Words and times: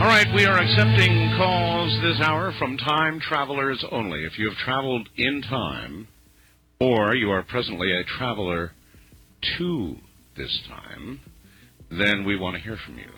All 0.00 0.06
right, 0.06 0.34
we 0.34 0.46
are 0.46 0.56
accepting 0.56 1.34
calls 1.36 2.00
this 2.00 2.26
hour 2.26 2.54
from 2.58 2.78
time 2.78 3.20
travelers 3.20 3.84
only. 3.92 4.24
If 4.24 4.38
you 4.38 4.48
have 4.48 4.56
traveled 4.56 5.10
in 5.18 5.42
time, 5.42 6.08
or 6.80 7.14
you 7.14 7.30
are 7.30 7.42
presently 7.42 7.92
a 7.92 8.02
traveler 8.04 8.72
to 9.58 9.96
this 10.38 10.58
time, 10.66 11.20
then 11.90 12.24
we 12.24 12.38
want 12.38 12.56
to 12.56 12.62
hear 12.62 12.78
from 12.86 12.96
you. 12.96 13.10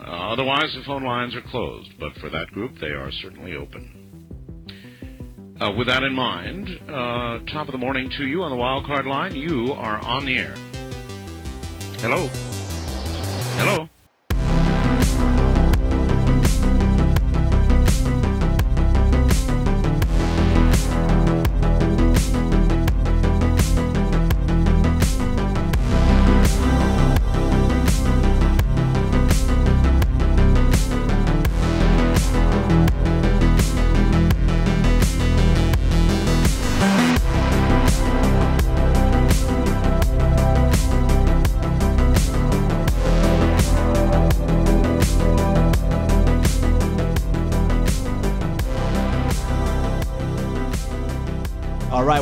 Uh, 0.00 0.32
otherwise, 0.32 0.74
the 0.74 0.82
phone 0.86 1.04
lines 1.04 1.36
are 1.36 1.42
closed, 1.42 1.90
but 2.00 2.14
for 2.14 2.30
that 2.30 2.46
group, 2.52 2.78
they 2.80 2.86
are 2.86 3.12
certainly 3.12 3.54
open. 3.54 4.64
Uh, 5.60 5.72
with 5.72 5.88
that 5.88 6.04
in 6.04 6.14
mind, 6.14 6.70
uh, 6.88 7.38
top 7.52 7.68
of 7.68 7.72
the 7.72 7.78
morning 7.78 8.08
to 8.16 8.26
you 8.26 8.42
on 8.42 8.50
the 8.50 8.56
wild 8.56 8.86
card 8.86 9.04
line. 9.04 9.36
You 9.36 9.74
are 9.74 9.98
on 9.98 10.24
the 10.24 10.38
air. 10.38 10.54
Hello. 12.00 12.28
Hello. 13.58 13.90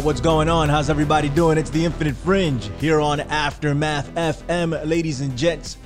What's 0.06 0.20
going 0.20 0.48
on? 0.48 0.68
How's 0.68 0.88
everybody 0.88 1.28
doing? 1.28 1.58
It's 1.58 1.68
the 1.68 1.84
Infinite 1.84 2.14
Fringe 2.14 2.70
here 2.78 3.00
on 3.00 3.18
Aftermath 3.18 4.08
FM, 4.14 4.86
ladies 4.86 5.20
and 5.20 5.36
gents. 5.36 5.78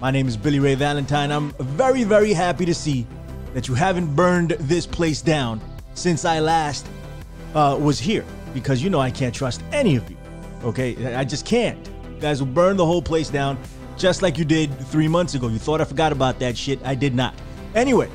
My 0.00 0.10
name 0.10 0.26
is 0.26 0.34
Billy 0.34 0.60
Ray 0.60 0.74
Valentine. 0.76 1.30
I'm 1.30 1.50
very, 1.58 2.02
very 2.02 2.32
happy 2.32 2.64
to 2.64 2.74
see 2.74 3.06
that 3.52 3.68
you 3.68 3.74
haven't 3.74 4.16
burned 4.16 4.52
this 4.60 4.86
place 4.86 5.20
down 5.20 5.60
since 5.92 6.24
I 6.24 6.40
last 6.40 6.86
uh, 7.54 7.76
was 7.78 7.98
here 7.98 8.24
because 8.54 8.82
you 8.82 8.88
know 8.88 8.98
I 8.98 9.10
can't 9.10 9.34
trust 9.34 9.62
any 9.72 9.96
of 9.96 10.08
you. 10.10 10.16
Okay, 10.64 11.14
I 11.14 11.24
just 11.24 11.44
can't. 11.44 11.86
You 12.14 12.18
guys 12.18 12.40
will 12.40 12.50
burn 12.50 12.78
the 12.78 12.86
whole 12.86 13.02
place 13.02 13.28
down 13.28 13.58
just 13.98 14.22
like 14.22 14.38
you 14.38 14.46
did 14.46 14.74
three 14.86 15.06
months 15.06 15.34
ago. 15.34 15.48
You 15.48 15.58
thought 15.58 15.82
I 15.82 15.84
forgot 15.84 16.12
about 16.12 16.38
that 16.38 16.56
shit. 16.56 16.80
I 16.82 16.94
did 16.94 17.14
not. 17.14 17.34
Anyway, 17.74 18.08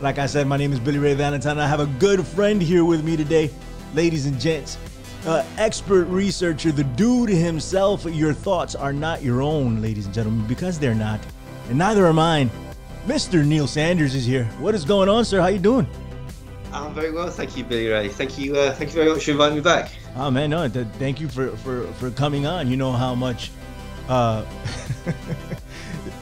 like 0.00 0.18
I 0.18 0.26
said, 0.26 0.48
my 0.48 0.56
name 0.56 0.72
is 0.72 0.80
Billy 0.80 0.98
Ray 0.98 1.14
Valentine. 1.14 1.60
I 1.60 1.68
have 1.68 1.78
a 1.78 1.86
good 2.00 2.26
friend 2.26 2.60
here 2.60 2.84
with 2.84 3.04
me 3.04 3.16
today 3.16 3.48
ladies 3.94 4.26
and 4.26 4.38
gents. 4.40 4.76
Uh, 5.26 5.44
expert 5.56 6.04
researcher, 6.04 6.70
the 6.72 6.84
dude 6.84 7.28
himself. 7.28 8.04
Your 8.04 8.32
thoughts 8.32 8.74
are 8.74 8.92
not 8.92 9.22
your 9.22 9.42
own, 9.42 9.82
ladies 9.82 10.06
and 10.06 10.14
gentlemen, 10.14 10.46
because 10.46 10.78
they're 10.78 10.94
not, 10.94 11.20
and 11.68 11.76
neither 11.78 12.06
are 12.06 12.12
mine. 12.12 12.50
Mr. 13.06 13.44
Neil 13.44 13.66
Sanders 13.66 14.14
is 14.14 14.24
here. 14.24 14.44
What 14.58 14.74
is 14.74 14.84
going 14.84 15.08
on, 15.08 15.24
sir? 15.24 15.40
How 15.40 15.48
you 15.48 15.58
doing? 15.58 15.86
I'm 16.72 16.94
very 16.94 17.10
well, 17.10 17.30
thank 17.30 17.56
you, 17.56 17.64
Billy 17.64 17.88
Ray. 17.88 18.08
Thank 18.08 18.38
you, 18.38 18.54
uh, 18.56 18.74
thank 18.74 18.90
you 18.90 18.96
very 18.96 19.10
much 19.10 19.24
for 19.24 19.30
inviting 19.32 19.56
me 19.56 19.62
back. 19.62 19.90
Oh 20.16 20.30
man, 20.30 20.50
no, 20.50 20.68
th- 20.68 20.86
thank 20.98 21.20
you 21.20 21.28
for, 21.28 21.56
for 21.58 21.86
for 21.94 22.10
coming 22.10 22.46
on. 22.46 22.70
You 22.70 22.76
know 22.76 22.92
how 22.92 23.14
much. 23.14 23.50
Uh, 24.08 24.44
all 25.06 25.12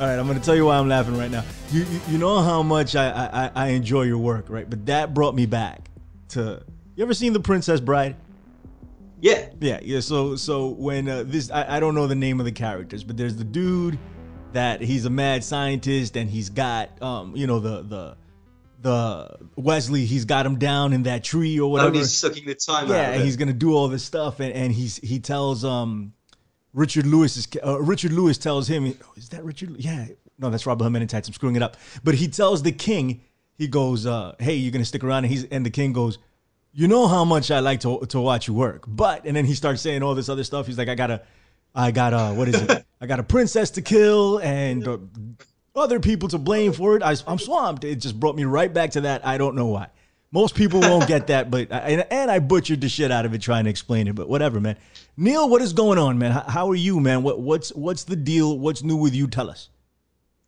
right, 0.01 0.19
I'm 0.19 0.27
gonna 0.27 0.41
tell 0.41 0.55
you 0.55 0.67
why 0.67 0.77
I'm 0.79 0.89
laughing 0.89 1.17
right 1.17 1.31
now. 1.31 1.45
You 1.73 1.85
you, 1.85 2.01
you 2.11 2.19
know 2.19 2.41
how 2.43 2.63
much 2.63 2.95
I, 2.95 3.09
I 3.11 3.51
I 3.55 3.69
enjoy 3.69 4.03
your 4.03 4.19
work, 4.19 4.47
right? 4.49 4.69
But 4.69 4.87
that 4.87 5.15
brought 5.15 5.35
me 5.35 5.47
back 5.47 5.91
to 6.31 6.63
you 6.95 7.05
ever 7.05 7.15
seen 7.15 7.33
The 7.33 7.41
Princess 7.41 7.81
Bride? 7.81 8.17
Yeah. 9.21 9.49
Yeah, 9.61 9.81
yeah. 9.83 10.01
So 10.01 10.37
so 10.37 10.69
when 10.69 11.09
uh, 11.09 11.25
this 11.27 11.51
I, 11.51 11.77
I 11.77 11.81
don't 11.81 11.95
know 11.95 12.07
the 12.07 12.15
name 12.15 12.41
of 12.41 12.47
the 12.47 12.53
characters, 12.53 13.05
but 13.05 13.17
there's 13.17 13.37
the 13.37 13.45
dude 13.45 13.99
that 14.53 14.81
he's 14.81 15.05
a 15.05 15.11
mad 15.11 15.45
scientist 15.45 16.17
and 16.17 16.31
he's 16.31 16.49
got 16.49 17.03
um 17.03 17.37
you 17.37 17.47
know 17.47 17.61
the 17.61 17.83
the 17.83 18.17
the 18.81 19.37
Wesley 19.57 20.05
he's 20.05 20.25
got 20.25 20.47
him 20.47 20.59
down 20.59 20.93
in 20.93 21.03
that 21.05 21.25
tree 21.25 21.59
or 21.59 21.65
oh, 21.65 21.69
whatever. 21.69 21.91
Oh, 21.91 21.99
he's 21.99 22.13
sucking 22.13 22.47
the 22.47 22.55
time 22.55 22.85
out. 22.85 22.91
yeah, 22.91 23.19
he's 23.19 23.37
gonna 23.37 23.53
do 23.53 23.75
all 23.75 23.89
this 23.89 24.05
stuff 24.05 24.41
and 24.41 24.53
and 24.53 24.73
he's 24.73 24.97
he 24.97 25.19
tells 25.19 25.65
um 25.65 26.13
Richard 26.73 27.07
Lewis 27.07 27.37
is 27.37 27.49
uh, 27.65 27.81
Richard 27.81 28.13
Lewis 28.13 28.39
tells 28.39 28.69
him 28.69 28.95
is 29.17 29.31
that 29.31 29.45
Richard 29.45 29.77
yeah 29.79 30.07
no 30.39 30.51
that's 30.51 30.67
Robert 30.67 30.85
Jimenez 30.85 31.13
I'm 31.13 31.23
screwing 31.25 31.57
it 31.57 31.63
up 31.63 31.77
but 32.05 32.15
he 32.15 32.29
tells 32.29 32.63
the 32.63 32.73
king 32.73 33.23
he 33.57 33.67
goes 33.67 34.07
uh 34.07 34.35
hey 34.39 34.55
you're 34.55 34.73
gonna 34.73 34.85
stick 34.85 35.03
around 35.03 35.25
and 35.25 35.33
he's 35.33 35.45
and 35.45 35.67
the 35.67 35.71
king 35.71 35.93
goes 35.93 36.19
you 36.77 36.89
know 36.89 37.09
how 37.09 37.25
much 37.25 37.51
I 37.51 37.61
like 37.61 37.81
to 37.81 38.05
to 38.11 38.21
watch 38.21 38.47
you 38.47 38.55
work. 38.55 38.85
But 38.87 39.25
and 39.25 39.35
then 39.35 39.47
he 39.47 39.55
starts 39.55 39.81
saying 39.81 40.03
all 40.03 40.15
this 40.15 40.29
other 40.29 40.45
stuff. 40.45 40.67
He's 40.67 40.77
like, 40.77 40.89
I 40.89 40.95
gotta, 40.95 41.23
I 41.75 41.91
got 41.91 42.13
a 42.13 42.35
what 42.35 42.49
is 42.49 42.61
it? 42.61 42.85
I 43.01 43.07
got 43.07 43.19
a 43.19 43.23
princess 43.23 43.71
to 43.73 43.83
kill 43.83 44.39
and 44.39 44.87
uh, 44.87 44.99
other 45.75 46.01
people 46.01 46.29
to 46.29 46.39
blame 46.39 46.75
for 46.75 46.97
it. 46.97 47.03
I, 47.03 47.17
am 47.27 47.39
swamped. 47.39 47.85
It 47.85 47.97
just 47.97 48.21
brought 48.21 48.37
me 48.37 48.45
right 48.45 48.73
back 48.73 48.91
to 48.93 49.01
that. 49.03 49.27
I 49.27 49.39
don't 49.39 49.57
know 49.57 49.67
why. 49.67 49.89
Most 50.33 50.55
people 50.55 50.81
won't 50.81 51.09
get 51.09 51.29
that, 51.29 51.51
but 51.51 51.69
and, 51.71 52.07
and 52.11 52.31
I 52.31 52.41
butchered 52.41 52.83
the 52.83 52.91
shit 52.91 53.11
out 53.11 53.25
of 53.25 53.33
it 53.33 53.41
trying 53.41 53.65
to 53.65 53.71
explain 53.71 54.07
it. 54.07 54.15
But 54.15 54.29
whatever, 54.29 54.61
man. 54.61 54.77
Neil, 55.17 55.49
what 55.49 55.63
is 55.63 55.73
going 55.73 55.99
on, 55.99 56.19
man? 56.19 56.33
How, 56.33 56.43
how 56.43 56.71
are 56.71 56.75
you, 56.75 57.01
man? 57.01 57.23
What 57.23 57.41
what's 57.41 57.71
what's 57.71 58.05
the 58.05 58.17
deal? 58.17 58.59
What's 58.59 58.83
new 58.83 58.97
with 58.97 59.15
you? 59.15 59.29
Tell 59.29 59.49
us. 59.49 59.71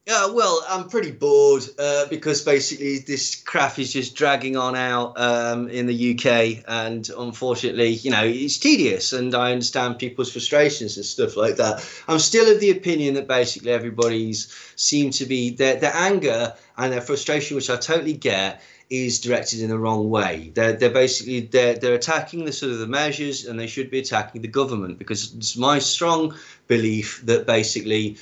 Yeah, 0.09 0.29
well, 0.29 0.65
I'm 0.67 0.89
pretty 0.89 1.11
bored 1.11 1.65
uh, 1.79 2.07
because 2.07 2.41
basically 2.41 3.01
this 3.01 3.35
crap 3.35 3.79
is 3.79 3.93
just 3.93 4.15
dragging 4.15 4.57
on 4.57 4.75
out 4.75 5.21
um, 5.21 5.69
in 5.69 5.85
the 5.85 6.15
UK, 6.15 6.65
and 6.67 7.07
unfortunately, 7.11 7.89
you 7.89 8.11
know, 8.11 8.25
it's 8.25 8.57
tedious, 8.57 9.13
and 9.13 9.35
I 9.35 9.53
understand 9.53 9.99
people's 9.99 10.33
frustrations 10.33 10.97
and 10.97 11.05
stuff 11.05 11.37
like 11.37 11.57
that. 11.57 11.87
I'm 12.09 12.21
still 12.21 12.51
of 12.51 12.59
the 12.59 12.71
opinion 12.71 13.17
that 13.17 13.29
basically 13.29 13.71
everybody's 13.71 14.51
seem 14.77 15.11
to 15.11 15.27
be 15.27 15.51
their 15.51 15.77
their 15.77 15.95
anger 15.95 16.55
and 16.79 16.91
their 16.91 17.03
frustration, 17.03 17.57
which 17.57 17.69
I 17.69 17.77
totally 17.77 18.15
get, 18.15 18.63
is 18.89 19.21
directed 19.21 19.61
in 19.61 19.69
the 19.69 19.79
wrong 19.79 20.09
way. 20.09 20.53
They're, 20.55 20.73
they're 20.73 20.89
basically 20.89 21.41
they're, 21.41 21.75
they're 21.75 21.95
attacking 21.95 22.47
the 22.47 22.53
sort 22.53 22.73
of 22.73 22.79
the 22.79 22.87
measures, 22.87 23.45
and 23.45 23.61
they 23.61 23.67
should 23.67 23.91
be 23.91 23.99
attacking 23.99 24.41
the 24.41 24.49
government 24.49 24.99
because 24.99 25.35
it's 25.35 25.55
my 25.55 25.79
strong 25.81 26.35
belief 26.67 27.21
that 27.27 27.47
basically 27.47 28.17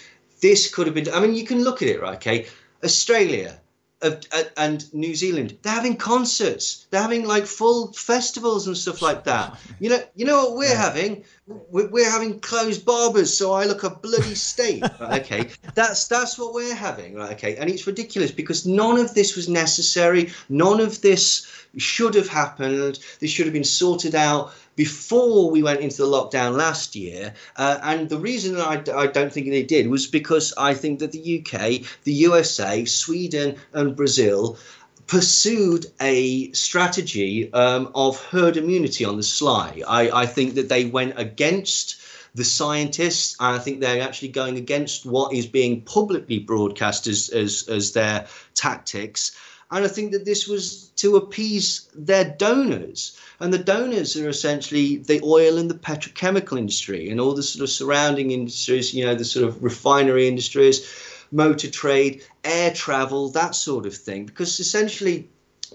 this 0.46 0.72
could 0.72 0.86
have 0.86 0.94
been. 0.94 1.12
I 1.12 1.18
mean, 1.20 1.34
you 1.34 1.44
can 1.44 1.64
look 1.64 1.82
at 1.82 1.88
it, 1.88 2.00
right? 2.00 2.16
Okay, 2.16 2.46
Australia 2.84 3.58
uh, 4.02 4.12
uh, 4.32 4.44
and 4.56 4.94
New 4.94 5.14
Zealand, 5.14 5.58
they're 5.62 5.72
having 5.72 5.96
concerts. 5.96 6.86
They're 6.90 7.02
having 7.02 7.26
like 7.26 7.46
full 7.46 7.92
festivals 7.92 8.66
and 8.68 8.76
stuff 8.76 9.02
like 9.02 9.24
that. 9.24 9.58
You 9.80 9.90
know, 9.90 10.02
you 10.14 10.24
know 10.24 10.44
what 10.44 10.56
we're 10.56 10.70
yeah. 10.70 10.88
having? 10.88 11.24
We're, 11.46 11.88
we're, 11.88 12.10
having 12.10 12.40
closed 12.40 12.84
barbers, 12.86 13.36
so 13.36 13.52
I 13.52 13.64
look 13.64 13.82
a 13.84 13.90
bloody 13.90 14.34
state. 14.34 14.82
right, 15.00 15.22
okay, 15.22 15.50
that's 15.74 16.06
that's 16.06 16.38
what 16.38 16.54
we're 16.54 16.74
having, 16.74 17.14
right? 17.14 17.32
Okay, 17.32 17.56
and 17.56 17.68
it's 17.68 17.86
ridiculous 17.86 18.30
because 18.30 18.66
none 18.66 18.98
of 18.98 19.14
this 19.14 19.36
was 19.36 19.48
necessary. 19.48 20.30
None 20.48 20.80
of 20.80 21.02
this 21.02 21.46
should 21.76 22.14
have 22.14 22.28
happened. 22.28 23.00
This 23.20 23.30
should 23.30 23.46
have 23.46 23.52
been 23.52 23.64
sorted 23.64 24.14
out 24.14 24.54
before 24.76 25.50
we 25.50 25.62
went 25.62 25.80
into 25.80 25.96
the 25.98 26.06
lockdown 26.06 26.56
last 26.56 26.94
year. 26.94 27.34
Uh, 27.56 27.78
and 27.82 28.08
the 28.08 28.18
reason 28.18 28.56
I, 28.56 28.82
I 28.94 29.06
don't 29.06 29.32
think 29.32 29.48
they 29.48 29.62
did 29.62 29.88
was 29.88 30.06
because 30.06 30.54
I 30.56 30.74
think 30.74 31.00
that 31.00 31.12
the 31.12 31.40
UK, 31.40 31.82
the 32.04 32.12
USA, 32.12 32.84
Sweden, 32.84 33.56
and 33.72 33.96
Brazil 33.96 34.58
pursued 35.06 35.86
a 36.00 36.50
strategy 36.52 37.52
um, 37.52 37.90
of 37.94 38.22
herd 38.26 38.56
immunity 38.56 39.04
on 39.04 39.16
the 39.16 39.22
sly. 39.22 39.82
I, 39.86 40.10
I 40.10 40.26
think 40.26 40.54
that 40.54 40.68
they 40.68 40.84
went 40.84 41.14
against 41.16 41.96
the 42.36 42.44
scientists. 42.44 43.34
And 43.40 43.56
I 43.56 43.58
think 43.58 43.80
they're 43.80 44.02
actually 44.02 44.28
going 44.28 44.56
against 44.58 45.06
what 45.06 45.32
is 45.32 45.46
being 45.46 45.80
publicly 45.80 46.38
broadcast 46.38 47.06
as, 47.06 47.30
as, 47.30 47.66
as 47.68 47.92
their 47.92 48.26
tactics. 48.54 49.36
And 49.70 49.84
I 49.84 49.88
think 49.88 50.12
that 50.12 50.24
this 50.24 50.46
was 50.46 50.90
to 50.96 51.16
appease 51.16 51.88
their 51.94 52.24
donors. 52.24 53.18
And 53.40 53.52
the 53.52 53.58
donors 53.58 54.16
are 54.16 54.28
essentially 54.28 54.98
the 54.98 55.20
oil 55.24 55.58
and 55.58 55.68
the 55.68 55.74
petrochemical 55.74 56.56
industry 56.56 57.10
and 57.10 57.20
all 57.20 57.34
the 57.34 57.42
sort 57.42 57.64
of 57.64 57.70
surrounding 57.70 58.30
industries, 58.30 58.94
you 58.94 59.04
know, 59.04 59.14
the 59.14 59.24
sort 59.24 59.46
of 59.46 59.62
refinery 59.62 60.28
industries, 60.28 60.88
motor 61.32 61.70
trade, 61.70 62.22
air 62.44 62.72
travel, 62.72 63.28
that 63.30 63.56
sort 63.56 63.86
of 63.86 63.94
thing. 63.96 64.24
Because 64.24 64.60
essentially, 64.60 65.28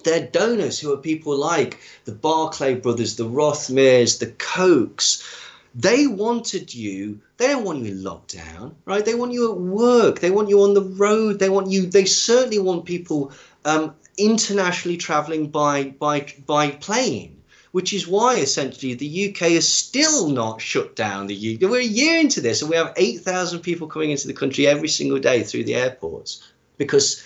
their 0.06 0.26
donors, 0.26 0.80
who 0.80 0.94
are 0.94 0.98
people 0.98 1.36
like 1.36 1.80
the 2.06 2.14
Barclay 2.14 2.76
brothers, 2.76 3.18
the 3.18 3.28
Rothmans, 3.28 4.20
the 4.20 4.28
Kochs, 4.28 5.22
they 5.74 6.06
wanted 6.06 6.74
you 6.74 7.22
they 7.38 7.48
don't 7.48 7.64
want 7.64 7.80
you 7.80 7.92
in 7.92 8.04
lockdown 8.04 8.74
right 8.86 9.06
they 9.06 9.16
want 9.16 9.32
you 9.32 9.52
at 9.52 9.58
work 9.58 10.20
they 10.20 10.30
want 10.30 10.50
you 10.50 10.62
on 10.62 10.74
the 10.74 10.82
road 10.82 11.40
they 11.40 11.50
want 11.50 11.72
you 11.72 11.86
they 11.86 12.04
certainly 12.04 12.60
want 12.60 12.84
people 12.84 13.32
um, 13.66 13.96
internationally 14.18 14.98
traveling 14.98 15.48
by 15.48 15.86
by 15.86 16.25
by 16.46 16.72
plane 16.72 17.42
which 17.72 17.94
is 17.94 18.08
why 18.08 18.36
essentially 18.36 18.94
the 18.94 19.30
UK 19.30 19.52
is 19.52 19.68
still 19.68 20.28
not 20.28 20.60
shut 20.60 20.94
down. 20.96 21.28
The 21.28 21.56
UK, 21.56 21.69
we're 21.69 21.80
a 21.80 21.84
year 21.84 22.19
into 22.19 22.42
this, 22.42 22.62
and 22.62 22.69
we 22.69 22.75
have 22.75 22.94
8,000 22.98 23.62
people 23.62 23.88
coming 23.88 24.12
into 24.12 24.28
the 24.28 24.34
country 24.34 24.68
every 24.68 24.90
single 24.90 25.19
day 25.19 25.44
through 25.44 25.63
the 25.63 25.75
airports 25.75 26.46
because 26.78 27.24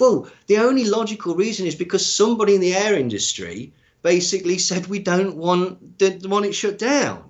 well, 0.00 0.28
the 0.46 0.58
only 0.58 0.84
logical 0.84 1.34
reason 1.34 1.66
is 1.66 1.74
because 1.74 2.04
somebody 2.04 2.54
in 2.54 2.60
the 2.60 2.74
air 2.74 2.94
industry 2.94 3.72
basically 4.02 4.58
said 4.58 4.86
we 4.86 4.98
don't 4.98 5.36
want 5.36 5.98
didn't 5.98 6.28
want 6.28 6.46
it 6.46 6.54
shut 6.54 6.78
down. 6.78 7.22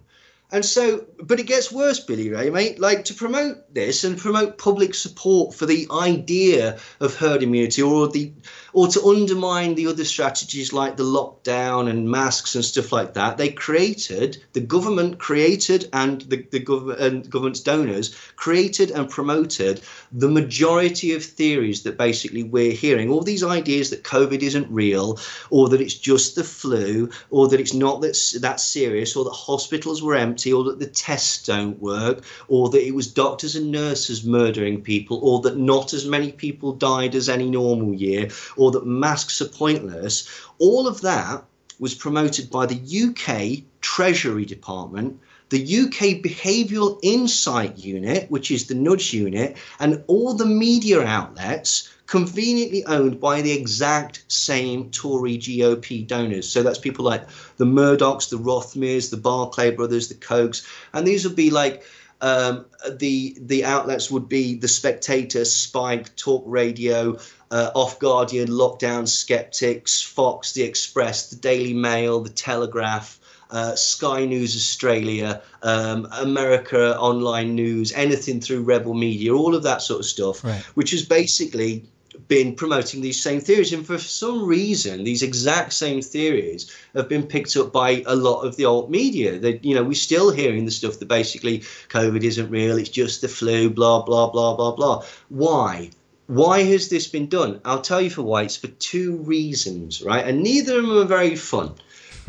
And 0.52 0.64
so, 0.64 1.04
but 1.20 1.40
it 1.40 1.46
gets 1.46 1.72
worse, 1.72 1.98
Billy 1.98 2.30
Ray, 2.30 2.50
mate. 2.50 2.78
Like 2.78 3.04
to 3.06 3.14
promote 3.14 3.74
this 3.74 4.04
and 4.04 4.16
promote 4.16 4.58
public 4.58 4.94
support 4.94 5.54
for 5.54 5.66
the 5.66 5.88
idea 5.90 6.78
of 7.00 7.16
herd 7.16 7.42
immunity 7.42 7.82
or 7.82 8.08
the 8.08 8.32
or 8.76 8.86
to 8.88 9.06
undermine 9.06 9.74
the 9.74 9.86
other 9.86 10.04
strategies 10.04 10.70
like 10.70 10.98
the 10.98 11.02
lockdown 11.02 11.88
and 11.88 12.10
masks 12.10 12.54
and 12.54 12.62
stuff 12.62 12.92
like 12.92 13.14
that. 13.14 13.38
They 13.38 13.48
created, 13.48 14.36
the 14.52 14.60
government 14.60 15.18
created, 15.18 15.88
and 15.94 16.20
the, 16.20 16.46
the 16.50 16.58
government 16.60 17.00
and 17.00 17.30
government's 17.30 17.60
donors 17.60 18.14
created 18.36 18.90
and 18.90 19.08
promoted 19.08 19.80
the 20.12 20.28
majority 20.28 21.14
of 21.14 21.24
theories 21.24 21.84
that 21.84 21.96
basically 21.96 22.42
we're 22.42 22.72
hearing. 22.72 23.08
All 23.08 23.22
these 23.22 23.42
ideas 23.42 23.88
that 23.88 24.04
COVID 24.04 24.42
isn't 24.42 24.70
real, 24.70 25.18
or 25.48 25.70
that 25.70 25.80
it's 25.80 25.94
just 25.94 26.34
the 26.34 26.44
flu, 26.44 27.08
or 27.30 27.48
that 27.48 27.60
it's 27.60 27.72
not 27.72 28.02
that, 28.02 28.18
that 28.42 28.60
serious, 28.60 29.16
or 29.16 29.24
that 29.24 29.30
hospitals 29.30 30.02
were 30.02 30.16
empty, 30.16 30.52
or 30.52 30.64
that 30.64 30.80
the 30.80 30.86
tests 30.86 31.46
don't 31.46 31.80
work, 31.80 32.24
or 32.48 32.68
that 32.68 32.86
it 32.86 32.94
was 32.94 33.06
doctors 33.06 33.56
and 33.56 33.70
nurses 33.70 34.26
murdering 34.26 34.82
people, 34.82 35.18
or 35.22 35.40
that 35.40 35.56
not 35.56 35.94
as 35.94 36.04
many 36.04 36.30
people 36.30 36.72
died 36.72 37.14
as 37.14 37.30
any 37.30 37.48
normal 37.48 37.94
year, 37.94 38.28
or 38.54 38.65
or 38.66 38.72
that 38.72 38.84
masks 38.84 39.40
are 39.40 39.48
pointless, 39.48 40.28
all 40.58 40.88
of 40.88 41.00
that 41.02 41.44
was 41.78 41.94
promoted 41.94 42.50
by 42.50 42.66
the 42.66 42.74
UK 43.04 43.64
Treasury 43.80 44.44
Department, 44.44 45.20
the 45.50 45.60
UK 45.60 46.20
Behavioural 46.20 46.98
Insight 47.02 47.78
Unit, 47.78 48.28
which 48.28 48.50
is 48.50 48.66
the 48.66 48.74
nudge 48.74 49.12
unit, 49.12 49.56
and 49.78 50.02
all 50.08 50.34
the 50.34 50.46
media 50.46 51.00
outlets 51.02 51.88
conveniently 52.06 52.84
owned 52.86 53.20
by 53.20 53.42
the 53.42 53.52
exact 53.52 54.24
same 54.28 54.90
Tory 54.90 55.38
GOP 55.38 56.06
donors. 56.06 56.48
So 56.48 56.62
that's 56.62 56.78
people 56.78 57.04
like 57.04 57.28
the 57.58 57.64
Murdochs, 57.64 58.30
the 58.30 58.38
Rothermeres, 58.38 59.10
the 59.10 59.16
Barclay 59.16 59.70
brothers, 59.70 60.08
the 60.08 60.14
Kochs, 60.14 60.66
and 60.92 61.06
these 61.06 61.24
would 61.24 61.36
be 61.36 61.50
like 61.50 61.84
um, 62.20 62.66
the 62.90 63.36
the 63.40 63.64
outlets 63.64 64.10
would 64.10 64.28
be 64.28 64.54
the 64.54 64.68
Spectator, 64.68 65.44
Spike, 65.44 66.16
Talk 66.16 66.44
Radio, 66.46 67.18
uh, 67.50 67.70
Off 67.74 67.98
Guardian, 67.98 68.48
Lockdown 68.48 69.06
Skeptics, 69.08 70.02
Fox, 70.02 70.52
The 70.52 70.62
Express, 70.62 71.30
The 71.30 71.36
Daily 71.36 71.74
Mail, 71.74 72.20
The 72.20 72.30
Telegraph. 72.30 73.20
Uh, 73.48 73.76
Sky 73.76 74.24
News 74.24 74.56
Australia, 74.56 75.40
um, 75.62 76.08
America 76.18 76.98
Online 76.98 77.54
News, 77.54 77.92
anything 77.92 78.40
through 78.40 78.64
Rebel 78.64 78.92
Media, 78.92 79.32
all 79.32 79.54
of 79.54 79.62
that 79.62 79.82
sort 79.82 80.00
of 80.00 80.06
stuff, 80.06 80.42
right. 80.42 80.60
which 80.74 80.92
is 80.92 81.04
basically 81.04 81.84
been 82.28 82.54
promoting 82.54 83.00
these 83.00 83.22
same 83.22 83.40
theories. 83.40 83.72
And 83.72 83.86
for 83.86 83.98
some 83.98 84.46
reason, 84.46 85.04
these 85.04 85.22
exact 85.22 85.72
same 85.72 86.02
theories 86.02 86.74
have 86.94 87.08
been 87.08 87.22
picked 87.22 87.56
up 87.56 87.72
by 87.72 88.02
a 88.06 88.16
lot 88.16 88.42
of 88.42 88.56
the 88.56 88.64
alt 88.64 88.90
media. 88.90 89.38
That 89.38 89.64
you 89.64 89.74
know, 89.74 89.84
we're 89.84 89.94
still 89.94 90.30
hearing 90.30 90.64
the 90.64 90.70
stuff 90.70 90.98
that 90.98 91.08
basically 91.08 91.60
COVID 91.88 92.22
isn't 92.22 92.50
real, 92.50 92.78
it's 92.78 92.88
just 92.88 93.20
the 93.20 93.28
flu, 93.28 93.70
blah 93.70 94.02
blah 94.02 94.30
blah 94.30 94.56
blah 94.56 94.72
blah. 94.72 95.04
Why? 95.28 95.90
Why 96.26 96.62
has 96.64 96.88
this 96.88 97.06
been 97.06 97.28
done? 97.28 97.60
I'll 97.64 97.82
tell 97.82 98.00
you 98.00 98.10
for 98.10 98.22
why. 98.22 98.42
It's 98.42 98.56
for 98.56 98.68
two 98.68 99.18
reasons, 99.18 100.02
right? 100.02 100.26
And 100.26 100.42
neither 100.42 100.78
of 100.78 100.86
them 100.86 100.98
are 100.98 101.04
very 101.04 101.36
fun, 101.36 101.74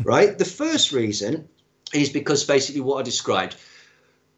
right? 0.04 0.38
the 0.38 0.44
first 0.44 0.92
reason 0.92 1.48
is 1.92 2.10
because 2.10 2.44
basically 2.44 2.80
what 2.80 3.00
I 3.00 3.02
described. 3.02 3.56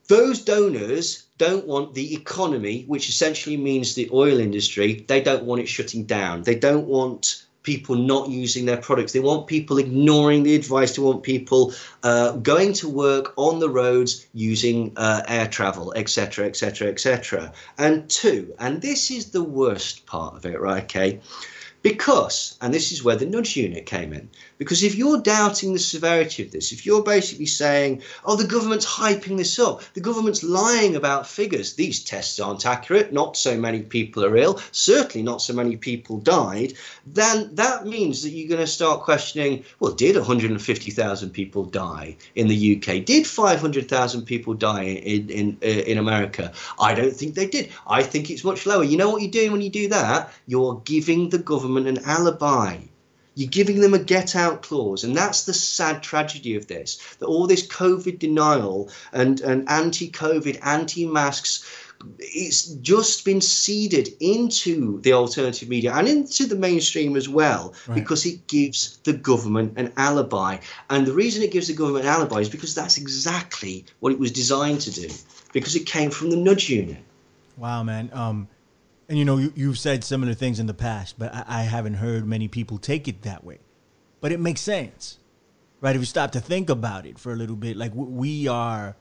Those 0.09 0.41
donors 0.41 1.25
don't 1.39 1.67
want 1.67 1.95
the 1.95 2.15
economy, 2.15 2.85
which 2.89 3.09
essentially 3.09 3.57
means 3.57 3.95
the 3.95 4.11
oil 4.13 4.41
industry, 4.41 5.05
they 5.07 5.21
don't 5.21 5.45
want 5.45 5.61
it 5.61 5.69
shutting 5.69 6.05
down. 6.05 6.43
They 6.43 6.57
don't 6.57 6.87
want 6.87 7.45
people 7.63 7.95
not 7.95 8.29
using 8.29 8.67
their 8.67 8.77
products. 8.77 9.13
They 9.13 9.21
want 9.21 9.47
people 9.47 9.79
ignoring 9.79 10.43
the 10.43 10.55
advice. 10.55 10.97
They 10.97 11.03
want 11.03 11.23
people 11.23 11.75
uh, 12.03 12.33
going 12.33 12.73
to 12.75 12.89
work 12.89 13.35
on 13.37 13.59
the 13.59 13.69
roads 13.69 14.27
using 14.33 14.93
uh, 14.97 15.23
air 15.29 15.47
travel, 15.47 15.93
etc., 15.95 16.47
etc., 16.47 16.89
etc. 16.89 17.53
And 17.79 18.09
two, 18.09 18.55
and 18.59 18.81
this 18.81 19.11
is 19.11 19.31
the 19.31 19.45
worst 19.45 20.07
part 20.07 20.35
of 20.35 20.47
it, 20.47 20.61
right? 20.61 20.85
Okay 20.85 21.21
because, 21.83 22.59
and 22.61 22.75
this 22.75 22.93
is 22.93 23.03
where 23.03 23.17
the 23.17 23.27
nudge 23.27 23.57
unit 23.57 23.87
came 23.87 24.13
in, 24.13 24.29
because 24.61 24.83
if 24.85 24.95
you're 24.95 25.21
doubting 25.21 25.73
the 25.73 25.79
severity 25.79 26.45
of 26.45 26.51
this, 26.51 26.71
if 26.71 26.85
you're 26.85 27.03
basically 27.03 27.47
saying, 27.47 28.03
oh, 28.25 28.37
the 28.37 28.47
government's 28.47 28.85
hyping 28.85 29.39
this 29.39 29.59
up, 29.59 29.83
the 29.95 30.01
government's 30.01 30.43
lying 30.45 30.95
about 30.95 31.27
figures, 31.27 31.73
these 31.73 32.05
tests 32.05 32.39
aren't 32.39 32.67
accurate, 32.67 33.13
not 33.13 33.37
so 33.37 33.57
many 33.57 33.81
people 33.81 34.25
are 34.25 34.37
ill, 34.37 34.61
certainly 34.73 35.25
not 35.25 35.41
so 35.41 35.55
many 35.55 35.77
people 35.77 36.19
died, 36.19 36.75
then 37.07 37.55
that 37.55 37.87
means 37.87 38.23
that 38.23 38.31
you're 38.31 38.49
going 38.49 38.61
to 38.61 38.67
start 38.67 39.01
questioning, 39.01 39.65
well, 39.79 39.93
did 39.93 40.17
150,000 40.17 41.31
people 41.31 41.65
die 41.65 42.17
in 42.35 42.47
the 42.47 42.77
UK? 42.77 43.05
Did 43.05 43.27
500,000 43.27 44.27
people 44.27 44.53
die 44.53 44.83
in, 44.83 45.31
in, 45.31 45.59
uh, 45.63 45.67
in 45.67 45.97
America? 45.97 46.53
I 46.79 46.95
don't 46.95 47.17
think 47.17 47.35
they 47.35 47.47
did. 47.47 47.71
I 47.87 48.03
think 48.03 48.29
it's 48.29 48.45
much 48.45 48.67
lower. 48.67 48.85
You 48.85 48.99
know 48.99 49.09
what 49.09 49.23
you're 49.23 49.31
doing 49.31 49.53
when 49.53 49.63
you 49.63 49.71
do 49.71 49.89
that? 49.89 50.33
You're 50.47 50.83
giving 50.85 51.31
the 51.31 51.39
government 51.39 51.71
government 51.71 51.99
an 51.99 52.05
alibi. 52.05 52.79
You're 53.41 53.49
giving 53.49 53.81
them 53.81 53.95
a 53.95 53.99
get 53.99 54.37
out 54.37 54.61
clause. 54.61 55.03
And 55.03 55.17
that's 55.17 55.45
the 55.45 55.55
sad 55.55 56.03
tragedy 56.03 56.57
of 56.57 56.67
this 56.67 56.99
that 57.21 57.25
all 57.25 57.47
this 57.47 57.67
COVID 57.67 58.19
denial 58.19 58.91
and, 59.15 59.41
and 59.41 59.67
anti 59.67 60.11
COVID, 60.11 60.59
anti 60.63 61.07
masks, 61.07 61.65
it's 62.19 62.67
just 62.67 63.25
been 63.25 63.41
seeded 63.41 64.11
into 64.21 65.01
the 65.01 65.15
alternative 65.15 65.71
media 65.71 65.95
and 65.95 66.07
into 66.07 66.45
the 66.45 66.55
mainstream 66.55 67.17
as 67.17 67.31
well 67.31 67.73
right. 67.87 67.95
because 67.95 68.27
it 68.27 68.47
gives 68.47 68.99
the 69.05 69.15
government 69.15 69.73
an 69.79 69.95
alibi. 69.97 70.59
And 70.91 71.07
the 71.07 71.15
reason 71.15 71.43
it 71.43 71.51
gives 71.51 71.69
the 71.69 71.73
government 71.73 72.05
an 72.05 72.11
alibi 72.11 72.41
is 72.41 72.51
because 72.51 72.75
that's 72.75 72.99
exactly 72.99 73.87
what 74.01 74.13
it 74.13 74.19
was 74.19 74.33
designed 74.33 74.83
to 74.83 74.91
do 74.91 75.09
because 75.55 75.77
it 75.77 75.87
came 75.87 76.11
from 76.11 76.29
the 76.29 76.37
nudge 76.37 76.69
unit. 76.69 77.03
Wow, 77.57 77.85
man. 77.85 78.11
Um, 78.13 78.49
and 79.11 79.19
you 79.19 79.25
know, 79.25 79.39
you, 79.39 79.67
have 79.67 79.79
said 79.79 80.05
similar 80.05 80.35
things 80.35 80.61
in 80.61 80.67
the 80.67 80.73
past, 80.73 81.19
but 81.19 81.35
I, 81.35 81.45
I 81.49 81.63
haven't 81.63 81.95
heard 81.95 82.25
many 82.29 82.47
people 82.47 82.79
take 82.79 83.09
it 83.09 83.23
that 83.23 83.43
way. 83.43 83.59
But 84.21 84.31
it 84.31 84.39
makes 84.39 84.61
sense, 84.61 85.19
right? 85.81 85.97
If 85.97 86.01
you 86.01 86.07
stop 86.07 86.31
to 86.33 86.41
think 86.41 86.71
about 86.71 87.07
it 87.07 87.19
for 87.19 87.33
a 87.33 87.37
little 87.37 87.57
bit, 87.57 87.77
like 87.77 87.91
we 87.93 88.47
are, 88.47 88.95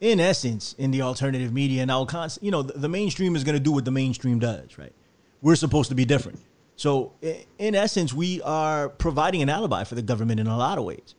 in 0.00 0.20
essence, 0.20 0.76
in 0.78 0.92
the 0.92 1.02
alternative 1.02 1.52
media, 1.52 1.82
and 1.82 1.90
I'll 1.90 2.06
const- 2.06 2.38
you 2.40 2.52
know, 2.52 2.62
the, 2.62 2.78
the 2.78 2.88
mainstream 2.88 3.34
is 3.34 3.42
going 3.42 3.56
to 3.56 3.60
do 3.60 3.72
what 3.72 3.84
the 3.84 3.90
mainstream 3.90 4.38
does, 4.38 4.78
right? 4.78 4.92
We're 5.42 5.56
supposed 5.56 5.88
to 5.88 5.96
be 5.96 6.04
different. 6.04 6.38
So, 6.76 7.14
in 7.58 7.74
essence, 7.74 8.14
we 8.14 8.40
are 8.42 8.88
providing 8.88 9.42
an 9.42 9.48
alibi 9.48 9.82
for 9.82 9.96
the 9.96 10.02
government 10.02 10.38
in 10.38 10.46
a 10.46 10.56
lot 10.56 10.78
of 10.78 10.84
ways, 10.84 11.16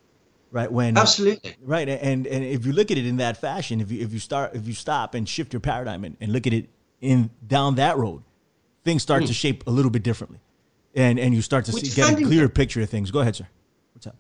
right? 0.50 0.72
When 0.72 0.98
absolutely 0.98 1.58
right, 1.62 1.89
and 1.89 2.25
and 2.25 2.46
if 2.46 2.65
you 2.65 2.72
look 2.72 2.89
at 2.89 2.98
it 2.98 3.05
in 3.05 3.17
that 3.17 3.36
fashion, 3.36 3.81
if 3.81 3.91
you 3.91 4.01
if 4.01 4.13
you 4.13 4.19
start 4.19 4.55
if 4.55 4.65
you 4.65 4.74
stop 4.74 5.13
and 5.13 5.27
shift 5.27 5.51
your 5.51 5.60
paradigm 5.60 6.05
and, 6.05 6.15
and 6.22 6.31
look 6.31 6.48
at 6.48 6.53
it 6.53 6.69
in 7.01 7.29
down 7.46 7.75
that 7.75 7.98
road, 7.98 8.24
things 8.89 9.03
start 9.03 9.24
mm. 9.24 9.27
to 9.27 9.34
shape 9.34 9.67
a 9.67 9.72
little 9.72 9.91
bit 9.91 10.03
differently, 10.03 10.39
and 10.96 11.19
and 11.19 11.34
you 11.34 11.41
start 11.41 11.65
to 11.65 11.72
see, 11.72 11.89
get 11.96 12.19
a 12.19 12.25
clearer 12.25 12.50
picture 12.50 12.81
of 12.81 12.89
things. 12.89 13.12
Go 13.12 13.19
ahead, 13.19 13.36
sir. 13.36 13.48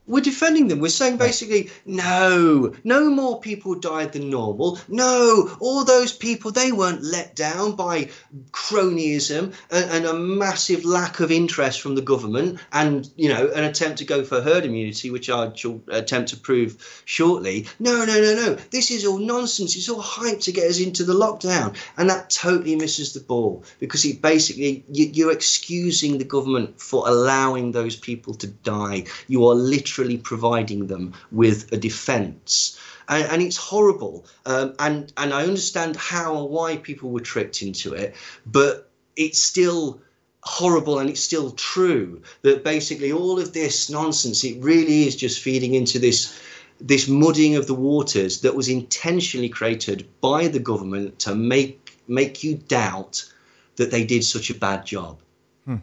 We're 0.07 0.21
defending 0.21 0.67
them. 0.67 0.79
We're 0.79 0.89
saying 0.89 1.17
basically, 1.17 1.69
no, 1.85 2.73
no 2.83 3.09
more 3.09 3.39
people 3.39 3.75
died 3.75 4.13
than 4.13 4.29
normal. 4.29 4.77
No, 4.87 5.55
all 5.59 5.85
those 5.85 6.11
people, 6.11 6.51
they 6.51 6.71
weren't 6.71 7.03
let 7.03 7.35
down 7.35 7.75
by 7.75 8.09
cronyism 8.51 9.53
and, 9.71 9.91
and, 9.91 10.05
a 10.05 10.13
massive 10.13 10.83
lack 10.83 11.19
of 11.19 11.31
interest 11.31 11.81
from 11.81 11.95
the 11.95 12.01
government 12.01 12.59
and, 12.73 13.09
you 13.15 13.29
know, 13.29 13.49
an 13.51 13.63
attempt 13.63 13.99
to 13.99 14.05
go 14.05 14.23
for 14.23 14.41
herd 14.41 14.65
immunity, 14.65 15.11
which 15.11 15.29
I 15.29 15.53
shall 15.53 15.81
attempt 15.89 16.29
to 16.29 16.37
prove 16.37 17.03
shortly. 17.05 17.67
No, 17.79 18.05
no, 18.05 18.19
no, 18.19 18.35
no. 18.35 18.55
This 18.71 18.91
is 18.91 19.05
all 19.05 19.19
nonsense. 19.19 19.75
It's 19.75 19.89
all 19.89 20.01
hype 20.01 20.41
to 20.41 20.51
get 20.51 20.69
us 20.69 20.81
into 20.81 21.03
the 21.03 21.13
lockdown. 21.13 21.77
And 21.97 22.09
that 22.09 22.29
totally 22.29 22.75
misses 22.75 23.13
the 23.13 23.19
ball 23.19 23.63
because 23.79 24.03
it 24.05 24.21
basically, 24.21 24.83
you, 24.91 25.09
you're 25.13 25.31
excusing 25.31 26.17
the 26.17 26.25
government 26.25 26.81
for 26.81 27.07
allowing 27.07 27.71
those 27.71 27.95
people 27.95 28.33
to 28.35 28.47
die. 28.47 29.05
You 29.27 29.47
are 29.47 29.55
literally 29.59 30.17
providing 30.17 30.87
them 30.87 31.13
with 31.31 31.71
a 31.71 31.77
defense. 31.77 32.79
And, 33.07 33.23
and 33.31 33.41
it's 33.41 33.57
horrible. 33.57 34.25
Um, 34.45 34.73
and, 34.79 35.11
and 35.17 35.33
I 35.33 35.43
understand 35.43 35.95
how 35.95 36.37
and 36.37 36.49
why 36.49 36.77
people 36.77 37.09
were 37.09 37.19
tricked 37.19 37.61
into 37.61 37.93
it, 37.93 38.15
but 38.45 38.89
it's 39.15 39.41
still 39.41 40.01
horrible 40.41 40.99
and 40.99 41.09
it's 41.09 41.21
still 41.21 41.51
true 41.51 42.21
that 42.41 42.63
basically 42.63 43.11
all 43.11 43.39
of 43.39 43.53
this 43.53 43.89
nonsense, 43.89 44.43
it 44.43 44.61
really 44.63 45.07
is 45.07 45.15
just 45.15 45.41
feeding 45.41 45.73
into 45.73 45.99
this 45.99 46.39
this 46.81 47.09
muddying 47.09 47.55
of 47.55 47.67
the 47.67 47.73
waters 47.73 48.39
that 48.41 48.55
was 48.55 48.69
intentionally 48.69 49.49
created 49.49 50.07
by 50.21 50.47
the 50.47 50.59
government 50.59 51.19
to 51.19 51.35
make 51.35 51.97
make 52.07 52.43
you 52.43 52.55
doubt 52.55 53.29
that 53.75 53.91
they 53.91 54.05
did 54.05 54.23
such 54.23 54.49
a 54.49 54.53
bad 54.53 54.85
job. 54.85 55.19
Hmm. 55.65 55.75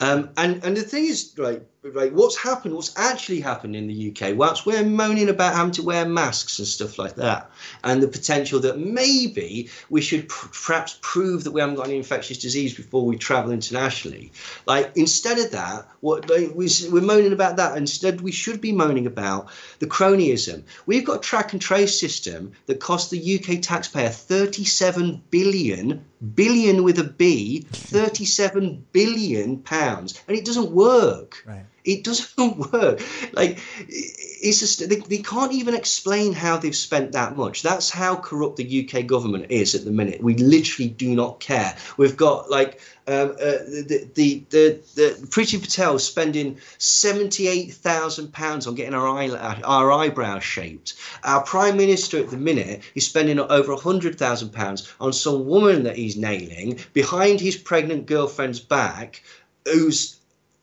Um, 0.00 0.30
and 0.36 0.62
and 0.64 0.76
the 0.76 0.82
thing 0.82 1.06
is, 1.06 1.32
right, 1.38 1.62
right, 1.92 2.12
what's 2.12 2.36
happened, 2.36 2.74
what's 2.74 2.96
actually 2.96 3.40
happened 3.40 3.76
in 3.76 3.86
the 3.86 4.10
UK, 4.10 4.36
whilst 4.36 4.64
we're 4.64 4.84
moaning 4.84 5.28
about 5.28 5.54
having 5.54 5.72
to 5.72 5.82
wear 5.82 6.06
masks 6.06 6.58
and 6.58 6.66
stuff 6.66 6.98
like 6.98 7.16
that, 7.16 7.50
and 7.82 8.02
the 8.02 8.08
potential 8.08 8.60
that 8.60 8.78
maybe 8.78 9.68
we 9.90 10.00
should 10.00 10.28
pr- 10.28 10.48
perhaps 10.48 10.98
prove 11.02 11.44
that 11.44 11.50
we 11.50 11.60
haven't 11.60 11.76
got 11.76 11.86
any 11.86 11.96
infectious 11.96 12.38
disease 12.38 12.74
before 12.74 13.04
we 13.04 13.16
travel 13.16 13.52
internationally. 13.52 14.32
Like 14.66 14.92
instead 14.96 15.38
of 15.38 15.50
that, 15.52 15.88
what 16.00 16.28
like, 16.30 16.52
we, 16.54 16.68
we're 16.90 17.02
moaning 17.02 17.32
about 17.32 17.56
that. 17.56 17.76
Instead, 17.76 18.20
we 18.20 18.32
should 18.32 18.60
be 18.60 18.72
moaning 18.72 19.06
about 19.06 19.50
the 19.78 19.86
cronyism. 19.86 20.64
We've 20.86 21.04
got 21.04 21.16
a 21.16 21.20
track 21.20 21.52
and 21.52 21.60
trace 21.60 21.98
system 21.98 22.52
that 22.66 22.80
costs 22.80 23.10
the 23.10 23.38
UK 23.38 23.60
taxpayer 23.60 24.08
37 24.08 25.22
billion 25.30 26.04
billion 26.34 26.84
with 26.84 26.98
a 26.98 27.04
B, 27.04 27.66
37 27.70 28.86
billion 28.92 29.58
pounds, 29.58 30.22
and 30.26 30.36
it 30.36 30.46
doesn't 30.46 30.70
work. 30.70 31.44
Right. 31.46 31.66
It 31.84 32.04
doesn't 32.04 32.56
work. 32.72 33.00
Like 33.32 33.60
it's 33.88 34.60
just 34.60 34.88
they, 34.88 34.96
they 34.96 35.18
can't 35.18 35.52
even 35.52 35.74
explain 35.74 36.32
how 36.32 36.56
they've 36.56 36.74
spent 36.74 37.12
that 37.12 37.36
much. 37.36 37.62
That's 37.62 37.90
how 37.90 38.16
corrupt 38.16 38.56
the 38.56 38.88
UK 38.88 39.06
government 39.06 39.46
is 39.50 39.74
at 39.74 39.84
the 39.84 39.90
minute. 39.90 40.22
We 40.22 40.34
literally 40.34 40.88
do 40.88 41.14
not 41.14 41.40
care. 41.40 41.76
We've 41.96 42.16
got 42.16 42.50
like 42.50 42.80
um, 43.06 43.32
uh, 43.32 43.34
the, 43.34 44.08
the 44.14 44.44
the 44.48 44.80
the 44.94 45.26
Priti 45.26 45.60
Patel 45.60 45.98
spending 45.98 46.58
seventy 46.78 47.48
eight 47.48 47.74
thousand 47.74 48.32
pounds 48.32 48.66
on 48.66 48.74
getting 48.74 48.94
our 48.94 49.06
eye, 49.06 49.28
our 49.62 49.92
eyebrows 49.92 50.42
shaped. 50.42 50.94
Our 51.22 51.42
prime 51.42 51.76
minister 51.76 52.18
at 52.18 52.30
the 52.30 52.38
minute 52.38 52.82
is 52.94 53.06
spending 53.06 53.38
over 53.38 53.76
hundred 53.76 54.18
thousand 54.18 54.50
pounds 54.50 54.90
on 55.00 55.12
some 55.12 55.46
woman 55.46 55.82
that 55.82 55.96
he's 55.96 56.16
nailing 56.16 56.80
behind 56.94 57.40
his 57.40 57.56
pregnant 57.56 58.06
girlfriend's 58.06 58.60
back, 58.60 59.22
who's 59.66 60.16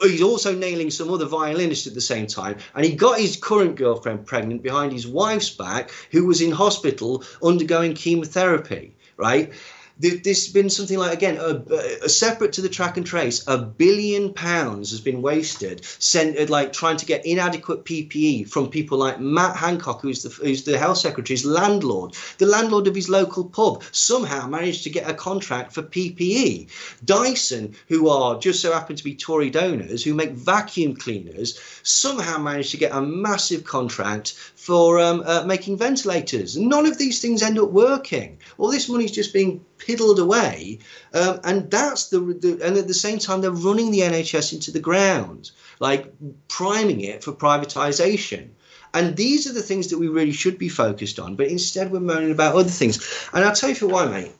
he's 0.10 0.22
also 0.22 0.55
nailing 0.55 0.89
some 0.89 1.12
other 1.12 1.25
violinist 1.25 1.88
at 1.88 1.93
the 1.93 2.01
same 2.01 2.27
time. 2.27 2.58
And 2.75 2.86
he 2.86 2.96
got 2.96 3.20
his 3.20 3.36
current 3.36 3.75
girlfriend 3.75 4.25
pregnant 4.25 4.63
behind 4.63 4.91
his 4.91 5.08
wife's 5.08 5.50
back, 5.50 5.91
who 6.12 6.25
was 6.25 6.41
in 6.41 6.51
hospital 6.51 7.24
undergoing 7.43 7.93
chemotherapy, 7.93 8.96
right? 9.17 9.53
There's 10.01 10.48
been 10.48 10.70
something 10.70 10.98
like 10.98 11.13
again 11.13 11.38
a, 11.38 11.63
a, 12.03 12.10
separate 12.10 12.53
to 12.53 12.62
the 12.62 12.70
track 12.70 12.98
and 12.98 13.05
trace 13.05 13.46
a 13.48 13.58
billion 13.58 14.34
pounds 14.34 14.91
has 14.91 15.00
been 15.00 15.22
wasted 15.22 15.86
uh, 16.15 16.46
like 16.48 16.74
trying 16.74 16.98
to 16.98 17.05
get 17.05 17.25
inadequate 17.25 17.86
ppe 17.86 18.48
from 18.48 18.70
people 18.70 18.98
like 18.98 19.20
matt 19.20 19.55
hancock 19.55 20.01
who's 20.01 20.24
the 20.24 20.29
who's 20.29 20.63
the 20.63 20.77
health 20.77 20.98
secretary's 20.98 21.46
landlord 21.46 22.15
the 22.39 22.46
landlord 22.46 22.88
of 22.88 22.96
his 22.96 23.10
local 23.10 23.46
pub 23.46 23.84
somehow 23.91 24.48
managed 24.48 24.84
to 24.84 24.89
get 24.89 25.10
a 25.10 25.13
contract 25.13 25.74
for 25.74 25.84
ppe 25.84 26.67
dyson 27.05 27.75
who 27.88 28.10
are 28.10 28.39
just 28.39 28.62
so 28.62 28.74
happen 28.74 28.96
to 28.96 29.03
be 29.03 29.15
tory 29.15 29.50
donors 29.50 30.03
who 30.03 30.13
make 30.13 30.31
vacuum 30.31 30.96
cleaners 30.96 31.60
somehow 31.84 32.38
managed 32.38 32.72
to 32.72 32.77
get 32.77 32.91
a 32.93 33.01
massive 33.01 33.63
contract 33.63 34.34
for 34.55 35.00
um, 35.00 35.24
uh, 35.25 35.43
making 35.46 35.77
ventilators. 35.77 36.58
None 36.58 36.86
of 36.86 36.98
these 36.98 37.20
things 37.20 37.41
end 37.41 37.58
up 37.58 37.72
working. 37.72 38.38
All 38.58 38.70
this 38.70 38.89
money's 38.89 39.12
just 39.12 39.34
being 39.34 39.65
piddled 39.91 40.19
away, 40.19 40.79
um, 41.13 41.39
and 41.43 41.71
that's 41.71 42.10
the, 42.10 42.19
the, 42.19 42.60
and 42.63 42.77
at 42.77 42.88
the 42.88 42.93
same 42.93 43.19
time 43.19 43.41
they're 43.41 43.51
running 43.51 43.91
the 43.91 44.00
NHS 44.00 44.53
into 44.53 44.71
the 44.71 44.79
ground, 44.79 45.51
like 45.79 46.13
priming 46.48 47.01
it 47.01 47.24
for 47.24 47.33
privatisation. 47.33 48.50
And 48.93 49.15
these 49.15 49.48
are 49.48 49.53
the 49.53 49.62
things 49.62 49.88
that 49.88 50.00
we 50.00 50.07
really 50.07 50.33
should 50.33 50.57
be 50.57 50.69
focused 50.69 51.19
on, 51.19 51.36
but 51.36 51.48
instead 51.48 51.91
we're 51.91 52.00
moaning 52.01 52.31
about 52.31 52.55
other 52.55 52.69
things. 52.69 53.29
And 53.33 53.43
I'll 53.43 53.55
tell 53.55 53.69
you 53.69 53.75
for 53.75 53.88
why, 53.88 54.05
mate. 54.05 54.31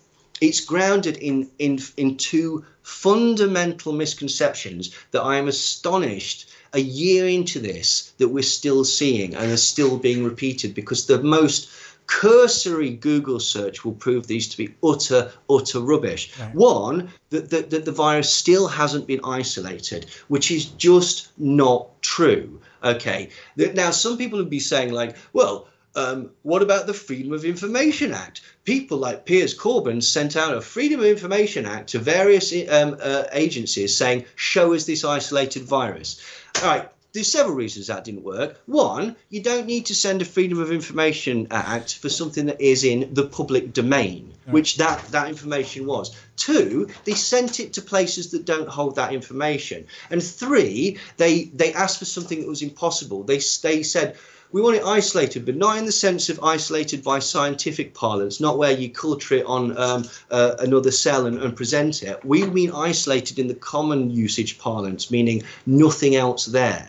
It's 0.42 0.60
grounded 0.60 1.18
in 1.18 1.52
in 1.60 1.80
in 1.98 2.18
two 2.18 2.66
fundamental 2.82 3.94
misconceptions 3.94 4.90
that 5.12 5.22
I 5.22 5.38
am 5.38 5.48
astonished 5.48 6.50
a 6.74 6.80
year 6.80 7.28
into 7.28 7.60
this 7.60 8.12
that 8.18 8.30
we're 8.30 8.42
still 8.42 8.84
seeing 8.84 9.36
and 9.36 9.52
are 9.52 9.58
still 9.58 9.98
being 9.98 10.24
repeated 10.24 10.74
because 10.74 11.06
the 11.06 11.22
most 11.22 11.70
cursory 12.08 12.92
Google 12.92 13.40
search 13.40 13.86
will 13.86 13.94
prove 13.94 14.28
these 14.28 14.48
to 14.50 14.58
be 14.58 14.76
utter, 14.84 15.32
utter 15.50 15.80
rubbish. 15.80 16.38
Right. 16.40 16.56
One, 16.56 17.10
that, 17.30 17.50
that, 17.50 17.70
that 17.70 17.86
the 17.86 17.92
virus 17.92 18.34
still 18.34 18.68
hasn't 18.68 19.08
been 19.08 19.22
isolated, 19.24 20.08
which 20.28 20.52
is 20.52 20.66
just 20.66 21.30
not 21.38 22.02
true. 22.02 22.62
Okay. 22.84 23.30
Now, 23.56 23.92
some 23.92 24.18
people 24.18 24.40
would 24.40 24.50
be 24.50 24.60
saying, 24.60 24.92
like, 24.92 25.16
well, 25.34 25.68
um, 25.96 26.32
what 26.44 26.62
about 26.62 26.88
the 26.88 26.94
Freedom 26.94 27.34
of 27.34 27.46
Information 27.46 28.14
Act? 28.14 28.42
People 28.64 28.98
like 28.98 29.26
Piers 29.26 29.58
Corbyn 29.58 30.02
sent 30.02 30.36
out 30.36 30.56
a 30.56 30.62
Freedom 30.62 31.00
of 31.00 31.06
Information 31.06 31.66
Act 31.66 31.90
to 31.90 32.00
various 32.00 32.54
um, 32.70 32.98
uh, 33.02 33.26
agencies 33.34 33.96
saying, 33.96 34.26
show 34.36 34.74
us 34.74 34.86
this 34.86 35.04
isolated 35.04 35.64
virus. 35.64 36.22
All 36.62 36.70
right, 36.70 36.90
there's 37.14 37.32
several 37.32 37.56
reasons 37.56 37.88
that 37.88 38.06
didn't 38.06 38.24
work. 38.24 38.62
One, 38.68 39.18
you 39.30 39.44
don't 39.44 39.66
need 39.66 39.88
to 39.88 39.96
send 39.96 40.22
a 40.22 40.26
Freedom 40.26 40.60
of 40.60 40.72
Information 40.72 41.48
Act 41.52 41.98
for 41.98 42.08
something 42.08 42.46
that 42.46 42.62
is 42.62 42.86
in 42.86 43.14
the 43.14 43.26
public 43.26 43.74
domain, 43.74 44.32
which 44.46 44.78
that, 44.78 45.04
that 45.10 45.28
information 45.28 45.86
was. 45.86 46.16
Two, 46.38 46.88
they 47.04 47.14
sent 47.14 47.60
it 47.60 47.74
to 47.74 47.82
places 47.82 48.32
that 48.32 48.46
don't 48.46 48.70
hold 48.70 48.96
that 48.96 49.14
information. 49.14 49.88
And 50.10 50.24
three, 50.24 51.00
they, 51.18 51.44
they 51.54 51.74
asked 51.74 52.00
for 52.00 52.06
something 52.06 52.40
that 52.40 52.48
was 52.48 52.62
impossible. 52.62 53.24
They, 53.24 53.42
they 53.62 53.84
said, 53.84 54.16
we 54.54 54.62
want 54.62 54.78
it 54.78 54.84
isolated, 54.84 55.46
but 55.46 55.56
not 55.56 55.78
in 55.78 55.86
the 55.86 55.92
sense 55.92 56.30
of 56.30 56.44
isolated 56.44 57.04
by 57.04 57.20
scientific 57.20 57.94
parlance, 57.94 58.40
not 58.40 58.58
where 58.58 58.72
you 58.72 58.90
culture 58.90 59.36
it 59.36 59.46
on 59.46 59.78
um, 59.78 60.06
uh, 60.30 60.56
another 60.60 60.92
cell 60.92 61.26
and, 61.26 61.42
and, 61.42 61.56
present 61.56 62.04
it. 62.04 62.24
We 62.26 62.46
mean 62.46 62.72
isolated 62.72 63.40
in 63.40 63.48
the 63.48 63.56
common 63.56 64.10
usage 64.12 64.60
parlance, 64.60 65.10
meaning 65.10 65.44
nothing 65.66 66.16
else 66.16 66.46
there. 66.46 66.88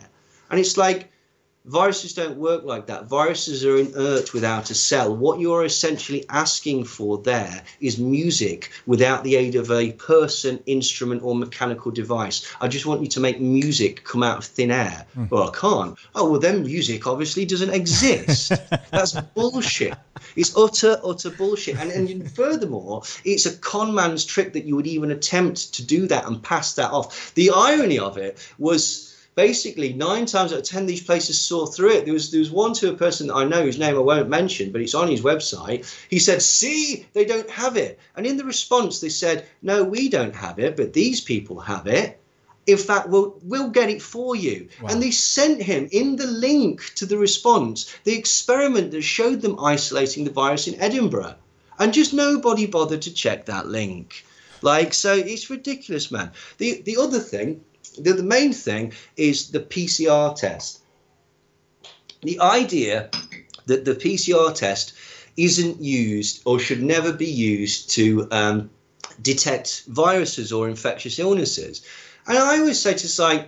And 0.53 0.59
it's 0.59 0.77
like 0.77 1.11
viruses 1.65 2.13
don't 2.13 2.37
work 2.37 2.63
like 2.63 2.85
that. 2.85 3.05
Viruses 3.05 3.65
are 3.65 3.75
inert 3.75 4.35
without 4.35 4.69
a 4.69 4.75
cell. 4.75 5.15
What 5.15 5.39
you're 5.39 5.65
essentially 5.65 6.25
asking 6.29 6.83
for 6.83 7.17
there 7.17 7.63
is 7.79 7.97
music 7.97 8.69
without 8.85 9.23
the 9.23 9.35
aid 9.35 9.55
of 9.55 9.71
a 9.71 9.93
person, 9.93 10.61
instrument, 10.67 11.23
or 11.23 11.33
mechanical 11.33 11.89
device. 11.89 12.55
I 12.61 12.67
just 12.67 12.85
want 12.85 13.01
you 13.01 13.07
to 13.07 13.19
make 13.19 13.41
music 13.41 14.03
come 14.03 14.21
out 14.21 14.37
of 14.37 14.45
thin 14.45 14.69
air. 14.69 15.07
Mm. 15.17 15.31
Well, 15.31 15.49
I 15.49 15.57
can't. 15.57 15.97
Oh, 16.13 16.29
well, 16.29 16.39
then 16.39 16.61
music 16.61 17.07
obviously 17.07 17.45
doesn't 17.45 17.73
exist. 17.73 18.49
That's 18.91 19.19
bullshit. 19.33 19.95
It's 20.35 20.55
utter, 20.55 21.01
utter 21.03 21.31
bullshit. 21.31 21.79
And, 21.79 21.91
and 21.91 22.31
furthermore, 22.31 23.01
it's 23.25 23.47
a 23.47 23.57
con 23.57 23.95
man's 23.95 24.23
trick 24.23 24.53
that 24.53 24.65
you 24.65 24.75
would 24.75 24.85
even 24.85 25.09
attempt 25.09 25.73
to 25.73 25.83
do 25.83 26.05
that 26.09 26.27
and 26.27 26.43
pass 26.43 26.75
that 26.75 26.91
off. 26.91 27.33
The 27.33 27.49
irony 27.55 27.97
of 27.97 28.19
it 28.19 28.37
was 28.59 29.12
basically 29.35 29.93
nine 29.93 30.25
times 30.25 30.53
out 30.53 30.59
of 30.59 30.65
ten 30.65 30.85
these 30.85 31.03
places 31.03 31.39
saw 31.39 31.65
through 31.65 31.91
it. 31.91 32.05
There 32.05 32.13
was 32.13 32.31
there 32.31 32.39
was 32.39 32.51
one 32.51 32.73
to 32.75 32.91
a 32.91 32.95
person 32.95 33.27
that 33.27 33.35
I 33.35 33.45
know 33.45 33.63
whose 33.63 33.79
name 33.79 33.95
I 33.95 33.99
won't 33.99 34.29
mention, 34.29 34.71
but 34.71 34.81
it's 34.81 34.95
on 34.95 35.07
his 35.07 35.21
website. 35.21 35.85
He 36.09 36.19
said, 36.19 36.41
"See, 36.41 37.05
they 37.13 37.25
don't 37.25 37.49
have 37.49 37.77
it," 37.77 37.99
and 38.15 38.25
in 38.25 38.37
the 38.37 38.45
response 38.45 38.99
they 38.99 39.09
said, 39.09 39.45
"No, 39.61 39.83
we 39.83 40.09
don't 40.09 40.35
have 40.35 40.59
it, 40.59 40.75
but 40.77 40.93
these 40.93 41.21
people 41.21 41.59
have 41.59 41.87
it." 41.87 42.19
In 42.65 42.77
fact, 42.77 43.09
we'll, 43.09 43.35
we'll 43.43 43.69
get 43.69 43.89
it 43.89 44.01
for 44.01 44.37
you. 44.37 44.69
Wow. 44.81 44.89
And 44.89 45.03
they 45.03 45.11
sent 45.11 45.61
him 45.61 45.89
in 45.91 46.15
the 46.15 46.27
link 46.27 46.93
to 46.95 47.05
the 47.05 47.17
response 47.17 47.93
the 48.05 48.17
experiment 48.17 48.91
that 48.91 49.01
showed 49.01 49.41
them 49.41 49.59
isolating 49.59 50.23
the 50.23 50.31
virus 50.31 50.67
in 50.67 50.79
Edinburgh. 50.79 51.35
And 51.77 51.93
just 51.93 52.13
nobody 52.13 52.65
bothered 52.65 53.01
to 53.01 53.13
check 53.13 53.47
that 53.47 53.67
link. 53.67 54.25
Like, 54.61 54.93
so 54.93 55.13
it's 55.13 55.49
ridiculous, 55.49 56.09
man. 56.09 56.31
The, 56.57 56.81
the 56.85 56.97
other 56.97 57.19
thing 57.19 57.65
the, 57.97 58.13
the 58.13 58.23
main 58.23 58.53
thing 58.53 58.93
is 59.17 59.51
the 59.51 59.59
PCR 59.59 60.35
test. 60.35 60.79
The 62.21 62.39
idea 62.39 63.09
that 63.65 63.85
the 63.85 63.95
PCR 63.95 64.53
test 64.53 64.93
isn't 65.35 65.81
used 65.81 66.41
or 66.45 66.59
should 66.59 66.81
never 66.81 67.11
be 67.11 67.29
used 67.29 67.89
to 67.91 68.27
um, 68.31 68.69
detect 69.21 69.83
viruses 69.87 70.51
or 70.51 70.69
infectious 70.69 71.19
illnesses. 71.19 71.85
And 72.27 72.37
I 72.37 72.59
always 72.59 72.79
say 72.79 72.93
to 72.93 73.07
say, 73.07 73.47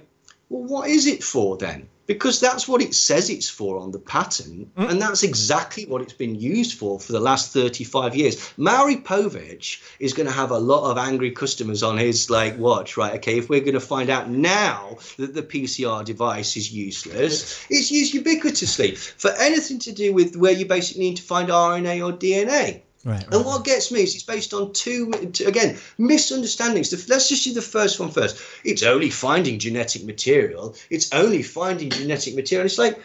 well, 0.49 0.63
what 0.63 0.89
is 0.89 1.07
it 1.07 1.23
for 1.23 1.57
then? 1.57 1.87
Because 2.07 2.39
that's 2.39 2.67
what 2.67 2.81
it 2.81 2.93
says 2.93 3.29
it's 3.29 3.49
for 3.49 3.77
on 3.77 3.91
the 3.91 3.99
patent, 3.99 4.73
mm. 4.75 4.89
and 4.89 5.01
that's 5.01 5.23
exactly 5.23 5.85
what 5.85 6.01
it's 6.01 6.13
been 6.13 6.35
used 6.35 6.77
for 6.77 6.99
for 6.99 7.11
the 7.11 7.19
last 7.19 7.51
35 7.51 8.15
years. 8.15 8.53
Maury 8.57 8.97
Povich 8.97 9.81
is 9.99 10.13
going 10.13 10.27
to 10.27 10.33
have 10.33 10.51
a 10.51 10.57
lot 10.57 10.91
of 10.91 10.97
angry 10.97 11.31
customers 11.31 11.83
on 11.83 11.97
his 11.97 12.29
like 12.29 12.57
watch, 12.57 12.97
right? 12.97 13.15
Okay, 13.15 13.37
if 13.37 13.49
we're 13.49 13.61
going 13.61 13.73
to 13.73 13.79
find 13.79 14.09
out 14.09 14.29
now 14.29 14.97
that 15.17 15.33
the 15.33 15.43
PCR 15.43 16.05
device 16.05 16.57
is 16.57 16.71
useless, 16.71 17.65
it's 17.69 17.91
used 17.91 18.13
ubiquitously 18.13 18.97
for 18.97 19.31
anything 19.39 19.79
to 19.79 19.91
do 19.91 20.13
with 20.13 20.35
where 20.35 20.53
you 20.53 20.65
basically 20.65 21.03
need 21.03 21.17
to 21.17 21.23
find 21.23 21.49
RNA 21.49 22.05
or 22.05 22.15
DNA. 22.15 22.81
Right, 23.05 23.17
right, 23.17 23.33
and 23.35 23.45
what 23.45 23.63
gets 23.63 23.91
me 23.91 24.01
is 24.01 24.15
it's 24.15 24.23
based 24.23 24.51
on 24.55 24.73
two, 24.73 25.13
again, 25.45 25.77
misunderstandings. 25.99 27.07
Let's 27.07 27.29
just 27.29 27.43
do 27.43 27.53
the 27.53 27.61
first 27.61 27.99
one 27.99 28.09
first. 28.09 28.41
It's 28.63 28.81
only 28.81 29.11
finding 29.11 29.59
genetic 29.59 30.03
material. 30.05 30.75
It's 30.89 31.13
only 31.13 31.43
finding 31.43 31.91
genetic 31.91 32.33
material. 32.33 32.65
It's 32.65 32.79
like, 32.79 32.99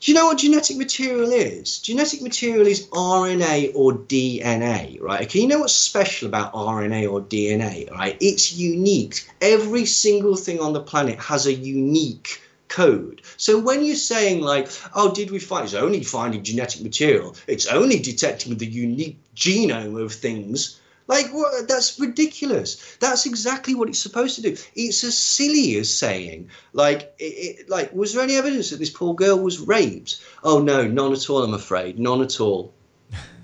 do 0.00 0.10
you 0.10 0.14
know 0.14 0.26
what 0.26 0.38
genetic 0.38 0.78
material 0.78 1.30
is? 1.30 1.78
Genetic 1.80 2.22
material 2.22 2.66
is 2.66 2.86
RNA 2.86 3.72
or 3.74 3.92
DNA, 3.92 4.98
right? 5.02 5.26
Okay, 5.26 5.40
you 5.40 5.46
know 5.46 5.58
what's 5.58 5.74
special 5.74 6.28
about 6.28 6.54
RNA 6.54 7.12
or 7.12 7.20
DNA, 7.20 7.90
right? 7.90 8.16
It's 8.20 8.54
unique. 8.54 9.28
Every 9.42 9.84
single 9.84 10.36
thing 10.36 10.60
on 10.60 10.72
the 10.72 10.80
planet 10.80 11.18
has 11.18 11.46
a 11.46 11.52
unique 11.52 12.40
code. 12.68 13.22
So 13.36 13.58
when 13.58 13.84
you're 13.84 13.96
saying 13.96 14.40
like, 14.40 14.68
oh, 14.94 15.12
did 15.12 15.30
we 15.30 15.38
find? 15.38 15.64
It's 15.64 15.74
only 15.74 16.02
finding 16.04 16.42
genetic 16.42 16.82
material. 16.82 17.36
It's 17.46 17.66
only 17.66 17.98
detecting 17.98 18.56
the 18.56 18.66
unique 18.66 19.18
genome 19.34 20.00
of 20.02 20.12
things. 20.12 20.80
Like 21.06 21.32
what? 21.32 21.66
That's 21.68 21.98
ridiculous. 21.98 22.96
That's 23.00 23.24
exactly 23.24 23.74
what 23.74 23.88
it's 23.88 23.98
supposed 23.98 24.36
to 24.36 24.42
do. 24.42 24.56
It's 24.74 25.02
as 25.04 25.16
silly 25.16 25.76
as 25.78 25.92
saying, 25.92 26.50
like, 26.74 27.14
it, 27.18 27.24
it, 27.60 27.70
like, 27.70 27.94
was 27.94 28.12
there 28.12 28.22
any 28.22 28.36
evidence 28.36 28.70
that 28.70 28.78
this 28.78 28.90
poor 28.90 29.14
girl 29.14 29.38
was 29.38 29.58
raped? 29.58 30.22
Oh 30.44 30.60
no, 30.60 30.86
none 30.86 31.12
at 31.14 31.30
all. 31.30 31.42
I'm 31.42 31.54
afraid, 31.54 31.98
none 31.98 32.20
at 32.20 32.40
all. 32.40 32.74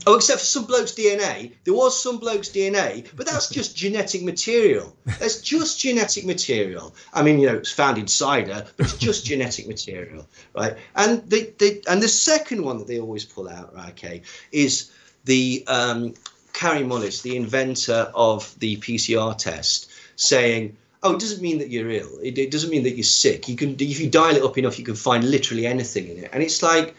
Oh, 0.06 0.16
except 0.16 0.40
for 0.40 0.46
some 0.46 0.66
bloke's 0.66 0.92
DNA. 0.92 1.52
There 1.64 1.72
was 1.72 1.98
some 1.98 2.18
bloke's 2.18 2.50
DNA, 2.50 3.08
but 3.16 3.26
that's 3.26 3.48
just 3.48 3.74
genetic 3.84 4.22
material. 4.22 4.94
That's 5.18 5.40
just 5.40 5.80
genetic 5.80 6.26
material. 6.26 6.94
I 7.14 7.22
mean, 7.22 7.38
you 7.38 7.46
know, 7.46 7.56
it's 7.56 7.72
found 7.72 7.96
in 7.96 8.06
cider, 8.06 8.66
but 8.76 8.86
it's 8.86 8.98
just 8.98 9.24
genetic 9.30 9.66
material, 9.66 10.26
right? 10.54 10.76
And 10.94 11.28
the, 11.30 11.52
the 11.58 11.82
and 11.88 12.02
the 12.02 12.08
second 12.08 12.64
one 12.64 12.78
that 12.78 12.86
they 12.86 13.00
always 13.00 13.24
pull 13.24 13.48
out, 13.48 13.74
right, 13.74 13.90
okay, 13.90 14.22
is 14.52 14.90
the 15.24 15.64
um, 15.68 16.14
Kary 16.52 16.82
Mullis, 16.82 17.22
the 17.22 17.36
inventor 17.36 18.10
of 18.14 18.54
the 18.58 18.76
PCR 18.76 19.36
test, 19.36 19.90
saying, 20.16 20.76
"Oh, 21.02 21.14
it 21.14 21.20
doesn't 21.20 21.40
mean 21.40 21.58
that 21.58 21.70
you're 21.70 21.90
ill. 21.90 22.18
It, 22.22 22.36
it 22.36 22.50
doesn't 22.50 22.68
mean 22.68 22.82
that 22.82 22.94
you're 22.94 23.04
sick. 23.04 23.48
You 23.48 23.56
can, 23.56 23.74
if 23.78 24.00
you 24.00 24.10
dial 24.10 24.36
it 24.36 24.42
up 24.42 24.58
enough, 24.58 24.78
you 24.78 24.84
can 24.84 24.96
find 24.96 25.24
literally 25.24 25.66
anything 25.66 26.08
in 26.08 26.24
it." 26.24 26.30
And 26.34 26.42
it's 26.42 26.62
like, 26.62 26.94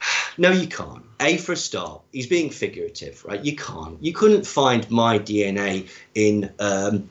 no, 0.38 0.50
you 0.50 0.66
can't. 0.66 1.04
A 1.20 1.36
for 1.36 1.52
a 1.52 1.56
start, 1.56 2.02
he's 2.12 2.26
being 2.26 2.50
figurative, 2.50 3.24
right? 3.24 3.44
You 3.44 3.56
can't. 3.56 4.02
You 4.02 4.12
couldn't 4.12 4.46
find 4.46 4.88
my 4.90 5.18
DNA 5.18 5.88
in. 6.14 6.50
Um, 6.58 7.08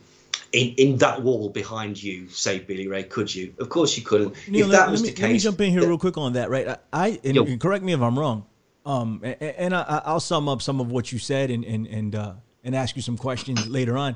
in, 0.54 0.74
in 0.78 0.98
that 1.00 1.22
wall 1.22 1.50
behind 1.50 2.02
you, 2.02 2.30
say 2.30 2.60
Billy 2.60 2.88
Ray, 2.88 3.04
could 3.04 3.34
you? 3.34 3.54
Of 3.60 3.68
course 3.68 3.98
you 3.98 4.04
couldn't. 4.04 4.34
Neil, 4.48 4.66
if 4.66 4.72
that 4.72 4.84
let, 4.84 4.92
was 4.92 5.02
let 5.02 5.08
me, 5.08 5.10
the 5.10 5.16
case, 5.16 5.24
let 5.24 5.32
me 5.34 5.40
jump 5.40 5.62
in 5.62 5.72
here 5.72 5.86
real 5.86 5.98
quick 5.98 6.18
on 6.18 6.34
that, 6.34 6.50
right? 6.50 6.70
I, 6.70 6.78
I 6.94 7.20
and, 7.26 7.38
and 7.38 7.60
correct 7.60 7.84
me 7.84 7.92
if 7.92 8.02
I'm 8.02 8.18
wrong. 8.18 8.46
Um, 8.86 9.20
and, 9.24 9.42
and 9.42 9.76
I, 9.76 10.02
will 10.08 10.22
sum 10.22 10.48
up 10.48 10.62
some 10.62 10.80
of 10.80 10.90
what 10.90 11.12
you 11.12 11.20
said 11.20 11.52
and 11.52 11.66
and 11.66 11.86
and 11.88 12.16
uh, 12.16 12.34
and 12.64 12.76
ask 12.76 12.96
you 12.96 13.02
some 13.02 13.18
questions 13.18 13.68
later 13.70 13.98
on. 13.98 14.16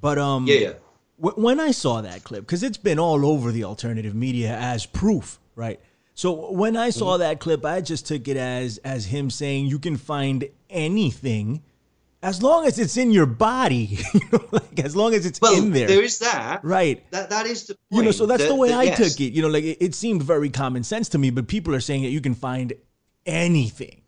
But 0.00 0.18
um, 0.18 0.46
yeah, 0.46 0.54
yeah. 0.54 0.72
W- 1.20 1.42
when 1.42 1.58
I 1.58 1.72
saw 1.72 2.00
that 2.00 2.22
clip, 2.22 2.42
because 2.42 2.62
it's 2.62 2.78
been 2.78 3.00
all 3.00 3.26
over 3.26 3.50
the 3.50 3.64
alternative 3.64 4.14
media 4.14 4.56
as 4.56 4.86
proof, 4.86 5.40
right? 5.56 5.80
So 6.14 6.52
when 6.52 6.76
I 6.76 6.90
saw 6.90 7.12
mm-hmm. 7.12 7.20
that 7.20 7.40
clip, 7.40 7.64
I 7.64 7.80
just 7.80 8.06
took 8.06 8.28
it 8.28 8.36
as 8.36 8.78
as 8.78 9.06
him 9.06 9.30
saying 9.30 9.66
you 9.66 9.78
can 9.78 9.96
find 9.96 10.48
anything 10.70 11.62
as 12.24 12.42
long 12.42 12.66
as 12.66 12.78
it's 12.78 12.96
in 12.96 13.10
your 13.10 13.26
body, 13.26 13.98
you 14.14 14.20
know, 14.32 14.48
like 14.50 14.80
as 14.80 14.96
long 14.96 15.12
as 15.12 15.26
it's 15.26 15.40
well, 15.40 15.54
in 15.54 15.72
there. 15.72 15.86
There 15.86 16.02
is 16.02 16.18
that. 16.20 16.64
Right. 16.64 17.04
That 17.10 17.28
that 17.30 17.46
is 17.46 17.66
the 17.66 17.74
point. 17.74 17.86
You 17.90 18.02
know, 18.02 18.10
so 18.12 18.24
that's 18.26 18.46
the 18.46 18.54
way 18.54 18.72
I 18.72 18.84
yes. 18.84 18.96
took 18.98 19.20
it. 19.20 19.34
You 19.34 19.42
know, 19.42 19.48
like 19.48 19.64
it, 19.64 19.78
it, 19.80 19.94
seemed 19.94 20.22
very 20.22 20.48
common 20.48 20.84
sense 20.84 21.10
to 21.10 21.18
me, 21.18 21.30
but 21.30 21.48
people 21.48 21.74
are 21.74 21.80
saying 21.80 22.02
that 22.02 22.10
you 22.10 22.22
can 22.22 22.34
find 22.34 22.72
anything. 23.26 24.00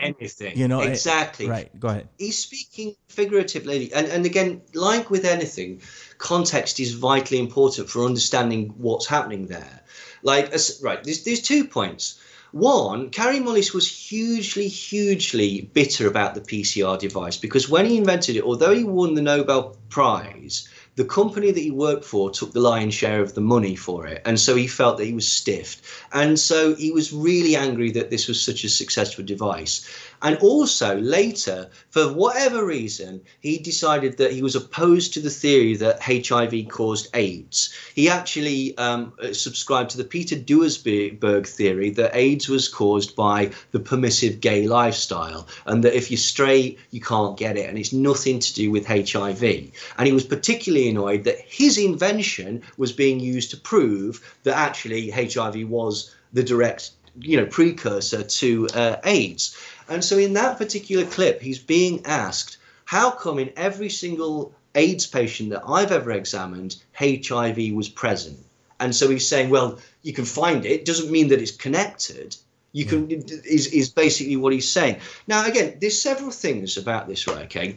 Anything. 0.00 0.58
You 0.58 0.66
know, 0.66 0.80
exactly. 0.80 1.46
right. 1.46 1.78
Go 1.78 1.88
ahead. 1.88 2.08
He's 2.18 2.38
speaking 2.38 2.96
figuratively. 3.08 3.92
And 3.92 4.08
and 4.08 4.26
again, 4.26 4.62
like 4.74 5.08
with 5.08 5.24
anything, 5.24 5.82
context 6.18 6.80
is 6.80 6.94
vitally 6.94 7.38
important 7.38 7.88
for 7.88 8.04
understanding 8.04 8.74
what's 8.78 9.06
happening 9.06 9.46
there. 9.46 9.82
Like, 10.22 10.52
right, 10.82 11.02
there's, 11.02 11.24
there's 11.24 11.42
two 11.42 11.64
points. 11.66 12.18
One, 12.52 13.10
Kary 13.10 13.38
Mullis 13.38 13.72
was 13.72 13.88
hugely, 13.88 14.66
hugely 14.66 15.70
bitter 15.72 16.08
about 16.08 16.34
the 16.34 16.40
PCR 16.40 16.98
device 16.98 17.36
because 17.36 17.68
when 17.68 17.86
he 17.86 17.96
invented 17.96 18.34
it, 18.34 18.42
although 18.42 18.74
he 18.74 18.82
won 18.82 19.14
the 19.14 19.22
Nobel 19.22 19.76
Prize, 19.88 20.68
the 20.96 21.04
company 21.04 21.52
that 21.52 21.60
he 21.60 21.70
worked 21.70 22.04
for 22.04 22.30
took 22.30 22.52
the 22.52 22.60
lion's 22.60 22.94
share 22.94 23.22
of 23.22 23.34
the 23.34 23.40
money 23.40 23.76
for 23.76 24.06
it. 24.06 24.20
And 24.24 24.38
so 24.38 24.56
he 24.56 24.66
felt 24.66 24.98
that 24.98 25.04
he 25.04 25.12
was 25.12 25.30
stiffed. 25.30 25.84
And 26.12 26.38
so 26.38 26.74
he 26.74 26.90
was 26.90 27.12
really 27.12 27.54
angry 27.54 27.92
that 27.92 28.10
this 28.10 28.26
was 28.26 28.44
such 28.44 28.64
a 28.64 28.68
successful 28.68 29.24
device. 29.24 29.88
And 30.22 30.36
also 30.38 30.98
later, 30.98 31.70
for 31.88 32.12
whatever 32.12 32.66
reason, 32.66 33.22
he 33.40 33.58
decided 33.58 34.18
that 34.18 34.32
he 34.32 34.42
was 34.42 34.54
opposed 34.54 35.14
to 35.14 35.20
the 35.20 35.30
theory 35.30 35.76
that 35.76 36.02
HIV 36.02 36.68
caused 36.68 37.08
AIDS. 37.14 37.72
He 37.94 38.08
actually 38.08 38.76
um, 38.76 39.12
subscribed 39.32 39.90
to 39.90 39.96
the 39.96 40.04
Peter 40.04 40.36
Duesberg 40.36 41.46
theory 41.46 41.90
that 41.90 42.14
AIDS 42.14 42.48
was 42.48 42.68
caused 42.68 43.16
by 43.16 43.50
the 43.72 43.80
permissive 43.80 44.40
gay 44.40 44.66
lifestyle, 44.66 45.48
and 45.66 45.82
that 45.84 45.96
if 45.96 46.10
you're 46.10 46.18
straight, 46.18 46.78
you 46.90 47.00
can't 47.00 47.38
get 47.38 47.56
it, 47.56 47.68
and 47.68 47.78
it's 47.78 47.92
nothing 47.92 48.40
to 48.40 48.54
do 48.54 48.70
with 48.70 48.86
HIV. 48.86 49.42
And 49.42 50.06
he 50.06 50.12
was 50.12 50.24
particularly 50.24 50.88
annoyed 50.90 51.24
that 51.24 51.40
his 51.40 51.78
invention 51.78 52.62
was 52.76 52.92
being 52.92 53.20
used 53.20 53.50
to 53.52 53.56
prove 53.56 54.36
that 54.42 54.56
actually 54.56 55.10
HIV 55.10 55.68
was 55.68 56.14
the 56.32 56.42
direct 56.42 56.92
you 57.18 57.36
know 57.36 57.46
precursor 57.46 58.22
to 58.22 58.68
uh, 58.74 58.96
AIDS. 59.04 59.56
And 59.88 60.04
so 60.04 60.18
in 60.18 60.34
that 60.34 60.58
particular 60.58 61.04
clip, 61.04 61.40
he's 61.42 61.58
being 61.58 62.06
asked, 62.06 62.58
how 62.84 63.10
come 63.10 63.38
in 63.38 63.52
every 63.56 63.88
single 63.88 64.54
AIDS 64.74 65.06
patient 65.06 65.50
that 65.50 65.62
I've 65.66 65.92
ever 65.92 66.12
examined, 66.12 66.76
HIV 66.94 67.72
was 67.72 67.88
present? 67.88 68.38
And 68.78 68.94
so 68.94 69.10
he's 69.10 69.28
saying, 69.28 69.50
well, 69.50 69.78
you 70.02 70.12
can 70.12 70.24
find 70.24 70.64
it. 70.64 70.84
Doesn't 70.84 71.10
mean 71.10 71.28
that 71.28 71.40
it's 71.40 71.50
connected. 71.50 72.36
You 72.72 72.84
can 72.84 73.10
is 73.10 73.66
is 73.66 73.90
basically 73.90 74.36
what 74.36 74.52
he's 74.52 74.70
saying. 74.70 75.00
Now 75.26 75.44
again, 75.44 75.78
there's 75.80 76.00
several 76.00 76.30
things 76.30 76.76
about 76.76 77.08
this, 77.08 77.26
right? 77.26 77.44
Okay, 77.46 77.76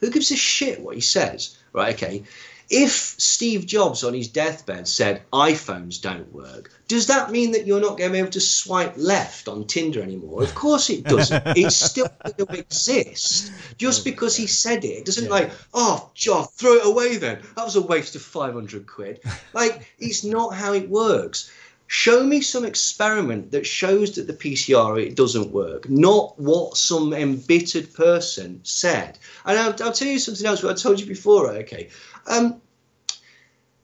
who 0.00 0.10
gives 0.10 0.30
a 0.30 0.36
shit 0.36 0.80
what 0.80 0.94
he 0.94 1.00
says, 1.00 1.56
right? 1.72 1.94
Okay, 1.94 2.24
if 2.72 3.14
Steve 3.18 3.66
Jobs 3.66 4.02
on 4.02 4.14
his 4.14 4.28
deathbed 4.28 4.88
said 4.88 5.22
iPhones 5.30 6.00
don't 6.00 6.32
work, 6.32 6.72
does 6.88 7.08
that 7.08 7.30
mean 7.30 7.52
that 7.52 7.66
you're 7.66 7.82
not 7.82 7.98
going 7.98 8.08
to 8.08 8.12
be 8.14 8.18
able 8.18 8.30
to 8.30 8.40
swipe 8.40 8.94
left 8.96 9.46
on 9.46 9.66
Tinder 9.66 10.02
anymore? 10.02 10.42
Of 10.42 10.54
course 10.54 10.88
it 10.88 11.04
doesn't. 11.04 11.42
it's 11.56 11.76
still 11.76 12.08
going 12.24 12.46
to 12.48 12.58
exist. 12.58 13.52
Just 13.76 14.00
oh, 14.00 14.04
because 14.10 14.34
he 14.36 14.46
said 14.46 14.84
it, 14.84 14.88
it 14.88 15.04
doesn't 15.04 15.24
yeah. 15.24 15.30
like, 15.30 15.50
oh, 15.74 16.10
Joe, 16.14 16.44
throw 16.44 16.76
it 16.76 16.86
away 16.86 17.18
then. 17.18 17.42
That 17.56 17.64
was 17.64 17.76
a 17.76 17.82
waste 17.82 18.16
of 18.16 18.22
500 18.22 18.86
quid. 18.86 19.20
Like, 19.52 19.94
it's 19.98 20.24
not 20.24 20.54
how 20.54 20.72
it 20.72 20.88
works. 20.88 21.50
Show 21.88 22.24
me 22.24 22.40
some 22.40 22.64
experiment 22.64 23.50
that 23.50 23.66
shows 23.66 24.12
that 24.12 24.26
the 24.26 24.32
PCR 24.32 24.98
it 24.98 25.14
doesn't 25.14 25.52
work, 25.52 25.90
not 25.90 26.38
what 26.40 26.78
some 26.78 27.12
embittered 27.12 27.92
person 27.92 28.60
said. 28.62 29.18
And 29.44 29.58
I'll, 29.58 29.74
I'll 29.82 29.92
tell 29.92 30.08
you 30.08 30.18
something 30.18 30.46
else. 30.46 30.62
What 30.62 30.72
I 30.72 30.74
told 30.74 31.00
you 31.00 31.06
before. 31.06 31.50
Okay, 31.50 31.90
um, 32.26 32.60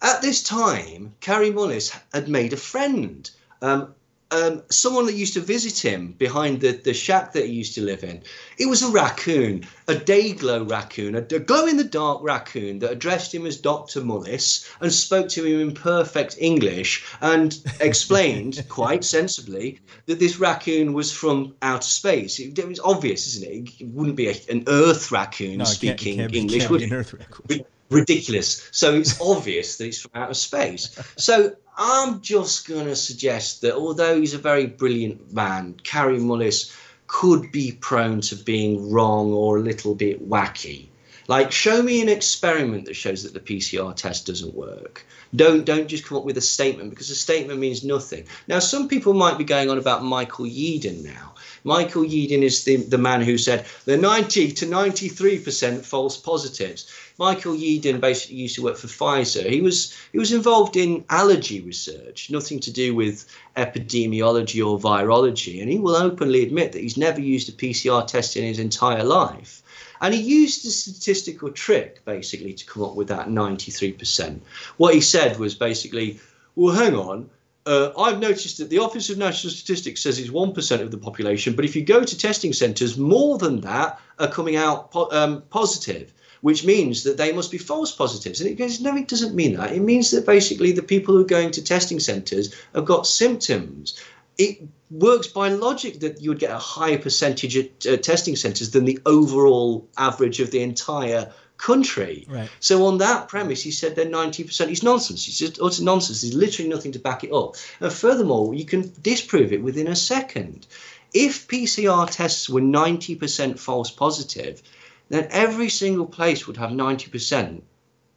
at 0.01 0.23
this 0.23 0.43
time, 0.43 1.15
Kary 1.21 1.51
Mullis 1.51 1.99
had 2.13 2.29
made 2.29 2.53
a 2.53 2.57
friend. 2.57 3.29
Um, 3.61 3.95
um, 4.31 4.63
someone 4.71 5.07
that 5.07 5.15
used 5.15 5.35
to 5.35 5.41
visit 5.41 5.79
him 5.79 6.13
behind 6.13 6.61
the, 6.61 6.73
the 6.73 6.93
shack 6.93 7.33
that 7.33 7.47
he 7.47 7.53
used 7.53 7.75
to 7.77 7.81
live 7.83 8.05
in. 8.05 8.23
It 8.59 8.67
was 8.67 8.83
a 8.83 8.91
raccoon, 8.91 9.65
a 9.87 9.95
day 9.95 10.33
glow 10.33 10.65
raccoon, 10.65 11.15
a, 11.15 11.21
a 11.21 11.39
glow 11.39 11.67
in 11.67 11.79
the 11.79 11.85
dark 11.85 12.23
raccoon 12.23 12.79
that 12.81 12.93
addressed 12.93 13.35
him 13.35 13.47
as 13.47 13.57
Dr. 13.57 14.03
Mullis 14.03 14.69
and 14.81 14.93
spoke 14.93 15.29
to 15.31 15.45
him 15.45 15.61
in 15.61 15.75
perfect 15.75 16.37
English 16.39 17.05
and 17.23 17.59
explained 17.81 18.65
quite 18.69 19.03
sensibly 19.03 19.81
that 20.07 20.19
this 20.19 20.39
raccoon 20.39 20.93
was 20.93 21.11
from 21.11 21.55
outer 21.63 21.83
space. 21.83 22.39
It, 22.39 22.59
it 22.59 22.69
was 22.69 22.81
obvious, 22.81 23.27
isn't 23.29 23.51
it? 23.51 23.81
It 23.81 23.89
wouldn't 23.89 24.17
be 24.17 24.29
a, 24.29 24.35
an 24.51 24.65
Earth 24.67 25.11
raccoon 25.11 25.59
no, 25.59 25.65
speaking 25.65 26.19
can't, 26.19 26.33
can't 26.33 26.35
English, 26.35 26.67
be, 26.67 26.71
would 26.71 26.83
it? 26.83 27.67
An 27.91 27.97
Earth 27.97 28.01
raccoon 28.01 28.15
ridiculous. 28.15 28.69
So 28.71 28.95
it's 28.95 29.21
obvious 29.21 29.77
that 29.77 29.85
he's 29.85 30.01
from 30.01 30.11
outer 30.15 30.35
space. 30.35 30.99
So 31.17 31.57
I'm 31.77 32.21
just 32.21 32.69
going 32.69 32.87
to 32.87 32.97
suggest 32.97 33.63
that 33.63 33.75
although 33.75 34.21
he's 34.21 34.35
a 34.35 34.39
very 34.39 34.67
brilliant 34.67 35.33
man, 35.33 35.77
Kary 35.85 36.19
Mullis 36.19 36.75
could 37.07 37.53
be 37.53 37.73
prone 37.73 38.21
to 38.21 38.37
being 38.37 38.91
wrong 38.91 39.33
or 39.33 39.59
a 39.59 39.63
little 39.63 39.95
bit 39.95 40.29
wacky. 40.29 40.89
Like, 41.29 41.53
show 41.53 41.83
me 41.83 42.01
an 42.01 42.09
experiment 42.09 42.87
that 42.87 42.95
shows 42.97 43.23
that 43.23 43.35
the 43.35 43.41
PCR 43.41 43.95
test 43.95 44.27
doesn't 44.27 44.55
work. 44.55 45.05
Don't 45.37 45.67
don't 45.67 45.87
just 45.87 46.07
come 46.07 46.17
up 46.17 46.25
with 46.25 46.39
a 46.39 46.41
statement 46.41 46.89
because 46.89 47.11
a 47.11 47.15
statement 47.15 47.61
means 47.61 47.85
nothing. 47.85 48.25
Now, 48.47 48.61
some 48.61 48.89
people 48.89 49.13
might 49.13 49.37
be 49.37 49.45
going 49.45 49.69
on 49.69 49.77
about 49.77 50.03
Michael 50.03 50.47
Yeadon 50.47 51.05
now. 51.05 51.35
Michael 51.65 52.03
Yeadon 52.03 52.43
is 52.43 52.65
the, 52.65 52.77
the 52.77 52.97
man 52.97 53.21
who 53.21 53.37
said 53.37 53.67
the 53.85 53.99
90 53.99 54.53
to 54.53 54.65
93% 54.65 55.85
false 55.85 56.17
positives. 56.17 56.91
Michael 57.19 57.53
Yeadon 57.53 58.01
basically 58.01 58.37
used 58.37 58.55
to 58.55 58.63
work 58.63 58.79
for 58.79 58.87
Pfizer. 58.87 59.51
He 59.51 59.61
was 59.61 59.95
he 60.13 60.19
was 60.19 60.33
involved 60.33 60.77
in 60.77 61.05
allergy 61.11 61.61
research, 61.61 62.31
nothing 62.31 62.59
to 62.61 62.71
do 62.71 62.95
with 62.95 63.27
epidemiology 63.55 64.67
or 64.67 64.79
virology, 64.79 65.61
and 65.61 65.71
he 65.71 65.79
will 65.79 65.97
openly 65.97 66.43
admit 66.43 66.73
that 66.73 66.81
he's 66.81 66.97
never 66.97 67.21
used 67.21 67.51
a 67.51 67.53
PCR 67.53 68.07
test 68.07 68.35
in 68.35 68.45
his 68.45 68.59
entire 68.59 69.05
life. 69.05 69.63
And 70.01 70.15
he 70.15 70.21
used 70.21 70.67
a 70.67 70.71
statistical 70.71 71.51
trick 71.51 72.05
basically 72.05 72.53
to 72.55 72.67
come 72.67 72.85
up 72.85 72.95
with 72.95 73.09
that 73.09 73.29
93%. 73.29 74.41
What 74.77 74.95
he 74.95 75.01
said 75.01 75.39
was 75.39 75.55
basically, 75.55 76.21
well, 76.55 76.75
hang 76.75 76.95
on, 76.95 77.31
uh, 77.67 77.93
I've 77.99 78.19
noticed 78.19 78.59
that 78.59 78.71
the 78.71 78.79
Office 78.79 79.11
of 79.11 79.19
National 79.19 79.53
Statistics 79.53 80.03
says 80.03 80.19
it's 80.19 80.31
1% 80.31 80.81
of 80.81 80.91
the 80.91 80.97
population, 80.97 81.55
but 81.55 81.67
if 81.67 81.77
you 81.77 81.85
go 81.85 82.03
to 82.03 82.19
testing 82.19 82.53
centres, 82.53 82.97
more 82.97 83.37
than 83.37 83.61
that 83.61 84.01
are 84.19 84.29
coming 84.29 84.57
out 84.57 84.91
po- 84.91 85.11
um, 85.11 85.43
positive. 85.51 86.13
which 86.41 86.65
means 86.65 87.03
that 87.03 87.17
they 87.17 87.33
must 87.33 87.51
be 87.51 87.59
false 87.59 87.93
positives. 87.93 88.41
And 88.41 88.49
it 88.49 88.55
goes, 88.55 88.81
no, 88.81 88.97
it 88.97 89.09
doesn't 89.09 89.35
mean 89.35 89.57
that. 89.57 89.73
It 89.73 89.81
means 89.81 90.11
that 90.11 90.27
basically 90.27 90.73
the 90.73 90.83
people 90.83 91.15
who 91.15 91.23
are 91.23 91.35
going 91.37 91.51
to 91.53 91.65
testing 91.65 92.01
centres 92.01 92.55
have 92.75 92.85
got 92.85 93.07
symptoms. 93.07 94.01
It 94.39 94.69
works 94.91 95.27
by 95.27 95.49
logic 95.49 96.01
that 96.01 96.23
you 96.23 96.31
would 96.31 96.39
get 96.39 96.51
a 96.51 96.59
higher 96.59 96.99
percentage 96.99 97.57
at 97.57 97.87
uh, 97.87 97.97
testing 97.97 98.37
centres 98.37 98.71
than 98.71 98.85
the 98.85 99.01
overall 99.05 99.89
average 99.99 100.41
of 100.41 100.51
the 100.51 100.63
entire 100.63 101.33
country. 101.59 102.25
Right. 102.29 102.49
So 102.61 102.87
on 102.87 102.99
that 102.99 103.29
premise, 103.29 103.63
he 103.63 103.73
said 103.73 103.97
they're 103.97 104.07
90%. 104.07 104.71
It's 104.71 104.83
nonsense. 104.83 105.29
It's 105.29 105.39
just 105.39 105.61
utter 105.61 105.83
nonsense. 105.83 106.23
There's 106.23 106.35
literally 106.35 106.71
nothing 106.71 106.93
to 106.93 106.99
back 106.99 107.25
it 107.25 107.33
up. 107.33 107.57
And 107.81 107.93
furthermore, 107.93 108.55
you 108.55 108.65
can 108.65 108.93
disprove 109.03 109.53
it 109.53 109.63
within 109.63 109.89
a 109.89 109.97
second. 109.97 110.67
If 111.13 111.49
PCR 111.49 112.09
tests 112.11 112.49
were 112.49 112.61
90% 112.61 113.59
false 113.59 113.91
positive, 113.91 114.63
then 115.09 115.27
every 115.31 115.69
single 115.69 116.07
place 116.07 116.47
would 116.47 116.57
have 116.59 116.71
90% 116.71 117.63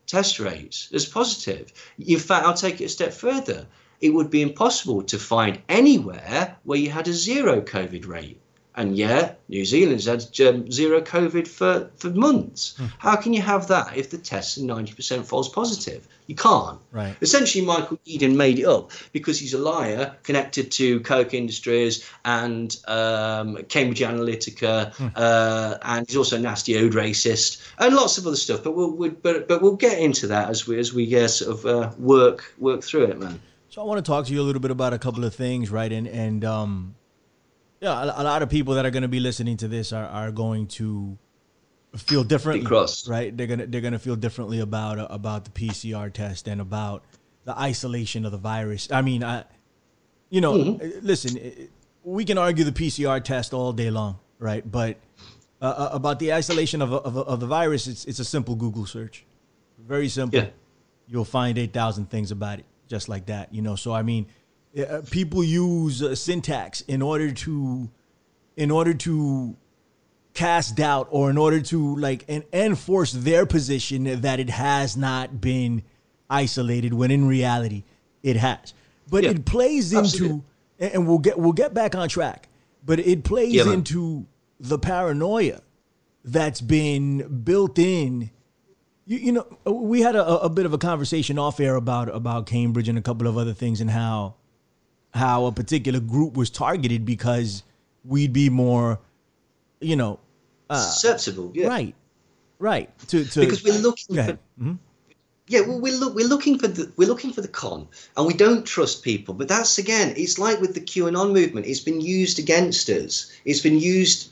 test 0.08 0.40
rates 0.40 0.90
as 0.94 1.06
positive. 1.06 1.72
In 1.98 2.20
fact, 2.20 2.46
I'll 2.46 2.54
take 2.54 2.82
it 2.82 2.86
a 2.86 2.90
step 2.90 3.14
further. 3.14 3.66
It 4.02 4.10
would 4.10 4.30
be 4.30 4.42
impossible 4.42 5.04
to 5.04 5.18
find 5.20 5.60
anywhere 5.70 6.58
where 6.64 6.80
you 6.80 6.90
had 6.90 7.08
a 7.08 7.14
zero 7.14 7.62
COVID 7.62 8.08
rate. 8.08 8.42
And 8.74 8.96
yet, 8.96 9.42
New 9.50 9.66
Zealand's 9.66 10.06
had 10.06 10.24
um, 10.48 10.72
zero 10.72 11.02
COVID 11.02 11.46
for, 11.46 11.92
for 11.98 12.10
months. 12.10 12.76
Hmm. 12.78 12.86
How 13.00 13.18
can 13.18 13.34
you 13.34 13.42
have 13.42 13.68
that 13.68 13.98
if 13.98 14.10
the 14.12 14.18
tests 14.18 14.58
are 14.58 14.62
90% 14.62 15.26
false 15.26 15.50
positive? 15.50 16.08
You 16.28 16.36
can't. 16.36 16.80
Right. 16.94 17.14
Essentially, 17.22 17.66
Michael 17.66 18.00
Yeadon 18.08 18.36
made 18.38 18.60
it 18.60 18.64
up 18.66 18.92
because 19.12 19.38
he's 19.38 19.54
a 19.54 19.58
liar 19.58 20.16
connected 20.24 20.72
to 20.72 21.02
Koch 21.02 21.34
Industries 21.34 22.10
and 22.24 22.76
um, 22.88 23.58
Cambridge 23.68 24.00
Analytica, 24.00 24.94
Hmm. 24.96 25.08
uh, 25.18 25.78
and 25.84 26.08
he's 26.08 26.16
also 26.16 26.38
a 26.38 26.40
nasty 26.40 26.82
old 26.82 26.94
racist 26.94 27.62
and 27.78 27.94
lots 27.94 28.18
of 28.18 28.26
other 28.26 28.38
stuff. 28.38 28.64
But 28.64 28.72
we'll, 28.72 28.92
we 28.96 29.10
but 29.10 29.50
but 29.50 29.62
we'll 29.62 29.76
get 29.76 30.00
into 30.00 30.28
that 30.28 30.50
as 30.50 30.66
we 30.66 30.80
as 30.80 30.94
we 30.94 31.14
uh, 31.18 31.28
sort 31.28 31.52
of 31.52 31.66
uh, 31.66 31.92
work 32.00 32.54
work 32.58 32.84
through 32.84 33.04
it, 33.04 33.20
man. 33.20 33.42
So 33.72 33.82
I 33.82 33.86
want 33.86 34.04
to 34.06 34.10
talk 34.10 34.26
to 34.26 34.34
you 34.34 34.42
a 34.42 34.44
little 34.44 34.60
bit 34.60 34.70
about 34.72 34.92
a 34.92 35.00
couple 35.00 35.24
of 35.24 35.34
things, 35.34 35.70
right? 35.72 35.90
And 35.92 36.06
and 36.06 36.44
um, 36.44 36.96
yeah, 37.80 38.04
a, 38.04 38.22
a 38.22 38.24
lot 38.24 38.42
of 38.44 38.50
people 38.50 38.74
that 38.76 38.86
are 38.86 38.92
going 38.92 39.04
to 39.04 39.08
be 39.08 39.22
listening 39.22 39.56
to 39.58 39.70
this 39.70 39.94
are, 39.94 40.06
are 40.06 40.30
going 40.30 40.68
to 40.80 41.18
feel 41.96 42.26
differently, 42.26 42.66
right? 43.08 43.36
They're 43.36 43.48
gonna 43.48 43.68
they're 43.68 43.80
gonna 43.80 43.98
feel 43.98 44.18
differently 44.18 44.60
about 44.60 45.00
about 45.10 45.46
the 45.46 45.52
PCR 45.52 46.12
test 46.12 46.50
and 46.50 46.60
about 46.60 47.06
the 47.46 47.58
isolation 47.58 48.26
of 48.26 48.34
the 48.34 48.38
virus. 48.38 48.92
I 48.92 49.02
mean, 49.02 49.24
I, 49.24 49.46
you 50.30 50.42
know, 50.42 50.54
Mm-hmm. 50.54 51.00
listen, 51.02 51.40
we 52.04 52.26
can 52.26 52.38
argue 52.38 52.66
the 52.66 52.74
PCR 52.74 53.24
test 53.24 53.54
all 53.54 53.72
day 53.72 53.90
long, 53.90 54.20
right? 54.38 54.70
But 54.70 54.98
uh, 55.62 55.66
uh, 55.66 55.90
about 55.94 56.20
the 56.20 56.34
isolation 56.34 56.82
of, 56.82 56.92
of, 56.92 57.16
of 57.16 57.40
the 57.40 57.48
virus, 57.48 57.88
it's 57.88 58.04
it's 58.04 58.20
a 58.20 58.26
simple 58.26 58.56
Google 58.56 58.86
search, 58.86 59.24
very 59.80 60.10
simple 60.10 60.40
Yeah. 60.40 60.50
you'll 61.08 61.24
find 61.26 61.58
8,000 61.58 62.10
things 62.10 62.32
about 62.32 62.60
it 62.60 62.66
just 62.92 63.08
like 63.10 63.26
that, 63.28 63.54
you 63.56 63.62
know. 63.64 63.76
So 63.78 63.94
I 63.94 64.04
mean, 64.04 64.28
uh, 64.78 65.02
people 65.10 65.44
use 65.44 66.04
uh, 66.04 66.14
syntax 66.14 66.82
in 66.82 67.02
order 67.02 67.32
to 67.32 67.90
in 68.58 68.70
order 68.70 68.94
to 68.94 69.56
cast 70.34 70.76
doubt 70.76 71.08
or 71.10 71.30
in 71.30 71.38
order 71.38 71.62
to 71.62 71.96
like 71.96 72.26
and 72.28 72.44
enforce 72.54 73.14
their 73.14 73.46
position 73.46 74.22
that 74.22 74.40
it 74.40 74.50
has 74.50 74.96
not 74.98 75.42
been 75.42 75.82
isolated 76.30 76.94
when 76.94 77.12
in 77.12 77.28
reality 77.28 77.84
it 78.24 78.36
has. 78.36 78.74
But 79.10 79.24
Yeah, 79.24 79.32
it 79.32 79.46
plays 79.46 79.94
absolutely. 79.94 80.44
into 80.80 80.96
and 80.96 81.08
we'll 81.08 81.20
get 81.20 81.40
we'll 81.40 81.54
get 81.54 81.74
back 81.74 81.96
on 81.96 82.10
track. 82.10 82.50
But 82.86 83.00
it 83.00 83.24
plays 83.24 83.54
Yeah, 83.54 83.72
into 83.72 84.26
the 84.60 84.78
paranoia 84.78 85.62
that's 86.26 86.62
been 86.62 87.42
built 87.44 87.80
in 87.80 88.32
you, 89.12 89.18
you 89.18 89.32
know, 89.34 89.46
we 89.66 90.00
had 90.00 90.16
a, 90.16 90.26
a 90.26 90.50
bit 90.50 90.66
of 90.66 90.74
a 90.74 90.78
conversation 90.78 91.38
off 91.38 91.60
air 91.60 91.76
about 91.76 92.08
about 92.16 92.46
Cambridge 92.46 92.88
and 92.88 92.98
a 92.98 93.02
couple 93.02 93.28
of 93.28 93.38
other 93.38 93.54
things 93.54 93.82
and 93.82 93.90
how 93.90 94.36
how 95.14 95.46
a 95.46 95.52
particular 95.52 96.00
group 96.00 96.38
was 96.38 96.50
targeted 96.50 97.06
because 97.06 97.64
we'd 98.06 98.32
be 98.32 98.50
more, 98.50 99.00
you 99.82 99.98
know, 99.98 100.20
Susceptible, 100.74 101.52
yeah. 101.54 101.68
right, 101.68 101.94
right. 102.58 102.98
To, 103.10 103.26
to 103.26 103.42
Because 103.42 103.62
we're 103.62 103.78
looking 103.80 104.16
for. 104.16 104.40
Mhm. 104.58 104.78
Yeah, 105.48 105.62
well, 105.62 105.82
we're 105.82 105.98
look, 105.98 106.16
we're 106.16 106.30
looking 106.30 106.58
for 106.58 106.70
the 106.70 106.90
we're 106.96 107.10
looking 107.10 107.34
for 107.34 107.42
the 107.42 107.50
con, 107.50 107.90
and 108.16 108.26
we 108.26 108.34
don't 108.34 108.66
trust 108.66 109.04
people. 109.04 109.34
But 109.34 109.50
that's 109.50 109.78
again, 109.78 110.14
it's 110.16 110.40
like 110.40 110.62
with 110.62 110.76
the 110.76 110.80
QAnon 110.80 111.34
movement. 111.34 111.66
It's 111.66 111.82
been 111.82 112.00
used 112.00 112.40
against 112.40 112.88
us. 112.88 113.30
It's 113.44 113.60
been 113.60 113.78
used 113.78 114.30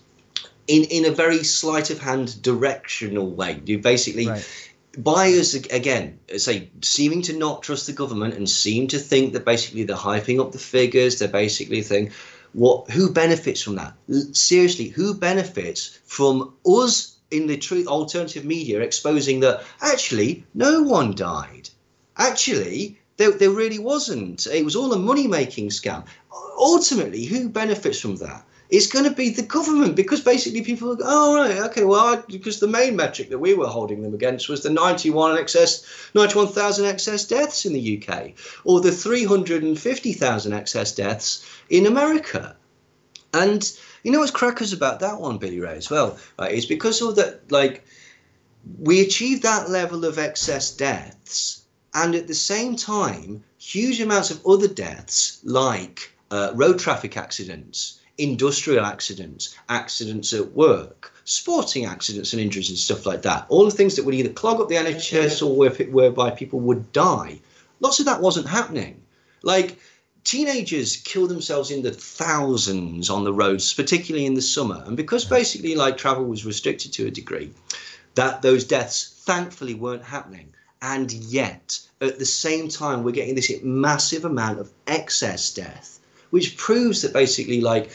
in 0.68 0.86
in 0.86 1.04
a 1.04 1.12
very 1.12 1.44
sleight 1.44 1.90
of 1.90 2.00
hand 2.00 2.42
directional 2.42 3.30
way. 3.32 3.62
You 3.66 3.80
basically. 3.80 4.28
Right. 4.28 4.48
Buyers 4.98 5.54
again 5.54 6.20
say 6.38 6.72
seeming 6.82 7.22
to 7.24 7.38
not 7.38 7.62
trust 7.62 7.86
the 7.86 7.94
government 7.94 8.34
and 8.34 8.50
seem 8.50 8.88
to 8.88 8.98
think 8.98 9.34
that 9.34 9.46
basically 9.46 9.84
they're 9.84 9.96
hyping 9.96 10.40
up 10.40 10.52
the 10.52 10.58
figures. 10.58 11.20
They're 11.20 11.28
basically 11.28 11.84
think, 11.84 12.12
what 12.54 12.90
who 12.90 13.12
benefits 13.12 13.62
from 13.62 13.76
that? 13.76 13.94
Seriously, 14.36 14.88
who 14.88 15.14
benefits 15.14 16.00
from 16.06 16.54
us 16.66 17.16
in 17.30 17.46
the 17.46 17.58
true 17.58 17.86
alternative 17.86 18.46
media 18.46 18.80
exposing 18.80 19.42
that 19.42 19.64
actually 19.80 20.46
no 20.56 20.82
one 20.82 21.14
died? 21.14 21.70
Actually, 22.18 22.98
there, 23.18 23.32
there 23.32 23.52
really 23.52 23.80
wasn't. 23.80 24.48
It 24.48 24.66
was 24.66 24.76
all 24.76 24.92
a 24.94 24.98
money 24.98 25.28
making 25.28 25.70
scam. 25.70 26.06
Ultimately, 26.58 27.26
who 27.26 27.50
benefits 27.50 28.00
from 28.00 28.16
that? 28.18 28.44
It's 28.70 28.88
going 28.88 29.06
to 29.06 29.12
be 29.12 29.32
the 29.32 29.42
government 29.42 29.96
because 29.96 30.22
basically 30.22 30.62
people 30.62 30.96
go, 30.96 31.04
oh, 31.06 31.36
right, 31.36 31.58
okay, 31.70 31.86
well, 31.86 32.00
I, 32.00 32.22
because 32.28 32.60
the 32.60 32.68
main 32.68 32.96
metric 32.96 33.30
that 33.30 33.40
we 33.40 33.56
were 33.56 33.68
holding 33.68 34.04
them 34.04 34.14
against 34.14 34.48
was 34.48 34.62
the 34.62 34.70
91 34.70 35.40
excess, 35.40 35.84
91,000 36.14 36.86
excess 36.86 37.26
deaths 37.26 37.66
in 37.66 37.74
the 37.74 37.98
UK 37.98 38.34
or 38.64 38.80
the 38.80 38.92
350,000 38.92 40.54
excess 40.54 40.94
deaths 40.94 41.46
in 41.70 41.88
America. 41.88 42.56
And 43.34 43.72
you 44.04 44.12
know 44.12 44.20
what's 44.20 44.32
crackers 44.32 44.74
about 44.74 45.00
that 45.00 45.20
one, 45.20 45.38
Billy 45.38 45.60
Ray, 45.60 45.78
as 45.78 45.90
well, 45.90 46.18
right? 46.38 46.52
Is 46.52 46.66
because 46.66 47.02
of 47.02 47.16
that, 47.16 47.52
like, 47.52 47.86
we 48.80 49.02
achieved 49.02 49.44
that 49.44 49.70
level 49.70 50.06
of 50.06 50.20
excess 50.20 50.72
deaths, 50.72 51.64
and 51.94 52.16
at 52.16 52.28
the 52.28 52.36
same 52.36 52.76
time, 52.76 53.44
huge 53.58 54.00
amounts 54.00 54.32
of 54.32 54.46
other 54.46 54.68
deaths, 54.68 55.40
like 55.44 56.12
uh, 56.32 56.52
road 56.54 56.80
traffic 56.80 57.18
accidents, 57.18 57.99
industrial 58.20 58.86
accidents, 58.86 59.56
accidents 59.70 60.34
at 60.34 60.52
work, 60.52 61.14
sporting 61.24 61.86
accidents 61.86 62.34
and 62.34 62.42
injuries 62.42 62.70
and 62.70 62.78
stuff 62.78 63.06
like 63.06 63.22
that. 63.24 63.46
All 63.50 63.66
the 63.66 63.72
things 63.72 63.96
that 63.96 64.06
would 64.06 64.16
either 64.16 64.30
clog 64.30 64.60
up 64.60 64.68
the 64.68 64.76
NHS 64.76 65.46
or 65.46 65.56
where, 65.56 65.72
whereby 65.72 66.30
people 66.32 66.60
would 66.60 66.92
die. 66.92 67.40
Lots 67.80 68.00
of 68.00 68.06
that 68.06 68.22
wasn't 68.22 68.48
happening. 68.48 69.02
Like, 69.42 69.80
teenagers 70.24 70.98
kill 70.98 71.28
themselves 71.28 71.72
in 71.72 71.82
the 71.82 71.92
thousands 71.92 73.10
on 73.10 73.24
the 73.24 73.34
roads, 73.34 73.74
particularly 73.74 74.26
in 74.26 74.34
the 74.34 74.42
summer. 74.42 74.84
And 74.86 74.98
because 74.98 75.26
basically 75.26 75.76
like 75.76 75.98
travel 75.98 76.26
was 76.26 76.46
restricted 76.46 76.92
to 76.94 77.08
a 77.08 77.12
degree, 77.12 77.52
that 78.16 78.42
those 78.42 78.66
deaths 78.66 79.24
thankfully 79.26 79.76
weren't 79.76 80.04
happening. 80.04 80.54
And 80.82 81.12
yet, 81.12 81.80
at 82.02 82.20
the 82.20 82.26
same 82.26 82.70
time, 82.70 83.04
we're 83.04 83.12
getting 83.12 83.36
this 83.36 83.52
massive 83.64 84.26
amount 84.26 84.60
of 84.60 84.72
excess 84.88 85.54
death, 85.54 85.99
which 86.30 86.58
proves 86.58 87.02
that 87.02 87.14
basically 87.14 87.62
like 87.62 87.92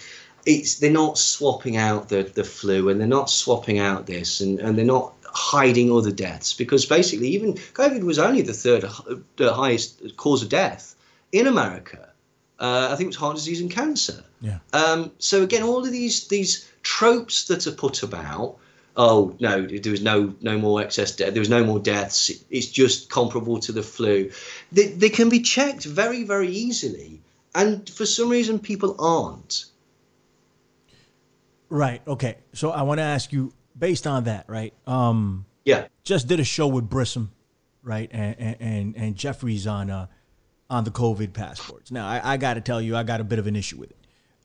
it's 0.46 0.76
they're 0.76 0.90
not 0.90 1.18
swapping 1.18 1.76
out 1.76 2.08
the, 2.08 2.22
the 2.22 2.44
flu 2.44 2.88
and 2.88 3.00
they're 3.00 3.08
not 3.08 3.30
swapping 3.30 3.78
out 3.78 4.06
this 4.06 4.40
and, 4.40 4.58
and 4.60 4.76
they're 4.76 4.84
not 4.84 5.14
hiding 5.24 5.90
other 5.90 6.12
deaths 6.12 6.52
because 6.52 6.86
basically 6.86 7.28
even 7.28 7.54
COVID 7.54 8.04
was 8.04 8.18
only 8.18 8.42
the 8.42 8.52
third 8.52 8.84
uh, 8.84 9.16
the 9.36 9.52
highest 9.52 10.16
cause 10.16 10.42
of 10.42 10.48
death 10.48 10.94
in 11.32 11.46
America. 11.46 12.10
Uh, 12.58 12.88
I 12.92 12.96
think 12.96 13.06
it 13.06 13.08
was 13.08 13.16
heart 13.16 13.36
disease 13.36 13.60
and 13.60 13.70
cancer. 13.70 14.22
Yeah. 14.40 14.58
Um, 14.72 15.10
so 15.18 15.42
again, 15.42 15.62
all 15.62 15.84
of 15.84 15.90
these 15.90 16.28
these 16.28 16.70
tropes 16.82 17.46
that 17.46 17.66
are 17.66 17.72
put 17.72 18.02
about. 18.02 18.58
Oh 18.96 19.34
no, 19.40 19.66
there 19.66 19.90
was 19.90 20.02
no 20.02 20.32
no 20.40 20.56
more 20.56 20.80
excess 20.80 21.16
death. 21.16 21.32
There 21.32 21.40
was 21.40 21.50
no 21.50 21.64
more 21.64 21.80
deaths. 21.80 22.30
It's 22.48 22.68
just 22.68 23.10
comparable 23.10 23.58
to 23.58 23.72
the 23.72 23.82
flu. 23.82 24.30
They, 24.70 24.86
they 24.86 25.08
can 25.08 25.28
be 25.28 25.40
checked 25.40 25.84
very 25.84 26.22
very 26.22 26.48
easily, 26.48 27.20
and 27.54 27.88
for 27.88 28.06
some 28.06 28.28
reason 28.28 28.58
people 28.58 28.96
aren't. 28.98 29.66
Right. 31.68 32.02
Okay. 32.06 32.36
So 32.52 32.70
I 32.70 32.82
want 32.82 32.98
to 32.98 33.02
ask 33.04 33.32
you, 33.32 33.52
based 33.76 34.06
on 34.06 34.24
that, 34.24 34.44
right? 34.48 34.72
Um, 34.86 35.46
Yeah. 35.64 35.86
just 36.04 36.28
did 36.28 36.40
a 36.40 36.44
show 36.44 36.66
with 36.68 36.88
Brissom, 36.88 37.32
right? 37.82 38.08
And 38.12 38.36
and 38.38 38.56
and, 38.60 38.96
and 38.96 39.16
Jeffries 39.16 39.66
on 39.66 39.90
uh 39.90 40.06
on 40.70 40.84
the 40.84 40.90
COVID 40.90 41.32
passports. 41.32 41.90
Now 41.90 42.06
I, 42.06 42.34
I 42.34 42.36
got 42.36 42.54
to 42.54 42.60
tell 42.60 42.80
you, 42.80 42.96
I 42.96 43.02
got 43.02 43.20
a 43.20 43.24
bit 43.24 43.38
of 43.38 43.46
an 43.46 43.56
issue 43.56 43.78
with 43.78 43.90
it. 43.90 43.96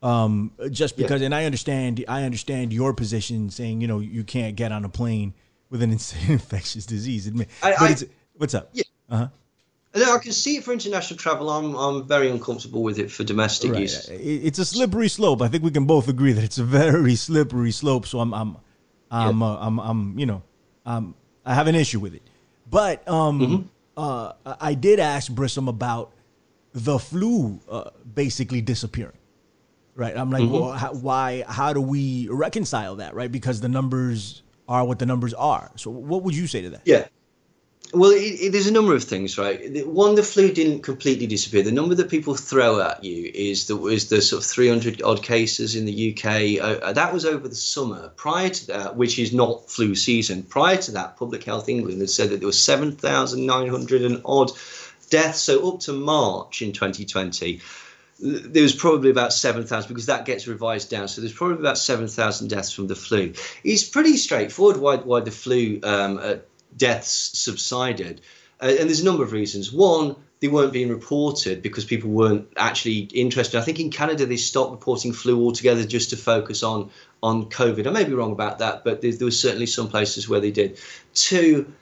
Um, 0.01 0.51
just 0.71 0.97
Yeah. 0.97 1.03
because, 1.05 1.21
and 1.21 1.35
I 1.35 1.45
understand, 1.45 2.03
I 2.07 2.23
understand 2.23 2.71
your 2.73 2.93
position, 2.93 3.49
saying 3.49 3.81
you 3.81 3.87
know 3.87 3.99
you 3.99 4.23
can't 4.23 4.55
get 4.55 4.71
on 4.71 4.85
a 4.85 4.89
plane 4.89 5.33
with 5.69 5.83
an 5.83 5.91
infectious 6.27 6.85
disease. 6.85 7.29
I- 7.61 7.73
I- 7.73 7.89
it's, 7.91 8.05
what's 8.35 8.53
up? 8.53 8.69
Yeah. 8.73 8.83
Uh-huh. 9.09 9.27
No, 9.95 10.15
I 10.15 10.19
can 10.19 10.31
see 10.31 10.57
it 10.57 10.63
for 10.63 10.71
international 10.71 11.17
travel. 11.17 11.49
I'm 11.49 11.75
I'm 11.75 12.07
very 12.07 12.29
uncomfortable 12.29 12.83
with 12.83 12.99
it 12.99 13.11
for 13.11 13.23
domestic 13.23 13.71
Right. 13.71 13.81
use. 13.81 14.07
It's 14.09 14.59
a 14.59 14.65
slippery 14.65 15.09
slope. 15.09 15.41
I 15.41 15.47
think 15.47 15.63
we 15.63 15.71
can 15.71 15.85
both 15.85 16.07
agree 16.07 16.31
that 16.33 16.43
it's 16.43 16.59
a 16.59 16.63
very 16.63 17.15
slippery 17.15 17.71
slope. 17.71 18.05
So 18.05 18.19
I'm, 18.19 18.33
I'm, 18.33 18.57
I'm, 19.09 19.41
uh, 19.41 19.57
I'm, 19.57 19.79
I'm, 19.79 20.19
you 20.19 20.27
know, 20.27 20.43
um, 20.85 21.15
I 21.43 21.55
have 21.55 21.65
an 21.65 21.73
issue 21.73 21.99
with 21.99 22.13
it. 22.13 22.21
But 22.69 23.07
um, 23.07 23.39
mm-hmm. 23.39 23.67
uh, 23.97 24.33
I 24.61 24.75
did 24.75 24.99
ask 24.99 25.31
Brissom 25.31 25.67
about 25.67 26.11
the 26.73 26.99
flu 26.99 27.59
uh, 27.67 27.89
basically 28.13 28.61
disappearing. 28.61 29.17
Right. 29.95 30.15
I'm 30.15 30.29
like, 30.29 30.43
mm-hmm. 30.43 30.53
well, 30.53 30.71
how, 30.71 30.93
why? 30.93 31.43
How 31.47 31.73
do 31.73 31.81
we 31.81 32.27
reconcile 32.29 32.97
that? 32.97 33.15
Right. 33.15 33.31
Because 33.31 33.59
the 33.59 33.69
numbers 33.69 34.43
are 34.67 34.85
what 34.85 34.99
the 34.99 35.07
numbers 35.07 35.33
are. 35.33 35.71
So, 35.77 35.89
what 35.89 36.21
would 36.23 36.35
you 36.35 36.45
say 36.45 36.61
to 36.61 36.69
that? 36.69 36.81
Yeah. 36.85 37.07
Well, 37.91 38.11
it, 38.11 38.17
it, 38.17 38.51
there's 38.51 38.67
a 38.67 38.71
number 38.71 38.93
of 38.93 39.03
things, 39.03 39.37
right? 39.37 39.85
One, 39.87 40.13
the 40.13 40.21
flu 40.21 40.51
didn't 40.51 40.83
completely 40.83 41.25
disappear. 41.25 41.63
The 41.63 41.71
number 41.71 41.95
that 41.95 42.09
people 42.09 42.35
throw 42.35 42.81
at 42.81 43.03
you 43.03 43.31
is 43.33 43.65
the 43.65 43.83
is 43.87 44.09
the 44.09 44.21
sort 44.21 44.43
of 44.43 44.49
300 44.49 45.01
odd 45.01 45.23
cases 45.23 45.75
in 45.75 45.85
the 45.85 46.11
UK. 46.13 46.61
Uh, 46.63 46.85
uh, 46.85 46.93
that 46.93 47.11
was 47.11 47.25
over 47.25 47.47
the 47.47 47.55
summer. 47.55 48.09
Prior 48.15 48.49
to 48.49 48.67
that, 48.67 48.95
which 48.95 49.17
is 49.17 49.33
not 49.33 49.69
flu 49.71 49.95
season, 49.95 50.43
prior 50.43 50.77
to 50.77 50.91
that, 50.91 51.17
Public 51.17 51.43
Health 51.43 51.67
England 51.67 51.99
had 51.99 52.11
said 52.11 52.29
that 52.29 52.37
there 52.37 52.47
were 52.47 52.51
7,900 52.51 54.01
and 54.03 54.21
odd 54.23 54.51
deaths. 55.09 55.41
So 55.41 55.73
up 55.73 55.79
to 55.81 55.93
March 55.93 56.61
in 56.61 56.73
2020 56.73 57.61
there 58.21 58.63
was 58.63 58.75
probably 58.75 59.09
about 59.09 59.31
7,000 59.31 59.87
because 59.87 60.07
that 60.07 60.25
gets 60.25 60.45
revised 60.45 60.89
down. 60.89 61.07
So 61.07 61.21
there's 61.21 61.33
probably 61.33 61.59
about 61.59 61.77
7,000 61.77 62.49
deaths 62.49 62.71
from 62.71 62.87
the 62.87 62.95
flu. 62.95 63.33
It's 63.63 63.83
pretty 63.85 64.17
straightforward 64.17 64.77
why, 64.77 64.97
why 64.97 65.21
the 65.21 65.31
flu 65.31 65.79
um, 65.83 66.17
uh, 66.21 66.35
deaths 66.75 67.31
subsided. 67.33 68.21
Uh, 68.61 68.67
and 68.67 68.89
there's 68.89 69.01
a 69.01 69.05
number 69.05 69.23
of 69.23 69.31
reasons. 69.31 69.71
One, 69.71 70.15
they 70.39 70.47
weren't 70.47 70.71
being 70.71 70.89
reported 70.89 71.61
because 71.61 71.85
people 71.85 72.09
weren't 72.09 72.47
actually 72.55 72.99
interested. 73.13 73.57
I 73.57 73.61
think 73.61 73.79
in 73.79 73.91
Canada 73.91 74.25
they 74.25 74.37
stopped 74.37 74.71
reporting 74.71 75.11
flu 75.11 75.41
altogether 75.41 75.85
just 75.85 76.11
to 76.11 76.17
focus 76.17 76.63
on 76.63 76.89
on 77.21 77.49
COVID. 77.49 77.85
I 77.85 77.91
may 77.91 78.05
be 78.05 78.13
wrong 78.13 78.31
about 78.31 78.59
that, 78.59 78.83
but 78.85 79.01
there, 79.01 79.11
there 79.11 79.25
was 79.25 79.39
certainly 79.39 79.65
some 79.65 79.89
places 79.89 80.29
where 80.29 80.39
they 80.39 80.51
did. 80.51 80.79
Two, 81.13 81.73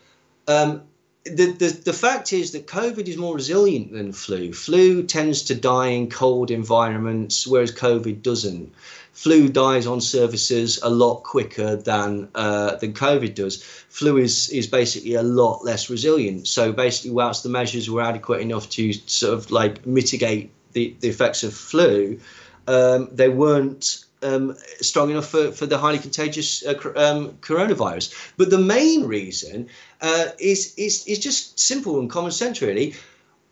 um, 0.48 0.84
the, 1.30 1.52
the, 1.52 1.82
the 1.86 1.94
fact 1.94 2.34
is 2.34 2.52
that 2.52 2.68
COVID 2.68 3.08
is 3.08 3.18
more 3.18 3.36
resilient 3.36 3.92
than 3.92 4.12
flu. 4.12 4.54
Flu 4.54 5.04
tends 5.04 5.44
to 5.44 5.56
die 5.56 5.88
in 5.88 6.10
cold 6.10 6.52
environments, 6.52 7.48
whereas 7.48 7.72
COVID 7.72 8.22
doesn't 8.22 8.74
flu 9.18 9.50
dies 9.50 9.88
on 9.88 10.00
surfaces 10.00 10.80
a 10.84 10.90
lot 10.90 11.24
quicker 11.24 11.76
than 11.76 12.30
uh, 12.36 12.76
than 12.76 12.94
COVID 12.94 13.34
does. 13.34 13.64
Flu 13.90 14.18
is 14.18 14.50
is 14.50 14.68
basically 14.68 15.16
a 15.16 15.24
lot 15.24 15.66
less 15.66 15.90
resilient. 15.90 16.48
So 16.48 16.72
basically, 16.72 17.12
whilst 17.12 17.42
the 17.42 17.50
measures 17.50 17.90
were 17.90 18.04
adequate 18.04 18.42
enough 18.42 18.70
to 18.72 18.94
sort 18.94 19.34
of 19.34 19.50
like 19.50 19.88
mitigate 19.88 20.52
the, 20.74 20.96
the 21.00 21.08
effects 21.08 21.44
of 21.44 21.56
flu, 21.56 22.20
um, 22.68 23.10
they 23.12 23.30
weren't 23.30 24.06
um, 24.24 24.56
strong 24.82 25.12
enough 25.12 25.30
for, 25.30 25.52
for 25.52 25.66
the 25.66 25.78
highly 25.78 26.00
contagious 26.00 26.66
uh, 26.66 26.74
um, 26.96 27.34
coronavirus. 27.42 28.34
But 28.38 28.50
the 28.50 28.58
main 28.58 29.06
reason 29.06 29.70
uh, 30.02 30.28
is, 30.40 30.74
is 30.78 31.06
is 31.08 31.20
just 31.20 31.60
simple 31.60 32.00
and 32.00 32.10
common 32.10 32.32
sense, 32.32 32.62
really. 32.62 32.96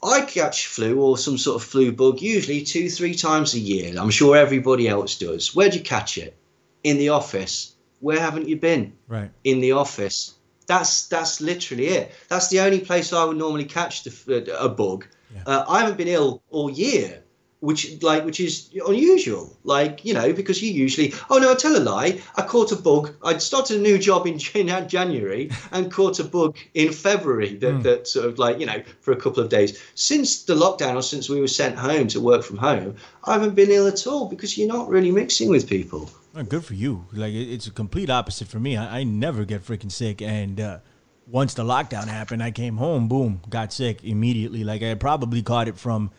I 0.04 0.22
catch 0.22 0.68
flu 0.68 1.02
or 1.02 1.18
some 1.18 1.38
sort 1.38 1.62
of 1.62 1.68
flu 1.68 1.92
bug 1.92 2.22
usually 2.22 2.64
two, 2.64 2.90
three 2.90 3.16
times 3.16 3.54
a 3.54 3.60
year. 3.60 3.96
I'm 3.98 4.12
sure 4.12 4.36
everybody 4.36 4.88
else 4.88 5.18
does. 5.18 5.56
Where'd 5.56 5.74
you 5.74 5.82
catch 5.82 6.18
it? 6.18 6.38
In 6.84 6.98
the 6.98 7.10
office. 7.10 7.76
Where 8.02 8.20
haven't 8.20 8.48
you 8.48 8.58
been? 8.58 8.94
Right. 9.08 9.32
In 9.44 9.62
the 9.62 9.72
office. 9.72 10.36
That's 10.68 11.08
that's 11.08 11.42
literally 11.42 11.88
it. 11.88 12.12
That's 12.28 12.50
the 12.50 12.60
only 12.60 12.80
place 12.80 13.14
I 13.14 13.24
would 13.24 13.38
normally 13.38 13.66
catch 13.66 14.04
the, 14.04 14.58
a 14.60 14.70
bug. 14.70 15.08
Yeah. 15.34 15.44
Uh, 15.46 15.66
I 15.68 15.80
haven't 15.82 15.98
been 15.98 16.08
ill 16.08 16.44
all 16.50 16.70
year 16.70 17.24
which 17.66 18.02
like 18.04 18.24
which 18.24 18.40
is 18.40 18.70
unusual. 18.88 19.58
Like 19.64 20.06
you 20.06 20.14
know 20.14 20.32
because 20.34 20.62
you 20.62 20.72
usually 20.72 21.14
oh 21.30 21.40
no 21.40 21.52
i 21.52 21.56
tell 21.56 21.76
a 21.76 21.84
lie. 21.94 22.22
I 22.36 22.44
caught 22.44 22.72
a 22.72 22.76
bug. 22.76 23.14
I 23.24 23.38
started 23.38 23.78
a 23.78 23.82
new 23.82 23.98
job 23.98 24.28
in 24.28 24.38
january 24.88 25.50
and 25.72 25.92
caught 25.92 26.20
a 26.20 26.24
bug 26.24 26.58
in 26.74 26.92
february 26.94 27.56
that, 27.56 27.74
mm. 27.74 27.84
that 27.84 28.08
sort 28.08 28.28
of 28.28 28.38
like 28.38 28.60
you 28.60 28.68
know 28.68 28.82
for 29.02 29.12
a 29.12 29.16
couple 29.16 29.42
of 29.44 29.50
days. 29.50 29.82
Since 29.96 30.44
the 30.44 30.56
lockdown 30.56 30.96
or 30.96 31.02
since 31.02 31.28
we 31.28 31.42
were 31.42 31.48
sent 31.48 31.78
home 31.78 32.08
to 32.10 32.20
work 32.20 32.44
from 32.44 32.58
home 32.58 32.96
i 33.24 33.34
haven't 33.34 33.56
been 33.56 33.72
ill 33.72 33.88
at 33.88 34.06
all 34.06 34.30
because 34.30 34.58
you're 34.58 34.68
not 34.68 34.88
really 34.90 35.12
mixing 35.12 35.50
with 35.50 35.68
people. 35.68 36.10
Oh, 36.36 36.44
good 36.44 36.66
for 36.66 36.74
you. 36.74 37.06
Like 37.14 37.34
it's 37.34 37.68
a 37.68 37.72
complete 37.72 38.10
opposite 38.10 38.48
for 38.48 38.60
me. 38.60 38.76
I, 38.78 39.00
I 39.00 39.04
never 39.04 39.46
get 39.46 39.66
freaking 39.66 39.92
sick. 39.92 40.22
And 40.22 40.60
uh 40.60 40.80
once 41.28 41.56
the 41.56 41.64
lockdown 41.64 42.06
happened 42.06 42.44
i 42.44 42.52
came 42.52 42.78
home 42.78 43.08
boom 43.08 43.42
got 43.50 43.74
sick 43.74 44.04
immediately. 44.04 44.64
Like 44.64 44.84
i 44.84 44.94
probably 44.94 45.42
caught 45.42 45.68
it 45.68 45.78
from 45.78 46.12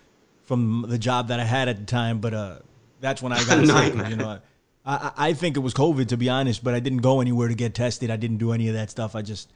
from 0.46 0.86
the 0.88 0.98
job 0.98 1.28
that 1.28 1.40
I 1.40 1.44
had 1.44 1.68
at 1.68 1.78
the 1.78 1.84
time, 1.84 2.20
but 2.20 2.32
uh, 2.32 2.58
that's 3.00 3.20
when 3.20 3.32
I 3.32 3.36
got 3.44 3.66
sick. 3.66 4.08
You 4.08 4.16
know, 4.16 4.38
I, 4.84 5.12
I 5.16 5.32
think 5.34 5.56
it 5.56 5.60
was 5.60 5.74
COVID 5.74 6.08
to 6.08 6.16
be 6.16 6.28
honest, 6.28 6.64
but 6.64 6.74
I 6.74 6.80
didn't 6.80 7.02
go 7.02 7.20
anywhere 7.20 7.48
to 7.48 7.54
get 7.54 7.74
tested. 7.74 8.10
I 8.10 8.16
didn't 8.16 8.38
do 8.38 8.52
any 8.52 8.68
of 8.68 8.74
that 8.74 8.90
stuff. 8.90 9.14
I 9.14 9.22
just 9.22 9.50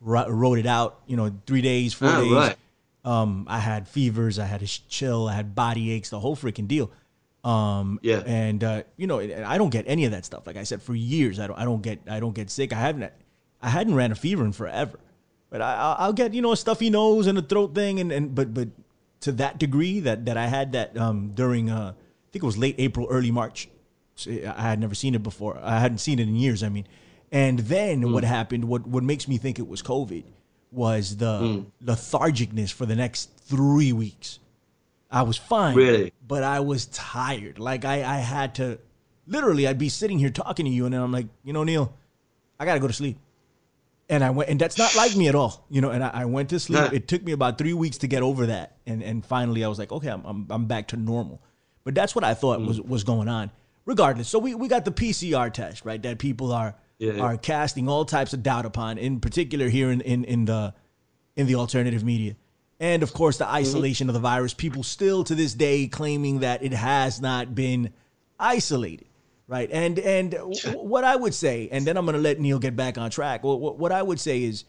wrote 0.00 0.58
it 0.58 0.66
out. 0.66 1.00
You 1.06 1.16
know, 1.16 1.32
three 1.46 1.62
days, 1.62 1.94
four 1.94 2.08
oh, 2.08 2.22
days. 2.22 2.32
Right. 2.32 2.56
Um, 3.04 3.46
I 3.50 3.58
had 3.58 3.86
fevers, 3.86 4.38
I 4.38 4.46
had 4.46 4.62
a 4.62 4.66
chill, 4.66 5.28
I 5.28 5.34
had 5.34 5.54
body 5.54 5.92
aches, 5.92 6.08
the 6.08 6.20
whole 6.20 6.36
freaking 6.36 6.68
deal. 6.68 6.90
Um, 7.42 8.00
yeah. 8.02 8.22
And 8.24 8.64
uh, 8.64 8.82
you 8.96 9.06
know, 9.06 9.20
I 9.20 9.58
don't 9.58 9.70
get 9.70 9.84
any 9.86 10.06
of 10.06 10.12
that 10.12 10.24
stuff. 10.24 10.46
Like 10.46 10.56
I 10.56 10.62
said, 10.62 10.82
for 10.82 10.94
years, 10.94 11.38
I 11.38 11.46
don't, 11.46 11.58
I 11.58 11.64
don't 11.64 11.82
get, 11.82 12.00
I 12.08 12.20
don't 12.20 12.34
get 12.34 12.50
sick. 12.50 12.72
I 12.72 12.76
haven't, 12.76 13.12
I 13.60 13.68
hadn't 13.68 13.94
ran 13.94 14.10
a 14.12 14.14
fever 14.14 14.44
in 14.44 14.52
forever. 14.52 14.98
But 15.50 15.60
I, 15.60 15.96
I'll 15.98 16.12
get, 16.12 16.34
you 16.34 16.42
know, 16.42 16.52
a 16.52 16.56
stuffy 16.56 16.90
nose 16.90 17.26
and 17.26 17.38
a 17.38 17.42
throat 17.42 17.74
thing, 17.74 18.00
and, 18.00 18.10
and 18.10 18.34
but 18.34 18.52
but 18.52 18.68
to 19.24 19.32
that 19.32 19.58
degree 19.58 20.00
that 20.00 20.26
that 20.26 20.36
I 20.36 20.46
had 20.46 20.72
that 20.72 20.96
um, 20.98 21.32
during 21.34 21.70
uh, 21.70 21.94
I 21.96 22.30
think 22.30 22.42
it 22.42 22.46
was 22.46 22.58
late 22.58 22.74
April, 22.78 23.06
early 23.10 23.30
March. 23.30 23.68
I 24.26 24.62
had 24.62 24.78
never 24.78 24.94
seen 24.94 25.14
it 25.14 25.22
before. 25.22 25.58
I 25.62 25.80
hadn't 25.80 25.98
seen 25.98 26.18
it 26.18 26.28
in 26.28 26.36
years. 26.36 26.62
I 26.62 26.68
mean, 26.68 26.86
and 27.32 27.58
then 27.60 28.02
mm. 28.02 28.12
what 28.12 28.22
happened? 28.22 28.66
What 28.66 28.86
what 28.86 29.02
makes 29.02 29.26
me 29.26 29.38
think 29.38 29.58
it 29.58 29.66
was 29.66 29.82
COVID 29.82 30.24
was 30.70 31.16
the 31.16 31.40
mm. 31.40 31.66
lethargicness 31.82 32.70
for 32.70 32.84
the 32.84 32.94
next 32.94 33.30
three 33.38 33.94
weeks. 33.94 34.40
I 35.10 35.22
was 35.22 35.38
fine, 35.38 35.74
really, 35.74 36.12
but 36.26 36.42
I 36.42 36.60
was 36.60 36.84
tired. 36.86 37.58
Like 37.58 37.86
I 37.86 38.04
I 38.04 38.18
had 38.18 38.56
to 38.56 38.78
literally 39.26 39.66
I'd 39.66 39.78
be 39.78 39.88
sitting 39.88 40.18
here 40.18 40.30
talking 40.30 40.66
to 40.66 40.70
you, 40.70 40.84
and 40.84 40.92
then 40.92 41.00
I'm 41.00 41.12
like, 41.12 41.28
you 41.42 41.54
know, 41.54 41.64
Neil, 41.64 41.94
I 42.60 42.66
gotta 42.66 42.80
go 42.80 42.88
to 42.88 42.92
sleep 42.92 43.16
and 44.08 44.22
I 44.22 44.30
went, 44.30 44.50
and 44.50 44.60
that's 44.60 44.76
not 44.76 44.94
like 44.96 45.16
me 45.16 45.28
at 45.28 45.34
all, 45.34 45.66
you 45.70 45.80
know. 45.80 45.90
And 45.90 46.04
I, 46.04 46.10
I 46.12 46.24
went 46.26 46.50
to 46.50 46.60
sleep. 46.60 46.92
It 46.92 47.08
took 47.08 47.22
me 47.22 47.32
about 47.32 47.58
three 47.58 47.72
weeks 47.72 47.98
to 47.98 48.06
get 48.06 48.22
over 48.22 48.46
that, 48.46 48.76
and 48.86 49.02
and 49.02 49.24
finally 49.24 49.64
I 49.64 49.68
was 49.68 49.78
like, 49.78 49.92
okay, 49.92 50.08
I'm 50.08 50.24
I'm, 50.24 50.46
I'm 50.50 50.66
back 50.66 50.88
to 50.88 50.96
normal. 50.96 51.42
But 51.84 51.94
that's 51.94 52.14
what 52.14 52.24
I 52.24 52.34
thought 52.34 52.60
mm. 52.60 52.66
was 52.66 52.80
was 52.80 53.04
going 53.04 53.28
on. 53.28 53.50
Regardless, 53.86 54.28
so 54.28 54.38
we, 54.38 54.54
we 54.54 54.68
got 54.68 54.86
the 54.86 54.92
PCR 54.92 55.52
test, 55.52 55.84
right? 55.84 56.02
That 56.02 56.18
people 56.18 56.52
are 56.52 56.74
yeah. 56.98 57.20
are 57.20 57.36
casting 57.36 57.88
all 57.88 58.04
types 58.04 58.32
of 58.32 58.42
doubt 58.42 58.66
upon, 58.66 58.98
in 58.98 59.20
particular 59.20 59.68
here 59.68 59.90
in 59.90 60.00
in, 60.02 60.24
in 60.24 60.44
the 60.44 60.74
in 61.36 61.46
the 61.46 61.54
alternative 61.56 62.04
media. 62.04 62.36
And 62.80 63.02
of 63.02 63.12
course, 63.12 63.38
the 63.38 63.44
mm-hmm. 63.44 63.54
isolation 63.56 64.04
mm-hmm. 64.04 64.16
of 64.16 64.22
the 64.22 64.28
virus. 64.28 64.54
People 64.54 64.82
still 64.82 65.24
to 65.24 65.34
this 65.34 65.54
day 65.54 65.86
claiming 65.86 66.40
that 66.40 66.62
it 66.62 66.72
has 66.72 67.20
not 67.20 67.54
been 67.54 67.92
isolated 68.38 69.06
right? 69.48 69.70
And 69.70 69.98
and 69.98 70.34
what 70.74 71.04
I 71.04 71.16
would 71.16 71.34
say, 71.34 71.68
and 71.70 71.86
then 71.86 71.96
I'm 71.96 72.04
going 72.04 72.16
to 72.16 72.22
let 72.22 72.40
Neil 72.40 72.58
get 72.58 72.76
back 72.76 72.98
on 72.98 73.10
track. 73.10 73.44
Well, 73.44 73.58
what 73.58 73.92
I 73.92 74.02
would 74.02 74.20
say 74.20 74.42
is, 74.42 74.64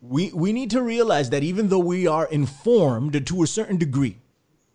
we 0.00 0.32
we 0.32 0.52
need 0.52 0.70
to 0.70 0.82
realize 0.82 1.30
that 1.30 1.42
even 1.42 1.68
though 1.68 1.78
we 1.78 2.06
are 2.06 2.26
informed 2.26 3.26
to 3.26 3.42
a 3.42 3.46
certain 3.46 3.76
degree 3.76 4.16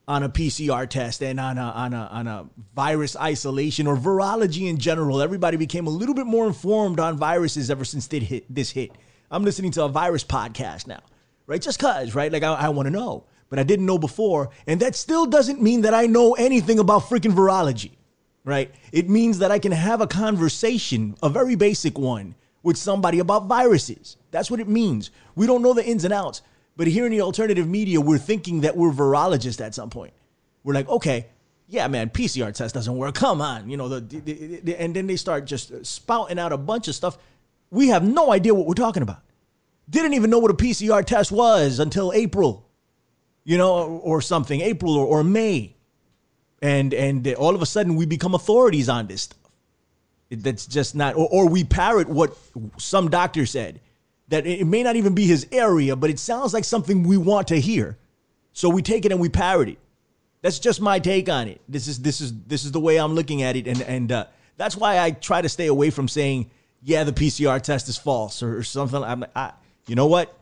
on 0.08 0.22
a 0.22 0.30
PCR 0.30 0.88
test 0.88 1.24
and 1.24 1.40
on 1.40 1.58
a 1.58 1.62
on 1.62 1.94
a 1.94 2.08
on 2.12 2.28
a 2.28 2.46
virus 2.76 3.16
isolation 3.16 3.88
or 3.88 3.96
virology 3.98 4.70
in 4.70 4.78
general, 4.78 5.22
everybody 5.22 5.58
became 5.58 5.88
a 5.88 5.92
little 5.92 6.16
bit 6.16 6.28
more 6.28 6.46
informed 6.46 7.00
on 7.00 7.18
viruses 7.18 7.72
ever 7.72 7.86
since 7.86 8.08
this 8.08 8.24
hit. 8.24 8.54
This 8.54 8.72
hit. 8.72 8.92
I'm 9.32 9.44
listening 9.44 9.72
to 9.72 9.84
a 9.84 9.90
virus 9.90 10.24
podcast 10.24 10.86
now, 10.86 11.02
right? 11.48 11.60
Just 11.60 11.80
cause, 11.80 12.14
right? 12.14 12.32
Like 12.32 12.44
I, 12.44 12.54
I 12.54 12.70
want 12.70 12.86
to 12.86 12.92
know, 12.92 13.26
but 13.50 13.58
I 13.58 13.64
didn't 13.64 13.88
know 13.88 13.98
before, 13.98 14.52
and 14.68 14.80
that 14.82 14.96
still 14.96 15.26
doesn't 15.26 15.60
mean 15.60 15.82
that 15.82 15.96
I 15.96 16.06
know 16.06 16.34
anything 16.34 16.78
about 16.78 17.02
freaking 17.04 17.34
virology 17.34 17.94
right? 18.46 18.74
It 18.92 19.10
means 19.10 19.40
that 19.40 19.52
I 19.52 19.60
can 19.60 19.74
have 19.74 20.00
a 20.00 20.08
conversation, 20.08 21.16
a 21.22 21.30
very 21.30 21.56
basic 21.56 21.98
one, 21.98 22.36
with 22.64 22.78
somebody 22.78 23.20
about 23.20 23.48
viruses. 23.48 24.18
That's 24.32 24.50
what 24.50 24.60
it 24.60 24.68
means. 24.68 25.12
We 25.36 25.48
don't 25.48 25.62
know 25.62 25.74
the 25.74 25.86
ins 25.86 26.06
and 26.06 26.14
outs, 26.14 26.42
but 26.78 26.88
here 26.88 27.06
in 27.06 27.12
the 27.12 27.22
alternative 27.22 27.68
media, 27.68 28.00
we're 28.00 28.18
thinking 28.18 28.62
that 28.62 28.78
we're 28.78 28.92
virologists 28.92 29.64
at 29.64 29.76
some 29.76 29.90
point. 29.90 30.14
We're 30.64 30.74
like, 30.74 30.88
okay, 30.88 31.28
yeah, 31.68 31.88
man, 31.88 32.10
PCR 32.10 32.54
test 32.54 32.76
doesn't 32.76 32.96
work. 32.96 33.16
Come 33.16 33.42
on, 33.42 33.70
you 33.70 33.78
know, 33.78 33.90
the, 33.90 34.00
the, 34.02 34.60
the, 34.62 34.82
and 34.82 34.96
then 34.96 35.08
they 35.08 35.16
start 35.16 35.46
just 35.46 35.86
spouting 35.86 36.40
out 36.40 36.54
a 36.54 36.58
bunch 36.58 36.88
of 36.88 36.96
stuff. 36.96 37.18
We 37.72 37.90
have 37.90 38.04
no 38.04 38.32
idea 38.32 38.54
what 38.54 38.68
we're 38.68 38.76
talking 38.76 39.04
about. 39.04 39.22
Didn't 39.90 40.14
even 40.14 40.30
know 40.30 40.40
what 40.40 40.52
a 40.52 40.56
PCR 40.56 41.04
test 41.04 41.32
was 41.32 41.80
until 41.80 42.14
April, 42.14 42.68
you 43.44 43.58
know, 43.58 43.74
or, 43.74 44.00
or 44.18 44.22
something, 44.22 44.62
April 44.62 44.96
or, 44.96 45.06
or 45.06 45.24
May 45.24 45.75
and 46.62 46.94
and 46.94 47.28
all 47.36 47.56
of 47.56 47.62
a 47.62 47.66
sudden 47.66 47.96
we 47.96 48.06
become 48.06 48.34
authorities 48.34 48.90
on 48.90 49.08
this 49.08 49.24
stuff. 49.24 49.40
That's 50.32 50.66
just 50.66 50.96
not, 50.96 51.16
or, 51.16 51.28
or 51.32 51.48
we 51.48 51.64
parrot 51.64 52.10
what 52.10 52.36
some 52.78 53.10
doctor 53.10 53.46
said. 53.46 53.80
That 54.30 54.48
it 54.48 54.66
may 54.66 54.82
not 54.82 54.96
even 54.96 55.14
be 55.14 55.26
his 55.26 55.48
area, 55.52 55.96
but 55.96 56.10
it 56.10 56.18
sounds 56.18 56.52
like 56.52 56.64
something 56.64 57.04
we 57.04 57.16
want 57.16 57.50
to 57.50 57.60
hear. 57.60 57.96
So 58.54 58.70
we 58.70 58.82
take 58.82 59.06
it 59.06 59.12
and 59.12 59.22
we 59.22 59.30
parrot 59.30 59.70
it. 59.70 59.78
That's 60.42 60.58
just 60.58 60.82
my 60.82 60.98
take 60.98 61.30
on 61.30 61.48
it. 61.48 61.62
This 61.70 61.88
is 61.88 62.00
this 62.00 62.22
is 62.22 62.34
this 62.48 62.66
is 62.66 62.72
the 62.72 62.80
way 62.80 62.98
I'm 62.98 63.14
looking 63.14 63.44
at 63.44 63.56
it, 63.56 63.68
and 63.68 63.82
and 63.82 64.12
uh, 64.12 64.26
that's 64.58 64.76
why 64.76 65.00
I 65.00 65.12
try 65.12 65.42
to 65.42 65.50
stay 65.50 65.68
away 65.68 65.92
from 65.92 66.08
saying 66.08 66.50
yeah, 66.82 67.04
the 67.04 67.12
PCR 67.12 67.60
test 67.62 67.90
is 67.90 67.98
false 67.98 68.44
or, 68.44 68.58
or 68.60 68.64
something. 68.64 69.04
I'm 69.04 69.26
I, 69.36 69.54
you 69.88 69.96
know 69.96 70.06
what? 70.06 70.38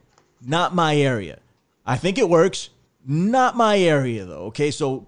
Not 0.46 0.76
my 0.76 0.96
area. 0.96 1.40
I 1.86 1.96
think 1.96 2.18
it 2.18 2.30
works. 2.30 2.70
Not 3.06 3.56
my 3.56 3.80
area 3.80 4.26
though. 4.26 4.46
Okay, 4.48 4.72
so 4.72 5.08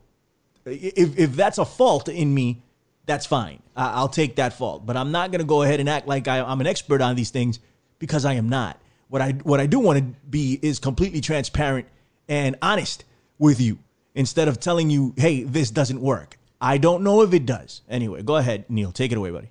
if 0.65 1.17
if 1.17 1.33
that's 1.33 1.57
a 1.57 1.65
fault 1.65 2.09
in 2.09 2.33
me, 2.33 2.61
that's 3.05 3.25
fine. 3.25 3.61
I, 3.75 4.01
will 4.01 4.07
take 4.07 4.35
that 4.37 4.53
fault. 4.53 4.85
But 4.85 4.97
I'm 4.97 5.11
not 5.11 5.31
gonna 5.31 5.43
go 5.43 5.61
ahead 5.61 5.79
and 5.79 5.89
act 5.89 6.07
like 6.07 6.27
I, 6.27 6.41
I'm 6.41 6.61
an 6.61 6.67
expert 6.67 7.01
on 7.01 7.15
these 7.15 7.29
things 7.29 7.59
because 7.99 8.25
I 8.25 8.33
am 8.33 8.49
not. 8.49 8.79
What 9.09 9.21
I 9.21 9.31
what 9.43 9.59
I 9.59 9.65
do 9.67 9.79
want 9.79 9.99
to 9.99 10.05
be 10.29 10.59
is 10.61 10.79
completely 10.79 11.21
transparent 11.21 11.87
and 12.27 12.55
honest 12.61 13.05
with 13.37 13.61
you 13.61 13.77
instead 14.15 14.47
of 14.47 14.59
telling 14.59 14.89
you, 14.89 15.13
"Hey, 15.17 15.43
this 15.43 15.69
doesn't 15.69 16.01
work." 16.01 16.37
I 16.59 16.77
don't 16.77 17.03
know 17.03 17.21
if 17.21 17.33
it 17.33 17.45
does. 17.45 17.81
Anyway, 17.89 18.23
go 18.23 18.37
ahead, 18.37 18.65
Neil. 18.69 18.91
Take 18.91 19.11
it 19.11 19.17
away, 19.17 19.29
buddy. 19.29 19.49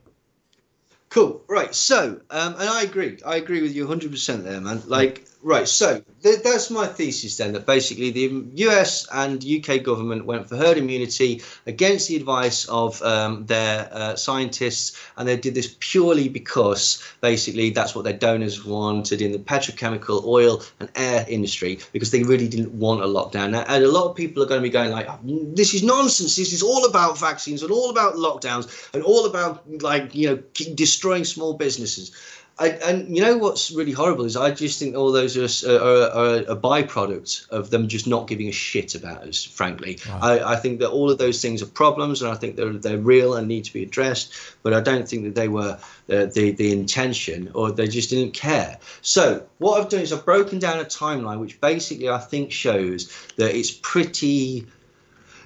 Cool. 1.10 1.44
Right. 1.46 1.72
So, 1.72 2.20
um, 2.30 2.54
and 2.54 2.68
I 2.68 2.82
agree. 2.82 3.18
I 3.24 3.36
agree 3.36 3.62
with 3.62 3.72
you 3.72 3.86
100% 3.86 4.42
there, 4.42 4.60
man. 4.60 4.82
Like, 4.86 5.24
right. 5.44 5.68
So, 5.68 6.02
th- 6.22 6.42
that's 6.42 6.70
my 6.70 6.86
thesis 6.86 7.36
then 7.36 7.52
that 7.52 7.66
basically 7.66 8.10
the 8.10 8.44
US 8.66 9.06
and 9.12 9.44
UK 9.44 9.82
government 9.82 10.26
went 10.26 10.48
for 10.48 10.56
herd 10.56 10.76
immunity 10.76 11.42
against 11.66 12.08
the 12.08 12.16
advice 12.16 12.66
of 12.66 13.00
um, 13.02 13.46
their 13.46 13.88
uh, 13.92 14.16
scientists, 14.16 15.00
and 15.16 15.28
they 15.28 15.36
did 15.36 15.54
this 15.54 15.76
purely 15.78 16.28
because 16.28 17.02
basically 17.20 17.70
that's 17.70 17.94
what 17.94 18.04
their 18.04 18.12
donors 18.12 18.64
wanted 18.64 19.22
in 19.22 19.32
the 19.32 19.38
petrochemical, 19.38 20.24
oil, 20.24 20.62
and 20.80 20.90
air 20.96 21.24
industry 21.28 21.78
because 21.92 22.10
they 22.10 22.22
really 22.22 22.48
didn't 22.48 22.72
want 22.72 23.02
a 23.02 23.06
lockdown. 23.06 23.50
Now, 23.50 23.64
and 23.68 23.84
a 23.84 23.90
lot 23.90 24.10
of 24.10 24.16
people 24.16 24.42
are 24.42 24.46
going 24.46 24.60
to 24.60 24.68
be 24.68 24.70
going 24.70 24.90
like, 24.90 25.08
"This 25.54 25.74
is 25.74 25.82
nonsense. 25.82 26.36
This 26.36 26.52
is 26.52 26.62
all 26.62 26.84
about 26.86 27.18
vaccines 27.18 27.62
and 27.62 27.70
all 27.70 27.90
about 27.90 28.14
lockdowns 28.14 28.90
and 28.92 29.02
all 29.02 29.26
about 29.26 29.62
like 29.80 30.14
you 30.14 30.28
know 30.28 30.42
destroying." 30.74 31.14
destroying 31.14 31.24
small 31.24 31.54
businesses. 31.54 32.12
I, 32.56 32.68
and 32.68 33.14
you 33.14 33.20
know 33.20 33.36
what's 33.36 33.72
really 33.72 33.90
horrible 33.90 34.24
is 34.24 34.36
I 34.36 34.52
just 34.52 34.78
think 34.78 34.94
all 34.94 35.10
those 35.10 35.36
are, 35.36 35.68
are, 35.68 36.10
are, 36.10 36.36
a 36.46 36.56
byproduct 36.56 37.48
of 37.50 37.70
them 37.70 37.88
just 37.88 38.06
not 38.06 38.28
giving 38.28 38.48
a 38.48 38.52
shit 38.52 38.94
about 38.94 39.24
us. 39.24 39.42
Frankly, 39.42 39.98
wow. 40.08 40.20
I, 40.22 40.52
I, 40.52 40.56
think 40.56 40.78
that 40.78 40.90
all 40.90 41.10
of 41.10 41.18
those 41.18 41.42
things 41.42 41.62
are 41.62 41.66
problems, 41.66 42.22
and 42.22 42.30
I 42.30 42.36
think 42.36 42.54
they're 42.54 42.72
they're 42.72 42.98
real 42.98 43.34
and 43.34 43.48
need 43.48 43.64
to 43.64 43.72
be 43.72 43.82
addressed. 43.82 44.32
But 44.62 44.72
I 44.72 44.80
don't 44.80 45.08
think 45.08 45.24
that 45.24 45.34
they 45.34 45.48
were 45.48 45.80
the 46.06 46.26
the, 46.26 46.52
the 46.52 46.70
intention, 46.70 47.50
or 47.54 47.72
they 47.72 47.88
just 47.88 48.10
didn't 48.10 48.34
care. 48.34 48.78
So 49.02 49.44
what 49.58 49.80
I've 49.80 49.88
done 49.88 50.00
is 50.02 50.12
I've 50.12 50.24
broken 50.24 50.60
down 50.60 50.78
a 50.78 50.84
timeline, 50.84 51.40
which 51.40 51.60
basically 51.60 52.08
I 52.08 52.18
think 52.18 52.52
shows 52.52 53.12
that 53.36 53.56
it's 53.56 53.72
pretty. 53.72 54.64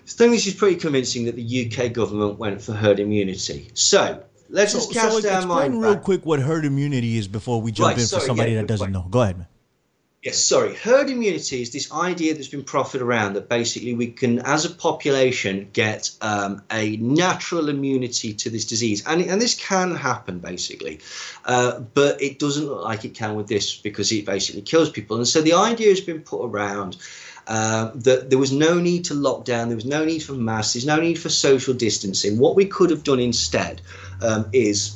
I 0.04 0.10
think 0.10 0.32
this 0.32 0.46
is 0.46 0.54
pretty 0.54 0.76
convincing 0.76 1.24
that 1.24 1.36
the 1.36 1.70
UK 1.70 1.92
government 1.92 2.38
went 2.38 2.60
for 2.60 2.72
herd 2.72 2.98
immunity. 3.00 3.70
So 3.74 4.22
Let's 4.48 4.72
so, 4.72 4.78
just 4.78 4.92
cast 4.92 5.16
so 5.16 5.20
down 5.20 5.44
explain 5.44 5.76
real 5.78 5.94
back. 5.94 6.02
quick 6.02 6.24
what 6.24 6.40
herd 6.40 6.64
immunity 6.64 7.18
is 7.18 7.28
before 7.28 7.60
we 7.60 7.72
jump 7.72 7.88
right, 7.88 7.98
in 7.98 8.06
sorry, 8.06 8.20
for 8.20 8.26
somebody 8.26 8.52
yeah, 8.52 8.60
that 8.60 8.66
doesn't 8.66 8.92
know. 8.92 9.06
Go 9.10 9.22
ahead, 9.22 9.38
man. 9.38 9.46
Yes, 10.28 10.44
sorry. 10.44 10.74
Herd 10.74 11.08
immunity 11.08 11.62
is 11.62 11.70
this 11.70 11.90
idea 11.90 12.34
that's 12.34 12.48
been 12.48 12.62
proffered 12.62 13.00
around 13.00 13.32
that 13.32 13.48
basically 13.48 13.94
we 13.94 14.08
can, 14.08 14.40
as 14.40 14.66
a 14.66 14.70
population, 14.70 15.70
get 15.72 16.10
um, 16.20 16.60
a 16.70 16.98
natural 16.98 17.70
immunity 17.70 18.34
to 18.34 18.50
this 18.50 18.66
disease. 18.66 19.06
And, 19.06 19.22
and 19.22 19.40
this 19.40 19.54
can 19.54 19.96
happen, 19.96 20.38
basically. 20.38 21.00
Uh, 21.46 21.80
but 21.80 22.20
it 22.20 22.38
doesn't 22.38 22.66
look 22.66 22.84
like 22.84 23.06
it 23.06 23.14
can 23.14 23.36
with 23.36 23.48
this 23.48 23.74
because 23.74 24.12
it 24.12 24.26
basically 24.26 24.60
kills 24.60 24.90
people. 24.90 25.16
And 25.16 25.26
so 25.26 25.40
the 25.40 25.54
idea 25.54 25.88
has 25.88 26.02
been 26.02 26.20
put 26.20 26.44
around 26.44 26.98
uh, 27.46 27.92
that 27.94 28.28
there 28.28 28.38
was 28.38 28.52
no 28.52 28.74
need 28.74 29.06
to 29.06 29.14
lock 29.14 29.46
down, 29.46 29.68
there 29.68 29.76
was 29.76 29.86
no 29.86 30.04
need 30.04 30.22
for 30.22 30.32
masks, 30.32 30.74
there's 30.74 30.84
no 30.84 31.00
need 31.00 31.18
for 31.18 31.30
social 31.30 31.72
distancing. 31.72 32.36
What 32.36 32.54
we 32.54 32.66
could 32.66 32.90
have 32.90 33.02
done 33.02 33.18
instead 33.18 33.80
um, 34.20 34.50
is 34.52 34.94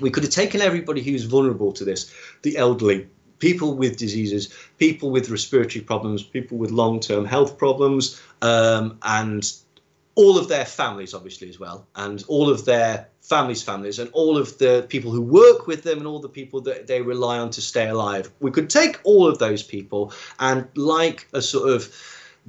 we 0.00 0.10
could 0.10 0.22
have 0.22 0.32
taken 0.32 0.62
everybody 0.62 1.02
who's 1.02 1.24
vulnerable 1.24 1.72
to 1.72 1.84
this, 1.84 2.10
the 2.40 2.56
elderly, 2.56 3.08
people 3.42 3.74
with 3.74 3.96
diseases, 3.96 4.54
people 4.78 5.10
with 5.10 5.28
respiratory 5.28 5.84
problems, 5.84 6.22
people 6.22 6.56
with 6.56 6.70
long 6.70 7.00
term 7.00 7.24
health 7.24 7.58
problems, 7.58 8.22
um, 8.40 8.96
and 9.02 9.52
all 10.14 10.38
of 10.38 10.46
their 10.46 10.64
families, 10.64 11.12
obviously, 11.12 11.48
as 11.48 11.58
well, 11.58 11.84
and 11.96 12.22
all 12.28 12.48
of 12.48 12.64
their 12.66 13.08
families' 13.20 13.60
families, 13.60 13.98
and 13.98 14.08
all 14.12 14.38
of 14.38 14.58
the 14.58 14.86
people 14.88 15.10
who 15.10 15.20
work 15.20 15.66
with 15.66 15.82
them, 15.82 15.98
and 15.98 16.06
all 16.06 16.20
the 16.20 16.28
people 16.28 16.60
that 16.60 16.86
they 16.86 17.02
rely 17.02 17.36
on 17.40 17.50
to 17.50 17.60
stay 17.60 17.88
alive. 17.88 18.30
We 18.38 18.52
could 18.52 18.70
take 18.70 19.00
all 19.02 19.26
of 19.26 19.38
those 19.38 19.64
people 19.64 20.12
and, 20.38 20.68
like 20.76 21.26
a 21.32 21.42
sort 21.42 21.68
of 21.68 21.92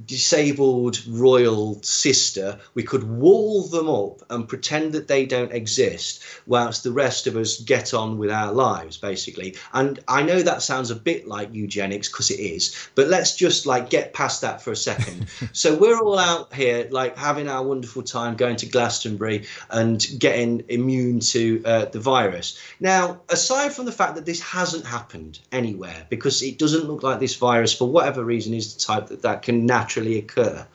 disabled 0.06 1.00
royal 1.06 1.80
sister, 1.82 2.58
we 2.74 2.82
could 2.82 3.04
wall 3.04 3.62
them 3.62 3.88
up 3.88 4.20
and 4.28 4.48
pretend 4.48 4.92
that 4.92 5.08
they 5.08 5.24
don't 5.24 5.52
exist 5.52 6.22
whilst 6.46 6.82
the 6.82 6.92
rest 6.92 7.26
of 7.26 7.36
us 7.36 7.60
get 7.60 7.94
on 7.94 8.18
with 8.18 8.30
our 8.30 8.52
lives, 8.52 8.96
basically. 8.96 9.56
And 9.72 10.00
I 10.08 10.22
know 10.22 10.42
that 10.42 10.62
sounds 10.62 10.90
a 10.90 10.96
bit 10.96 11.28
like 11.28 11.54
eugenics 11.54 12.08
because 12.08 12.30
it 12.30 12.40
is, 12.40 12.88
but 12.94 13.08
let's 13.08 13.36
just 13.36 13.66
like 13.66 13.88
get 13.88 14.12
past 14.12 14.40
that 14.40 14.60
for 14.60 14.72
a 14.72 14.76
second. 14.76 15.28
so 15.52 15.76
we're 15.76 15.98
all 15.98 16.18
out 16.18 16.52
here 16.52 16.88
like 16.90 17.16
having 17.16 17.48
our 17.48 17.62
wonderful 17.62 18.02
time 18.02 18.36
going 18.36 18.56
to 18.56 18.66
Glastonbury 18.66 19.46
and 19.70 20.04
getting 20.18 20.64
immune 20.68 21.20
to 21.20 21.62
uh, 21.64 21.84
the 21.86 22.00
virus. 22.00 22.58
Now, 22.80 23.20
aside 23.28 23.72
from 23.72 23.84
the 23.84 23.92
fact 23.92 24.16
that 24.16 24.26
this 24.26 24.40
hasn't 24.40 24.84
happened 24.84 25.38
anywhere 25.52 26.06
because 26.10 26.42
it 26.42 26.58
doesn't 26.58 26.84
look 26.84 27.02
like 27.02 27.20
this 27.20 27.36
virus, 27.36 27.72
for 27.72 27.88
whatever 27.88 28.24
reason, 28.24 28.54
is 28.54 28.74
the 28.74 28.80
type 28.80 29.06
that 29.06 29.22
that 29.22 29.42
can 29.42 29.64
naturally 29.66 29.83
naturally 29.84 30.18
occur. 30.18 30.66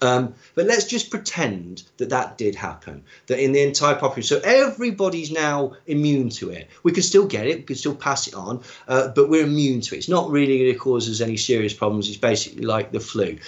Um, 0.00 0.34
but 0.56 0.66
let's 0.66 0.86
just 0.86 1.10
pretend 1.10 1.84
that 1.98 2.10
that 2.10 2.36
did 2.36 2.56
happen, 2.56 3.04
that 3.28 3.38
in 3.38 3.52
the 3.52 3.62
entire 3.62 3.94
population, 3.94 4.40
so 4.40 4.42
everybody's 4.44 5.30
now 5.30 5.74
immune 5.86 6.28
to 6.30 6.50
it. 6.50 6.68
We 6.82 6.90
can 6.90 7.04
still 7.04 7.26
get 7.26 7.46
it, 7.46 7.58
we 7.58 7.62
can 7.62 7.76
still 7.76 7.94
pass 7.94 8.26
it 8.26 8.34
on, 8.34 8.62
uh, 8.88 9.08
but 9.14 9.28
we're 9.28 9.46
immune 9.46 9.80
to 9.82 9.94
it. 9.94 9.98
It's 9.98 10.08
not 10.08 10.30
really 10.30 10.58
going 10.58 10.72
to 10.72 10.78
cause 10.78 11.08
us 11.08 11.20
any 11.20 11.36
serious 11.36 11.72
problems. 11.72 12.08
It's 12.08 12.16
basically 12.16 12.64
like 12.64 12.90
the 12.90 12.98
flu. 12.98 13.38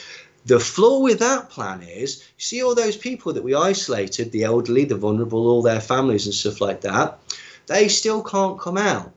The 0.47 0.61
flaw 0.61 1.01
with 1.01 1.19
that 1.19 1.51
plan 1.51 1.83
is, 1.83 2.23
see 2.39 2.63
all 2.63 2.77
those 2.77 2.97
people 2.97 3.33
that 3.33 3.43
we 3.43 3.55
isolated, 3.55 4.31
the 4.31 4.45
elderly, 4.45 4.85
the 4.85 4.97
vulnerable, 4.97 5.49
all 5.49 5.63
their 5.63 5.81
families 5.81 6.27
and 6.27 6.35
stuff 6.35 6.61
like 6.61 6.83
that, 6.83 7.19
they 7.67 7.89
still 7.89 8.23
can't 8.23 8.61
come 8.61 8.79
out 8.79 9.11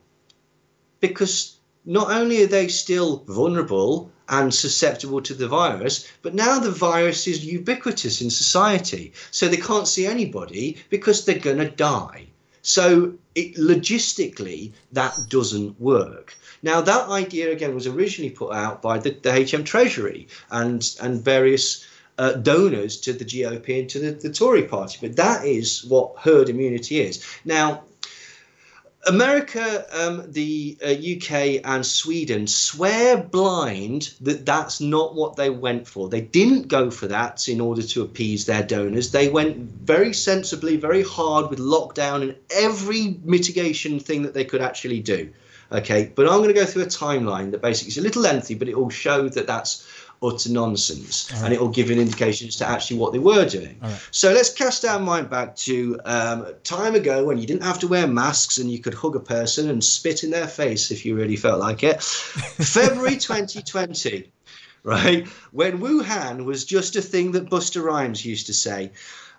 because 0.98 1.56
not 1.84 2.10
only 2.10 2.42
are 2.42 2.48
they 2.48 2.66
still 2.66 3.22
vulnerable 3.28 4.10
and 4.28 4.52
susceptible 4.52 5.22
to 5.22 5.34
the 5.34 5.48
virus, 5.48 6.06
but 6.22 6.34
now 6.34 6.58
the 6.58 6.70
virus 6.70 7.26
is 7.26 7.44
ubiquitous 7.44 8.20
in 8.20 8.30
society. 8.30 9.12
So 9.30 9.48
they 9.48 9.56
can't 9.56 9.88
see 9.88 10.06
anybody 10.06 10.76
because 10.90 11.24
they're 11.24 11.38
going 11.38 11.58
to 11.58 11.70
die. 11.70 12.26
So 12.62 13.14
it, 13.34 13.56
logistically, 13.56 14.72
that 14.92 15.16
doesn't 15.28 15.80
work. 15.80 16.36
Now, 16.62 16.80
that 16.80 17.08
idea 17.08 17.52
again 17.52 17.74
was 17.74 17.86
originally 17.86 18.30
put 18.30 18.52
out 18.52 18.82
by 18.82 18.98
the, 18.98 19.10
the 19.10 19.32
HM 19.32 19.64
Treasury 19.64 20.28
and, 20.50 20.84
and 21.00 21.24
various 21.24 21.86
uh, 22.18 22.32
donors 22.32 22.98
to 23.02 23.12
the 23.12 23.24
GOP 23.24 23.80
and 23.80 23.88
to 23.90 23.98
the, 24.00 24.10
the 24.10 24.32
Tory 24.32 24.64
party. 24.64 24.98
But 25.00 25.16
that 25.16 25.46
is 25.46 25.84
what 25.84 26.18
herd 26.18 26.48
immunity 26.48 27.00
is. 27.00 27.24
Now, 27.44 27.84
America, 29.06 29.86
um, 29.92 30.24
the 30.32 30.76
uh, 30.84 30.88
UK, 30.88 31.62
and 31.64 31.86
Sweden 31.86 32.46
swear 32.46 33.16
blind 33.16 34.12
that 34.20 34.44
that's 34.44 34.80
not 34.80 35.14
what 35.14 35.36
they 35.36 35.50
went 35.50 35.86
for. 35.86 36.08
They 36.08 36.20
didn't 36.20 36.68
go 36.68 36.90
for 36.90 37.06
that 37.06 37.48
in 37.48 37.60
order 37.60 37.82
to 37.82 38.02
appease 38.02 38.44
their 38.44 38.62
donors. 38.62 39.12
They 39.12 39.28
went 39.28 39.56
very 39.56 40.12
sensibly, 40.12 40.76
very 40.76 41.02
hard 41.02 41.48
with 41.48 41.58
lockdown 41.58 42.22
and 42.22 42.36
every 42.50 43.18
mitigation 43.22 44.00
thing 44.00 44.22
that 44.22 44.34
they 44.34 44.44
could 44.44 44.60
actually 44.60 45.00
do. 45.00 45.30
Okay, 45.70 46.10
but 46.14 46.26
I'm 46.26 46.38
going 46.38 46.48
to 46.48 46.54
go 46.54 46.64
through 46.64 46.82
a 46.82 46.86
timeline 46.86 47.50
that 47.50 47.60
basically 47.62 47.90
is 47.90 47.98
a 47.98 48.02
little 48.02 48.22
lengthy, 48.22 48.54
but 48.54 48.68
it 48.68 48.76
will 48.76 48.90
show 48.90 49.28
that 49.28 49.46
that's 49.46 49.86
utter 50.22 50.50
nonsense, 50.50 51.30
right. 51.32 51.44
and 51.44 51.54
it 51.54 51.60
will 51.60 51.68
give 51.68 51.90
an 51.90 51.98
indication 51.98 52.48
as 52.48 52.56
to 52.56 52.68
actually 52.68 52.98
what 52.98 53.12
they 53.12 53.18
were 53.18 53.44
doing. 53.44 53.78
Right. 53.80 54.00
So 54.10 54.32
let's 54.32 54.52
cast 54.52 54.84
our 54.84 54.98
mind 54.98 55.30
back 55.30 55.56
to 55.56 56.00
um, 56.04 56.46
time 56.64 56.94
ago 56.94 57.24
when 57.24 57.38
you 57.38 57.46
didn't 57.46 57.62
have 57.62 57.78
to 57.80 57.88
wear 57.88 58.06
masks 58.06 58.58
and 58.58 58.70
you 58.70 58.78
could 58.78 58.94
hug 58.94 59.16
a 59.16 59.20
person 59.20 59.70
and 59.70 59.82
spit 59.82 60.24
in 60.24 60.30
their 60.30 60.48
face 60.48 60.90
if 60.90 61.04
you 61.04 61.14
really 61.14 61.36
felt 61.36 61.60
like 61.60 61.82
it. 61.82 62.02
February 62.02 63.16
2020, 63.16 64.30
right 64.82 65.26
when 65.52 65.78
Wuhan 65.78 66.44
was 66.44 66.64
just 66.64 66.96
a 66.96 67.02
thing 67.02 67.32
that 67.32 67.50
Busta 67.50 67.82
Rhymes 67.82 68.24
used 68.24 68.46
to 68.46 68.54
say. 68.54 68.92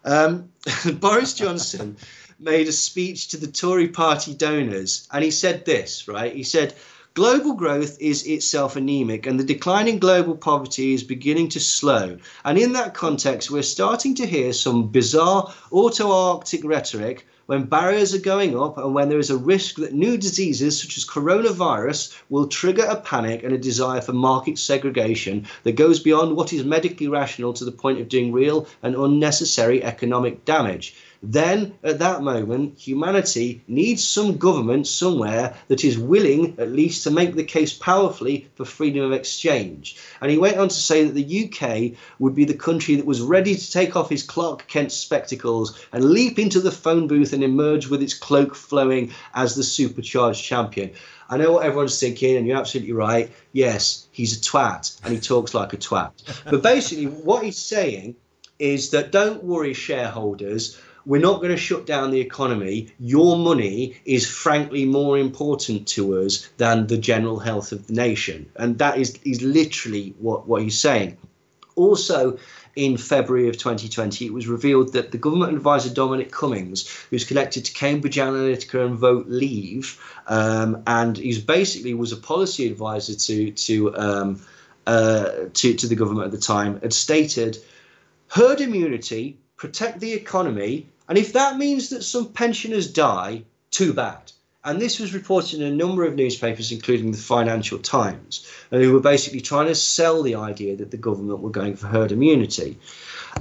Um, 0.05 0.49
Boris 0.99 1.33
Johnson 1.33 1.97
made 2.39 2.67
a 2.67 2.71
speech 2.71 3.29
to 3.29 3.37
the 3.37 3.47
Tory 3.47 3.89
party 3.89 4.33
donors, 4.33 5.07
and 5.11 5.23
he 5.23 5.31
said 5.31 5.65
this, 5.65 6.07
right? 6.07 6.33
He 6.33 6.43
said 6.43 6.73
Global 7.19 7.51
growth 7.51 7.97
is 7.99 8.25
itself 8.25 8.77
anemic, 8.77 9.25
and 9.25 9.37
the 9.37 9.43
decline 9.43 9.89
in 9.89 9.99
global 9.99 10.37
poverty 10.37 10.93
is 10.93 11.03
beginning 11.03 11.49
to 11.49 11.59
slow. 11.59 12.17
And 12.45 12.57
in 12.57 12.71
that 12.71 12.93
context, 12.93 13.51
we're 13.51 13.61
starting 13.61 14.15
to 14.15 14.25
hear 14.25 14.53
some 14.53 14.87
bizarre 14.87 15.53
autarkic 15.69 16.63
rhetoric 16.63 17.27
when 17.47 17.65
barriers 17.65 18.15
are 18.15 18.19
going 18.19 18.57
up 18.57 18.77
and 18.77 18.93
when 18.93 19.09
there 19.09 19.19
is 19.19 19.31
a 19.31 19.35
risk 19.35 19.75
that 19.75 19.91
new 19.91 20.17
diseases 20.17 20.79
such 20.81 20.95
as 20.95 21.03
coronavirus 21.03 22.17
will 22.29 22.47
trigger 22.47 22.85
a 22.85 22.95
panic 22.95 23.43
and 23.43 23.51
a 23.51 23.57
desire 23.57 23.99
for 23.99 24.13
market 24.13 24.57
segregation 24.57 25.45
that 25.63 25.73
goes 25.73 25.99
beyond 25.99 26.37
what 26.37 26.53
is 26.53 26.63
medically 26.63 27.09
rational 27.09 27.51
to 27.51 27.65
the 27.65 27.71
point 27.73 27.99
of 27.99 28.07
doing 28.07 28.31
real 28.31 28.65
and 28.81 28.95
unnecessary 28.95 29.83
economic 29.83 30.45
damage. 30.45 30.95
Then 31.21 31.73
at 31.83 31.99
that 31.99 32.21
moment, 32.21 32.77
humanity 32.77 33.61
needs 33.67 34.07
some 34.07 34.37
government 34.37 34.87
somewhere 34.87 35.55
that 35.67 35.83
is 35.83 35.97
willing, 35.97 36.55
at 36.57 36.71
least, 36.71 37.03
to 37.03 37.11
make 37.11 37.35
the 37.35 37.43
case 37.43 37.73
powerfully 37.73 38.47
for 38.55 38.63
freedom 38.63 39.03
of 39.03 39.11
exchange. 39.11 39.97
And 40.21 40.31
he 40.31 40.37
went 40.37 40.57
on 40.57 40.69
to 40.69 40.75
say 40.75 41.03
that 41.03 41.13
the 41.13 41.45
UK 41.45 41.97
would 42.19 42.35
be 42.35 42.45
the 42.45 42.53
country 42.53 42.95
that 42.95 43.05
was 43.05 43.21
ready 43.21 43.55
to 43.55 43.71
take 43.71 43.95
off 43.95 44.09
his 44.09 44.23
Clark 44.23 44.67
Kent 44.67 44.93
spectacles 44.93 45.85
and 45.91 46.05
leap 46.05 46.39
into 46.39 46.61
the 46.61 46.71
phone 46.71 47.07
booth 47.07 47.33
and 47.33 47.43
emerge 47.43 47.87
with 47.87 48.01
its 48.01 48.13
cloak 48.13 48.55
flowing 48.55 49.11
as 49.33 49.55
the 49.55 49.63
supercharged 49.63 50.43
champion. 50.43 50.91
I 51.29 51.37
know 51.37 51.51
what 51.51 51.65
everyone's 51.65 51.99
thinking, 51.99 52.37
and 52.37 52.47
you're 52.47 52.57
absolutely 52.57 52.93
right. 52.93 53.29
Yes, 53.51 54.07
he's 54.11 54.37
a 54.37 54.41
twat, 54.41 54.99
and 55.03 55.13
he 55.13 55.19
talks 55.19 55.53
like 55.53 55.73
a 55.73 55.77
twat. 55.77 56.11
But 56.49 56.63
basically, 56.63 57.05
what 57.05 57.43
he's 57.43 57.57
saying 57.57 58.15
is 58.57 58.91
that 58.91 59.11
don't 59.11 59.43
worry, 59.43 59.73
shareholders. 59.73 60.79
We're 61.09 61.19
not 61.19 61.37
going 61.37 61.49
to 61.49 61.57
shut 61.57 61.87
down 61.87 62.11
the 62.11 62.19
economy. 62.19 62.89
Your 62.99 63.35
money 63.35 63.95
is 64.05 64.29
frankly 64.29 64.85
more 64.85 65.17
important 65.17 65.87
to 65.87 66.19
us 66.19 66.47
than 66.57 66.85
the 66.85 66.99
general 66.99 67.39
health 67.39 67.71
of 67.71 67.87
the 67.87 67.93
nation. 67.93 68.45
And 68.57 68.77
that 68.77 68.99
is, 68.99 69.17
is 69.25 69.41
literally 69.41 70.13
what, 70.19 70.47
what 70.47 70.61
he's 70.61 70.79
saying. 70.79 71.17
Also, 71.75 72.37
in 72.75 72.95
February 72.95 73.49
of 73.49 73.57
2020, 73.57 74.27
it 74.27 74.31
was 74.31 74.45
revealed 74.47 74.93
that 74.93 75.11
the 75.11 75.17
government 75.17 75.53
advisor 75.53 75.91
Dominic 75.91 76.31
Cummings, 76.31 76.87
who's 77.09 77.25
connected 77.25 77.65
to 77.65 77.73
Cambridge 77.73 78.17
Analytica 78.17 78.85
and 78.85 78.95
Vote 78.95 79.25
Leave, 79.27 79.99
um, 80.27 80.83
and 80.85 81.17
he's 81.17 81.39
basically 81.39 81.95
was 81.95 82.11
a 82.11 82.17
policy 82.17 82.67
advisor 82.67 83.15
to 83.15 83.49
to 83.51 83.97
um, 83.97 84.41
uh, 84.85 85.31
to, 85.53 85.73
to 85.73 85.87
the 85.87 85.95
government 85.95 86.25
at 86.25 86.31
the 86.31 86.37
time, 86.37 86.79
had 86.81 86.93
stated 86.93 87.57
herd 88.27 88.61
immunity, 88.61 89.39
protect 89.57 89.99
the 89.99 90.13
economy, 90.13 90.85
and 91.09 91.17
if 91.17 91.33
that 91.33 91.57
means 91.57 91.89
that 91.89 92.03
some 92.03 92.27
pensioners 92.27 92.93
die, 92.93 93.43
too 93.71 93.93
bad. 93.93 94.31
And 94.63 94.79
this 94.79 94.99
was 94.99 95.13
reported 95.13 95.59
in 95.59 95.65
a 95.65 95.75
number 95.75 96.03
of 96.03 96.15
newspapers, 96.15 96.71
including 96.71 97.11
the 97.11 97.17
Financial 97.17 97.79
Times, 97.79 98.47
who 98.69 98.93
were 98.93 98.99
basically 98.99 99.41
trying 99.41 99.67
to 99.67 99.75
sell 99.75 100.21
the 100.21 100.35
idea 100.35 100.75
that 100.75 100.91
the 100.91 100.97
government 100.97 101.39
were 101.39 101.49
going 101.49 101.75
for 101.75 101.87
herd 101.87 102.11
immunity. 102.11 102.77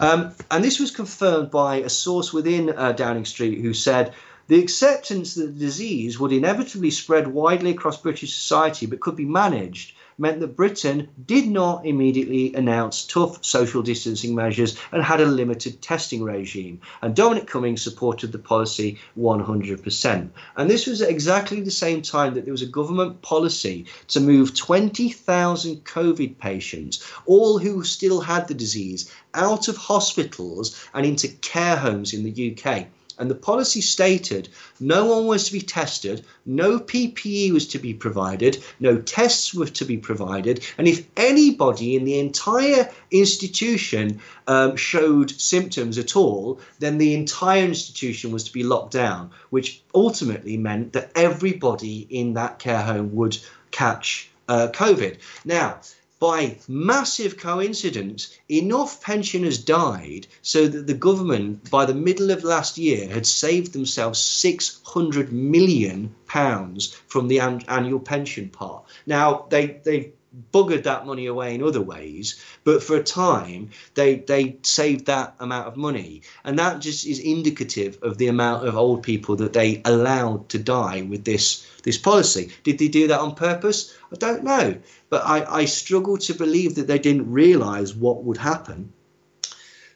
Um, 0.00 0.32
and 0.50 0.64
this 0.64 0.80
was 0.80 0.90
confirmed 0.90 1.50
by 1.50 1.76
a 1.76 1.90
source 1.90 2.32
within 2.32 2.70
uh, 2.70 2.92
Downing 2.92 3.26
Street 3.26 3.60
who 3.60 3.74
said 3.74 4.14
the 4.46 4.60
acceptance 4.60 5.34
that 5.34 5.46
the 5.46 5.60
disease 5.66 6.18
would 6.18 6.32
inevitably 6.32 6.90
spread 6.90 7.28
widely 7.28 7.72
across 7.72 8.00
British 8.00 8.34
society 8.34 8.86
but 8.86 9.00
could 9.00 9.16
be 9.16 9.26
managed 9.26 9.92
meant 10.18 10.40
that 10.40 10.56
Britain 10.56 11.08
did 11.26 11.46
not 11.46 11.86
immediately 11.86 12.52
announce 12.54 13.06
tough 13.06 13.44
social 13.44 13.82
distancing 13.82 14.34
measures 14.34 14.76
and 14.90 15.02
had 15.02 15.20
a 15.20 15.24
limited 15.24 15.80
testing 15.80 16.22
regime. 16.22 16.80
And 17.00 17.14
Dominic 17.14 17.46
Cummings 17.46 17.82
supported 17.82 18.32
the 18.32 18.38
policy 18.38 18.98
100%. 19.16 20.28
And 20.56 20.70
this 20.70 20.86
was 20.86 21.00
at 21.00 21.08
exactly 21.08 21.60
the 21.60 21.70
same 21.70 22.02
time 22.02 22.34
that 22.34 22.44
there 22.44 22.52
was 22.52 22.62
a 22.62 22.66
government 22.66 23.22
policy 23.22 23.86
to 24.08 24.20
move 24.20 24.54
20,000 24.54 25.84
COVID 25.84 26.38
patients, 26.38 27.04
all 27.26 27.58
who 27.58 27.84
still 27.84 28.20
had 28.20 28.48
the 28.48 28.54
disease, 28.54 29.12
out 29.34 29.68
of 29.68 29.76
hospitals 29.76 30.84
and 30.94 31.06
into 31.06 31.28
care 31.28 31.76
homes 31.76 32.12
in 32.12 32.24
the 32.24 32.56
UK. 32.56 32.86
And 33.18 33.30
the 33.30 33.34
policy 33.34 33.80
stated 33.80 34.48
no 34.80 35.06
one 35.06 35.26
was 35.26 35.44
to 35.46 35.52
be 35.52 35.60
tested, 35.60 36.24
no 36.46 36.78
PPE 36.78 37.52
was 37.52 37.66
to 37.68 37.78
be 37.78 37.92
provided, 37.92 38.62
no 38.80 38.98
tests 38.98 39.52
were 39.52 39.66
to 39.66 39.84
be 39.84 39.96
provided, 39.96 40.64
and 40.78 40.86
if 40.86 41.06
anybody 41.16 41.96
in 41.96 42.04
the 42.04 42.18
entire 42.18 42.90
institution 43.10 44.20
um, 44.46 44.76
showed 44.76 45.30
symptoms 45.30 45.98
at 45.98 46.16
all, 46.16 46.60
then 46.78 46.98
the 46.98 47.14
entire 47.14 47.64
institution 47.64 48.30
was 48.30 48.44
to 48.44 48.52
be 48.52 48.62
locked 48.62 48.92
down, 48.92 49.30
which 49.50 49.82
ultimately 49.94 50.56
meant 50.56 50.92
that 50.92 51.10
everybody 51.14 52.06
in 52.10 52.34
that 52.34 52.58
care 52.58 52.82
home 52.82 53.14
would 53.14 53.36
catch 53.70 54.30
uh, 54.48 54.68
COVID. 54.72 55.18
Now, 55.44 55.80
by 56.20 56.58
massive 56.66 57.36
coincidence, 57.36 58.36
enough 58.48 59.00
pensioners 59.00 59.58
died 59.58 60.26
so 60.42 60.66
that 60.66 60.86
the 60.86 60.94
government, 60.94 61.70
by 61.70 61.84
the 61.84 61.94
middle 61.94 62.30
of 62.30 62.42
last 62.42 62.76
year, 62.76 63.08
had 63.08 63.26
saved 63.26 63.72
themselves 63.72 64.18
600 64.18 65.32
million 65.32 66.14
pounds 66.26 66.94
from 67.06 67.28
the 67.28 67.38
an- 67.38 67.64
annual 67.68 68.00
pension 68.00 68.48
part. 68.48 68.84
Now 69.06 69.46
they 69.50 69.80
they 69.84 70.12
buggered 70.53 70.84
that 70.84 71.07
money 71.07 71.26
away 71.26 71.55
in 71.55 71.62
other 71.62 71.80
ways, 71.80 72.43
but 72.64 72.82
for 72.82 72.97
a 72.97 73.03
time 73.03 73.70
they 73.95 74.16
they 74.16 74.57
saved 74.62 75.07
that 75.07 75.34
amount 75.41 75.68
of 75.68 75.76
money, 75.76 76.22
and 76.45 76.59
that 76.59 76.80
just 76.80 77.07
is 77.07 77.18
indicative 77.18 77.99
of 78.03 78.18
the 78.18 78.28
amount 78.28 78.66
of 78.66 78.76
old 78.76 79.03
people 79.03 79.36
that 79.36 79.53
they 79.53 79.82
allowed 79.84 80.49
to 80.49 80.59
die 80.59 81.03
with 81.03 81.24
this 81.24 81.66
this 81.82 81.99
policy. 81.99 82.51
Did 82.64 82.78
they 82.78 82.89
do 82.89 83.09
that 83.09 83.20
on 83.20 83.34
purpose? 83.34 83.95
I 84.12 84.16
don't 84.16 84.45
know. 84.45 84.76
But 85.11 85.22
I, 85.24 85.61
I 85.61 85.64
struggle 85.64 86.18
to 86.18 86.34
believe 86.34 86.74
that 86.74 86.86
they 86.86 86.99
didn't 86.99 87.30
realise 87.30 87.95
what 87.95 88.24
would 88.24 88.36
happen. 88.36 88.93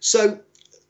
So 0.00 0.40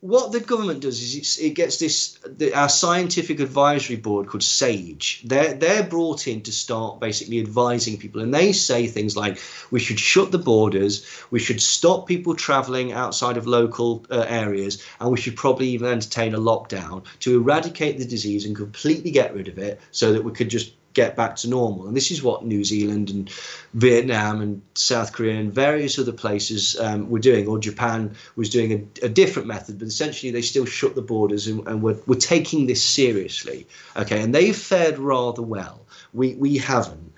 what 0.03 0.33
the 0.33 0.41
government 0.41 0.81
does 0.81 1.01
is 1.01 1.39
it 1.39 1.51
gets 1.51 1.77
this 1.77 2.19
the, 2.27 2.53
our 2.55 2.69
scientific 2.69 3.39
advisory 3.39 3.95
board 3.95 4.27
called 4.27 4.43
SAGE. 4.43 5.23
They're 5.25 5.55
they're 5.55 5.85
brought 5.85 6.27
in 6.27 6.43
to 6.43 6.53
start 6.53 6.99
basically 6.99 7.39
advising 7.39 7.97
people, 7.97 8.21
and 8.21 8.35
they 8.35 8.53
say 8.53 8.89
things 8.89 9.17
like 9.17 9.41
we 9.71 9.79
should 9.79 10.01
shut 10.01 10.33
the 10.33 10.39
borders, 10.39 11.07
we 11.31 11.39
should 11.39 11.63
stop 11.63 12.09
people 12.09 12.35
travelling 12.35 12.91
outside 12.93 13.37
of 13.37 13.47
local 13.47 14.05
uh, 14.11 14.27
areas, 14.29 14.83
and 14.99 15.09
we 15.13 15.19
should 15.19 15.37
probably 15.37 15.69
even 15.69 15.87
entertain 15.87 16.35
a 16.35 16.39
lockdown 16.39 17.05
to 17.21 17.37
eradicate 17.37 17.99
the 17.99 18.05
disease 18.05 18.45
and 18.45 18.57
completely 18.57 19.13
get 19.13 19.33
rid 19.33 19.47
of 19.47 19.57
it, 19.57 19.81
so 19.93 20.13
that 20.13 20.25
we 20.25 20.33
could 20.33 20.51
just 20.51 20.73
get 20.95 21.17
back 21.17 21.37
to 21.37 21.49
normal. 21.49 21.87
And 21.87 21.97
this 21.97 22.11
is 22.11 22.23
what 22.23 22.45
New 22.45 22.65
Zealand 22.65 23.11
and 23.11 23.31
Vietnam 23.75 24.41
and 24.41 24.63
South 24.75 25.13
Korea 25.13 25.39
and 25.39 25.53
various 25.53 25.99
other 25.99 26.13
places 26.13 26.79
um, 26.79 27.09
were 27.09 27.19
doing, 27.19 27.47
or 27.49 27.59
Japan 27.59 28.15
was 28.37 28.51
doing 28.51 28.73
a, 28.73 29.07
a, 29.07 29.09
different 29.09 29.49
method, 29.49 29.79
but 29.79 29.89
essentially 29.89 30.31
they 30.31 30.43
still 30.43 30.65
shut 30.65 30.95
the 30.95 31.03
borders 31.03 31.47
and, 31.47 31.67
and 31.67 31.83
were, 31.83 31.97
were 32.07 32.17
taking 32.17 32.67
this 32.67 32.83
seriously. 32.83 33.67
Okay, 33.97 34.21
and 34.23 34.35
they 34.35 34.53
fared 34.53 34.99
rather 34.99 35.43
well. 35.43 35.81
We, 36.13 36.35
we 36.35 36.59
haven't. 36.59 37.13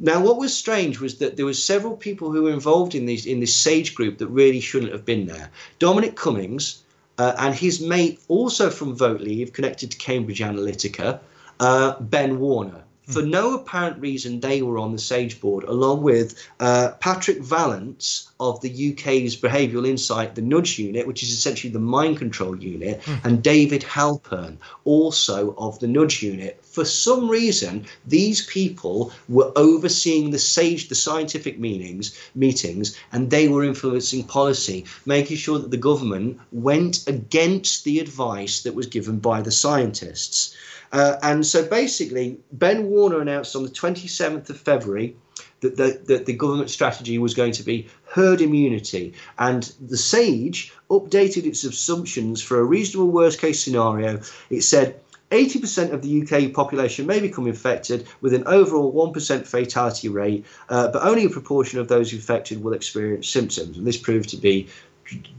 Now, 0.00 0.20
what 0.20 0.38
was 0.38 0.56
strange 0.56 1.00
was 1.00 1.18
that 1.18 1.36
there 1.36 1.44
were 1.44 1.54
several 1.54 1.96
people 1.96 2.30
who 2.30 2.44
were 2.44 2.52
involved 2.52 2.94
in 2.94 3.06
these 3.06 3.26
in 3.26 3.40
this 3.40 3.54
Sage 3.54 3.94
group 3.96 4.18
that 4.18 4.28
really 4.28 4.60
shouldn't 4.60 4.92
have 4.92 5.04
been 5.04 5.26
there. 5.26 5.50
Dominic 5.80 6.14
Cummings 6.14 6.82
uh, 7.18 7.34
and 7.36 7.54
his 7.54 7.80
mate, 7.80 8.20
also 8.28 8.70
from 8.70 8.94
Vote 8.94 9.20
Leave, 9.20 9.52
connected 9.52 9.90
to 9.90 9.98
Cambridge 9.98 10.38
Analytica, 10.38 11.18
uh, 11.58 11.98
Ben 12.00 12.38
Warner 12.38 12.84
for 13.08 13.22
no 13.22 13.54
apparent 13.54 14.00
reason, 14.00 14.40
they 14.40 14.60
were 14.60 14.78
on 14.78 14.92
the 14.92 14.98
Sage 14.98 15.40
board, 15.40 15.64
along 15.64 16.02
with 16.02 16.38
uh, 16.60 16.92
Patrick 17.00 17.38
Vallance 17.38 18.28
of 18.38 18.60
the 18.60 18.92
UK's 18.92 19.34
Behavioural 19.34 19.88
Insight, 19.88 20.34
the 20.34 20.42
Nudge 20.42 20.78
Unit, 20.78 21.06
which 21.06 21.22
is 21.22 21.30
essentially 21.30 21.72
the 21.72 21.78
mind 21.78 22.18
control 22.18 22.54
unit, 22.56 23.00
mm. 23.02 23.24
and 23.24 23.42
David 23.42 23.82
Halpern, 23.82 24.58
also 24.84 25.54
of 25.56 25.78
the 25.80 25.88
Nudge 25.88 26.22
Unit. 26.22 26.58
For 26.62 26.84
some 26.84 27.30
reason, 27.30 27.86
these 28.06 28.44
people 28.46 29.10
were 29.28 29.52
overseeing 29.56 30.30
the 30.30 30.38
Sage, 30.38 30.88
the 30.88 30.94
scientific 30.94 31.58
meetings, 31.58 32.14
meetings, 32.34 32.94
and 33.10 33.30
they 33.30 33.48
were 33.48 33.64
influencing 33.64 34.24
policy, 34.24 34.84
making 35.06 35.38
sure 35.38 35.58
that 35.58 35.70
the 35.70 35.76
government 35.78 36.38
went 36.52 37.08
against 37.08 37.84
the 37.84 38.00
advice 38.00 38.62
that 38.62 38.74
was 38.74 38.86
given 38.86 39.18
by 39.18 39.40
the 39.40 39.50
scientists. 39.50 40.54
Uh, 40.92 41.16
and 41.22 41.46
so 41.46 41.66
basically, 41.66 42.38
Ben 42.52 42.86
Warner 42.86 43.20
announced 43.20 43.54
on 43.54 43.62
the 43.62 43.70
27th 43.70 44.48
of 44.50 44.58
February 44.58 45.16
that 45.60 45.76
the, 45.76 46.00
that 46.06 46.26
the 46.26 46.32
government 46.32 46.70
strategy 46.70 47.18
was 47.18 47.34
going 47.34 47.52
to 47.52 47.62
be 47.62 47.88
herd 48.06 48.40
immunity. 48.40 49.14
And 49.38 49.72
the 49.80 49.96
SAGE 49.96 50.72
updated 50.90 51.44
its 51.44 51.64
assumptions 51.64 52.42
for 52.42 52.58
a 52.58 52.64
reasonable 52.64 53.10
worst 53.10 53.40
case 53.40 53.62
scenario. 53.62 54.20
It 54.50 54.62
said 54.62 55.00
80% 55.30 55.92
of 55.92 56.02
the 56.02 56.22
UK 56.22 56.54
population 56.54 57.06
may 57.06 57.20
become 57.20 57.46
infected 57.46 58.06
with 58.20 58.32
an 58.32 58.44
overall 58.46 58.92
1% 58.92 59.46
fatality 59.46 60.08
rate, 60.08 60.46
uh, 60.68 60.88
but 60.88 61.02
only 61.02 61.24
a 61.26 61.30
proportion 61.30 61.80
of 61.80 61.88
those 61.88 62.12
infected 62.12 62.62
will 62.62 62.72
experience 62.72 63.28
symptoms. 63.28 63.76
And 63.76 63.86
this 63.86 63.98
proved 63.98 64.30
to 64.30 64.36
be 64.36 64.68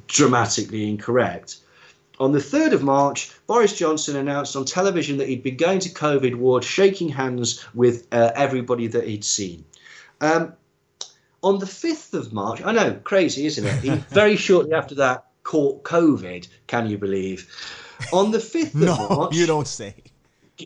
dramatically 0.07 0.89
incorrect. 0.89 1.57
On 2.19 2.33
the 2.33 2.39
3rd 2.39 2.73
of 2.73 2.83
March, 2.83 3.31
Boris 3.47 3.77
Johnson 3.77 4.17
announced 4.17 4.55
on 4.55 4.65
television 4.65 5.17
that 5.17 5.29
he'd 5.29 5.41
been 5.41 5.55
going 5.55 5.79
to 5.79 5.89
COVID 5.89 6.35
ward, 6.35 6.65
shaking 6.65 7.09
hands 7.09 7.65
with 7.73 8.07
uh, 8.11 8.31
everybody 8.35 8.87
that 8.87 9.07
he'd 9.07 9.23
seen. 9.23 9.63
Um, 10.19 10.53
on 11.41 11.59
the 11.59 11.65
5th 11.65 12.13
of 12.13 12.33
March, 12.33 12.61
I 12.61 12.73
know, 12.73 12.99
crazy, 13.03 13.45
isn't 13.45 13.65
it? 13.65 13.79
He 13.79 13.89
very 14.13 14.35
shortly 14.35 14.73
after 14.73 14.95
that 14.95 15.27
caught 15.43 15.83
COVID, 15.83 16.47
can 16.67 16.89
you 16.89 16.97
believe? 16.97 17.49
On 18.11 18.31
the 18.31 18.37
5th 18.37 18.75
no, 18.75 18.93
of 18.93 19.09
March. 19.09 19.35
you 19.35 19.45
don't 19.45 19.67
say. 19.67 19.95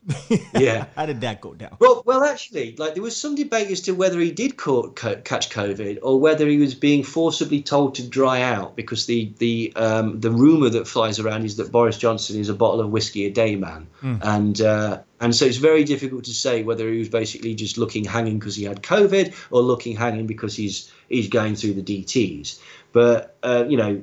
yeah. 0.54 0.86
How 0.96 1.06
did 1.06 1.22
that 1.22 1.41
go 1.41 1.54
down? 1.54 1.78
Well, 1.80 2.04
well, 2.06 2.24
actually, 2.24 2.76
like 2.78 2.94
there 2.94 3.04
was 3.04 3.16
some 3.16 3.36
debate 3.36 3.70
as 3.70 3.82
to 3.82 3.91
whether 3.94 4.20
he 4.20 4.32
did 4.32 4.58
caught, 4.58 4.96
catch 4.96 5.50
COVID 5.50 6.00
or 6.02 6.20
whether 6.20 6.48
he 6.48 6.58
was 6.58 6.76
being 6.76 7.04
forcibly 7.04 7.62
told 7.62 7.96
to 7.96 8.08
dry 8.08 8.41
out 8.41 8.76
because 8.76 9.06
the 9.06 9.34
the 9.38 9.74
um, 9.76 10.20
the 10.20 10.32
rumor 10.32 10.70
that 10.70 10.88
flies 10.88 11.20
around 11.20 11.46
is 11.46 11.58
that 11.58 11.72
Boris 11.72 11.98
Johnson 11.98 12.39
is 12.39 12.50
a 12.50 12.54
bottle 12.54 12.82
of 12.82 12.89
whiskey 12.89 13.26
a 13.26 13.32
day 13.32 13.56
man, 13.56 13.88
mm. 14.02 14.20
and 14.24 14.60
uh, 14.62 15.02
and 15.20 15.36
so 15.36 15.46
it's 15.46 15.58
very 15.58 15.84
difficult 15.84 16.26
to 16.26 16.34
say 16.34 16.64
whether 16.64 16.91
he 16.91 17.00
was 17.00 17.10
basically 17.10 17.56
just 17.56 17.78
looking 17.78 18.06
hanging 18.06 18.39
because 18.39 18.56
he 18.56 18.64
had 18.64 18.82
COVID 18.82 19.34
or 19.52 19.62
looking 19.62 19.96
hanging 19.96 20.28
because 20.28 20.56
he's 20.56 20.91
he's 21.10 21.30
going 21.30 21.56
through 21.56 21.74
the 21.74 21.84
DTS. 21.84 22.60
But 22.91 23.38
uh, 23.44 23.66
you 23.68 23.78
know, 23.78 24.02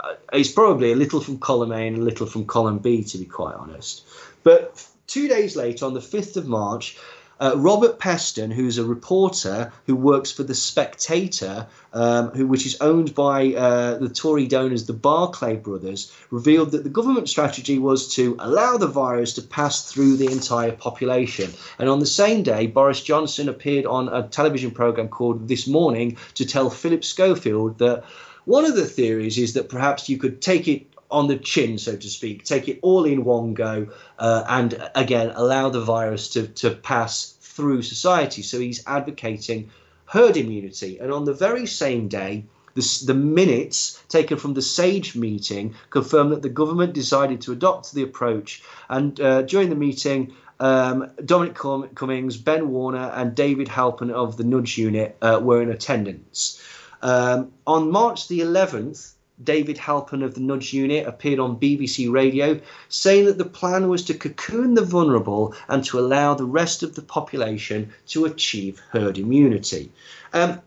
uh, 0.00 0.14
it's 0.32 0.52
probably 0.52 0.92
a 0.92 0.96
little 0.96 1.20
from 1.20 1.38
column 1.38 1.72
A 1.72 1.86
and 1.86 1.98
a 1.98 2.00
little 2.00 2.26
from 2.26 2.46
column 2.46 2.78
B, 2.78 3.04
to 3.04 3.18
be 3.18 3.24
quite 3.24 3.54
honest. 3.54 4.06
But 4.42 4.86
two 5.12 5.28
days 5.28 5.56
later, 5.56 5.84
on 5.84 5.92
the 5.92 6.00
5th 6.00 6.38
of 6.38 6.46
March, 6.48 6.96
uh, 7.38 7.52
Robert 7.56 7.98
Peston, 7.98 8.50
who's 8.50 8.78
a 8.78 8.84
reporter 8.84 9.70
who 9.86 9.94
works 9.94 10.30
for 10.32 10.42
The 10.42 10.54
Spectator, 10.54 11.66
um, 11.92 12.30
who, 12.30 12.46
which 12.46 12.64
is 12.64 12.80
owned 12.80 13.14
by 13.14 13.52
uh, 13.52 13.98
the 13.98 14.08
Tory 14.08 14.46
donors, 14.46 14.86
the 14.86 14.94
Barclay 14.94 15.56
brothers, 15.56 16.10
revealed 16.30 16.70
that 16.70 16.84
the 16.84 16.88
government 16.88 17.28
strategy 17.28 17.78
was 17.78 18.14
to 18.14 18.36
allow 18.38 18.78
the 18.78 18.86
virus 18.86 19.34
to 19.34 19.42
pass 19.42 19.90
through 19.90 20.16
the 20.16 20.30
entire 20.30 20.72
population. 20.72 21.52
And 21.78 21.90
on 21.90 21.98
the 21.98 22.06
same 22.06 22.42
day, 22.42 22.66
Boris 22.66 23.02
Johnson 23.02 23.50
appeared 23.50 23.84
on 23.84 24.08
a 24.08 24.28
television 24.28 24.70
programme 24.70 25.08
called 25.08 25.46
This 25.46 25.66
Morning 25.66 26.16
to 26.34 26.46
tell 26.46 26.70
Philip 26.70 27.04
Schofield 27.04 27.78
that 27.78 28.04
one 28.44 28.64
of 28.64 28.76
the 28.76 28.86
theories 28.86 29.36
is 29.36 29.52
that 29.54 29.68
perhaps 29.68 30.08
you 30.08 30.16
could 30.16 30.40
take 30.40 30.68
it 30.68 30.91
on 31.12 31.28
the 31.28 31.36
chin, 31.36 31.78
so 31.78 31.94
to 31.94 32.08
speak, 32.08 32.44
take 32.44 32.68
it 32.68 32.78
all 32.82 33.04
in 33.04 33.24
one 33.24 33.54
go, 33.54 33.88
uh, 34.18 34.44
and 34.48 34.90
again 34.94 35.32
allow 35.34 35.68
the 35.68 35.80
virus 35.80 36.30
to, 36.30 36.48
to 36.48 36.70
pass 36.70 37.36
through 37.40 37.82
society. 37.82 38.42
So 38.42 38.58
he's 38.58 38.82
advocating 38.86 39.70
herd 40.06 40.36
immunity. 40.36 40.98
And 40.98 41.12
on 41.12 41.24
the 41.24 41.34
very 41.34 41.66
same 41.66 42.08
day, 42.08 42.44
the, 42.74 43.04
the, 43.06 43.14
minutes 43.14 44.02
taken 44.08 44.38
from 44.38 44.54
the 44.54 44.62
SAGE 44.62 45.14
meeting 45.14 45.74
confirm 45.90 46.30
that 46.30 46.40
the 46.40 46.48
government 46.48 46.94
decided 46.94 47.42
to 47.42 47.52
adopt 47.52 47.92
the 47.92 48.02
approach. 48.02 48.62
And 48.88 49.20
uh, 49.20 49.42
during 49.42 49.68
the 49.68 49.76
meeting, 49.76 50.34
um, 50.58 51.10
Dominic 51.22 51.54
Cummings, 51.54 52.36
Ben 52.36 52.70
Warner, 52.70 53.10
and 53.14 53.34
David 53.34 53.68
Halpern 53.68 54.10
of 54.10 54.36
the 54.36 54.44
Nudge 54.44 54.78
Unit 54.78 55.16
uh, 55.20 55.40
were 55.42 55.60
in 55.60 55.70
attendance. 55.70 56.62
Um, 57.02 57.52
on 57.66 57.90
March 57.90 58.28
the 58.28 58.40
11th, 58.40 59.11
David 59.42 59.76
Halpern 59.76 60.22
of 60.22 60.34
the 60.34 60.40
Nudge 60.40 60.72
Unit 60.72 61.06
appeared 61.06 61.38
on 61.38 61.58
BBC 61.58 62.10
Radio 62.10 62.60
saying 62.88 63.26
that 63.26 63.38
the 63.38 63.44
plan 63.44 63.88
was 63.88 64.04
to 64.04 64.14
cocoon 64.14 64.74
the 64.74 64.84
vulnerable 64.84 65.54
and 65.68 65.84
to 65.84 65.98
allow 65.98 66.34
the 66.34 66.44
rest 66.44 66.82
of 66.82 66.94
the 66.94 67.02
population 67.02 67.92
to 68.08 68.24
achieve 68.24 68.80
herd 68.90 69.18
immunity. 69.18 69.90
Um, 70.32 70.60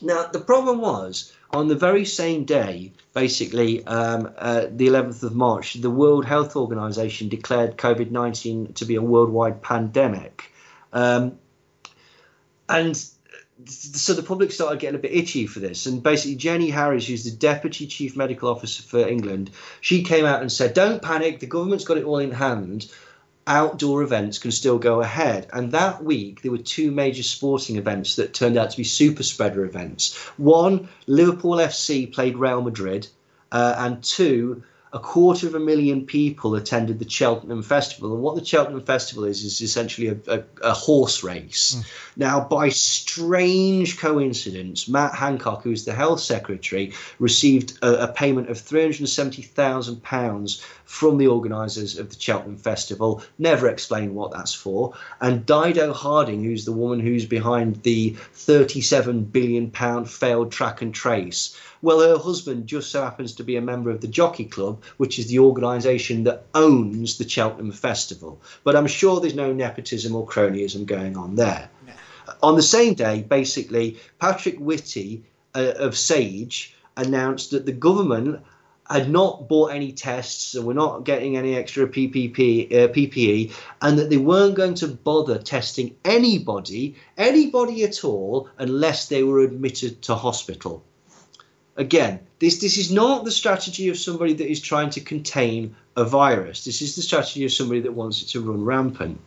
now, 0.00 0.26
the 0.26 0.40
problem 0.40 0.80
was 0.80 1.32
on 1.52 1.68
the 1.68 1.76
very 1.76 2.04
same 2.04 2.44
day, 2.44 2.92
basically 3.14 3.84
um, 3.86 4.32
uh, 4.38 4.66
the 4.70 4.88
11th 4.88 5.22
of 5.22 5.34
March, 5.34 5.74
the 5.74 5.90
World 5.90 6.24
Health 6.24 6.56
Organization 6.56 7.28
declared 7.28 7.76
COVID 7.76 8.10
19 8.10 8.72
to 8.74 8.84
be 8.84 8.94
a 8.94 9.02
worldwide 9.02 9.62
pandemic. 9.62 10.50
Um, 10.92 11.38
and 12.68 12.96
so 13.66 14.14
the 14.14 14.22
public 14.22 14.52
started 14.52 14.80
getting 14.80 14.98
a 14.98 15.02
bit 15.02 15.12
itchy 15.12 15.46
for 15.46 15.60
this. 15.60 15.86
And 15.86 16.02
basically, 16.02 16.36
Jenny 16.36 16.70
Harries, 16.70 17.06
who's 17.06 17.24
the 17.24 17.36
deputy 17.36 17.86
chief 17.86 18.16
medical 18.16 18.48
officer 18.50 18.82
for 18.82 19.06
England, 19.06 19.50
she 19.80 20.02
came 20.02 20.24
out 20.24 20.40
and 20.40 20.50
said, 20.50 20.74
"Don't 20.74 21.02
panic. 21.02 21.40
The 21.40 21.46
government's 21.46 21.84
got 21.84 21.98
it 21.98 22.04
all 22.04 22.18
in 22.18 22.32
hand. 22.32 22.90
Outdoor 23.46 24.02
events 24.02 24.38
can 24.38 24.50
still 24.50 24.78
go 24.78 25.00
ahead." 25.00 25.48
And 25.52 25.72
that 25.72 26.04
week, 26.04 26.42
there 26.42 26.52
were 26.52 26.58
two 26.58 26.90
major 26.90 27.22
sporting 27.22 27.76
events 27.76 28.16
that 28.16 28.34
turned 28.34 28.56
out 28.56 28.70
to 28.70 28.76
be 28.76 28.84
super 28.84 29.22
spreader 29.22 29.64
events. 29.64 30.16
One, 30.36 30.88
Liverpool 31.06 31.56
FC 31.56 32.06
played 32.12 32.36
Real 32.36 32.62
Madrid, 32.62 33.08
uh, 33.50 33.74
and 33.78 34.02
two, 34.02 34.62
a 34.94 34.98
quarter 34.98 35.46
of 35.46 35.54
a 35.54 35.60
million 35.60 36.04
people 36.04 36.54
attended 36.54 36.98
the 36.98 37.08
Cheltenham 37.08 37.62
Festival. 37.62 38.12
And 38.12 38.22
what 38.22 38.36
the 38.36 38.44
Cheltenham 38.44 38.82
Festival 38.82 39.24
is, 39.24 39.42
is 39.42 39.62
essentially 39.62 40.08
a, 40.08 40.18
a, 40.28 40.42
a 40.62 40.74
horse 40.74 41.24
race. 41.24 41.76
Mm. 41.76 41.84
Now, 42.16 42.40
by 42.40 42.68
strange 42.68 43.98
coincidence, 43.98 44.86
Matt 44.88 45.14
Hancock, 45.14 45.62
who's 45.62 45.86
the 45.86 45.94
health 45.94 46.20
secretary, 46.20 46.92
received 47.18 47.78
a, 47.80 48.04
a 48.04 48.08
payment 48.08 48.50
of 48.50 48.58
£370,000 48.58 50.62
from 50.92 51.16
the 51.16 51.26
organisers 51.26 51.98
of 51.98 52.10
the 52.10 52.20
Cheltenham 52.20 52.58
Festival. 52.58 53.22
Never 53.38 53.66
explained 53.66 54.14
what 54.14 54.30
that's 54.30 54.52
for. 54.52 54.92
And 55.22 55.46
Dido 55.46 55.94
Harding, 55.94 56.44
who's 56.44 56.66
the 56.66 56.72
woman 56.72 57.00
who's 57.00 57.24
behind 57.24 57.82
the 57.82 58.10
£37 58.34 59.32
billion 59.32 59.70
failed 60.04 60.52
track 60.52 60.82
and 60.82 60.94
trace 60.94 61.56
well, 61.80 61.98
her 61.98 62.16
husband 62.16 62.68
just 62.68 62.92
so 62.92 63.02
happens 63.02 63.32
to 63.32 63.42
be 63.42 63.56
a 63.56 63.60
member 63.60 63.90
of 63.90 64.00
the 64.00 64.06
Jockey 64.06 64.44
Club, 64.44 64.80
which 64.98 65.18
is 65.18 65.26
the 65.26 65.40
organisation 65.40 66.22
that 66.24 66.44
owns 66.54 67.18
the 67.18 67.28
Cheltenham 67.28 67.72
Festival. 67.72 68.40
But 68.62 68.76
I'm 68.76 68.86
sure 68.86 69.18
there's 69.18 69.34
no 69.34 69.52
nepotism 69.52 70.14
or 70.14 70.24
cronyism 70.24 70.86
going 70.86 71.16
on 71.16 71.34
there. 71.34 71.68
On 72.40 72.54
the 72.54 72.62
same 72.62 72.94
day, 72.94 73.22
basically, 73.22 73.98
Patrick 74.20 74.58
Whitty 74.58 75.24
uh, 75.56 75.72
of 75.76 75.98
Sage 75.98 76.72
announced 76.96 77.50
that 77.50 77.66
the 77.66 77.72
government 77.72 78.40
had 78.92 79.10
not 79.10 79.48
bought 79.48 79.72
any 79.72 79.92
tests 79.92 80.54
and 80.54 80.66
were 80.66 80.74
not 80.74 81.04
getting 81.04 81.36
any 81.36 81.56
extra 81.56 81.86
PPP, 81.86 82.72
uh, 82.72 82.88
PPE, 82.88 83.52
and 83.80 83.98
that 83.98 84.10
they 84.10 84.16
weren't 84.16 84.54
going 84.54 84.74
to 84.74 84.88
bother 84.88 85.38
testing 85.38 85.94
anybody, 86.04 86.94
anybody 87.16 87.84
at 87.84 88.04
all, 88.04 88.48
unless 88.58 89.08
they 89.08 89.22
were 89.22 89.40
admitted 89.40 90.02
to 90.02 90.14
hospital. 90.14 90.84
Again, 91.76 92.20
this 92.38 92.58
this 92.60 92.76
is 92.76 92.92
not 92.92 93.24
the 93.24 93.30
strategy 93.30 93.88
of 93.88 93.96
somebody 93.96 94.34
that 94.34 94.50
is 94.50 94.60
trying 94.60 94.90
to 94.90 95.00
contain 95.00 95.74
a 95.96 96.04
virus. 96.04 96.64
This 96.64 96.82
is 96.82 96.96
the 96.96 97.02
strategy 97.02 97.44
of 97.44 97.52
somebody 97.52 97.80
that 97.80 97.92
wants 97.92 98.20
it 98.22 98.28
to 98.28 98.40
run 98.40 98.64
rampant. 98.64 99.18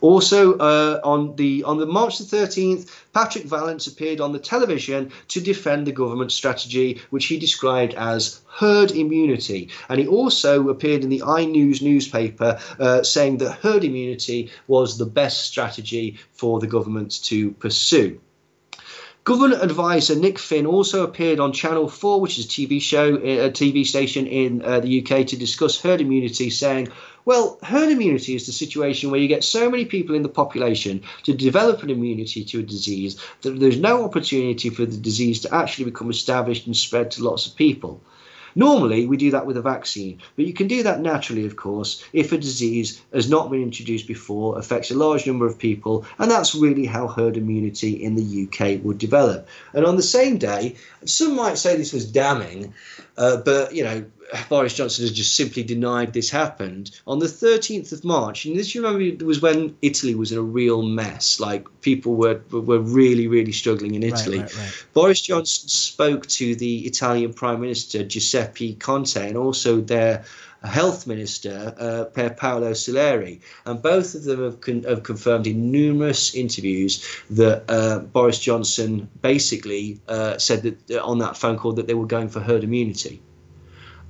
Also, 0.00 0.56
uh, 0.58 1.00
on 1.04 1.36
the 1.36 1.62
on 1.64 1.78
the 1.78 1.86
March 1.86 2.18
the 2.18 2.24
13th, 2.24 2.90
Patrick 3.12 3.44
Vallance 3.44 3.86
appeared 3.86 4.20
on 4.20 4.32
the 4.32 4.38
television 4.38 5.10
to 5.28 5.40
defend 5.40 5.86
the 5.86 5.92
government 5.92 6.32
strategy, 6.32 7.00
which 7.10 7.26
he 7.26 7.38
described 7.38 7.94
as 7.94 8.40
herd 8.48 8.90
immunity. 8.92 9.68
And 9.88 10.00
he 10.00 10.06
also 10.06 10.68
appeared 10.68 11.02
in 11.02 11.10
the 11.10 11.20
iNews 11.20 11.82
newspaper 11.82 12.58
uh, 12.78 13.02
saying 13.02 13.38
that 13.38 13.52
herd 13.52 13.84
immunity 13.84 14.50
was 14.66 14.96
the 14.96 15.06
best 15.06 15.46
strategy 15.46 16.18
for 16.32 16.60
the 16.60 16.66
government 16.66 17.22
to 17.24 17.52
pursue. 17.52 18.20
Government 19.30 19.62
advisor 19.62 20.16
Nick 20.16 20.40
Finn 20.40 20.66
also 20.66 21.04
appeared 21.04 21.38
on 21.38 21.52
Channel 21.52 21.88
4, 21.88 22.20
which 22.20 22.36
is 22.36 22.46
a 22.46 22.48
TV 22.48 22.82
show, 22.82 23.14
a 23.14 23.48
TV 23.48 23.86
station 23.86 24.26
in 24.26 24.60
uh, 24.64 24.80
the 24.80 25.00
UK, 25.00 25.24
to 25.28 25.36
discuss 25.36 25.80
herd 25.80 26.00
immunity, 26.00 26.50
saying, 26.50 26.88
well, 27.24 27.56
herd 27.62 27.90
immunity 27.90 28.34
is 28.34 28.46
the 28.46 28.52
situation 28.52 29.08
where 29.08 29.20
you 29.20 29.28
get 29.28 29.44
so 29.44 29.70
many 29.70 29.84
people 29.84 30.16
in 30.16 30.24
the 30.24 30.28
population 30.28 31.04
to 31.22 31.32
develop 31.32 31.84
an 31.84 31.90
immunity 31.90 32.42
to 32.46 32.58
a 32.58 32.62
disease 32.64 33.20
that 33.42 33.60
there's 33.60 33.78
no 33.78 34.02
opportunity 34.02 34.68
for 34.68 34.84
the 34.84 34.96
disease 34.96 35.38
to 35.42 35.54
actually 35.54 35.84
become 35.84 36.10
established 36.10 36.66
and 36.66 36.76
spread 36.76 37.12
to 37.12 37.22
lots 37.22 37.46
of 37.46 37.54
people. 37.54 38.02
Normally, 38.54 39.06
we 39.06 39.16
do 39.16 39.30
that 39.30 39.46
with 39.46 39.56
a 39.56 39.62
vaccine, 39.62 40.20
but 40.36 40.44
you 40.44 40.52
can 40.52 40.66
do 40.66 40.82
that 40.82 41.00
naturally, 41.00 41.46
of 41.46 41.56
course, 41.56 42.04
if 42.12 42.32
a 42.32 42.38
disease 42.38 43.00
has 43.12 43.28
not 43.28 43.50
been 43.50 43.62
introduced 43.62 44.06
before, 44.06 44.58
affects 44.58 44.90
a 44.90 44.96
large 44.96 45.26
number 45.26 45.46
of 45.46 45.58
people, 45.58 46.04
and 46.18 46.30
that's 46.30 46.54
really 46.54 46.86
how 46.86 47.08
herd 47.08 47.36
immunity 47.36 48.02
in 48.02 48.16
the 48.16 48.46
UK 48.46 48.84
would 48.84 48.98
develop. 48.98 49.48
And 49.72 49.84
on 49.84 49.96
the 49.96 50.02
same 50.02 50.38
day, 50.38 50.76
some 51.04 51.36
might 51.36 51.58
say 51.58 51.76
this 51.76 51.92
was 51.92 52.10
damning, 52.10 52.74
uh, 53.16 53.38
but 53.38 53.74
you 53.74 53.84
know, 53.84 54.04
Boris 54.48 54.74
Johnson 54.74 55.04
has 55.04 55.12
just 55.12 55.34
simply 55.34 55.62
denied 55.62 56.12
this 56.12 56.30
happened. 56.30 56.90
On 57.06 57.18
the 57.18 57.26
13th 57.26 57.92
of 57.92 58.04
March, 58.04 58.44
and 58.44 58.56
this 58.56 58.74
you 58.74 58.82
remember 58.82 59.24
was 59.24 59.40
when 59.40 59.76
Italy 59.82 60.14
was 60.14 60.32
in 60.32 60.38
a 60.38 60.42
real 60.42 60.82
mess. 60.82 61.40
Like 61.40 61.66
people 61.80 62.14
were 62.14 62.40
were 62.50 62.80
really 62.80 63.26
really 63.26 63.52
struggling 63.52 63.94
in 63.94 64.02
Italy. 64.02 64.38
Right, 64.40 64.56
right, 64.56 64.58
right. 64.58 64.86
Boris 64.94 65.20
Johnson 65.20 65.68
spoke 65.68 66.26
to 66.28 66.54
the 66.54 66.86
Italian 66.86 67.32
Prime 67.32 67.60
Minister 67.60 68.04
Giuseppe 68.04 68.74
Conte 68.74 69.28
and 69.28 69.36
also 69.36 69.80
their 69.80 70.24
health 70.62 71.06
minister, 71.06 71.74
uh, 71.78 72.04
Per 72.04 72.30
Paolo 72.30 72.72
Soleri, 72.72 73.40
and 73.64 73.82
both 73.82 74.14
of 74.14 74.24
them 74.24 74.44
have, 74.44 74.60
con- 74.60 74.82
have 74.82 75.02
confirmed 75.02 75.46
in 75.46 75.70
numerous 75.70 76.34
interviews 76.34 77.22
that 77.30 77.64
uh, 77.68 78.00
Boris 78.00 78.38
Johnson 78.38 79.08
basically 79.22 80.00
uh, 80.06 80.36
said 80.38 80.62
that 80.62 80.90
uh, 80.90 81.02
on 81.04 81.18
that 81.20 81.36
phone 81.36 81.56
call 81.56 81.72
that 81.72 81.86
they 81.86 81.94
were 81.94 82.06
going 82.06 82.28
for 82.28 82.40
herd 82.40 82.62
immunity. 82.62 83.22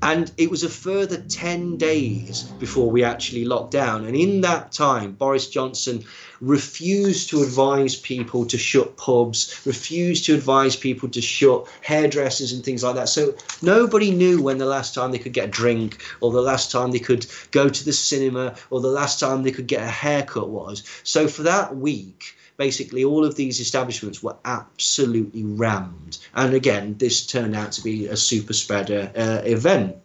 And 0.02 0.32
it 0.38 0.50
was 0.50 0.62
a 0.62 0.68
further 0.70 1.18
10 1.18 1.76
days 1.76 2.44
before 2.58 2.90
we 2.90 3.04
actually 3.04 3.44
locked 3.44 3.70
down. 3.70 4.06
And 4.06 4.16
in 4.16 4.40
that 4.40 4.72
time, 4.72 5.12
Boris 5.12 5.48
Johnson 5.48 6.04
refused 6.40 7.28
to 7.30 7.42
advise 7.42 7.96
people 7.96 8.46
to 8.46 8.56
shut 8.56 8.96
pubs, 8.96 9.60
refused 9.66 10.24
to 10.24 10.34
advise 10.34 10.74
people 10.74 11.10
to 11.10 11.20
shut 11.20 11.68
hairdressers 11.82 12.52
and 12.52 12.64
things 12.64 12.82
like 12.82 12.94
that. 12.94 13.10
So 13.10 13.34
nobody 13.60 14.10
knew 14.10 14.42
when 14.42 14.56
the 14.56 14.64
last 14.64 14.94
time 14.94 15.12
they 15.12 15.18
could 15.18 15.34
get 15.34 15.48
a 15.48 15.52
drink, 15.52 16.02
or 16.22 16.32
the 16.32 16.40
last 16.40 16.70
time 16.70 16.92
they 16.92 16.98
could 16.98 17.26
go 17.50 17.68
to 17.68 17.84
the 17.84 17.92
cinema, 17.92 18.54
or 18.70 18.80
the 18.80 18.88
last 18.88 19.20
time 19.20 19.42
they 19.42 19.52
could 19.52 19.66
get 19.66 19.82
a 19.82 19.90
haircut 19.90 20.48
was. 20.48 20.82
So 21.02 21.28
for 21.28 21.42
that 21.42 21.76
week, 21.76 22.36
basically 22.60 23.02
all 23.02 23.24
of 23.24 23.36
these 23.36 23.58
establishments 23.58 24.22
were 24.22 24.36
absolutely 24.44 25.44
rammed. 25.44 26.18
And 26.34 26.52
again, 26.52 26.94
this 26.98 27.26
turned 27.26 27.56
out 27.56 27.72
to 27.72 27.82
be 27.82 28.06
a 28.06 28.18
super 28.18 28.52
spreader 28.52 29.10
uh, 29.16 29.40
event. 29.46 29.96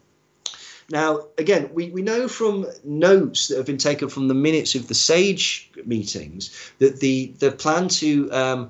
Now, 0.89 1.27
again, 1.37 1.69
we, 1.73 1.89
we 1.89 2.01
know 2.01 2.29
from 2.29 2.65
notes 2.85 3.49
that 3.49 3.57
have 3.57 3.65
been 3.65 3.77
taken 3.89 4.07
from 4.07 4.29
the 4.29 4.33
minutes 4.33 4.73
of 4.73 4.87
the 4.87 4.95
SAGE 4.95 5.69
meetings 5.85 6.71
that 6.79 7.01
the, 7.01 7.33
the 7.39 7.51
plan 7.51 7.89
to 7.89 8.31
um, 8.31 8.69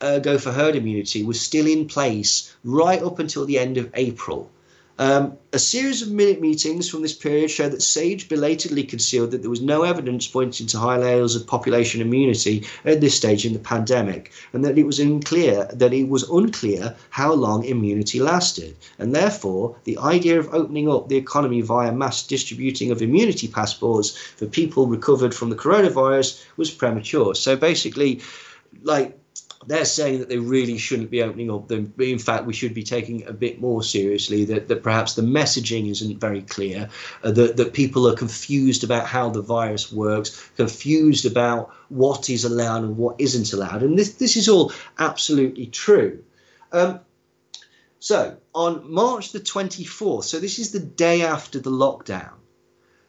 uh, 0.00 0.18
go 0.18 0.38
for 0.38 0.50
herd 0.50 0.74
immunity 0.74 1.22
was 1.22 1.38
still 1.38 1.66
in 1.66 1.86
place 1.88 2.56
right 2.64 3.02
up 3.02 3.18
until 3.18 3.44
the 3.44 3.58
end 3.58 3.76
of 3.76 3.90
April. 3.92 4.50
Um, 4.98 5.36
a 5.52 5.58
series 5.58 6.00
of 6.00 6.10
minute 6.10 6.40
meetings 6.40 6.88
from 6.88 7.02
this 7.02 7.12
period 7.12 7.50
show 7.50 7.68
that 7.68 7.82
SAGE 7.82 8.30
belatedly 8.30 8.82
concealed 8.82 9.30
that 9.30 9.42
there 9.42 9.50
was 9.50 9.60
no 9.60 9.82
evidence 9.82 10.26
pointing 10.26 10.66
to 10.68 10.78
high 10.78 10.96
levels 10.96 11.36
of 11.36 11.46
population 11.46 12.00
immunity 12.00 12.64
at 12.84 13.02
this 13.02 13.14
stage 13.14 13.44
in 13.44 13.52
the 13.52 13.58
pandemic, 13.58 14.32
and 14.54 14.64
that 14.64 14.78
it 14.78 14.84
was 14.84 14.98
unclear 14.98 15.68
that 15.74 15.92
it 15.92 16.08
was 16.08 16.28
unclear 16.30 16.96
how 17.10 17.32
long 17.32 17.64
immunity 17.64 18.20
lasted, 18.20 18.74
and 18.98 19.14
therefore 19.14 19.76
the 19.84 19.98
idea 19.98 20.38
of 20.38 20.54
opening 20.54 20.88
up 20.88 21.08
the 21.08 21.16
economy 21.16 21.60
via 21.60 21.92
mass 21.92 22.26
distributing 22.26 22.90
of 22.90 23.02
immunity 23.02 23.48
passports 23.48 24.16
for 24.16 24.46
people 24.46 24.86
recovered 24.86 25.34
from 25.34 25.50
the 25.50 25.56
coronavirus 25.56 26.42
was 26.56 26.70
premature. 26.70 27.34
So 27.34 27.54
basically, 27.54 28.22
like 28.82 29.18
they're 29.66 29.84
saying 29.84 30.20
that 30.20 30.28
they 30.28 30.38
really 30.38 30.78
shouldn't 30.78 31.10
be 31.10 31.22
opening 31.22 31.50
up 31.50 31.68
them. 31.68 31.92
In 31.98 32.18
fact, 32.18 32.46
we 32.46 32.52
should 32.52 32.74
be 32.74 32.82
taking 32.82 33.26
a 33.26 33.32
bit 33.32 33.60
more 33.60 33.82
seriously 33.82 34.44
that, 34.46 34.68
that 34.68 34.82
perhaps 34.82 35.14
the 35.14 35.22
messaging 35.22 35.90
isn't 35.90 36.20
very 36.20 36.42
clear, 36.42 36.88
uh, 37.22 37.32
that, 37.32 37.56
that 37.56 37.72
people 37.72 38.08
are 38.08 38.14
confused 38.14 38.84
about 38.84 39.06
how 39.06 39.30
the 39.30 39.42
virus 39.42 39.92
works, 39.92 40.48
confused 40.56 41.26
about 41.26 41.70
what 41.88 42.30
is 42.30 42.44
allowed 42.44 42.84
and 42.84 42.96
what 42.96 43.20
isn't 43.20 43.52
allowed. 43.52 43.82
And 43.82 43.98
this, 43.98 44.14
this 44.14 44.36
is 44.36 44.48
all 44.48 44.72
absolutely 44.98 45.66
true. 45.66 46.22
Um, 46.72 47.00
so 47.98 48.36
on 48.54 48.90
March 48.92 49.32
the 49.32 49.40
24th, 49.40 50.24
so 50.24 50.38
this 50.38 50.58
is 50.58 50.72
the 50.72 50.80
day 50.80 51.22
after 51.22 51.58
the 51.58 51.70
lockdown, 51.70 52.34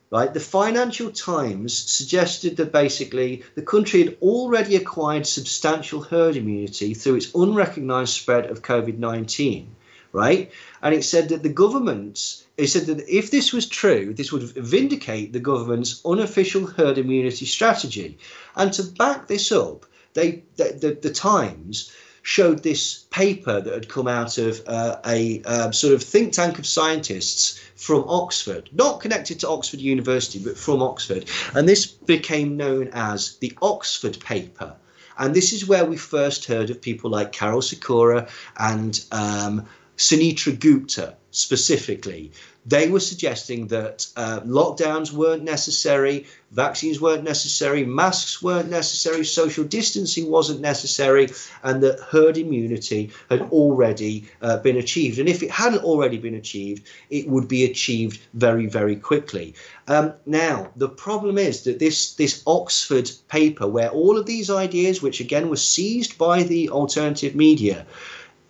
right? 0.10 0.34
The 0.34 0.40
Financial 0.40 1.12
Times 1.12 1.78
suggested 1.78 2.58
that 2.58 2.72
basically 2.72 3.44
the 3.56 3.62
country 3.62 4.04
had 4.04 4.18
already 4.22 4.76
acquired 4.76 5.28
substantial 5.28 6.02
herd 6.02 6.36
immunity 6.38 6.94
through 6.94 7.16
its 7.16 7.34
unrecognized 7.34 8.14
spread 8.14 8.46
of 8.46 8.62
COVID 8.62 8.98
19, 8.98 9.76
right? 10.14 10.52
And 10.82 10.96
it 10.96 11.04
said 11.04 11.30
that 11.30 11.44
the 11.44 11.50
government, 11.50 12.46
it 12.56 12.68
said 12.68 12.86
that 12.86 13.08
if 13.10 13.32
this 13.32 13.52
was 13.52 13.68
true, 13.68 14.14
this 14.14 14.32
would 14.32 14.44
vindicate 14.44 15.34
the 15.34 15.40
government's 15.40 16.02
unofficial 16.06 16.68
herd 16.68 16.98
immunity 16.98 17.46
strategy. 17.46 18.18
And 18.56 18.72
to 18.74 18.84
back 18.84 19.28
this 19.28 19.52
up, 19.52 19.86
they, 20.14 20.44
the, 20.56 20.78
the, 20.80 21.10
the 21.10 21.14
Times 21.14 21.92
showed 22.28 22.62
this 22.62 23.06
paper 23.10 23.62
that 23.62 23.74
had 23.74 23.88
come 23.88 24.06
out 24.06 24.38
of 24.38 24.62
uh, 24.68 24.98
a 25.06 25.42
uh, 25.46 25.72
sort 25.72 25.94
of 25.94 26.04
think 26.04 26.34
tank 26.34 26.60
of 26.60 26.68
scientists 26.68 27.58
from 27.78 28.04
Oxford, 28.06 28.70
not 28.74 29.00
connected 29.00 29.40
to 29.40 29.48
Oxford 29.48 29.80
University, 29.80 30.38
but 30.38 30.58
from 30.58 30.82
Oxford. 30.82 31.24
And 31.56 31.70
this 31.70 31.86
became 31.86 32.58
known 32.58 32.90
as 32.92 33.38
the 33.38 33.58
Oxford 33.62 34.20
paper. 34.20 34.76
And 35.18 35.34
this 35.34 35.54
is 35.54 35.70
where 35.70 35.86
we 35.86 35.96
first 35.96 36.44
heard 36.44 36.70
of 36.70 36.82
people 36.82 37.10
like 37.10 37.32
Karol 37.32 37.62
Sikora 37.62 38.28
and 38.58 39.02
um, 39.14 39.66
Sunetra 39.96 40.60
Gupta 40.60 41.16
specifically, 41.32 42.34
they 42.68 42.90
were 42.90 43.00
suggesting 43.00 43.68
that 43.68 44.06
uh, 44.18 44.42
lockdowns 44.42 45.14
weren't 45.14 45.44
necessary, 45.44 46.26
vaccines 46.52 47.00
weren't 47.00 47.24
necessary, 47.24 47.86
masks 47.86 48.42
weren't 48.42 48.70
necessary, 48.70 49.24
social 49.24 49.64
distancing 49.64 50.30
wasn't 50.30 50.60
necessary, 50.60 51.30
and 51.64 51.82
that 51.82 52.00
herd 52.00 52.38
immunity 52.38 53.10
had 53.30 53.42
already 53.52 54.26
uh, 54.42 54.58
been 54.58 54.76
achieved. 54.76 55.18
And 55.18 55.30
if 55.30 55.42
it 55.44 55.50
hadn't 55.50 55.86
already 55.86 56.18
been 56.18 56.36
achieved, 56.36 56.86
it 57.10 57.30
would 57.30 57.48
be 57.48 57.64
achieved 57.64 58.20
very, 58.34 58.66
very 58.66 58.98
quickly. 58.98 59.56
Um, 59.88 60.14
now, 60.26 60.70
the 60.76 60.90
problem 60.90 61.38
is 61.38 61.64
that 61.64 61.80
this, 61.80 62.16
this 62.16 62.44
Oxford 62.46 63.10
paper, 63.30 63.66
where 63.66 63.90
all 63.90 64.18
of 64.18 64.26
these 64.26 64.50
ideas, 64.50 65.02
which 65.02 65.22
again 65.22 65.50
were 65.50 65.56
seized 65.56 66.18
by 66.18 66.44
the 66.44 66.70
alternative 66.70 67.34
media, 67.34 67.86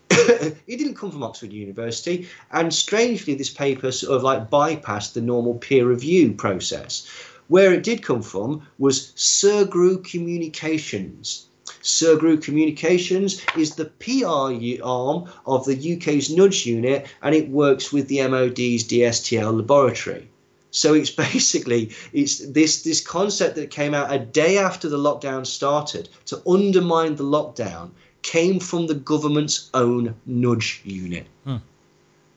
it 0.11 0.77
didn't 0.77 0.95
come 0.95 1.11
from 1.11 1.23
Oxford 1.23 1.53
University, 1.53 2.27
and 2.51 2.73
strangely, 2.73 3.33
this 3.33 3.49
paper 3.49 3.91
sort 3.91 4.15
of 4.15 4.23
like 4.23 4.49
bypassed 4.49 5.13
the 5.13 5.21
normal 5.21 5.55
peer 5.55 5.87
review 5.87 6.33
process. 6.33 7.07
Where 7.47 7.73
it 7.73 7.83
did 7.83 8.03
come 8.03 8.21
from 8.21 8.67
was 8.77 9.13
Sergru 9.15 10.03
Communications. 10.03 11.47
Sergru 11.81 12.41
Communications 12.41 13.41
is 13.57 13.75
the 13.75 13.85
PR 13.85 14.83
arm 14.83 15.31
of 15.45 15.65
the 15.65 15.95
UK's 15.95 16.29
Nudge 16.29 16.65
Unit, 16.65 17.07
and 17.21 17.33
it 17.33 17.49
works 17.49 17.93
with 17.93 18.07
the 18.07 18.27
MOD's 18.27 18.83
DSTL 18.83 19.55
laboratory. 19.55 20.29
So 20.71 20.93
it's 20.93 21.09
basically 21.27 21.91
it's 22.13 22.39
this 22.39 22.83
this 22.83 23.01
concept 23.01 23.55
that 23.55 23.71
came 23.71 23.93
out 23.93 24.13
a 24.13 24.19
day 24.19 24.57
after 24.57 24.89
the 24.89 24.97
lockdown 24.97 25.45
started 25.45 26.09
to 26.25 26.41
undermine 26.47 27.15
the 27.15 27.23
lockdown 27.23 27.91
came 28.21 28.59
from 28.59 28.87
the 28.87 28.95
government's 28.95 29.69
own 29.73 30.15
nudge 30.25 30.81
unit. 30.83 31.27
Hmm. 31.43 31.57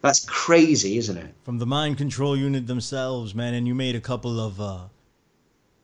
That's 0.02 0.24
crazy, 0.24 0.96
isn't 0.96 1.16
it? 1.16 1.34
From 1.44 1.58
the 1.58 1.66
mind 1.66 1.98
control 1.98 2.36
unit 2.36 2.66
themselves, 2.66 3.34
man. 3.34 3.54
And 3.54 3.66
you 3.66 3.74
made 3.74 3.96
a 3.96 4.00
couple 4.00 4.40
of 4.40 4.60
uh, 4.60 4.78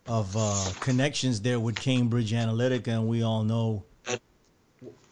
of 0.07 0.35
uh, 0.37 0.71
connections 0.81 1.41
there 1.43 1.61
with 1.61 1.77
Cambridge 1.77 2.33
Analytica, 2.33 2.89
and 2.89 3.09
we 3.09 3.23
all 3.23 3.45
know. 3.45 3.85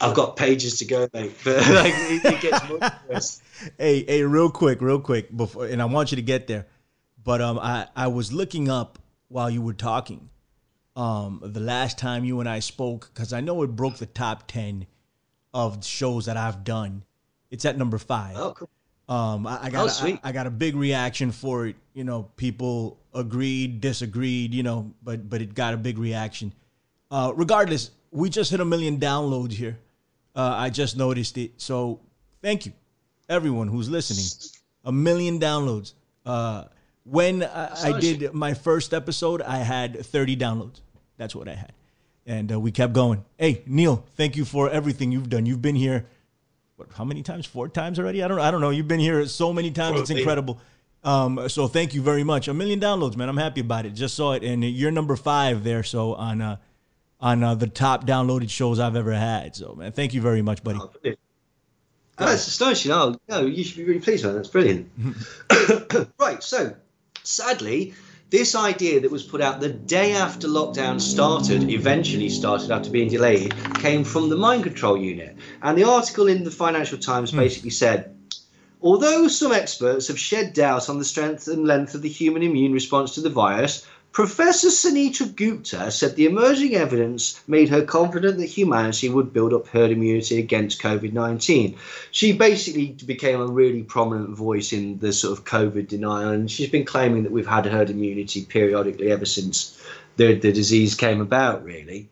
I've 0.00 0.14
got 0.14 0.36
pages 0.36 0.78
to 0.78 0.84
go, 0.84 1.08
mate, 1.14 1.34
but 1.44 1.56
like, 1.68 1.94
it, 1.96 2.24
it 2.24 2.40
gets 2.40 2.68
worse. 3.08 3.40
hey, 3.78 4.04
hey, 4.04 4.22
real 4.22 4.50
quick, 4.50 4.80
real 4.82 5.00
quick, 5.00 5.34
before, 5.34 5.66
and 5.66 5.80
I 5.80 5.86
want 5.86 6.12
you 6.12 6.16
to 6.16 6.22
get 6.22 6.46
there. 6.46 6.66
But 7.22 7.40
um, 7.40 7.58
I 7.58 7.88
I 7.94 8.08
was 8.08 8.32
looking 8.32 8.68
up 8.68 8.98
while 9.28 9.50
you 9.50 9.62
were 9.62 9.74
talking 9.74 10.30
um, 10.96 11.40
the 11.42 11.60
last 11.60 11.98
time 11.98 12.24
you 12.24 12.40
and 12.40 12.48
I 12.48 12.60
spoke 12.60 13.10
because 13.12 13.32
I 13.32 13.40
know 13.40 13.62
it 13.62 13.68
broke 13.68 13.96
the 13.96 14.06
top 14.06 14.46
ten 14.46 14.86
of 15.52 15.84
shows 15.84 16.26
that 16.26 16.36
I've 16.36 16.64
done. 16.64 17.04
It's 17.50 17.64
at 17.64 17.78
number 17.78 17.98
five. 17.98 18.36
Oh, 18.36 18.52
cool. 18.52 18.70
Um, 19.08 19.46
I, 19.46 19.64
I 19.64 19.70
got 19.70 19.84
oh, 19.84 19.88
sweet. 19.88 20.18
I, 20.22 20.30
I, 20.30 20.32
got 20.32 20.46
a 20.46 20.50
big 20.50 20.74
reaction 20.76 21.30
for 21.30 21.66
it. 21.66 21.76
You 21.92 22.04
know, 22.04 22.30
people 22.36 22.98
agreed, 23.12 23.80
disagreed. 23.80 24.54
You 24.54 24.62
know, 24.62 24.92
but 25.02 25.28
but 25.28 25.42
it 25.42 25.54
got 25.54 25.74
a 25.74 25.76
big 25.76 25.98
reaction. 25.98 26.52
Uh, 27.10 27.32
regardless, 27.34 27.90
we 28.10 28.30
just 28.30 28.50
hit 28.50 28.60
a 28.60 28.64
million 28.64 28.98
downloads 28.98 29.52
here. 29.52 29.78
Uh, 30.34 30.54
I 30.56 30.70
just 30.70 30.96
noticed 30.96 31.36
it. 31.38 31.52
So 31.58 32.00
thank 32.42 32.66
you, 32.66 32.72
everyone 33.28 33.68
who's 33.68 33.90
listening. 33.90 34.52
A 34.84 34.92
million 34.92 35.38
downloads. 35.38 35.94
Uh, 36.24 36.64
when 37.04 37.42
I, 37.42 37.94
I 37.94 38.00
did 38.00 38.32
my 38.32 38.54
first 38.54 38.94
episode, 38.94 39.42
I 39.42 39.58
had 39.58 40.04
30 40.04 40.36
downloads. 40.36 40.80
That's 41.16 41.34
what 41.34 41.48
I 41.48 41.54
had. 41.54 41.72
And 42.26 42.52
uh, 42.52 42.60
we 42.60 42.72
kept 42.72 42.92
going. 42.92 43.24
Hey, 43.38 43.62
Neil, 43.66 44.04
thank 44.16 44.36
you 44.36 44.44
for 44.44 44.70
everything 44.70 45.12
you've 45.12 45.28
done. 45.28 45.46
You've 45.46 45.62
been 45.62 45.74
here, 45.74 46.06
what, 46.76 46.88
how 46.94 47.04
many 47.04 47.22
times? 47.22 47.46
Four 47.46 47.68
times 47.68 47.98
already? 47.98 48.22
I 48.22 48.28
don't, 48.28 48.40
I 48.40 48.50
don't 48.50 48.60
know. 48.60 48.70
You've 48.70 48.88
been 48.88 49.00
here 49.00 49.26
so 49.26 49.52
many 49.52 49.70
times. 49.70 50.00
It's 50.00 50.10
incredible. 50.10 50.58
Um, 51.04 51.48
so 51.48 51.68
thank 51.68 51.92
you 51.92 52.00
very 52.00 52.24
much. 52.24 52.48
A 52.48 52.54
million 52.54 52.80
downloads, 52.80 53.16
man. 53.16 53.28
I'm 53.28 53.36
happy 53.36 53.60
about 53.60 53.84
it. 53.84 53.90
Just 53.90 54.14
saw 54.14 54.32
it, 54.32 54.42
and 54.42 54.64
you're 54.64 54.90
number 54.90 55.16
five 55.16 55.62
there. 55.62 55.82
So 55.82 56.14
on 56.14 56.40
uh, 56.40 56.56
on 57.20 57.42
uh, 57.42 57.54
the 57.54 57.66
top 57.66 58.06
downloaded 58.06 58.48
shows 58.48 58.80
I've 58.80 58.96
ever 58.96 59.12
had. 59.12 59.54
So 59.54 59.74
man, 59.74 59.92
thank 59.92 60.14
you 60.14 60.22
very 60.22 60.40
much, 60.40 60.64
buddy. 60.64 60.80
Oh, 62.16 62.26
that's 62.26 62.46
astonishing. 62.46 62.92
Oh, 62.92 63.16
no, 63.28 63.44
you 63.44 63.64
should 63.64 63.76
be 63.76 63.84
really 63.84 64.00
pleased, 64.00 64.24
man. 64.24 64.34
That's 64.34 64.48
brilliant. 64.48 64.90
right, 66.18 66.42
so 66.42 66.74
sadly, 67.24 67.94
this 68.34 68.56
idea 68.56 68.98
that 68.98 69.12
was 69.12 69.22
put 69.22 69.40
out 69.40 69.60
the 69.60 69.68
day 69.68 70.14
after 70.14 70.48
lockdown 70.48 71.00
started, 71.00 71.70
eventually 71.70 72.28
started 72.28 72.68
after 72.72 72.90
being 72.90 73.08
delayed, 73.08 73.54
came 73.74 74.02
from 74.02 74.28
the 74.28 74.34
mind 74.34 74.64
control 74.64 74.96
unit. 74.98 75.36
And 75.62 75.78
the 75.78 75.84
article 75.84 76.26
in 76.26 76.42
the 76.42 76.50
Financial 76.50 76.98
Times 76.98 77.30
mm. 77.30 77.36
basically 77.36 77.70
said 77.70 78.12
Although 78.82 79.28
some 79.28 79.52
experts 79.52 80.08
have 80.08 80.18
shed 80.18 80.52
doubt 80.52 80.88
on 80.88 80.98
the 80.98 81.04
strength 81.04 81.46
and 81.46 81.64
length 81.64 81.94
of 81.94 82.02
the 82.02 82.08
human 82.08 82.42
immune 82.42 82.72
response 82.72 83.14
to 83.14 83.20
the 83.20 83.30
virus, 83.30 83.86
Professor 84.14 84.68
Sunetra 84.68 85.34
Gupta 85.34 85.90
said 85.90 86.14
the 86.14 86.26
emerging 86.26 86.76
evidence 86.76 87.40
made 87.48 87.68
her 87.70 87.82
confident 87.82 88.38
that 88.38 88.46
humanity 88.46 89.08
would 89.08 89.32
build 89.32 89.52
up 89.52 89.66
herd 89.66 89.90
immunity 89.90 90.38
against 90.38 90.80
COVID 90.80 91.12
19. 91.12 91.76
She 92.12 92.32
basically 92.32 92.96
became 93.04 93.40
a 93.40 93.48
really 93.48 93.82
prominent 93.82 94.36
voice 94.36 94.72
in 94.72 95.00
the 95.00 95.12
sort 95.12 95.36
of 95.36 95.44
COVID 95.44 95.88
denial, 95.88 96.28
and 96.28 96.48
she's 96.48 96.70
been 96.70 96.84
claiming 96.84 97.24
that 97.24 97.32
we've 97.32 97.44
had 97.44 97.66
herd 97.66 97.90
immunity 97.90 98.44
periodically 98.44 99.10
ever 99.10 99.26
since 99.26 99.82
the, 100.14 100.34
the 100.34 100.52
disease 100.52 100.94
came 100.94 101.20
about, 101.20 101.64
really. 101.64 102.08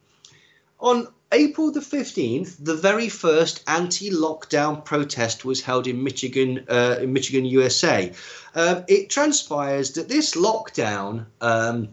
On 0.81 1.07
April 1.33 1.73
the 1.73 1.81
15th, 1.81 2.57
the 2.63 2.75
very 2.77 3.09
first 3.09 3.65
anti-lockdown 3.67 4.85
protest 4.85 5.45
was 5.45 5.63
held 5.63 5.87
in 5.87 6.05
Michigan, 6.05 6.67
uh, 6.69 6.99
in 7.01 7.13
Michigan, 7.13 7.47
USA. 7.47 8.13
Um, 8.55 8.85
it 8.87 9.09
transpires 9.09 9.93
that 9.93 10.09
this 10.09 10.35
lockdown, 10.35 11.27
um, 11.41 11.89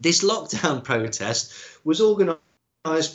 this 0.00 0.24
lockdown 0.24 0.82
protest 0.90 1.52
was 1.84 2.00
organised 2.00 2.40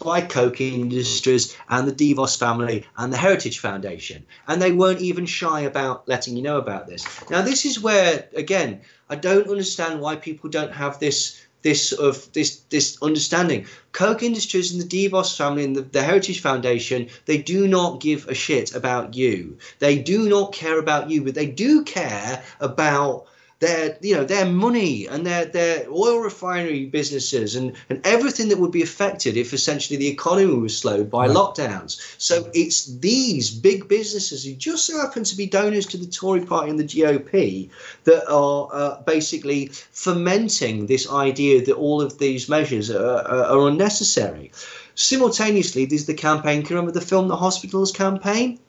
by 0.04 0.22
Koch 0.22 0.62
Industries 0.62 1.58
and 1.68 1.88
the 1.88 1.92
DeVos 1.92 2.38
family 2.38 2.86
and 2.96 3.12
the 3.12 3.18
Heritage 3.18 3.58
Foundation, 3.58 4.24
and 4.48 4.62
they 4.62 4.72
weren't 4.72 5.02
even 5.02 5.26
shy 5.26 5.62
about 5.62 6.08
letting 6.08 6.38
you 6.38 6.44
know 6.44 6.58
about 6.58 6.86
this. 6.86 7.04
Now, 7.32 7.42
this 7.42 7.66
is 7.66 7.80
where, 7.80 8.30
again, 8.36 8.82
I 9.10 9.16
don't 9.16 9.50
understand 9.50 10.00
why 10.00 10.16
people 10.16 10.52
don't 10.52 10.74
have 10.74 11.00
this 11.00 11.42
this 11.66 11.90
sort 11.90 12.08
of 12.08 12.32
this 12.34 12.58
this 12.70 12.96
understanding. 13.02 13.66
Koch 13.92 14.22
Industries 14.22 14.72
and 14.72 14.80
the 14.80 15.10
DeVos 15.10 15.36
family 15.36 15.64
and 15.64 15.76
the, 15.76 15.82
the 15.82 16.04
Heritage 16.04 16.40
Foundation, 16.40 17.10
they 17.26 17.40
do 17.40 17.68
not 17.68 18.00
give 18.00 18.28
a 18.28 18.36
shit 18.36 18.76
about 18.76 19.16
you. 19.16 19.58
They 19.80 19.98
do 19.98 20.30
not 20.30 20.54
care 20.54 20.78
about 20.78 21.10
you, 21.10 21.24
but 21.24 21.34
they 21.34 21.48
do 21.48 21.84
care 21.84 22.44
about 22.60 23.26
their 23.66 23.98
you 24.02 24.16
know 24.16 24.24
their 24.24 24.46
money 24.46 25.08
and 25.08 25.26
their 25.26 25.46
their 25.46 25.86
oil 25.90 26.20
refinery 26.20 26.86
businesses 26.86 27.56
and 27.56 27.74
and 27.90 28.00
everything 28.06 28.48
that 28.50 28.60
would 28.60 28.72
be 28.72 28.84
affected 28.84 29.38
if 29.38 29.54
essentially 29.54 29.98
the 29.98 30.08
economy 30.08 30.54
was 30.54 30.78
slowed 30.78 31.10
by 31.10 31.26
right. 31.26 31.36
lockdowns. 31.36 31.92
So 32.18 32.50
it's 32.54 32.86
these 32.98 33.50
big 33.50 33.88
businesses 33.88 34.46
who 34.46 34.54
just 34.54 34.86
so 34.86 35.00
happen 35.00 35.24
to 35.24 35.36
be 35.36 35.46
donors 35.48 35.88
to 35.88 35.98
the 35.98 36.06
Tory 36.06 36.46
party 36.46 36.70
and 36.70 36.80
the 36.80 36.84
GOP 36.84 37.70
that 38.04 38.30
are 38.32 38.70
uh, 38.72 39.02
basically 39.02 39.68
fomenting 39.92 40.86
this 40.86 41.10
idea 41.10 41.66
that 41.66 41.76
all 41.76 42.02
of 42.02 42.20
these 42.20 42.48
measures 42.48 42.92
are, 42.92 43.22
are, 43.34 43.46
are 43.46 43.68
unnecessary. 43.68 44.52
Simultaneously 44.96 45.86
there's 45.86 46.06
the 46.06 46.14
campaign 46.14 46.62
can 46.62 46.70
you 46.70 46.76
remember 46.76 46.98
the 46.98 47.06
film 47.06 47.28
the 47.28 47.36
hospitals 47.36 47.92
campaign 47.92 48.60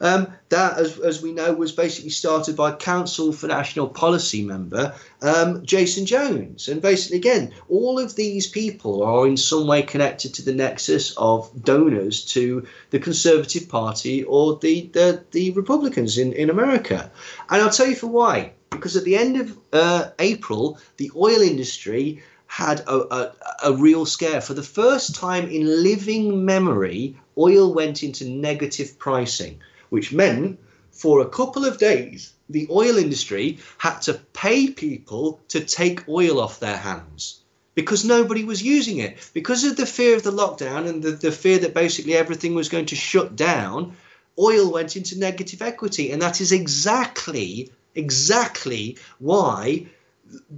um, 0.00 0.32
that, 0.48 0.78
as, 0.78 0.98
as 0.98 1.22
we 1.22 1.32
know, 1.32 1.52
was 1.52 1.72
basically 1.72 2.10
started 2.10 2.56
by 2.56 2.72
Council 2.72 3.32
for 3.32 3.46
National 3.46 3.88
Policy 3.88 4.42
member 4.42 4.94
um, 5.22 5.64
Jason 5.64 6.06
Jones. 6.06 6.68
And 6.68 6.80
basically, 6.80 7.18
again, 7.18 7.52
all 7.68 7.98
of 7.98 8.16
these 8.16 8.46
people 8.46 9.02
are 9.02 9.26
in 9.26 9.36
some 9.36 9.66
way 9.66 9.82
connected 9.82 10.34
to 10.34 10.42
the 10.42 10.54
nexus 10.54 11.14
of 11.16 11.50
donors 11.62 12.24
to 12.26 12.66
the 12.90 12.98
Conservative 12.98 13.68
Party 13.68 14.24
or 14.24 14.58
the, 14.58 14.88
the, 14.92 15.24
the 15.32 15.50
Republicans 15.52 16.18
in, 16.18 16.32
in 16.32 16.50
America. 16.50 17.10
And 17.50 17.62
I'll 17.62 17.70
tell 17.70 17.86
you 17.86 17.96
for 17.96 18.08
why. 18.08 18.52
Because 18.70 18.96
at 18.96 19.04
the 19.04 19.16
end 19.16 19.40
of 19.40 19.58
uh, 19.72 20.10
April, 20.18 20.78
the 20.96 21.10
oil 21.14 21.40
industry 21.40 22.22
had 22.46 22.80
a, 22.80 23.14
a, 23.14 23.32
a, 23.64 23.72
real 23.74 24.04
scare. 24.04 24.40
For 24.40 24.54
the 24.54 24.62
first 24.62 25.14
time 25.14 25.48
in 25.48 25.84
living 25.84 26.44
memory, 26.44 27.16
oil 27.38 27.72
went 27.72 28.02
into 28.02 28.28
negative 28.28 28.98
pricing 28.98 29.60
which 29.90 30.12
meant 30.12 30.58
for 30.90 31.20
a 31.20 31.28
couple 31.28 31.64
of 31.64 31.78
days, 31.78 32.32
the 32.48 32.66
oil 32.70 32.96
industry 32.96 33.58
had 33.78 34.00
to 34.00 34.14
pay 34.32 34.70
people 34.70 35.40
to 35.48 35.60
take 35.60 36.08
oil 36.08 36.40
off 36.40 36.60
their 36.60 36.76
hands 36.76 37.40
because 37.74 38.04
nobody 38.04 38.44
was 38.44 38.62
using 38.62 38.98
it. 38.98 39.16
Because 39.32 39.64
of 39.64 39.76
the 39.76 39.86
fear 39.86 40.16
of 40.16 40.22
the 40.22 40.32
lockdown 40.32 40.88
and 40.88 41.02
the, 41.02 41.12
the 41.12 41.32
fear 41.32 41.58
that 41.58 41.74
basically 41.74 42.14
everything 42.14 42.54
was 42.54 42.68
going 42.68 42.86
to 42.86 42.96
shut 42.96 43.36
down, 43.36 43.96
oil 44.38 44.72
went 44.72 44.96
into 44.96 45.18
negative 45.18 45.62
equity. 45.62 46.10
And 46.10 46.20
that 46.22 46.40
is 46.40 46.52
exactly, 46.52 47.70
exactly 47.94 48.98
why 49.18 49.86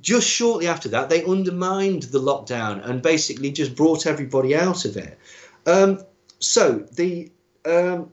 just 0.01 0.29
shortly 0.29 0.67
after 0.67 0.89
that, 0.91 1.09
they 1.09 1.25
undermined 1.25 2.05
the 2.05 2.21
lockdown 2.21 2.85
and 2.85 3.03
basically 3.03 3.51
just 3.53 3.75
brought 3.75 4.07
everybody 4.07 4.55
out 4.55 4.85
of 4.85 4.97
it. 4.97 5.19
Um, 5.67 6.03
so 6.41 6.87
the 6.93 7.31
um, 7.65 8.11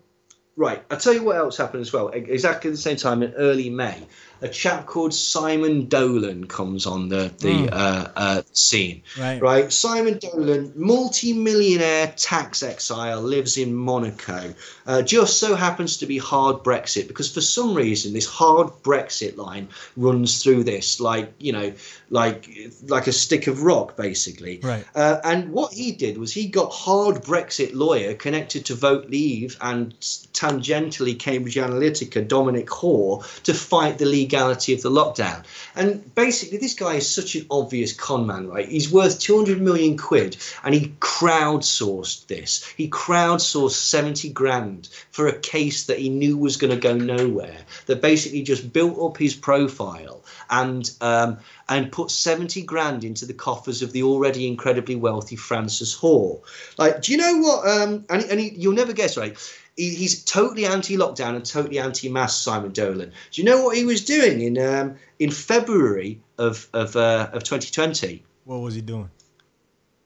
Right, 0.60 0.84
I'll 0.92 0.98
tell 0.98 1.14
you 1.14 1.24
what 1.24 1.38
else 1.38 1.56
happened 1.56 1.80
as 1.80 1.94
well. 1.94 2.10
Exactly 2.10 2.70
the 2.70 2.76
same 2.76 2.98
time 2.98 3.24
in 3.24 3.32
early 3.36 3.70
May, 3.70 4.06
a 4.42 4.48
chap 4.48 4.86
called 4.86 5.14
Simon 5.14 5.88
Dolan 5.88 6.48
comes 6.48 6.86
on 6.86 7.10
the 7.10 7.32
the 7.40 7.68
mm. 7.68 7.70
uh, 7.72 8.08
uh, 8.16 8.42
scene. 8.54 9.02
Right. 9.20 9.42
right. 9.42 9.72
Simon 9.72 10.18
Dolan, 10.18 10.72
multi-millionaire 10.76 12.14
tax 12.16 12.64
exile, 12.64 13.22
lives 13.22 13.58
in 13.58 13.76
Monaco. 13.76 14.54
Uh, 14.88 15.02
just 15.02 15.40
so 15.40 15.56
happens 15.56 15.98
to 15.98 16.06
be 16.06 16.18
hard 16.18 16.58
Brexit 16.58 17.08
because 17.08 17.32
for 17.32 17.42
some 17.42 17.74
reason 17.74 18.14
this 18.14 18.26
hard 18.26 18.68
Brexit 18.84 19.38
line 19.38 19.68
runs 19.98 20.42
through 20.42 20.64
this, 20.64 21.00
like 21.00 21.34
you 21.40 21.52
know, 21.52 21.74
like 22.10 22.50
like 22.88 23.08
a 23.08 23.12
stick 23.12 23.48
of 23.48 23.64
rock, 23.64 23.98
basically. 23.98 24.60
Right. 24.64 24.86
Uh, 24.96 25.20
and 25.24 25.52
what 25.52 25.74
he 25.74 25.92
did 25.92 26.18
was 26.18 26.32
he 26.32 26.48
got 26.48 26.72
hard 26.72 27.24
Brexit 27.24 27.74
lawyer 27.74 28.14
connected 28.14 28.66
to 28.66 28.76
Vote 28.76 29.10
Leave 29.10 29.58
and 29.62 29.94
tangentially 30.00 31.18
Cambridge 31.20 31.56
Analytica, 31.56 32.26
Dominic 32.26 32.70
Hoare, 32.70 33.20
to 33.44 33.54
fight 33.54 33.98
the 33.98 34.06
legal 34.06 34.29
legality 34.30 34.74
of 34.74 34.82
the 34.84 34.92
lockdown. 34.92 35.44
And 35.76 36.14
basically, 36.14 36.60
this 36.60 36.76
guy 36.76 36.96
is 36.96 37.10
such 37.10 37.36
an 37.36 37.48
obvious 37.50 37.94
con 37.94 38.28
man, 38.28 38.48
right? 38.48 38.70
He's 38.70 38.92
worth 38.92 39.20
200 39.20 39.60
million 39.60 39.98
quid 39.98 40.38
and 40.64 40.76
he 40.76 40.94
crowdsourced 41.00 42.28
this. 42.28 42.64
He 42.78 42.90
crowdsourced 42.90 43.72
70 43.72 44.30
grand 44.30 44.90
for 45.10 45.28
a 45.28 45.40
case 45.40 45.86
that 45.88 45.98
he 45.98 46.10
knew 46.10 46.38
was 46.38 46.58
going 46.58 46.74
to 46.74 46.80
go 46.80 46.96
nowhere, 46.96 47.58
that 47.88 48.02
basically 48.02 48.44
just 48.44 48.72
built 48.72 49.00
up 49.00 49.18
his 49.18 49.34
profile 49.34 50.24
and 50.52 50.92
um, 51.02 51.38
and 51.68 51.92
put 51.92 52.12
70 52.12 52.64
grand 52.64 53.04
into 53.04 53.26
the 53.26 53.34
coffers 53.34 53.82
of 53.82 53.92
the 53.92 54.04
already 54.04 54.48
incredibly 54.48 54.96
wealthy 54.96 55.36
Francis 55.36 55.94
Hoare. 55.94 56.40
Like, 56.78 57.02
do 57.02 57.12
you 57.12 57.18
know 57.18 57.38
what? 57.38 57.68
Um, 57.68 58.06
and, 58.10 58.24
and 58.24 58.40
he, 58.40 58.50
you'll 58.50 58.74
never 58.74 58.94
guess, 58.94 59.18
right? 59.18 59.38
He, 59.80 59.96
he's 59.96 60.26
totally 60.26 60.66
anti-lockdown 60.66 61.36
and 61.36 61.46
totally 61.46 61.80
anti-mask. 61.80 62.44
Simon 62.44 62.72
Dolan. 62.72 63.14
Do 63.32 63.42
you 63.42 63.46
know 63.46 63.64
what 63.64 63.78
he 63.78 63.86
was 63.86 64.04
doing 64.04 64.42
in 64.42 64.58
um, 64.58 64.98
in 65.20 65.32
February 65.32 66.20
of 66.38 66.68
of 66.74 66.98
uh, 66.98 67.30
of 67.32 67.44
2020? 67.44 68.24
What 68.44 68.58
was 68.58 68.76
he 68.76 68.82
doing? 68.82 69.10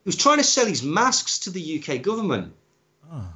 He 0.03 0.07
was 0.07 0.15
trying 0.15 0.37
to 0.37 0.43
sell 0.43 0.67
his 0.67 0.83
masks 0.83 1.39
to 1.39 1.49
the 1.49 1.79
UK 1.79 2.03
government. 2.03 2.53
Oh. 3.11 3.33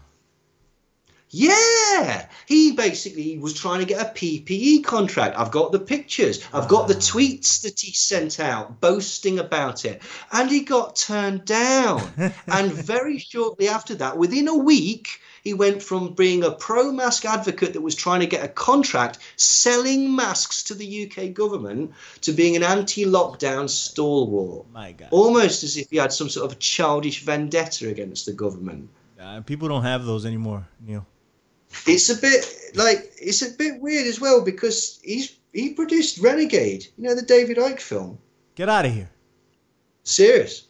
Yeah, 1.29 2.27
he 2.45 2.71
basically 2.73 3.38
was 3.38 3.53
trying 3.53 3.79
to 3.79 3.85
get 3.85 4.01
a 4.01 4.09
PPE 4.09 4.83
contract. 4.83 5.38
I've 5.38 5.51
got 5.51 5.71
the 5.71 5.79
pictures. 5.79 6.45
I've 6.53 6.67
got 6.69 6.88
the 6.88 6.95
ah. 6.95 6.99
tweets 6.99 7.63
that 7.63 7.79
he 7.79 7.91
sent 7.91 8.39
out 8.39 8.79
boasting 8.79 9.39
about 9.39 9.85
it. 9.85 10.01
And 10.31 10.49
he 10.49 10.61
got 10.61 10.95
turned 10.95 11.45
down. 11.45 12.01
and 12.47 12.71
very 12.71 13.17
shortly 13.17 13.67
after 13.67 13.95
that, 13.95 14.17
within 14.17 14.47
a 14.47 14.55
week, 14.55 15.19
he 15.47 15.53
went 15.53 15.81
from 15.81 16.11
being 16.11 16.43
a 16.43 16.51
pro 16.51 16.91
mask 16.91 17.23
advocate 17.23 17.71
that 17.71 17.79
was 17.79 17.95
trying 17.95 18.19
to 18.19 18.27
get 18.27 18.43
a 18.43 18.49
contract 18.49 19.17
selling 19.37 20.13
masks 20.13 20.61
to 20.63 20.73
the 20.73 21.05
UK 21.05 21.33
government 21.33 21.93
to 22.19 22.33
being 22.33 22.57
an 22.57 22.63
anti 22.63 23.05
lockdown 23.05 23.69
stalwart. 23.69 24.69
My 24.73 24.91
God. 24.91 25.07
Almost 25.09 25.63
as 25.63 25.77
if 25.77 25.89
he 25.89 25.95
had 25.95 26.11
some 26.11 26.27
sort 26.27 26.51
of 26.51 26.59
childish 26.59 27.23
vendetta 27.23 27.87
against 27.87 28.25
the 28.25 28.33
government. 28.33 28.89
Uh, 29.17 29.39
people 29.39 29.69
don't 29.69 29.83
have 29.83 30.03
those 30.03 30.25
anymore, 30.25 30.67
Neil. 30.81 31.05
It's 31.85 32.09
a 32.09 32.15
bit 32.15 32.45
like 32.75 33.09
it's 33.21 33.41
a 33.41 33.55
bit 33.57 33.79
weird 33.79 34.05
as 34.05 34.19
well 34.19 34.43
because 34.43 34.99
he's 35.01 35.33
he 35.53 35.73
produced 35.75 36.17
Renegade, 36.17 36.87
you 36.97 37.05
know 37.05 37.15
the 37.15 37.21
David 37.21 37.55
Icke 37.55 37.79
film. 37.79 38.17
Get 38.55 38.67
out 38.67 38.85
of 38.85 38.93
here. 38.93 39.09
Serious. 40.03 40.67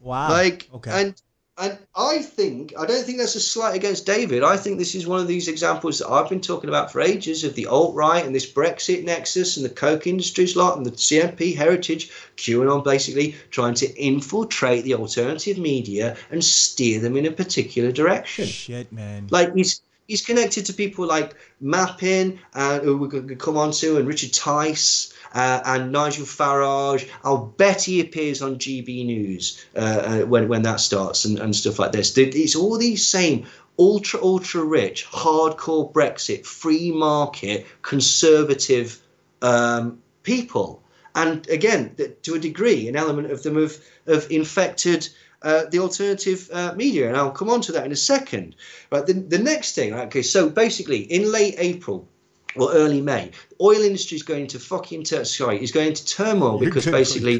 Wow. 0.00 0.28
Like 0.28 0.68
okay. 0.74 0.90
and 0.90 1.22
and 1.56 1.78
I 1.94 2.18
think 2.18 2.74
I 2.76 2.84
don't 2.84 3.04
think 3.04 3.18
that's 3.18 3.36
a 3.36 3.40
slight 3.40 3.76
against 3.76 4.06
David. 4.06 4.42
I 4.42 4.56
think 4.56 4.78
this 4.78 4.96
is 4.96 5.06
one 5.06 5.20
of 5.20 5.28
these 5.28 5.46
examples 5.46 6.00
that 6.00 6.10
I've 6.10 6.28
been 6.28 6.40
talking 6.40 6.68
about 6.68 6.90
for 6.90 7.00
ages 7.00 7.44
of 7.44 7.54
the 7.54 7.66
alt 7.66 7.94
right 7.94 8.24
and 8.24 8.34
this 8.34 8.50
Brexit 8.50 9.04
nexus 9.04 9.56
and 9.56 9.64
the 9.64 9.70
Koch 9.70 10.06
Industries 10.06 10.56
lot 10.56 10.76
and 10.76 10.84
the 10.84 10.90
CNP 10.90 11.54
heritage, 11.54 12.10
QAnon 12.36 12.82
basically 12.82 13.36
trying 13.50 13.74
to 13.74 13.94
infiltrate 13.94 14.82
the 14.84 14.94
alternative 14.94 15.58
media 15.58 16.16
and 16.30 16.44
steer 16.44 16.98
them 16.98 17.16
in 17.16 17.26
a 17.26 17.30
particular 17.30 17.92
direction. 17.92 18.46
Shit, 18.46 18.92
man. 18.92 19.28
Like 19.30 19.54
he's 19.54 19.80
he's 20.08 20.24
connected 20.24 20.66
to 20.66 20.72
people 20.72 21.06
like 21.06 21.36
Mappin, 21.62 22.38
uh, 22.54 22.80
who 22.80 22.96
we 22.96 23.08
could 23.08 23.38
come 23.38 23.56
on 23.56 23.70
to, 23.72 23.96
and 23.96 24.08
Richard 24.08 24.32
Tice 24.32 25.14
uh, 25.34 25.60
and 25.64 25.92
Nigel 25.92 26.24
Farage. 26.24 27.08
I'll 27.22 27.46
bet 27.46 27.82
he 27.82 28.00
appears 28.00 28.40
on 28.40 28.56
GB 28.56 29.04
News 29.04 29.64
uh, 29.76 29.78
uh, 29.78 30.20
when 30.26 30.48
when 30.48 30.62
that 30.62 30.80
starts 30.80 31.24
and, 31.24 31.38
and 31.38 31.54
stuff 31.54 31.78
like 31.78 31.92
this. 31.92 32.16
It's 32.16 32.56
all 32.56 32.78
these 32.78 33.04
same 33.06 33.46
ultra 33.78 34.22
ultra 34.22 34.64
rich, 34.64 35.06
hardcore 35.06 35.92
Brexit, 35.92 36.46
free 36.46 36.92
market, 36.92 37.66
conservative 37.82 39.00
um, 39.42 39.98
people. 40.22 40.82
and 41.14 41.48
again, 41.48 41.94
to 42.22 42.34
a 42.34 42.38
degree, 42.38 42.88
an 42.88 42.96
element 42.96 43.30
of 43.30 43.42
them 43.42 43.60
have, 43.60 43.76
have 44.06 44.26
infected 44.30 45.08
uh, 45.42 45.64
the 45.70 45.78
alternative 45.78 46.48
uh, 46.52 46.72
media, 46.74 47.06
and 47.06 47.16
I'll 47.16 47.30
come 47.30 47.50
on 47.50 47.60
to 47.62 47.72
that 47.72 47.84
in 47.84 47.92
a 47.92 47.96
second. 47.96 48.56
Right, 48.90 49.06
the, 49.06 49.12
the 49.12 49.38
next 49.38 49.74
thing, 49.74 49.92
okay, 49.92 50.22
so 50.22 50.48
basically 50.48 51.00
in 51.00 51.30
late 51.30 51.56
April, 51.58 52.08
or 52.56 52.72
early 52.72 53.00
May. 53.00 53.30
The 53.50 53.64
Oil 53.64 53.82
industry 53.82 54.16
is 54.16 54.22
going 54.22 54.42
into 54.42 54.58
fucking 54.58 55.04
ter- 55.04 55.24
sorry, 55.24 55.62
is 55.62 55.72
going 55.72 55.88
into 55.88 56.06
turmoil 56.06 56.58
because 56.60 56.86
basically 56.86 57.38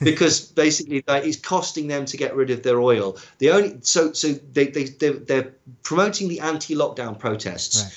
because 0.00 0.40
basically 0.40 1.04
like, 1.06 1.24
it's 1.24 1.38
costing 1.38 1.88
them 1.88 2.04
to 2.06 2.16
get 2.16 2.34
rid 2.34 2.50
of 2.50 2.62
their 2.62 2.80
oil. 2.80 3.18
The 3.38 3.50
only 3.50 3.78
so 3.82 4.12
so 4.12 4.32
they 4.32 4.66
they 4.66 4.84
they're, 4.84 5.12
they're 5.12 5.54
promoting 5.82 6.28
the 6.28 6.40
anti-lockdown 6.40 7.18
protests. 7.18 7.84
Right 7.84 7.92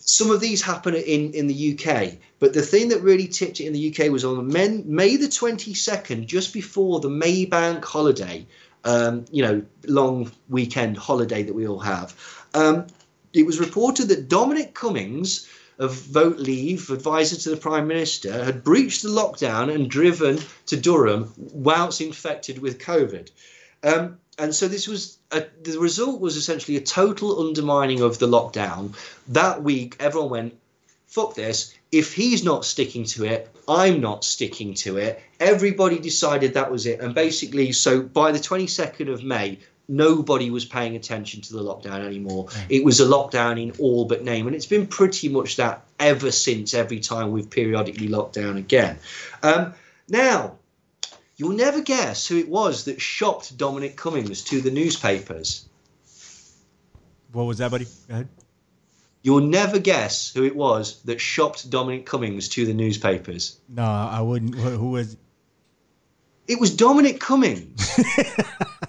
some 0.00 0.30
of 0.30 0.40
these 0.40 0.62
happen 0.62 0.94
in, 0.94 1.32
in 1.32 1.46
the 1.46 1.78
UK, 1.78 2.14
but 2.38 2.52
the 2.52 2.62
thing 2.62 2.88
that 2.88 3.02
really 3.02 3.28
tipped 3.28 3.60
it 3.60 3.66
in 3.66 3.72
the 3.72 3.94
UK 3.94 4.10
was 4.10 4.24
on 4.24 4.46
May, 4.48 4.82
May 4.84 5.16
the 5.16 5.26
22nd, 5.26 6.26
just 6.26 6.52
before 6.52 7.00
the 7.00 7.08
Maybank 7.08 7.84
holiday, 7.84 8.46
um, 8.84 9.24
you 9.30 9.42
know, 9.42 9.62
long 9.86 10.30
weekend 10.48 10.96
holiday 10.96 11.42
that 11.42 11.54
we 11.54 11.66
all 11.66 11.78
have. 11.78 12.14
Um, 12.54 12.86
it 13.36 13.44
was 13.44 13.60
reported 13.60 14.08
that 14.08 14.30
Dominic 14.30 14.72
Cummings 14.72 15.46
of 15.78 15.92
Vote 15.92 16.38
Leave, 16.38 16.88
advisor 16.88 17.36
to 17.36 17.50
the 17.50 17.56
Prime 17.58 17.86
Minister, 17.86 18.42
had 18.42 18.64
breached 18.64 19.02
the 19.02 19.10
lockdown 19.10 19.72
and 19.72 19.90
driven 19.90 20.40
to 20.64 20.76
Durham 20.76 21.34
whilst 21.36 22.00
infected 22.00 22.58
with 22.58 22.78
COVID. 22.78 23.30
Um, 23.82 24.16
and 24.38 24.54
so 24.54 24.68
this 24.68 24.88
was 24.88 25.18
a, 25.30 25.44
the 25.62 25.78
result 25.78 26.18
was 26.18 26.38
essentially 26.38 26.78
a 26.78 26.80
total 26.80 27.46
undermining 27.46 28.00
of 28.00 28.18
the 28.18 28.26
lockdown. 28.26 28.94
That 29.28 29.62
week, 29.62 29.96
everyone 30.00 30.30
went, 30.30 30.58
"Fuck 31.06 31.34
this! 31.34 31.74
If 31.92 32.14
he's 32.14 32.42
not 32.42 32.64
sticking 32.64 33.04
to 33.04 33.26
it, 33.26 33.50
I'm 33.68 34.00
not 34.00 34.24
sticking 34.24 34.72
to 34.84 34.96
it." 34.96 35.20
Everybody 35.40 35.98
decided 35.98 36.54
that 36.54 36.70
was 36.70 36.86
it, 36.86 37.00
and 37.00 37.14
basically, 37.14 37.72
so 37.72 38.00
by 38.00 38.32
the 38.32 38.38
22nd 38.38 39.12
of 39.12 39.22
May, 39.22 39.58
nobody 39.88 40.50
was 40.50 40.64
paying 40.64 40.96
attention 40.96 41.40
to 41.42 41.52
the 41.52 41.62
lockdown 41.62 42.04
anymore. 42.04 42.48
It 42.68 42.84
was 42.84 43.00
a 43.00 43.04
lockdown 43.04 43.62
in 43.62 43.72
all 43.78 44.04
but 44.04 44.24
name, 44.24 44.46
and 44.46 44.56
it's 44.56 44.66
been 44.66 44.86
pretty 44.86 45.28
much 45.28 45.56
that 45.56 45.84
ever 45.98 46.30
since. 46.30 46.74
Every 46.74 47.00
time 47.00 47.32
we've 47.32 47.48
periodically 47.48 48.08
locked 48.08 48.34
down 48.34 48.56
again. 48.56 48.98
Um, 49.42 49.74
now, 50.08 50.56
You'll 51.36 51.52
never 51.52 51.82
guess 51.82 52.26
who 52.26 52.38
it 52.38 52.48
was 52.48 52.84
that 52.84 53.00
shopped 53.00 53.56
Dominic 53.58 53.96
Cummings 53.96 54.42
to 54.44 54.62
the 54.62 54.70
newspapers. 54.70 55.68
What 57.32 57.44
was 57.44 57.58
that, 57.58 57.70
buddy? 57.70 57.84
Go 57.84 58.14
ahead. 58.14 58.28
You'll 59.22 59.42
never 59.42 59.78
guess 59.78 60.32
who 60.32 60.44
it 60.44 60.56
was 60.56 61.02
that 61.02 61.20
shopped 61.20 61.68
Dominic 61.68 62.06
Cummings 62.06 62.48
to 62.50 62.64
the 62.64 62.72
newspapers. 62.72 63.58
No, 63.68 63.82
I 63.82 64.22
wouldn't. 64.22 64.54
Who 64.54 64.90
was? 64.92 65.16
It 66.48 66.58
was 66.58 66.74
Dominic 66.74 67.20
Cummings. 67.20 68.00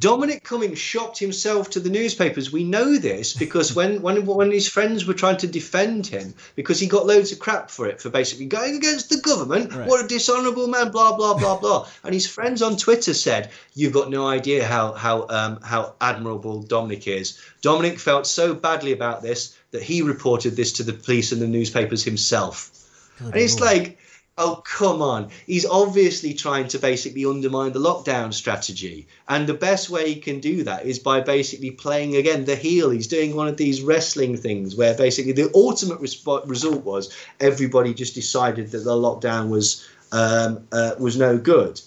Dominic 0.00 0.44
Cummings 0.44 0.78
shocked 0.78 1.18
himself 1.18 1.68
to 1.70 1.80
the 1.80 1.90
newspapers. 1.90 2.50
We 2.50 2.64
know 2.64 2.96
this 2.96 3.34
because 3.34 3.74
when, 3.74 4.00
when 4.00 4.24
when 4.24 4.50
his 4.50 4.66
friends 4.66 5.04
were 5.04 5.12
trying 5.14 5.36
to 5.38 5.46
defend 5.46 6.06
him 6.06 6.32
because 6.56 6.80
he 6.80 6.86
got 6.86 7.06
loads 7.06 7.32
of 7.32 7.38
crap 7.38 7.70
for 7.70 7.86
it 7.86 8.00
for 8.00 8.08
basically 8.08 8.46
going 8.46 8.76
against 8.76 9.10
the 9.10 9.18
government. 9.18 9.74
Right. 9.74 9.86
What 9.86 10.02
a 10.02 10.08
dishonourable 10.08 10.68
man! 10.68 10.90
Blah 10.90 11.16
blah 11.18 11.34
blah 11.34 11.58
blah. 11.58 11.86
And 12.02 12.14
his 12.14 12.26
friends 12.26 12.62
on 12.62 12.78
Twitter 12.78 13.12
said, 13.12 13.50
"You've 13.74 13.92
got 13.92 14.08
no 14.08 14.26
idea 14.26 14.66
how 14.66 14.92
how 14.92 15.26
um, 15.28 15.60
how 15.62 15.94
admirable 16.00 16.62
Dominic 16.62 17.06
is." 17.06 17.38
Dominic 17.60 17.98
felt 17.98 18.26
so 18.26 18.54
badly 18.54 18.92
about 18.92 19.20
this 19.20 19.54
that 19.72 19.82
he 19.82 20.00
reported 20.00 20.56
this 20.56 20.72
to 20.74 20.82
the 20.82 20.94
police 20.94 21.30
and 21.30 21.42
the 21.42 21.46
newspapers 21.46 22.02
himself. 22.02 22.70
Good 23.18 23.34
and 23.34 23.36
it's 23.36 23.60
like 23.60 23.98
Oh, 24.42 24.62
come 24.64 25.02
on. 25.02 25.28
He's 25.46 25.66
obviously 25.66 26.32
trying 26.32 26.68
to 26.68 26.78
basically 26.78 27.26
undermine 27.26 27.72
the 27.72 27.78
lockdown 27.78 28.32
strategy. 28.32 29.06
And 29.28 29.46
the 29.46 29.52
best 29.52 29.90
way 29.90 30.14
he 30.14 30.18
can 30.18 30.40
do 30.40 30.64
that 30.64 30.86
is 30.86 30.98
by 30.98 31.20
basically 31.20 31.72
playing 31.72 32.16
again 32.16 32.46
the 32.46 32.56
heel. 32.56 32.88
He's 32.88 33.06
doing 33.06 33.36
one 33.36 33.48
of 33.48 33.58
these 33.58 33.82
wrestling 33.82 34.38
things 34.38 34.74
where 34.74 34.94
basically 34.94 35.32
the 35.32 35.50
ultimate 35.54 36.00
resp- 36.00 36.48
result 36.48 36.86
was 36.86 37.14
everybody 37.38 37.92
just 37.92 38.14
decided 38.14 38.70
that 38.70 38.78
the 38.78 38.92
lockdown 38.92 39.50
was 39.50 39.86
um, 40.10 40.66
uh, 40.72 40.92
was 40.98 41.18
no 41.18 41.36
good 41.36 41.78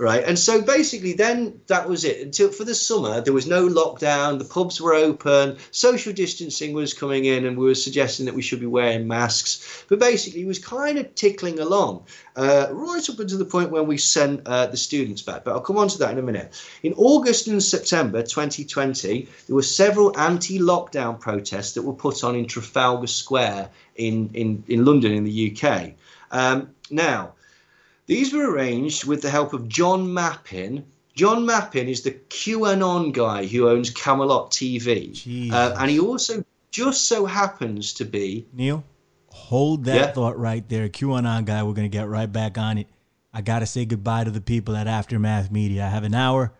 right? 0.00 0.24
And 0.24 0.38
so 0.38 0.62
basically, 0.62 1.12
then 1.12 1.60
that 1.66 1.86
was 1.86 2.04
it. 2.04 2.22
Until 2.22 2.50
for 2.50 2.64
the 2.64 2.74
summer, 2.74 3.20
there 3.20 3.34
was 3.34 3.46
no 3.46 3.68
lockdown. 3.68 4.38
The 4.38 4.46
pubs 4.46 4.80
were 4.80 4.94
open. 4.94 5.58
Social 5.72 6.14
distancing 6.14 6.72
was 6.72 6.94
coming 6.94 7.26
in, 7.26 7.44
and 7.44 7.56
we 7.56 7.66
were 7.66 7.74
suggesting 7.74 8.24
that 8.24 8.34
we 8.34 8.40
should 8.40 8.60
be 8.60 8.66
wearing 8.66 9.06
masks. 9.06 9.84
But 9.88 9.98
basically, 9.98 10.40
it 10.40 10.46
was 10.46 10.58
kind 10.58 10.96
of 10.96 11.14
tickling 11.14 11.60
along 11.60 12.06
uh, 12.34 12.68
right 12.70 13.08
up 13.10 13.18
until 13.18 13.38
the 13.38 13.44
point 13.44 13.70
when 13.70 13.86
we 13.86 13.98
sent 13.98 14.46
uh, 14.46 14.66
the 14.66 14.76
students 14.78 15.20
back. 15.20 15.44
But 15.44 15.52
I'll 15.52 15.60
come 15.60 15.76
on 15.76 15.88
to 15.88 15.98
that 15.98 16.12
in 16.12 16.18
a 16.18 16.22
minute. 16.22 16.58
In 16.82 16.94
August 16.94 17.46
and 17.46 17.62
September 17.62 18.22
2020, 18.22 19.28
there 19.46 19.56
were 19.56 19.62
several 19.62 20.18
anti-lockdown 20.18 21.20
protests 21.20 21.74
that 21.74 21.82
were 21.82 21.92
put 21.92 22.24
on 22.24 22.34
in 22.34 22.46
Trafalgar 22.46 23.06
Square 23.06 23.68
in 23.96 24.30
in, 24.32 24.64
in 24.66 24.86
London, 24.86 25.12
in 25.12 25.24
the 25.24 25.54
UK. 25.54 25.92
Um, 26.30 26.70
now 26.90 27.34
these 28.10 28.32
were 28.32 28.50
arranged 28.50 29.04
with 29.04 29.22
the 29.22 29.30
help 29.30 29.52
of 29.52 29.68
John 29.68 30.12
Mappin. 30.12 30.84
John 31.14 31.46
Mappin 31.46 31.86
is 31.86 32.02
the 32.02 32.10
QAnon 32.10 33.12
guy 33.12 33.46
who 33.46 33.68
owns 33.68 33.90
Camelot 33.90 34.50
TV. 34.50 35.52
Uh, 35.52 35.76
and 35.78 35.88
he 35.88 36.00
also 36.00 36.44
just 36.72 37.06
so 37.06 37.24
happens 37.24 37.92
to 37.94 38.04
be. 38.04 38.48
Neil, 38.52 38.82
hold 39.28 39.84
that 39.84 39.94
yeah? 39.94 40.10
thought 40.10 40.36
right 40.36 40.68
there. 40.68 40.88
QAnon 40.88 41.44
guy, 41.44 41.62
we're 41.62 41.72
going 41.72 41.88
to 41.88 41.96
get 41.96 42.08
right 42.08 42.26
back 42.26 42.58
on 42.58 42.78
it. 42.78 42.88
I 43.32 43.42
got 43.42 43.60
to 43.60 43.66
say 43.66 43.84
goodbye 43.84 44.24
to 44.24 44.32
the 44.32 44.40
people 44.40 44.74
at 44.74 44.88
Aftermath 44.88 45.52
Media. 45.52 45.84
I 45.84 45.88
have 45.88 46.02
an 46.02 46.14
hour 46.14 46.52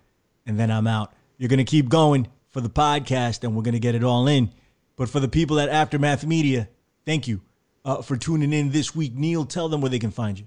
and 0.47 0.57
then 0.57 0.71
I'm 0.71 0.87
out. 0.87 1.13
You're 1.37 1.49
going 1.49 1.59
to 1.59 1.65
keep 1.65 1.89
going 1.89 2.29
for 2.51 2.61
the 2.61 2.71
podcast 2.71 3.43
and 3.43 3.57
we're 3.57 3.65
going 3.65 3.75
to 3.75 3.81
get 3.81 3.97
it 3.97 4.05
all 4.05 4.29
in. 4.29 4.53
But 4.95 5.09
for 5.09 5.19
the 5.19 5.27
people 5.27 5.59
at 5.59 5.69
Aftermath 5.69 6.25
Media, 6.25 6.69
thank 7.05 7.27
you 7.27 7.41
uh, 7.85 8.03
for 8.03 8.17
tuning 8.17 8.53
in 8.53 8.71
this 8.71 8.95
week. 8.95 9.15
Neil, 9.17 9.45
tell 9.45 9.69
them 9.69 9.81
where 9.81 9.91
they 9.91 9.99
can 9.99 10.13
find 10.13 10.39
you. 10.39 10.47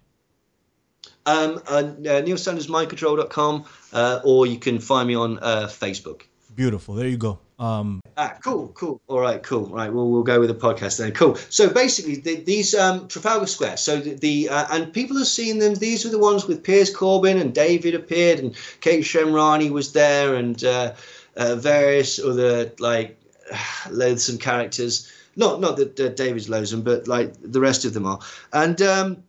Um, 1.25 1.61
uh, 1.67 1.71
uh, 1.71 2.21
NeilSandersMindControl.com, 2.21 3.65
uh, 3.93 4.19
or 4.25 4.45
you 4.45 4.59
can 4.59 4.79
find 4.79 5.07
me 5.07 5.15
on 5.15 5.39
uh, 5.39 5.67
Facebook. 5.67 6.23
Beautiful. 6.55 6.95
There 6.95 7.07
you 7.07 7.17
go. 7.17 7.39
Um, 7.59 8.01
ah, 8.17 8.35
cool, 8.43 8.69
cool. 8.69 9.01
All 9.07 9.19
right, 9.19 9.41
cool. 9.41 9.67
Right, 9.67 9.91
we'll 9.91 10.09
we'll 10.09 10.23
go 10.23 10.39
with 10.39 10.49
the 10.49 10.55
podcast 10.55 10.97
then. 10.97 11.13
Cool. 11.13 11.35
So 11.49 11.69
basically, 11.69 12.17
the, 12.17 12.35
these 12.35 12.75
um, 12.75 13.07
Trafalgar 13.07 13.47
Square. 13.47 13.77
So 13.77 13.99
the, 13.99 14.15
the 14.15 14.49
uh, 14.49 14.65
and 14.71 14.91
people 14.91 15.17
have 15.17 15.27
seen 15.27 15.59
them. 15.59 15.75
These 15.75 16.03
were 16.03 16.11
the 16.11 16.19
ones 16.19 16.45
with 16.45 16.63
Piers 16.63 16.93
Corbyn 16.93 17.39
and 17.39 17.53
David 17.53 17.95
appeared, 17.95 18.39
and 18.39 18.55
Kate 18.81 19.03
Shemirani 19.03 19.69
was 19.69 19.93
there, 19.93 20.35
and 20.35 20.61
uh, 20.63 20.93
uh, 21.37 21.55
various 21.55 22.19
other 22.19 22.71
like 22.79 23.17
loathsome 23.89 24.39
characters. 24.39 25.11
Not 25.35 25.61
not 25.61 25.77
that 25.77 25.99
uh, 25.99 26.09
David's 26.09 26.49
loathsome, 26.49 26.81
but 26.81 27.07
like 27.07 27.33
the 27.41 27.61
rest 27.61 27.85
of 27.85 27.93
them 27.93 28.05
are. 28.05 28.19
And 28.51 28.81
um, 28.81 29.23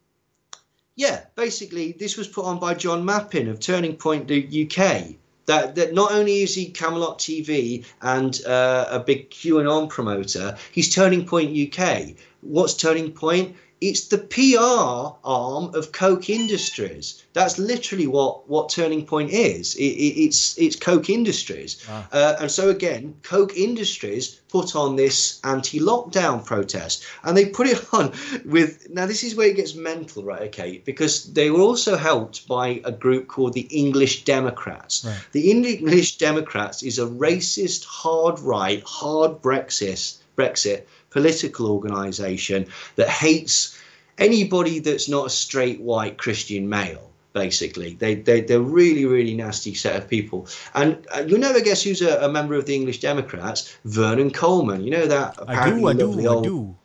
yeah, 0.97 1.23
basically, 1.35 1.93
this 1.93 2.17
was 2.17 2.29
put 2.29 2.45
on 2.45 2.59
by 2.59 2.75
John 2.75 3.05
Mappin 3.05 3.49
of 3.49 3.61
Turning 3.61 3.97
Point 3.97 4.31
UK. 4.31 5.17
That, 5.47 5.75
that 5.75 5.93
not 5.93 6.13
only 6.13 6.43
is 6.43 6.55
he 6.55 6.71
Camelot 6.71 7.19
TV 7.19 7.85
and 8.01 8.41
uh, 8.47 8.87
a 8.89 9.01
big 9.01 9.31
QAnon 9.31 9.91
promoter, 9.91 10.57
he's 10.73 10.95
Turning 10.95 11.27
Point 11.27 11.55
UK. 11.55 12.15
What's 12.41 12.75
Turning 12.75 13.13
Point? 13.13 13.57
It's 13.87 14.07
the 14.07 14.17
PR 14.17 15.19
arm 15.29 15.75
of 15.75 15.93
Koch 15.93 16.31
Industries. 16.31 17.23
That's 17.35 17.59
literally 17.59 18.07
what 18.07 18.49
what 18.49 18.71
Turning 18.71 19.05
Point 19.05 19.31
is. 19.31 19.75
It, 19.75 19.93
it, 20.07 20.15
it's 20.25 20.57
it's 20.57 20.75
Koch 20.75 21.11
Industries, 21.11 21.87
wow. 21.87 22.07
uh, 22.11 22.37
and 22.41 22.51
so 22.51 22.71
again, 22.71 23.15
Koch 23.23 23.55
Industries 23.55 24.41
put 24.49 24.75
on 24.75 24.97
this 24.97 25.39
anti-lockdown 25.45 26.47
protest, 26.47 27.05
and 27.25 27.37
they 27.37 27.45
put 27.45 27.67
it 27.67 27.85
on 27.93 28.13
with. 28.47 28.89
Now 28.89 29.05
this 29.05 29.23
is 29.23 29.35
where 29.35 29.49
it 29.49 29.57
gets 29.57 29.75
mental, 29.75 30.25
right? 30.25 30.43
Okay, 30.49 30.81
because 30.83 31.35
they 31.35 31.51
were 31.51 31.61
also 31.61 31.95
helped 31.99 32.49
by 32.49 32.81
a 32.87 32.93
group 32.93 33.29
called 33.29 33.53
the 33.53 33.69
English 33.71 34.25
Democrats. 34.25 35.05
Right. 35.05 35.27
The 35.33 35.51
English 35.51 36.17
Democrats 36.17 36.83
is 36.83 36.99
a 36.99 37.07
racist, 37.07 37.85
hard 37.85 38.41
right, 38.41 38.83
hard 38.87 39.43
Brexit 39.43 40.17
Brexit 40.39 40.85
political 41.15 41.71
organisation 41.71 42.67
that 42.97 43.09
hates 43.09 43.74
anybody 44.19 44.79
that's 44.79 45.09
not 45.09 45.27
a 45.27 45.31
straight 45.31 45.81
white 45.81 46.19
Christian 46.19 46.69
male. 46.69 47.11
Basically, 47.33 47.95
they, 47.95 48.15
they 48.15 48.43
they're 48.43 48.61
really 48.61 49.07
really 49.07 49.35
nasty 49.35 49.75
set 49.75 49.97
of 49.97 50.09
people, 50.09 50.47
and 50.73 51.05
uh, 51.13 51.25
you'll 51.27 51.41
never 51.41 51.61
guess 51.61 51.83
who's 51.83 52.01
a, 52.01 52.19
a, 52.21 52.29
member 52.29 52.55
of 52.55 52.65
the 52.65 52.77
English 52.77 53.01
Democrats. 53.01 53.77
Vernon 53.85 54.31
Coleman, 54.31 54.85
you 54.85 54.93
know 54.93 55.07
that 55.07 55.35
apparently 55.39 55.95
I 55.95 55.97
do, 55.97 56.13
I 56.13 56.23
do, 56.23 56.29
old 56.29 56.47
I 56.47 56.49
do. 56.49 56.77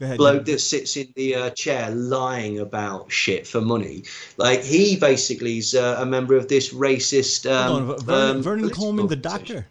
Ahead, 0.00 0.16
bloke 0.16 0.44
that 0.46 0.60
sits 0.60 0.96
in 0.96 1.12
the 1.14 1.34
uh, 1.34 1.50
chair 1.50 1.90
lying 1.90 2.58
about 2.58 3.12
shit 3.12 3.46
for 3.46 3.60
money. 3.60 4.04
Like 4.38 4.62
he 4.62 4.96
basically 4.96 5.58
is 5.58 5.74
uh, 5.74 5.96
a 5.98 6.06
member 6.06 6.36
of 6.36 6.48
this 6.48 6.72
racist. 6.72 7.44
Um, 7.50 7.94
Vernon, 7.98 8.36
um, 8.36 8.42
Vernon 8.42 8.70
Coleman, 8.70 9.08
the 9.08 9.16
doctor. 9.16 9.66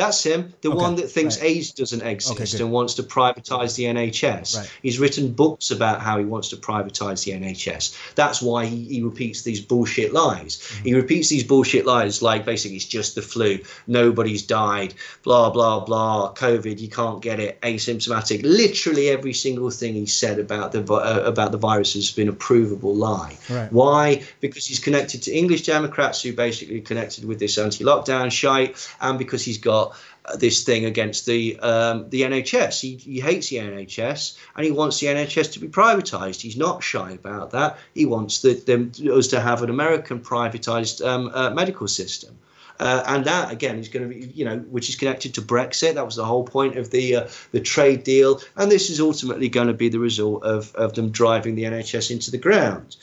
That's 0.00 0.24
him, 0.24 0.54
the 0.62 0.70
Okay, 0.70 0.76
one 0.78 0.94
that 0.96 1.10
thinks 1.10 1.38
right. 1.38 1.50
AIDS 1.50 1.72
doesn't 1.72 2.00
exist 2.00 2.52
good. 2.52 2.62
and 2.62 2.72
wants 2.72 2.94
to 2.94 3.02
privatize 3.02 3.76
the 3.76 3.84
NHS. 3.84 4.56
Right. 4.56 4.70
He's 4.82 4.98
written 4.98 5.32
books 5.34 5.70
about 5.70 6.00
how 6.00 6.16
he 6.16 6.24
wants 6.24 6.48
to 6.48 6.56
privatize 6.56 7.22
the 7.24 7.32
NHS. 7.32 8.14
That's 8.14 8.40
why 8.40 8.64
he, 8.64 8.82
he 8.84 9.02
repeats 9.02 9.42
these 9.42 9.60
bullshit 9.60 10.14
lies. 10.14 10.56
Mm-hmm. 10.56 10.84
He 10.84 10.94
repeats 10.94 11.28
these 11.28 11.44
bullshit 11.44 11.84
lies 11.84 12.22
like 12.22 12.46
basically 12.46 12.76
it's 12.76 12.86
just 12.86 13.14
the 13.14 13.20
flu, 13.20 13.58
nobody's 13.86 14.42
died, 14.42 14.94
blah, 15.22 15.50
blah, 15.50 15.80
blah, 15.80 16.32
COVID, 16.32 16.80
you 16.80 16.88
can't 16.88 17.20
get 17.20 17.38
it, 17.38 17.60
asymptomatic. 17.60 18.42
Literally 18.42 19.10
every 19.10 19.34
single 19.34 19.68
thing 19.68 19.92
he 19.92 20.06
said 20.06 20.38
about 20.38 20.72
the, 20.72 20.80
uh, 20.90 21.24
about 21.26 21.52
the 21.52 21.58
virus 21.58 21.92
has 21.92 22.10
been 22.10 22.28
a 22.28 22.32
provable 22.32 22.94
lie. 22.94 23.36
Right. 23.50 23.70
Why? 23.70 24.22
Because 24.40 24.66
he's 24.66 24.78
connected 24.78 25.24
to 25.24 25.30
English 25.32 25.64
Democrats 25.66 26.22
who 26.22 26.32
basically 26.32 26.80
connected 26.80 27.26
with 27.26 27.38
this 27.38 27.58
anti-lockdown 27.58 28.32
shite, 28.32 28.76
and 29.00 29.18
because 29.18 29.44
he's 29.44 29.58
got 29.58 29.89
this 30.36 30.64
thing 30.64 30.84
against 30.84 31.26
the 31.26 31.58
um, 31.60 32.08
the 32.10 32.22
NHS. 32.22 32.80
He, 32.80 32.96
he 32.96 33.20
hates 33.20 33.48
the 33.48 33.56
NHS 33.56 34.36
and 34.56 34.64
he 34.64 34.72
wants 34.72 35.00
the 35.00 35.08
NHS 35.08 35.52
to 35.52 35.60
be 35.60 35.68
privatised. 35.68 36.40
He's 36.40 36.56
not 36.56 36.82
shy 36.82 37.12
about 37.12 37.50
that. 37.52 37.78
He 37.94 38.06
wants 38.06 38.42
the, 38.42 38.54
them 38.54 38.92
us 39.10 39.28
to 39.28 39.40
have 39.40 39.62
an 39.62 39.70
American 39.70 40.20
privatised 40.20 41.04
um, 41.04 41.30
uh, 41.34 41.50
medical 41.50 41.88
system. 41.88 42.38
Uh, 42.78 43.04
and 43.06 43.26
that 43.26 43.52
again 43.52 43.78
is 43.78 43.88
going 43.88 44.08
to 44.08 44.14
be, 44.14 44.26
you 44.28 44.44
know, 44.44 44.56
which 44.70 44.88
is 44.88 44.96
connected 44.96 45.34
to 45.34 45.42
Brexit. 45.42 45.94
That 45.94 46.06
was 46.06 46.16
the 46.16 46.24
whole 46.24 46.44
point 46.44 46.78
of 46.78 46.90
the 46.90 47.16
uh, 47.16 47.28
the 47.52 47.60
trade 47.60 48.04
deal, 48.04 48.40
and 48.56 48.72
this 48.72 48.88
is 48.88 49.00
ultimately 49.00 49.50
going 49.50 49.66
to 49.66 49.74
be 49.74 49.90
the 49.90 49.98
result 49.98 50.44
of 50.44 50.74
of 50.74 50.94
them 50.94 51.10
driving 51.10 51.56
the 51.56 51.64
NHS 51.64 52.10
into 52.10 52.30
the 52.30 52.38
ground. 52.38 52.96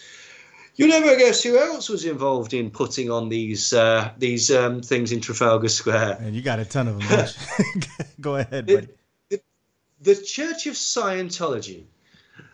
You 0.77 0.87
never 0.87 1.15
guess 1.15 1.41
who 1.41 1.57
else 1.57 1.89
was 1.89 2.05
involved 2.05 2.53
in 2.53 2.69
putting 2.69 3.09
on 3.09 3.29
these 3.29 3.73
uh, 3.73 4.11
these 4.17 4.51
um, 4.51 4.81
things 4.81 5.11
in 5.11 5.21
Trafalgar 5.21 5.69
Square. 5.69 6.19
And 6.21 6.35
you 6.35 6.43
got 6.43 6.59
a 6.59 6.65
ton 6.65 6.87
of 6.87 6.99
them. 6.99 7.27
Go 8.21 8.35
ahead, 8.35 8.67
buddy. 8.67 8.87
The 9.99 10.15
Church 10.15 10.67
of 10.67 10.75
Scientology, 10.75 11.85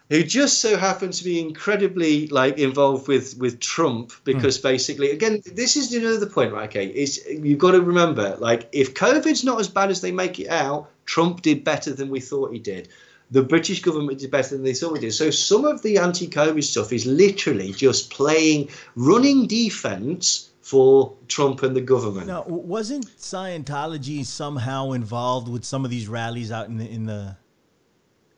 who 0.10 0.24
just 0.24 0.60
so 0.60 0.78
happened 0.78 1.12
to 1.14 1.26
be 1.26 1.42
incredibly 1.42 2.28
like 2.28 2.58
involved 2.58 3.10
with 3.10 3.38
with 3.38 3.60
Trump 3.60 4.14
because 4.24 4.58
basically 4.58 5.12
again 5.12 5.42
this 5.46 5.76
is 5.76 5.94
another 5.94 6.26
point 6.26 6.54
right 6.54 6.70
okay 6.70 6.88
is 6.88 7.26
you've 7.28 7.60
got 7.60 7.72
to 7.72 7.82
remember 7.82 8.38
like 8.40 8.70
if 8.72 8.94
COVID's 8.94 9.44
not 9.44 9.60
as 9.60 9.68
bad 9.68 9.90
as 9.90 10.02
they 10.02 10.12
make 10.12 10.40
it 10.40 10.50
out 10.50 10.90
Trump 11.06 11.42
did 11.42 11.64
better 11.64 11.92
than 11.94 12.10
we 12.10 12.20
thought 12.20 12.54
he 12.54 12.60
did 12.60 12.90
the 13.32 13.42
British 13.44 13.82
government 13.82 14.20
did 14.20 14.30
better 14.32 14.56
than 14.56 14.64
they 14.64 14.74
thought 14.74 14.94
we 14.94 15.00
did 15.00 15.14
so 15.14 15.30
some 15.32 15.66
of 15.66 15.82
the 15.82 15.98
anti-COVID 15.98 16.64
stuff 16.64 16.92
is 16.94 17.06
literally 17.06 17.72
just 17.72 18.12
playing 18.12 18.70
running 18.96 19.48
defense 19.48 20.50
for 20.62 21.14
Trump 21.28 21.62
and 21.64 21.76
the 21.76 21.82
government 21.82 22.28
Now, 22.28 22.44
wasn't 22.48 23.06
Scientology 23.18 24.26
somehow 24.26 24.92
involved 24.94 25.48
with 25.50 25.66
some 25.66 25.84
of 25.84 25.92
these 25.92 26.08
rallies 26.08 26.52
out 26.52 26.68
in 26.68 26.78
the 26.78 26.90
in 26.90 27.06
the 27.06 27.36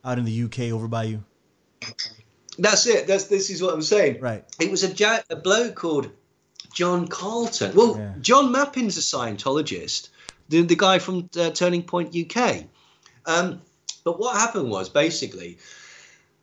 out 0.04 0.18
in 0.20 0.26
the 0.26 0.44
UK 0.44 0.72
over 0.72 0.88
by 0.88 1.04
you? 1.04 1.24
that's 2.58 2.88
it 2.88 3.06
that's 3.08 3.26
this 3.26 3.50
is 3.50 3.62
what 3.62 3.74
I'm 3.74 3.82
saying 3.82 4.22
Right. 4.22 4.44
it 4.60 4.72
was 4.72 4.84
a, 4.84 4.92
ja- 4.94 5.20
a 5.30 5.36
bloke 5.36 5.76
called 5.76 6.10
John 6.74 7.08
Carlton. 7.08 7.74
Well, 7.76 7.98
Yeah. 7.98 8.14
John 8.20 8.52
Mappin's 8.52 8.98
a 8.98 9.02
Scientologist, 9.02 10.10
the, 10.50 10.62
the 10.62 10.76
guy 10.76 11.00
from 11.00 11.30
uh, 11.40 11.52
Turning 11.52 11.84
Point 11.84 12.14
UK. 12.16 12.66
Um, 13.26 13.62
but 14.06 14.20
what 14.20 14.38
happened 14.38 14.70
was 14.70 14.88
basically, 14.88 15.58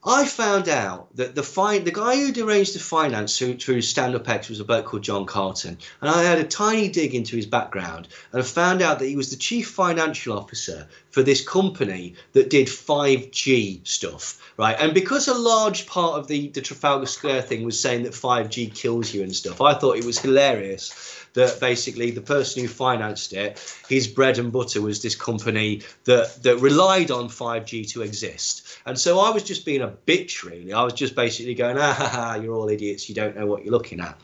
I 0.04 0.26
found 0.26 0.68
out 0.68 1.14
that 1.14 1.36
the 1.36 1.44
fi- 1.44 1.78
the 1.78 1.92
guy 1.92 2.16
who'd 2.16 2.36
arranged 2.36 2.74
the 2.74 2.80
finance 2.80 3.38
through, 3.38 3.58
through 3.58 3.82
Stand 3.82 4.16
Up 4.16 4.28
X 4.28 4.48
was 4.48 4.58
a 4.58 4.64
bloke 4.64 4.86
called 4.86 5.04
John 5.04 5.26
Carlton. 5.26 5.78
And 6.00 6.10
I 6.10 6.24
had 6.24 6.40
a 6.40 6.44
tiny 6.44 6.88
dig 6.88 7.14
into 7.14 7.36
his 7.36 7.46
background 7.46 8.08
and 8.32 8.42
I 8.42 8.44
found 8.44 8.82
out 8.82 8.98
that 8.98 9.06
he 9.06 9.14
was 9.14 9.30
the 9.30 9.36
chief 9.36 9.68
financial 9.70 10.36
officer 10.36 10.88
for 11.12 11.22
this 11.22 11.46
company 11.46 12.16
that 12.32 12.50
did 12.50 12.66
5G 12.66 13.86
stuff, 13.86 14.42
right? 14.56 14.76
And 14.80 14.92
because 14.92 15.28
a 15.28 15.34
large 15.34 15.86
part 15.86 16.18
of 16.18 16.26
the, 16.26 16.48
the 16.48 16.62
Trafalgar 16.62 17.06
Square 17.06 17.42
thing 17.42 17.64
was 17.64 17.78
saying 17.78 18.02
that 18.02 18.12
5G 18.12 18.74
kills 18.74 19.14
you 19.14 19.22
and 19.22 19.32
stuff, 19.32 19.60
I 19.60 19.74
thought 19.74 19.98
it 19.98 20.04
was 20.04 20.18
hilarious 20.18 21.21
that 21.34 21.60
basically 21.60 22.10
the 22.10 22.20
person 22.20 22.62
who 22.62 22.68
financed 22.68 23.32
it, 23.32 23.58
his 23.88 24.06
bread 24.06 24.38
and 24.38 24.52
butter 24.52 24.82
was 24.82 25.02
this 25.02 25.14
company 25.14 25.82
that, 26.04 26.42
that 26.42 26.58
relied 26.58 27.10
on 27.10 27.28
5G 27.28 27.90
to 27.92 28.02
exist. 28.02 28.78
And 28.84 28.98
so 28.98 29.20
I 29.20 29.30
was 29.30 29.42
just 29.42 29.64
being 29.64 29.82
a 29.82 29.88
bitch, 29.88 30.44
really. 30.44 30.72
I 30.72 30.82
was 30.82 30.92
just 30.92 31.14
basically 31.14 31.54
going, 31.54 31.78
ah, 31.78 31.92
ha, 31.92 32.08
ha, 32.08 32.34
you're 32.34 32.54
all 32.54 32.68
idiots. 32.68 33.08
You 33.08 33.14
don't 33.14 33.36
know 33.36 33.46
what 33.46 33.64
you're 33.64 33.72
looking 33.72 34.00
at. 34.00 34.20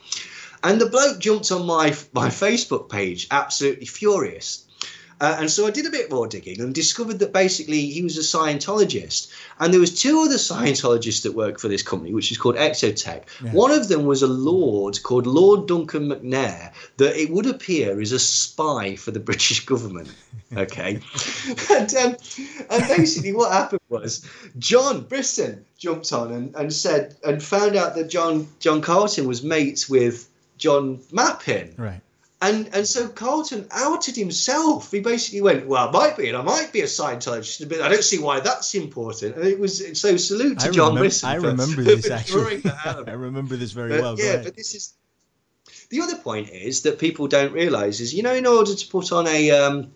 And 0.62 0.80
the 0.80 0.86
bloke 0.86 1.20
jumped 1.20 1.52
on 1.52 1.66
my 1.66 1.96
my 2.12 2.28
Facebook 2.28 2.88
page, 2.88 3.28
absolutely 3.30 3.86
furious. 3.86 4.67
Uh, 5.20 5.36
and 5.40 5.50
so 5.50 5.66
I 5.66 5.70
did 5.70 5.86
a 5.86 5.90
bit 5.90 6.10
more 6.10 6.26
digging 6.26 6.60
and 6.60 6.74
discovered 6.74 7.18
that 7.18 7.32
basically 7.32 7.86
he 7.86 8.02
was 8.02 8.16
a 8.16 8.20
Scientologist. 8.20 9.32
And 9.58 9.72
there 9.72 9.80
was 9.80 10.00
two 10.00 10.20
other 10.20 10.36
Scientologists 10.36 11.22
that 11.22 11.34
worked 11.34 11.60
for 11.60 11.68
this 11.68 11.82
company, 11.82 12.14
which 12.14 12.30
is 12.30 12.38
called 12.38 12.56
Exotech. 12.56 13.24
Yeah. 13.42 13.52
One 13.52 13.70
of 13.70 13.88
them 13.88 14.04
was 14.04 14.22
a 14.22 14.28
lord 14.28 15.02
called 15.02 15.26
Lord 15.26 15.66
Duncan 15.66 16.08
McNair, 16.08 16.72
that 16.98 17.20
it 17.20 17.30
would 17.30 17.46
appear 17.46 18.00
is 18.00 18.12
a 18.12 18.18
spy 18.18 18.96
for 18.96 19.10
the 19.10 19.20
British 19.28 19.64
government. 19.66 20.12
Okay. 20.56 21.00
and, 21.70 21.94
um, 21.96 22.16
and 22.70 22.88
basically 22.88 23.32
what 23.32 23.52
happened 23.52 23.80
was 23.88 24.28
John 24.58 25.02
Brisson 25.02 25.64
jumped 25.78 26.12
on 26.12 26.32
and, 26.32 26.54
and 26.54 26.72
said 26.72 27.16
and 27.24 27.42
found 27.42 27.76
out 27.76 27.94
that 27.96 28.08
John 28.08 28.48
John 28.60 28.80
Carlton 28.80 29.26
was 29.26 29.42
mates 29.42 29.88
with 29.88 30.28
John 30.56 30.98
Mappin. 31.12 31.74
Right. 31.76 32.00
And 32.40 32.70
and 32.72 32.86
so 32.86 33.08
Carlton 33.08 33.66
outed 33.72 34.14
himself. 34.14 34.92
He 34.92 35.00
basically 35.00 35.40
went, 35.40 35.66
"Well, 35.66 35.88
I 35.88 35.90
might 35.90 36.16
be, 36.16 36.28
and 36.28 36.36
I 36.36 36.42
might 36.42 36.72
be 36.72 36.82
a 36.82 36.84
Scientologist, 36.84 37.68
but 37.68 37.80
I 37.80 37.88
don't 37.88 38.04
see 38.04 38.18
why 38.20 38.38
that's 38.38 38.74
important." 38.76 39.34
And 39.36 39.44
it 39.44 39.58
was 39.58 39.98
so 40.00 40.16
salute 40.16 40.60
to 40.60 40.68
I 40.68 40.70
John 40.70 40.88
remember, 40.90 41.00
Brisson. 41.00 41.28
I 41.30 41.34
remember 41.34 41.64
for 41.74 41.82
this 41.82 42.02
drawing 42.06 42.18
actually. 42.18 42.56
that 42.58 42.86
out 42.86 42.98
of 43.00 43.08
I 43.08 43.12
remember 43.12 43.56
this 43.56 43.72
very 43.72 43.90
But, 43.90 44.00
well. 44.02 44.16
Yeah, 44.18 44.40
but 44.44 44.54
this 44.54 44.74
is 44.76 44.94
the 45.90 46.00
other 46.00 46.16
point 46.16 46.50
is 46.50 46.82
that 46.82 47.00
people 47.00 47.26
don't 47.26 47.52
realise 47.52 47.98
is 47.98 48.14
you 48.14 48.22
know 48.22 48.34
in 48.34 48.46
order 48.46 48.72
to 48.74 48.86
put 48.86 49.10
on 49.10 49.26
a 49.26 49.50
um, 49.50 49.90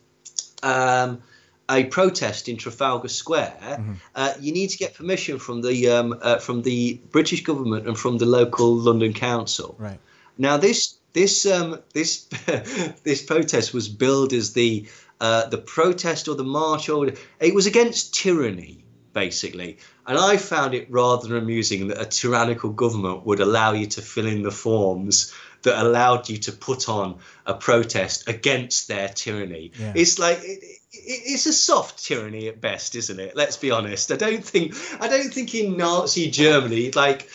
um, 0.64 1.22
a 1.70 1.84
protest 1.84 2.48
in 2.48 2.56
Trafalgar 2.56 3.06
Square, 3.08 3.54
Mm-hmm. 3.62 3.92
uh, 4.16 4.32
you 4.40 4.52
need 4.52 4.70
to 4.70 4.78
get 4.78 4.94
permission 4.94 5.38
from 5.38 5.62
the 5.62 5.88
um, 5.90 6.18
uh, 6.20 6.38
from 6.38 6.62
the 6.62 7.00
British 7.12 7.44
government 7.44 7.86
and 7.86 7.96
from 7.96 8.18
the 8.18 8.26
local 8.26 8.74
London 8.74 9.12
council. 9.12 9.76
right. 9.78 10.00
Now 10.38 10.56
this 10.56 10.96
this 11.12 11.46
um, 11.46 11.80
this 11.92 12.24
this 13.04 13.22
protest 13.22 13.74
was 13.74 13.88
billed 13.88 14.32
as 14.32 14.52
the 14.52 14.88
uh, 15.20 15.48
the 15.48 15.58
protest 15.58 16.28
or 16.28 16.34
the 16.34 16.44
march 16.44 16.88
or 16.88 17.10
it 17.40 17.54
was 17.54 17.66
against 17.66 18.14
tyranny 18.14 18.82
basically, 19.12 19.78
and 20.06 20.18
I 20.18 20.36
found 20.36 20.74
it 20.74 20.90
rather 20.90 21.36
amusing 21.36 21.88
that 21.88 22.00
a 22.00 22.06
tyrannical 22.06 22.70
government 22.70 23.26
would 23.26 23.40
allow 23.40 23.72
you 23.72 23.86
to 23.88 24.02
fill 24.02 24.26
in 24.26 24.42
the 24.42 24.50
forms 24.50 25.34
that 25.62 25.80
allowed 25.80 26.28
you 26.28 26.38
to 26.38 26.52
put 26.52 26.88
on 26.88 27.18
a 27.46 27.54
protest 27.54 28.28
against 28.28 28.88
their 28.88 29.08
tyranny. 29.08 29.72
Yeah. 29.78 29.92
It's 29.94 30.18
like. 30.18 30.38
It, 30.42 30.62
it, 30.64 30.78
it's 30.94 31.46
a 31.46 31.52
soft 31.52 32.04
tyranny 32.04 32.48
at 32.48 32.60
best, 32.60 32.94
isn't 32.94 33.18
it? 33.18 33.34
Let's 33.34 33.56
be 33.56 33.70
honest. 33.70 34.12
I 34.12 34.16
don't 34.16 34.44
think 34.44 34.74
I 35.00 35.08
don't 35.08 35.32
think 35.32 35.54
in 35.54 35.76
Nazi 35.76 36.30
Germany, 36.30 36.90
like 36.90 37.28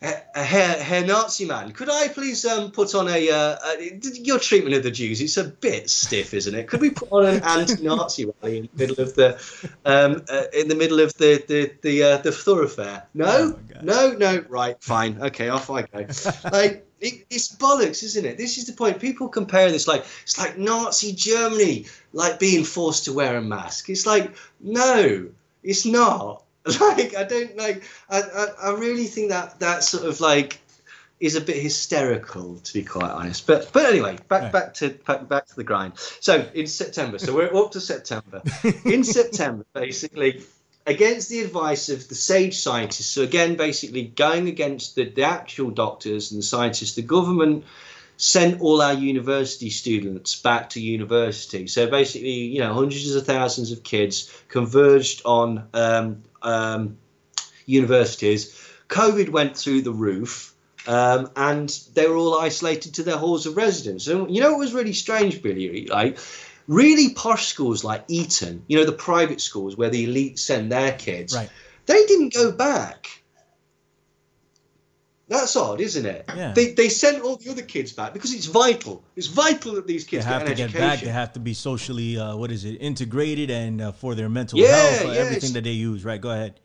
uh, 0.00 0.12
Herr, 0.34 0.80
Herr 0.82 1.04
Nazi 1.04 1.44
man, 1.44 1.72
could 1.72 1.90
I 1.90 2.08
please 2.08 2.44
um, 2.44 2.70
put 2.70 2.94
on 2.94 3.08
a, 3.08 3.30
uh, 3.30 3.56
a 3.66 4.00
your 4.14 4.38
treatment 4.38 4.76
of 4.76 4.82
the 4.84 4.90
Jews? 4.92 5.20
It's 5.20 5.36
a 5.36 5.44
bit 5.44 5.90
stiff, 5.90 6.34
isn't 6.34 6.54
it? 6.54 6.68
Could 6.68 6.80
we 6.80 6.90
put 6.90 7.10
on 7.10 7.26
an 7.26 7.42
anti-Nazi 7.44 8.26
rally 8.40 8.58
in 8.58 8.68
the 8.72 8.86
middle 8.86 9.02
of 9.04 9.14
the 9.14 9.34
um, 9.84 10.22
uh, 10.28 10.44
in 10.52 10.68
the 10.68 10.76
middle 10.76 11.00
of 11.00 11.14
the 11.14 11.42
the 11.48 11.72
the, 11.82 12.02
uh, 12.02 12.16
the 12.18 12.30
thoroughfare? 12.30 13.02
Oh 13.06 13.08
No, 13.14 13.50
God. 13.52 13.82
no, 13.82 14.12
no. 14.12 14.44
Right, 14.48 14.76
fine, 14.82 15.20
okay, 15.20 15.48
off 15.48 15.68
I 15.70 15.82
go. 15.82 16.06
like 16.52 16.86
it, 17.00 17.26
it's 17.30 17.54
bollocks, 17.56 18.02
isn't 18.04 18.24
it? 18.24 18.38
This 18.38 18.58
is 18.58 18.66
the 18.66 18.72
point. 18.74 19.00
People 19.00 19.28
compare 19.28 19.70
this 19.72 19.88
like 19.88 20.04
it's 20.22 20.38
like 20.38 20.58
Nazi 20.58 21.12
Germany, 21.12 21.86
like 22.12 22.38
being 22.38 22.62
forced 22.64 23.06
to 23.06 23.12
wear 23.12 23.36
a 23.36 23.42
mask. 23.42 23.88
It's 23.90 24.06
like 24.06 24.36
no, 24.60 25.28
it's 25.64 25.84
not. 25.84 26.44
Like 26.80 27.16
I 27.16 27.24
don't 27.24 27.56
like. 27.56 27.84
I, 28.08 28.20
I, 28.22 28.46
I 28.70 28.74
really 28.74 29.06
think 29.06 29.30
that 29.30 29.60
that 29.60 29.84
sort 29.84 30.04
of 30.04 30.20
like 30.20 30.60
is 31.20 31.34
a 31.34 31.40
bit 31.40 31.56
hysterical, 31.56 32.58
to 32.58 32.72
be 32.72 32.84
quite 32.84 33.10
honest. 33.10 33.46
But 33.46 33.70
but 33.72 33.86
anyway, 33.86 34.18
back 34.28 34.42
Right. 34.42 34.52
back 34.52 34.74
to 34.74 34.90
back, 35.06 35.28
back 35.28 35.46
to 35.46 35.56
the 35.56 35.64
grind. 35.64 35.94
So 36.20 36.46
in 36.54 36.66
September, 36.66 37.18
so 37.18 37.34
we're 37.34 37.54
up 37.54 37.72
to 37.72 37.80
September. 37.80 38.42
In 38.84 39.04
September, 39.04 39.64
basically, 39.72 40.42
against 40.86 41.28
the 41.28 41.40
advice 41.40 41.88
of 41.88 42.08
the 42.08 42.14
sage 42.14 42.58
scientists. 42.58 43.06
So 43.10 43.22
again, 43.22 43.56
basically 43.56 44.04
going 44.04 44.48
against 44.48 44.94
the, 44.94 45.04
the 45.10 45.24
actual 45.24 45.70
doctors 45.70 46.30
and 46.30 46.38
the 46.38 46.44
scientists, 46.44 46.94
the 46.94 47.02
government 47.02 47.64
sent 48.16 48.60
all 48.60 48.82
our 48.82 48.94
university 48.94 49.70
students 49.70 50.40
back 50.40 50.70
to 50.70 50.80
university. 50.80 51.66
So 51.68 51.88
basically, 51.88 52.30
you 52.30 52.58
know, 52.60 52.74
hundreds 52.74 53.14
of 53.14 53.24
thousands 53.24 53.70
of 53.70 53.84
kids 53.84 54.32
converged 54.48 55.22
on 55.24 55.68
um, 55.72 56.24
um, 56.42 56.98
universities. 57.66 58.54
COVID 58.88 59.28
went 59.30 59.56
through 59.56 59.82
the 59.82 59.92
roof. 59.92 60.54
Um, 60.86 61.30
and 61.36 61.68
they 61.92 62.06
were 62.08 62.16
all 62.16 62.38
isolated 62.38 62.94
to 62.94 63.02
their 63.02 63.18
halls 63.18 63.44
of 63.44 63.58
residence. 63.58 64.06
And 64.06 64.34
you 64.34 64.40
know 64.40 64.52
what 64.52 64.60
was 64.60 64.72
really 64.72 64.94
strange, 64.94 65.42
Billy? 65.42 65.86
Like 65.86 66.18
really 66.66 67.12
posh 67.12 67.48
schools 67.48 67.84
like 67.84 68.04
Eton, 68.08 68.62
you 68.68 68.78
know, 68.78 68.84
the 68.86 68.92
private 68.92 69.40
schools 69.42 69.76
where 69.76 69.90
the 69.90 70.04
elite 70.04 70.38
send 70.38 70.72
their 70.72 70.92
kids, 70.92 71.34
Right. 71.34 71.50
they 71.84 72.06
didn't 72.06 72.32
go 72.32 72.52
back. 72.52 73.22
That's 75.28 75.54
odd, 75.56 75.80
isn't 75.82 76.06
it? 76.06 76.24
Yeah. 76.34 76.52
They, 76.52 76.72
they 76.72 76.88
sent 76.88 77.22
all 77.22 77.36
the 77.36 77.50
other 77.50 77.62
kids 77.62 77.92
back 77.92 78.14
because 78.14 78.32
it's 78.32 78.46
vital. 78.46 79.04
It's 79.14 79.26
vital 79.26 79.74
that 79.74 79.86
these 79.86 80.04
kids 80.04 80.24
They 80.24 80.30
have 80.32 80.42
get 80.42 80.48
to 80.48 80.54
get 80.54 80.64
education. 80.70 80.88
back. 80.88 81.00
They 81.00 81.10
have 81.10 81.32
to 81.34 81.40
be 81.40 81.52
socially, 81.54 82.18
uh, 82.18 82.34
what 82.36 82.50
is 82.50 82.64
it, 82.64 82.76
integrated 82.80 83.50
and 83.50 83.80
uh, 83.82 83.92
for 83.92 84.14
their 84.14 84.30
mental 84.30 84.58
Yeah, 84.58 84.68
health, 84.74 85.04
uh, 85.04 85.12
yeah, 85.12 85.20
everything 85.20 85.52
that 85.52 85.64
they 85.64 85.72
use. 85.72 86.02
Right. 86.04 86.20
Go 86.20 86.30
ahead. 86.30 86.58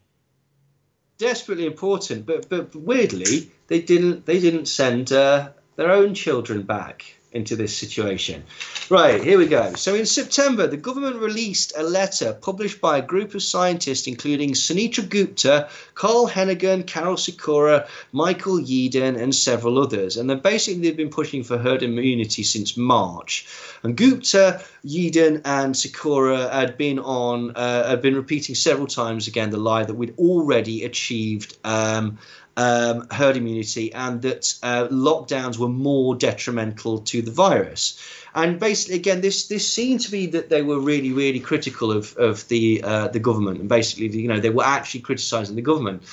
desperately 1.17 1.65
important, 1.65 2.25
but 2.25 2.49
but 2.49 2.75
weirdly 2.75 3.51
they 3.67 3.81
didn't 3.81 4.25
they 4.25 4.39
didn't 4.39 4.65
send 4.67 5.11
uh, 5.11 5.49
their 5.75 5.91
own 5.91 6.13
children 6.13 6.63
back 6.63 6.97
into 7.33 7.55
this 7.55 7.75
situation. 7.75 8.43
Right 8.89 9.23
here 9.23 9.37
we 9.37 9.47
go. 9.47 9.73
So 9.73 9.95
in 9.95 10.05
September, 10.05 10.67
the 10.67 10.77
government 10.77 11.17
released 11.17 11.73
a 11.75 11.83
letter 11.83 12.33
published 12.33 12.79
by 12.79 12.97
a 12.97 13.01
group 13.01 13.33
of 13.35 13.43
scientists, 13.43 14.07
including 14.07 14.51
Sunetra 14.51 15.07
Gupta, 15.07 15.69
Carl 15.95 16.27
Heneghan, 16.27 16.85
Karol 16.85 17.17
Sikora, 17.17 17.87
Michael 18.11 18.59
Yeadon, 18.59 19.19
and 19.21 19.33
several 19.33 19.79
others. 19.79 20.17
And 20.17 20.29
then 20.29 20.39
basically 20.39 20.81
they've 20.81 20.97
been 20.97 21.09
pushing 21.09 21.43
for 21.43 21.57
herd 21.57 21.83
immunity 21.83 22.43
since 22.43 22.77
March. 22.77 23.47
And 23.83 23.97
Gupta, 23.97 24.63
Yeadon, 24.85 25.41
and 25.45 25.75
Sikora 25.75 26.49
had 26.49 26.77
been 26.77 26.99
on, 26.99 27.51
uh, 27.55 27.89
had 27.89 28.01
been 28.01 28.15
repeating 28.15 28.55
several 28.55 28.87
times 28.87 29.27
again 29.27 29.49
the 29.49 29.57
lie 29.57 29.83
that 29.83 29.95
we'd 29.95 30.17
already 30.17 30.83
achieved. 30.83 31.57
Um, 31.63 32.19
um, 32.57 33.07
herd 33.11 33.37
immunity 33.37 33.93
and 33.93 34.21
that 34.21 34.53
uh, 34.63 34.87
lockdowns 34.89 35.57
were 35.57 35.69
more 35.69 36.15
detrimental 36.15 36.99
to 36.99 37.21
the 37.21 37.31
virus. 37.31 37.99
And 38.35 38.59
basically, 38.59 38.95
again, 38.95 39.21
this 39.21 39.47
this 39.47 39.71
seemed 39.71 40.01
to 40.01 40.11
be 40.11 40.25
that 40.27 40.49
they 40.49 40.61
were 40.61 40.79
really, 40.79 41.11
really 41.11 41.39
critical 41.39 41.91
of 41.91 42.15
of 42.17 42.47
the 42.47 42.81
uh, 42.83 43.07
the 43.09 43.19
government, 43.19 43.59
and 43.59 43.69
basically, 43.69 44.07
you 44.07 44.27
know, 44.27 44.39
they 44.39 44.49
were 44.49 44.65
actually 44.65 45.01
criticising 45.01 45.55
the 45.55 45.61
government. 45.61 46.03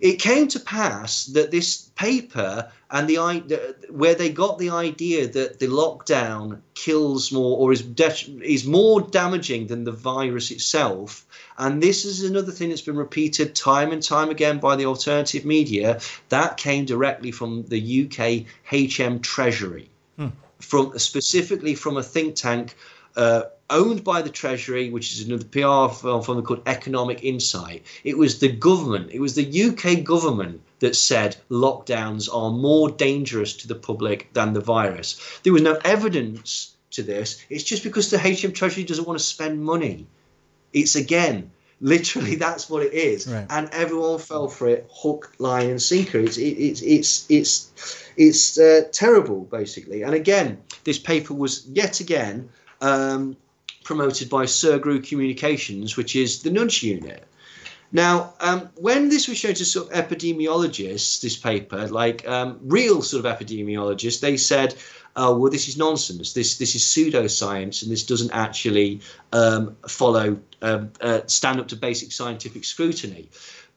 It 0.00 0.16
came 0.16 0.48
to 0.48 0.60
pass 0.60 1.26
that 1.26 1.50
this 1.50 1.90
paper 1.96 2.70
and 2.90 3.08
the 3.08 3.16
the- 3.46 3.76
where 3.90 4.14
they 4.14 4.30
got 4.30 4.58
the 4.58 4.70
idea 4.70 5.28
that 5.28 5.58
the 5.58 5.66
lockdown 5.66 6.60
kills 6.74 7.30
more 7.30 7.58
or 7.58 7.72
is 7.72 7.84
is 8.42 8.64
more 8.64 9.00
damaging 9.00 9.66
than 9.68 9.84
the 9.84 9.92
virus 9.92 10.50
itself. 10.50 11.26
And 11.58 11.82
this 11.82 12.04
is 12.04 12.22
another 12.22 12.52
thing 12.52 12.70
that's 12.70 12.80
been 12.80 12.96
repeated 12.96 13.54
time 13.54 13.92
and 13.92 14.02
time 14.02 14.30
again 14.30 14.58
by 14.58 14.76
the 14.76 14.86
alternative 14.86 15.44
media. 15.44 16.00
That 16.30 16.56
came 16.56 16.84
directly 16.84 17.30
from 17.32 17.64
the 17.64 17.80
UK 18.02 18.46
HM 18.64 19.20
Treasury. 19.20 19.90
From 20.58 20.98
specifically 20.98 21.74
from 21.74 21.96
a 21.96 22.02
think 22.02 22.34
tank 22.34 22.76
uh, 23.16 23.42
owned 23.70 24.04
by 24.04 24.20
the 24.22 24.30
Treasury, 24.30 24.90
which 24.90 25.12
is 25.12 25.26
another 25.26 25.44
PR 25.44 25.92
firm 25.94 26.42
called 26.42 26.62
Economic 26.66 27.24
Insight. 27.24 27.84
It 28.04 28.18
was 28.18 28.40
the 28.40 28.52
government, 28.52 29.10
it 29.10 29.20
was 29.20 29.34
the 29.34 29.62
UK 29.62 30.04
government 30.04 30.60
that 30.80 30.96
said 30.96 31.36
lockdowns 31.50 32.28
are 32.34 32.50
more 32.50 32.90
dangerous 32.90 33.56
to 33.58 33.68
the 33.68 33.74
public 33.74 34.32
than 34.32 34.52
the 34.52 34.60
virus. 34.60 35.20
There 35.42 35.52
was 35.52 35.62
no 35.62 35.78
evidence 35.84 36.74
to 36.92 37.02
this. 37.02 37.44
It's 37.48 37.64
just 37.64 37.84
because 37.84 38.10
the 38.10 38.18
HM 38.18 38.52
Treasury 38.52 38.84
doesn't 38.84 39.06
want 39.06 39.18
to 39.18 39.24
spend 39.24 39.62
money. 39.62 40.06
It's 40.72 40.96
again, 40.96 41.50
literally, 41.80 42.34
that's 42.46 42.68
what 42.68 42.82
it 42.84 42.92
is, 42.94 43.26
Right. 43.28 43.46
and 43.50 43.68
everyone 43.72 44.18
fell 44.18 44.48
for 44.48 44.68
it, 44.68 44.88
hook, 44.92 45.32
line, 45.38 45.70
and 45.70 45.80
sinker. 45.82 46.18
It's 46.18 46.36
it, 46.38 46.42
it's 46.42 46.82
it's 46.82 47.26
it's 47.30 48.04
it's 48.16 48.58
uh, 48.58 48.82
terrible, 48.92 49.40
basically. 49.44 50.02
And 50.02 50.14
again, 50.14 50.58
this 50.84 50.98
paper 50.98 51.34
was 51.34 51.66
yet 51.68 52.00
again 52.00 52.48
um, 52.80 53.36
promoted 53.84 54.28
by 54.30 54.44
Sergru 54.46 55.06
Communications, 55.06 55.96
which 55.96 56.16
is 56.16 56.42
the 56.42 56.50
Nudge 56.50 56.82
Unit. 56.82 57.24
Now, 57.92 58.34
um, 58.40 58.70
when 58.76 59.08
this 59.08 59.26
was 59.26 59.38
shown 59.38 59.54
to 59.54 59.64
sort 59.64 59.90
of 59.90 60.08
epidemiologists, 60.08 61.20
this 61.20 61.36
paper, 61.36 61.88
like 61.88 62.26
um, 62.28 62.58
real 62.62 63.02
sort 63.02 63.24
of 63.24 63.38
epidemiologists, 63.38 64.20
they 64.20 64.36
said, 64.36 64.76
"Oh, 65.16 65.36
well, 65.36 65.50
this 65.50 65.68
is 65.68 65.76
nonsense. 65.76 66.32
This 66.32 66.58
this 66.58 66.74
is 66.74 66.82
pseudoscience, 66.82 67.82
and 67.82 67.90
this 67.90 68.04
doesn't 68.04 68.30
actually 68.30 69.00
um, 69.32 69.76
follow 69.88 70.38
um, 70.62 70.92
uh, 71.00 71.22
stand 71.26 71.58
up 71.58 71.68
to 71.68 71.76
basic 71.76 72.12
scientific 72.12 72.64
scrutiny." 72.64 73.28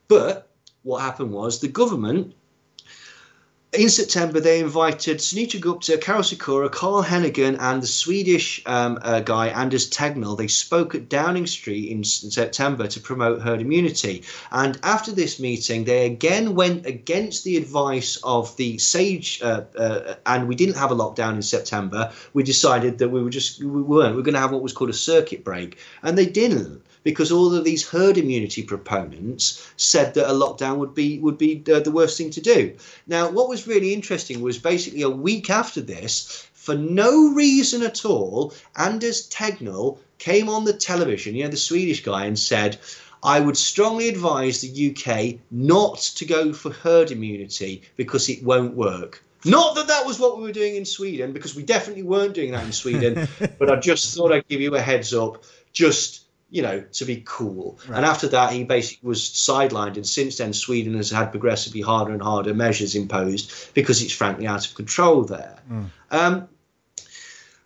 But 0.07 0.47
what 0.83 1.01
happened 1.01 1.31
was 1.31 1.59
the 1.59 1.67
government 1.69 2.35
in 3.73 3.89
September, 3.89 4.39
they 4.39 4.59
invited 4.59 5.17
Sunetra 5.17 5.59
Gupta, 5.59 5.97
Karol 5.97 6.23
Sikora, 6.23 6.69
Carl 6.69 7.03
Heneghan, 7.03 7.57
and 7.59 7.81
the 7.81 7.87
Swedish 7.87 8.61
um, 8.65 8.99
uh, 9.01 9.19
guy 9.21 9.47
Anders 9.47 9.89
Tegnell. 9.89 10.37
They 10.37 10.47
spoke 10.47 10.93
at 10.93 11.09
Downing 11.09 11.47
Street 11.47 11.89
in, 11.89 12.03
September 12.03 12.87
to 12.87 12.99
promote 12.99 13.41
herd 13.41 13.61
immunity. 13.61 14.23
And 14.51 14.77
after 14.83 15.11
this 15.11 15.39
meeting, 15.39 15.85
they 15.85 16.05
again 16.05 16.53
went 16.53 16.85
against 16.85 17.43
the 17.43 17.57
advice 17.57 18.17
of 18.23 18.55
the 18.57 18.77
SAGE, 18.77 19.41
uh, 19.41 19.63
uh, 19.77 20.15
and 20.25 20.47
we 20.47 20.55
didn't 20.55 20.77
have 20.77 20.91
a 20.91 20.95
lockdown 20.95 21.35
in 21.35 21.41
September. 21.41 22.11
We 22.33 22.43
decided 22.43 22.99
that 22.99 23.09
we 23.09 23.23
were 23.23 23.31
just 23.31 23.63
we 23.63 23.81
weren't. 23.81 24.11
We 24.11 24.17
were 24.17 24.23
going 24.23 24.35
to 24.35 24.39
have 24.39 24.51
what 24.51 24.61
was 24.61 24.73
called 24.73 24.91
a 24.91 24.93
circuit 24.93 25.43
break, 25.43 25.79
and 26.03 26.17
they 26.17 26.27
didn't 26.27 26.83
because 27.03 27.31
all 27.31 27.53
of 27.53 27.63
these 27.63 27.87
herd 27.87 28.17
immunity 28.17 28.63
proponents 28.63 29.71
said 29.77 30.13
that 30.13 30.29
a 30.29 30.33
lockdown 30.33 30.77
would 30.77 30.95
be 30.95 31.19
would 31.19 31.37
be 31.37 31.61
uh, 31.71 31.79
the 31.79 31.91
worst 31.91 32.17
thing 32.17 32.29
to 32.31 32.41
do. 32.41 32.75
Now, 33.07 33.29
what 33.29 33.49
was 33.49 33.62
really 33.67 33.93
interesting 33.93 34.41
was 34.41 34.57
basically 34.57 35.01
a 35.01 35.09
week 35.09 35.49
after 35.49 35.81
this, 35.81 36.47
for 36.53 36.75
no 36.75 37.33
reason 37.33 37.83
at 37.83 38.05
all, 38.05 38.53
Anders 38.77 39.27
Tegnell 39.29 39.97
came 40.17 40.49
on 40.49 40.63
the 40.63 40.73
television, 40.73 41.35
you 41.35 41.43
know, 41.43 41.49
the 41.49 41.57
Swedish 41.57 42.03
guy, 42.03 42.25
and 42.25 42.37
said. 42.37 42.77
I 43.25 43.39
would 43.39 43.55
strongly 43.55 44.09
advise 44.09 44.59
the 44.59 44.89
UK 44.91 45.39
not 45.49 45.99
to 46.17 46.25
go 46.25 46.51
for 46.51 46.71
herd 46.71 47.09
immunity 47.09 47.83
because 47.95 48.27
it 48.27 48.43
won't 48.43 48.75
work. 48.75 49.23
Not 49.45 49.75
that 49.75 49.87
that 49.87 50.05
was 50.05 50.19
what 50.19 50.37
we 50.37 50.43
were 50.43 50.51
doing 50.51 50.75
in 50.75 50.85
Sweden, 50.85 51.31
because 51.31 51.55
we 51.55 51.63
definitely 51.63 52.03
weren't 52.03 52.33
doing 52.33 52.51
that 52.51 52.65
in 52.65 52.71
Sweden. 52.71 53.27
but 53.59 53.69
I 53.69 53.77
just 53.77 54.15
thought 54.15 54.31
I'd 54.31 54.47
give 54.47 54.61
you 54.61 54.75
a 54.75 54.81
heads 54.81 55.13
up, 55.13 55.43
just 55.71 56.22
you 56.53 56.61
know, 56.61 56.81
to 56.81 57.03
be 57.03 57.23
cool. 57.25 57.79
And 57.87 58.05
after 58.05 58.27
that, 58.27 58.53
he 58.53 58.63
basically 58.63 59.09
was 59.09 59.21
sidelined. 59.21 59.95
And 59.95 60.05
since 60.07 60.37
then, 60.37 60.53
Sweden 60.53 60.93
has 60.93 61.09
had 61.09 61.31
progressively 61.31 61.81
harder 61.81 62.13
and 62.13 62.21
harder 62.21 62.53
measures 62.53 62.93
imposed 62.95 63.73
because 63.73 64.03
it's 64.03 64.13
frankly 64.13 64.45
out 64.45 64.65
of 64.67 64.75
control 64.75 65.23
there. 65.23 65.57
Um, 66.11 66.47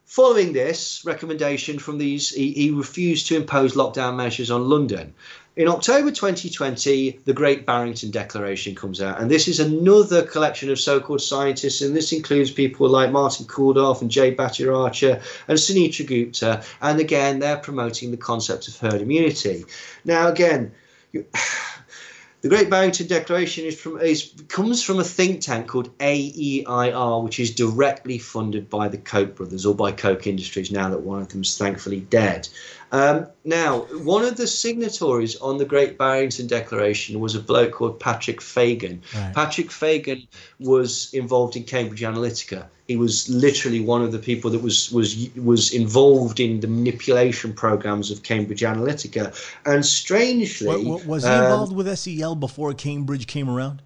Following 0.05 0.53
this 0.53 1.03
recommendation 1.05 1.77
from 1.77 1.99
these, 1.99 2.31
he, 2.31 2.51
he 2.53 2.71
refused 2.71 3.27
to 3.27 3.35
impose 3.35 3.75
lockdown 3.75 4.15
measures 4.15 4.49
on 4.49 4.67
London. 4.67 5.13
In 5.57 5.67
October 5.67 6.11
2020, 6.11 7.21
the 7.25 7.33
Great 7.33 7.65
Barrington 7.65 8.11
Declaration 8.11 8.75
comes 8.75 9.01
out, 9.01 9.19
and 9.19 9.31
this 9.31 9.47
is 9.47 9.59
another 9.59 10.21
collection 10.21 10.69
of 10.69 10.79
so 10.79 10.99
called 10.99 11.19
scientists, 11.19 11.81
and 11.81 11.95
this 11.95 12.13
includes 12.13 12.51
people 12.51 12.87
like 12.87 13.11
Martin 13.11 13.47
Kulldorff 13.47 14.01
and 14.01 14.11
Jay 14.11 14.35
Bhattacharya 14.35 15.19
and 15.47 15.57
Sunetra 15.57 16.05
Gupta, 16.05 16.63
and 16.79 16.99
again, 16.99 17.39
they're 17.39 17.57
promoting 17.57 18.11
the 18.11 18.17
concept 18.17 18.67
of 18.67 18.77
herd 18.77 19.01
immunity. 19.01 19.65
Now, 20.05 20.27
again, 20.27 20.73
you, 21.11 21.25
the 22.41 22.49
Great 22.49 22.69
Barrington 22.69 23.07
Declaration 23.07 23.65
is 23.65 23.81
from 23.81 23.99
is 23.99 24.31
comes 24.49 24.83
from 24.83 24.99
a 24.99 25.03
think 25.03 25.41
tank 25.41 25.65
called 25.65 25.89
AEIR, 25.97 27.23
which 27.23 27.39
is 27.39 27.55
directly 27.55 28.19
funded 28.19 28.69
by 28.69 28.89
the 28.89 28.97
Koch 28.99 29.33
brothers 29.33 29.65
or 29.65 29.73
by 29.73 29.91
Koch 29.91 30.27
Industries. 30.27 30.71
Now 30.71 30.91
that 30.91 31.01
one 31.01 31.23
of 31.23 31.29
them 31.29 31.41
is 31.41 31.57
thankfully 31.57 32.01
dead. 32.01 32.47
Um, 32.91 33.27
now, 33.43 33.79
one 34.03 34.23
of 34.23 34.37
the 34.37 34.47
signatories 34.47 35.35
on 35.37 35.57
the 35.57 35.65
Great 35.65 35.97
Barrington 35.97 36.47
Declaration 36.47 37.19
was 37.19 37.35
a 37.35 37.39
bloke 37.39 37.73
called 37.73 37.99
Patrick 37.99 38.41
Fagan. 38.41 39.01
Right. 39.13 39.33
Patrick 39.33 39.71
Fagan 39.71 40.27
was 40.59 41.13
involved 41.13 41.55
in 41.55 41.63
Cambridge 41.63 42.01
Analytica. 42.01 42.65
He 42.87 42.95
was 42.95 43.27
literally 43.27 43.81
one 43.81 44.01
of 44.01 44.13
the 44.13 44.19
people 44.19 44.49
that 44.51 44.61
was 44.61 44.89
was 44.91 45.29
was 45.35 45.73
involved 45.73 46.39
in 46.39 46.61
the 46.61 46.67
manipulation 46.67 47.51
programs 47.53 48.11
of 48.11 48.23
Cambridge 48.23 48.61
Analytica. 48.61 49.35
And 49.65 49.85
strangely, 49.85 50.85
Wa- 50.85 50.95
wa- 50.95 51.03
was 51.05 51.23
he 51.23 51.29
um, 51.29 51.43
involved 51.43 51.75
with 51.75 51.87
SCL 51.87 52.39
before 52.39 52.73
Cambridge 52.73 53.27
came 53.27 53.49
around? 53.49 53.81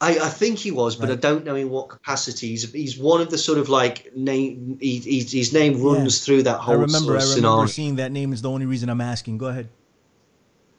I, 0.00 0.18
I 0.18 0.28
think 0.30 0.58
he 0.58 0.70
was, 0.70 0.96
but 0.96 1.10
I 1.10 1.14
don't 1.14 1.44
know 1.44 1.56
in 1.56 1.68
what 1.68 1.90
capacity. 1.90 2.48
He's, 2.48 2.72
he's 2.72 2.96
one 2.96 3.20
of 3.20 3.30
the 3.30 3.36
sort 3.36 3.58
of 3.58 3.68
like 3.68 4.16
name. 4.16 4.78
He, 4.80 4.98
he, 4.98 5.20
his 5.20 5.52
name 5.52 5.82
runs 5.82 6.24
through 6.24 6.44
that 6.44 6.60
I 6.60 6.62
whole 6.62 6.76
remember. 6.76 6.98
sort 6.98 7.20
I 7.20 7.22
of 7.22 7.28
remember 7.28 7.34
scenario. 7.34 7.66
seeing 7.66 7.96
that 7.96 8.10
name. 8.10 8.32
Is 8.32 8.40
the 8.40 8.50
only 8.50 8.64
reason 8.66 8.88
I'm 8.88 9.02
asking. 9.02 9.36
Go 9.38 9.46
ahead. 9.46 9.68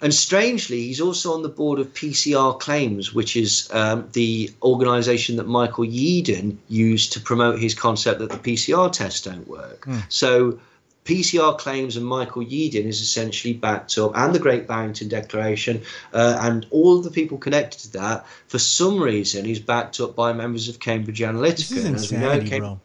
And 0.04 0.12
strangely, 0.12 0.88
he's 0.88 1.00
also 1.00 1.34
on 1.34 1.44
the 1.44 1.50
board 1.50 1.78
of 1.78 1.94
PCR 1.94 2.60
Claims, 2.60 3.14
which 3.14 3.36
is 3.36 3.70
um, 3.72 4.10
the 4.14 4.50
organisation 4.64 5.36
that 5.36 5.48
Michael 5.48 5.86
Yeadon 5.86 6.58
used 6.68 7.14
to 7.14 7.20
promote 7.20 7.60
his 7.60 7.76
concept 7.76 8.18
that 8.18 8.32
the 8.32 8.38
PCR 8.38 8.91
tests 8.91 9.22
don't 9.22 9.48
work. 9.48 9.88
So, 10.10 10.60
PCR 11.06 11.57
Claims 11.57 11.98
and 11.98 12.06
Michael 12.06 12.44
Yeadon 12.44 12.86
is 12.86 13.02
essentially 13.02 13.53
backed 13.53 13.98
up, 13.98 14.11
and 14.15 14.36
the 14.36 14.40
Great 14.40 14.68
Barrington 14.68 15.07
Declaration, 15.07 15.82
uh, 16.14 16.38
and 16.41 16.65
all 16.69 16.98
of 16.98 17.03
the 17.03 17.11
people 17.11 17.38
connected 17.38 17.80
to 17.82 17.94
that, 17.94 18.26
for 18.48 18.60
some 18.60 19.02
reason, 19.02 19.45
is 19.45 19.60
backed 19.60 19.99
up 19.99 20.15
by 20.15 20.32
members 20.34 20.69
of 20.69 20.80
Cambridge 20.80 21.19
Analytica. 21.19 21.57
This 21.57 21.72
is 21.72 21.86
And 21.86 21.95
as 21.95 22.11
we 22.11 22.18
know, 22.18 22.32
insanity, 22.32 22.60
bro. 22.60 22.80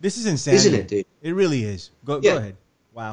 This 0.00 0.18
is 0.18 0.26
insanity, 0.26 0.66
Isn't 0.66 0.80
it, 0.80 0.88
dude? 0.88 1.06
It 1.22 1.34
really 1.34 1.62
is. 1.64 1.90
Go, 2.04 2.20
Yeah. 2.22 2.32
go 2.32 2.36
ahead. 2.38 2.56
Wow. 2.92 3.12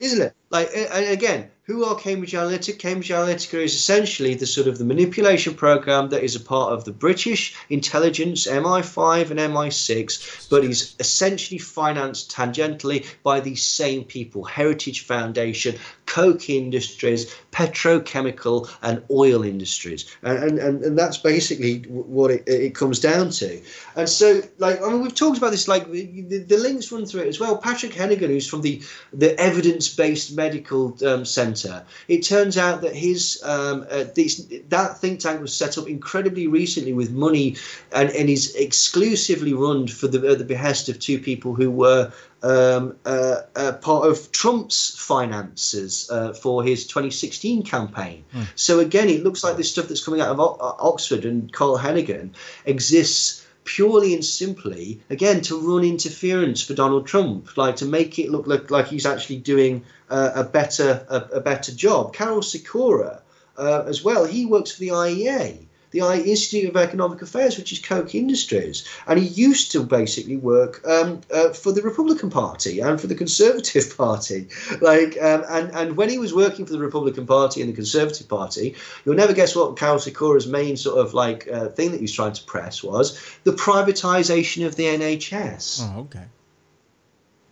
Isn't 0.00 0.20
it? 0.22 0.34
Like, 0.50 0.70
again, 0.74 1.50
who 1.64 1.82
are 1.82 1.94
Cambridge 1.94 2.32
Analytica? 2.32 2.78
Cambridge 2.78 3.08
Analytica 3.08 3.54
is 3.54 3.74
essentially 3.74 4.34
the 4.34 4.46
sort 4.46 4.68
of 4.68 4.76
the 4.76 4.84
manipulation 4.84 5.54
program 5.54 6.10
that 6.10 6.22
is 6.22 6.36
a 6.36 6.40
part 6.40 6.74
of 6.74 6.84
the 6.84 6.92
British 6.92 7.56
intelligence, 7.70 8.46
MI5 8.46 9.30
and 9.30 9.40
MI6, 9.40 10.50
but 10.50 10.62
is 10.62 10.94
essentially 10.98 11.56
financed 11.56 12.30
tangentially 12.30 13.06
by 13.22 13.40
these 13.40 13.64
same 13.64 14.04
people: 14.04 14.44
Heritage 14.44 15.06
Foundation, 15.06 15.76
Koch 16.04 16.50
Industries, 16.50 17.34
petrochemical 17.50 18.68
and 18.82 19.02
oil 19.10 19.42
industries, 19.42 20.04
and 20.22 20.58
and, 20.58 20.84
and 20.84 20.98
that's 20.98 21.16
basically 21.16 21.78
what 21.88 22.30
it, 22.30 22.44
it 22.46 22.74
comes 22.74 23.00
down 23.00 23.30
to. 23.30 23.58
And 23.96 24.06
so, 24.06 24.42
like, 24.58 24.82
I 24.82 24.88
mean, 24.90 25.00
we've 25.00 25.14
talked 25.14 25.38
about 25.38 25.52
this. 25.52 25.66
Like, 25.66 25.90
the, 25.90 26.44
the 26.46 26.58
links 26.58 26.92
run 26.92 27.06
through 27.06 27.22
it 27.22 27.28
as 27.28 27.40
well. 27.40 27.56
Patrick 27.56 27.92
Heneghan, 27.92 28.28
who's 28.28 28.46
from 28.46 28.60
the 28.60 28.82
the 29.14 29.38
evidence-based 29.40 30.36
medical 30.36 30.94
um, 31.06 31.24
centre 31.24 31.53
Centre. 31.56 31.84
It 32.08 32.22
turns 32.22 32.56
out 32.58 32.82
that 32.82 32.94
his 32.94 33.42
um, 33.44 33.86
uh, 33.90 34.04
this, 34.14 34.46
that 34.68 34.98
think 34.98 35.20
tank 35.20 35.40
was 35.40 35.54
set 35.54 35.78
up 35.78 35.88
incredibly 35.88 36.46
recently 36.46 36.92
with 36.92 37.10
money 37.12 37.56
and, 37.92 38.10
and 38.10 38.28
is 38.28 38.54
exclusively 38.54 39.54
run 39.54 39.88
for 39.88 40.08
the, 40.08 40.32
uh, 40.32 40.34
the 40.34 40.44
behest 40.44 40.88
of 40.88 40.98
two 40.98 41.18
people 41.18 41.54
who 41.54 41.70
were 41.70 42.12
um, 42.42 42.96
uh, 43.06 43.40
uh, 43.56 43.72
part 43.72 44.06
of 44.06 44.30
Trump's 44.30 44.94
finances 44.98 46.10
uh, 46.10 46.34
for 46.34 46.62
his 46.62 46.86
2016 46.86 47.62
campaign. 47.62 48.24
Mm. 48.34 48.46
So 48.54 48.80
again, 48.80 49.08
it 49.08 49.24
looks 49.24 49.42
like 49.42 49.56
this 49.56 49.70
stuff 49.70 49.88
that's 49.88 50.04
coming 50.04 50.20
out 50.20 50.28
of 50.28 50.40
o- 50.40 50.58
Oxford 50.60 51.24
and 51.24 51.50
Carl 51.52 51.78
Heneghan 51.78 52.30
exists 52.66 53.43
purely 53.64 54.14
and 54.14 54.24
simply, 54.24 55.00
again, 55.10 55.40
to 55.42 55.58
run 55.58 55.84
interference 55.84 56.62
for 56.62 56.74
Donald 56.74 57.06
Trump, 57.06 57.56
like 57.56 57.76
to 57.76 57.86
make 57.86 58.18
it 58.18 58.30
look 58.30 58.46
like, 58.46 58.70
like 58.70 58.88
he's 58.88 59.06
actually 59.06 59.38
doing 59.38 59.84
uh, 60.10 60.32
a 60.34 60.44
better 60.44 61.06
a, 61.08 61.36
a, 61.36 61.40
better 61.40 61.72
job. 61.72 62.14
Karol 62.14 62.42
Sikora, 62.42 63.22
uh, 63.56 63.84
as 63.86 64.04
well, 64.04 64.24
he 64.24 64.46
works 64.46 64.72
for 64.72 64.80
the 64.80 64.88
IEA 64.88 65.66
the 65.94 66.30
Institute 66.30 66.68
of 66.68 66.76
Economic 66.76 67.22
Affairs, 67.22 67.56
which 67.56 67.72
is 67.72 67.78
Koch 67.78 68.14
Industries, 68.14 68.84
and 69.06 69.18
he 69.18 69.26
used 69.26 69.72
to 69.72 69.82
basically 69.84 70.36
work 70.36 70.86
um, 70.86 71.20
uh, 71.32 71.50
for 71.50 71.72
the 71.72 71.82
Republican 71.82 72.30
Party 72.30 72.80
and 72.80 73.00
for 73.00 73.06
the 73.06 73.14
Conservative 73.14 73.96
Party. 73.96 74.48
Like, 74.80 75.16
um, 75.22 75.44
and 75.48 75.70
and 75.70 75.96
when 75.96 76.08
he 76.08 76.18
was 76.18 76.34
working 76.34 76.66
for 76.66 76.72
the 76.72 76.80
Republican 76.80 77.26
Party 77.26 77.60
and 77.60 77.70
the 77.70 77.74
Conservative 77.74 78.28
Party, 78.28 78.74
you'll 79.04 79.14
never 79.14 79.32
guess 79.32 79.54
what 79.54 79.76
Karol 79.76 79.98
Sikora's 79.98 80.46
main 80.46 80.76
sort 80.76 80.98
of 80.98 81.14
like 81.14 81.48
uh, 81.48 81.68
thing 81.68 81.92
that 81.92 81.98
he 81.98 82.02
was 82.02 82.12
trying 82.12 82.32
to 82.32 82.44
press 82.44 82.82
was 82.82 83.18
the 83.44 83.52
privatization 83.52 84.66
of 84.66 84.74
the 84.74 84.84
NHS. 84.84 85.80
Oh, 85.82 86.00
okay. 86.00 86.24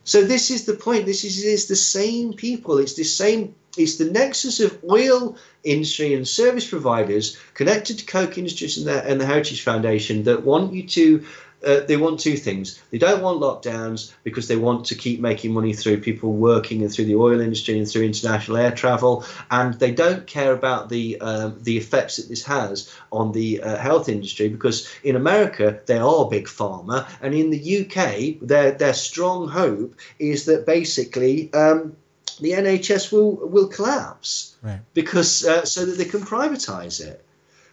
So 0.04 0.24
this 0.24 0.50
is 0.50 0.64
the 0.64 0.74
point. 0.74 1.06
This 1.06 1.24
is 1.24 1.44
it's 1.44 1.66
the 1.66 1.76
same 1.76 2.32
people. 2.32 2.78
It's 2.78 2.94
the 2.94 3.04
same. 3.04 3.54
It's 3.76 3.96
the 3.96 4.10
nexus 4.10 4.60
of 4.60 4.78
oil 4.90 5.36
industry 5.64 6.14
and 6.14 6.26
service 6.26 6.68
providers 6.68 7.38
connected 7.54 7.98
to 7.98 8.04
Koch 8.04 8.36
Industries 8.36 8.76
and 8.78 8.86
the, 8.86 9.02
and 9.08 9.20
the 9.20 9.26
Heritage 9.26 9.62
Foundation 9.62 10.24
that 10.24 10.44
want 10.44 10.72
you 10.72 10.86
to 10.88 11.24
uh, 11.64 11.80
they 11.80 11.97
want 11.97 12.20
two 12.20 12.36
things. 12.36 12.80
They 12.90 12.98
don't 12.98 13.22
want 13.22 13.40
lockdowns 13.40 14.12
because 14.24 14.48
they 14.48 14.56
want 14.56 14.86
to 14.86 14.94
keep 14.94 15.20
making 15.20 15.52
money 15.52 15.72
through 15.72 16.01
people 16.01 16.32
working 16.32 16.82
and 16.82 16.93
through 16.93 17.06
the 17.06 17.16
oil 17.16 17.40
industry 17.40 17.78
and 17.78 17.89
through 17.89 18.02
international 18.02 18.56
air 18.56 18.72
travel, 18.72 19.24
and 19.51 19.74
they 19.74 19.93
don't 19.93 20.26
care 20.26 20.52
about 20.52 20.89
the 20.89 21.18
uh, 21.20 21.51
the 21.60 21.76
effects 21.76 22.16
that 22.16 22.28
this 22.28 22.44
has 22.44 22.93
on 23.10 23.32
the 23.32 23.62
uh, 23.62 23.76
health 23.76 24.09
industry 24.09 24.48
because 24.48 24.89
in 25.02 25.16
America 25.16 25.80
they 25.86 25.98
are 25.98 26.28
big 26.28 26.47
pharma, 26.47 27.09
and 27.20 27.34
in 27.34 27.51
the 27.51 27.80
UK 27.80 28.40
their 28.47 28.72
their 28.72 28.94
strong 28.94 29.48
hope 29.48 29.94
is 30.18 30.44
that 30.47 30.66
basically. 30.66 31.52
Um, 31.52 31.97
the 32.40 32.52
NHS 32.52 33.12
will 33.12 33.36
will 33.36 33.68
collapse 33.68 34.56
right. 34.62 34.80
because 34.94 35.44
uh, 35.44 35.64
so 35.64 35.84
that 35.84 35.98
they 35.98 36.06
can 36.06 36.22
privatize 36.22 37.01
it. 37.06 37.24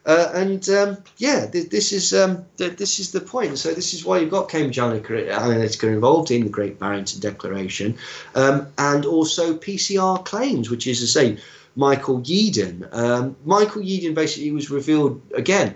Uh, 0.06 0.32
and 0.34 0.70
um, 0.70 0.98
yeah, 1.18 1.46
th- 1.46 1.70
this 1.70 1.92
is 1.92 2.14
um, 2.14 2.46
th- 2.58 2.78
this 2.78 3.00
is 3.00 3.12
the 3.12 3.20
point. 3.20 3.58
So 3.58 3.74
this 3.74 3.94
is 3.94 4.06
why 4.06 4.20
you've 4.20 4.32
got 4.32 4.50
Cambridge 4.50 4.78
Analytica 4.78 5.84
involved 5.84 6.32
in 6.32 6.44
the 6.46 6.50
Great 6.50 6.80
Barrington 6.80 7.20
Declaration, 7.20 7.98
um, 8.34 8.68
and 8.78 9.06
also 9.06 9.56
PCR 9.56 10.24
claims, 10.24 10.70
which 10.70 10.88
is 10.88 11.00
to 11.02 11.08
say 11.08 11.38
Michael 11.76 12.22
Yeadon. 12.22 12.88
Um, 12.94 13.36
Michael 13.46 13.82
Yeadon 13.82 14.16
basically 14.16 14.52
was 14.52 14.70
revealed 14.70 15.22
again. 15.36 15.76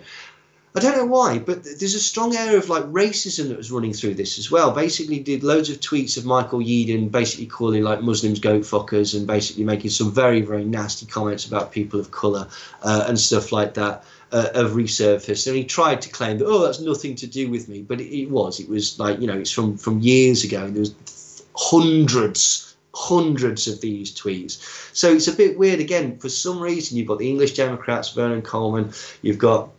I 0.75 0.79
don't 0.79 0.97
know 0.97 1.05
why, 1.05 1.37
but 1.37 1.63
there's 1.63 1.93
a 1.93 1.99
strong 1.99 2.35
air 2.35 2.57
of 2.57 2.67
like 2.67 2.83
racism 2.85 3.49
that 3.49 3.57
was 3.57 3.71
running 3.71 3.93
through 3.93 4.15
this 4.15 4.39
as 4.39 4.49
well. 4.49 4.71
Basically, 4.71 5.19
did 5.19 5.43
loads 5.43 5.69
of 5.69 5.79
tweets 5.79 6.17
of 6.17 6.25
Michael 6.25 6.59
Yeadon 6.59 7.11
basically 7.11 7.45
calling 7.45 7.83
like 7.83 8.01
Muslims 8.01 8.39
goat 8.39 8.63
fuckers 8.63 9.15
and 9.15 9.27
basically 9.27 9.63
making 9.63 9.91
some 9.91 10.11
very 10.11 10.41
very 10.41 10.65
nasty 10.65 11.05
comments 11.05 11.45
about 11.45 11.71
people 11.71 11.99
of 11.99 12.09
color 12.09 12.47
uh, 12.81 13.05
and 13.07 13.19
stuff 13.19 13.51
like 13.51 13.75
that. 13.75 14.03
Uh, 14.31 14.51
have 14.55 14.71
resurfaced, 14.71 15.45
and 15.45 15.55
he 15.55 15.63
tried 15.63 16.01
to 16.01 16.09
claim 16.09 16.39
that 16.39 16.47
oh 16.47 16.65
that's 16.65 16.79
nothing 16.79 17.13
to 17.13 17.27
do 17.27 17.51
with 17.51 17.69
me, 17.69 17.83
but 17.83 18.01
it, 18.01 18.11
it 18.11 18.31
was. 18.31 18.59
It 18.59 18.67
was 18.67 18.97
like 18.97 19.19
you 19.19 19.27
know 19.27 19.37
it's 19.37 19.51
from 19.51 19.77
from 19.77 19.99
years 19.99 20.43
ago, 20.43 20.65
and 20.65 20.75
there 20.75 20.79
was 20.79 21.43
hundreds 21.55 22.75
hundreds 22.95 23.67
of 23.67 23.79
these 23.81 24.11
tweets. 24.11 24.57
So 24.95 25.11
it's 25.11 25.27
a 25.27 25.33
bit 25.33 25.57
weird. 25.57 25.79
Again, 25.79 26.17
for 26.17 26.29
some 26.29 26.59
reason, 26.59 26.97
you've 26.97 27.07
got 27.07 27.19
the 27.19 27.29
English 27.29 27.53
Democrats, 27.53 28.11
Vernon 28.11 28.41
Coleman, 28.41 28.91
you've 29.21 29.37
got 29.37 29.69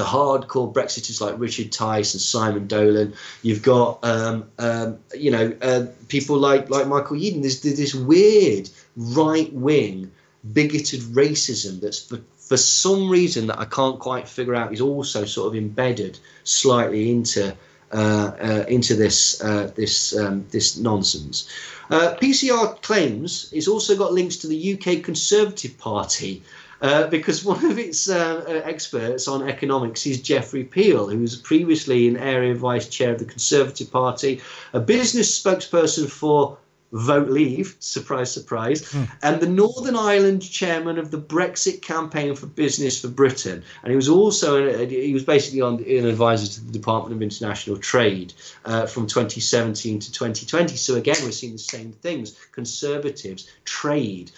the 0.00 0.06
hardcore 0.06 0.72
Brexiters 0.72 1.20
like 1.20 1.38
Richard 1.38 1.70
Tice 1.70 2.14
and 2.14 2.20
Simon 2.22 2.66
Dolan. 2.66 3.12
You've 3.42 3.62
got 3.62 4.02
um, 4.02 4.48
um, 4.58 4.98
you 5.14 5.30
know 5.30 5.54
uh, 5.60 5.86
people 6.08 6.38
like 6.38 6.70
like 6.70 6.86
Michael 6.86 7.18
Yeadon. 7.18 7.42
There's, 7.42 7.60
there's 7.60 7.76
this 7.76 7.94
weird 7.94 8.70
right 8.96 9.52
wing 9.52 10.10
bigoted 10.54 11.00
racism 11.00 11.82
that's 11.82 12.02
for, 12.02 12.18
for 12.36 12.56
some 12.56 13.10
reason 13.10 13.48
that 13.48 13.58
I 13.60 13.66
can't 13.66 13.98
quite 13.98 14.26
figure 14.26 14.54
out 14.54 14.72
is 14.72 14.80
also 14.80 15.26
sort 15.26 15.48
of 15.48 15.54
embedded 15.54 16.18
slightly 16.44 17.10
into 17.10 17.54
uh, 17.92 18.32
uh, 18.40 18.64
into 18.68 18.94
this 18.94 19.42
uh, 19.44 19.70
this 19.76 20.16
um, 20.16 20.46
this 20.50 20.78
nonsense. 20.78 21.46
Uh, 21.90 22.16
PCR 22.22 22.80
claims 22.80 23.50
it's 23.52 23.68
also 23.68 23.98
got 23.98 24.14
links 24.14 24.36
to 24.36 24.46
the 24.46 24.74
UK 24.74 25.04
Conservative 25.04 25.76
Party, 25.76 26.42
uh, 26.80 27.06
because 27.08 27.44
one 27.44 27.64
of 27.64 27.78
its 27.78 28.08
uh, 28.08 28.44
uh, 28.46 28.50
experts 28.64 29.28
on 29.28 29.48
economics 29.48 30.06
is 30.06 30.20
Geoffrey 30.20 30.64
Peel, 30.64 31.08
who 31.08 31.18
was 31.18 31.36
previously 31.36 32.08
an 32.08 32.16
area 32.16 32.54
vice 32.54 32.88
chair 32.88 33.12
of 33.12 33.18
the 33.18 33.24
Conservative 33.24 33.90
Party, 33.90 34.40
a 34.72 34.80
business 34.80 35.42
spokesperson 35.42 36.08
for 36.08 36.58
Vote 36.92 37.30
Leave, 37.30 37.76
surprise, 37.78 38.32
surprise, 38.32 38.90
hmm. 38.90 39.04
and 39.22 39.40
the 39.40 39.48
Northern 39.48 39.94
Ireland 39.94 40.42
chairman 40.42 40.98
of 40.98 41.12
the 41.12 41.20
Brexit 41.20 41.82
campaign 41.82 42.34
for 42.34 42.46
business 42.46 43.00
for 43.00 43.06
Britain. 43.06 43.62
And 43.82 43.90
he 43.92 43.96
was 43.96 44.08
also 44.08 44.86
he 44.88 45.12
was 45.12 45.22
basically 45.22 45.60
on 45.60 45.74
an 45.74 46.06
advisor 46.06 46.52
to 46.52 46.64
the 46.64 46.72
Department 46.72 47.14
of 47.14 47.22
International 47.22 47.76
Trade 47.76 48.32
uh, 48.64 48.86
from 48.86 49.06
2017 49.06 50.00
to 50.00 50.12
2020. 50.12 50.76
So 50.76 50.96
again, 50.96 51.16
we're 51.22 51.30
seeing 51.30 51.52
the 51.52 51.58
same 51.60 51.92
things: 51.92 52.36
conservatives, 52.50 53.48
trade 53.64 54.32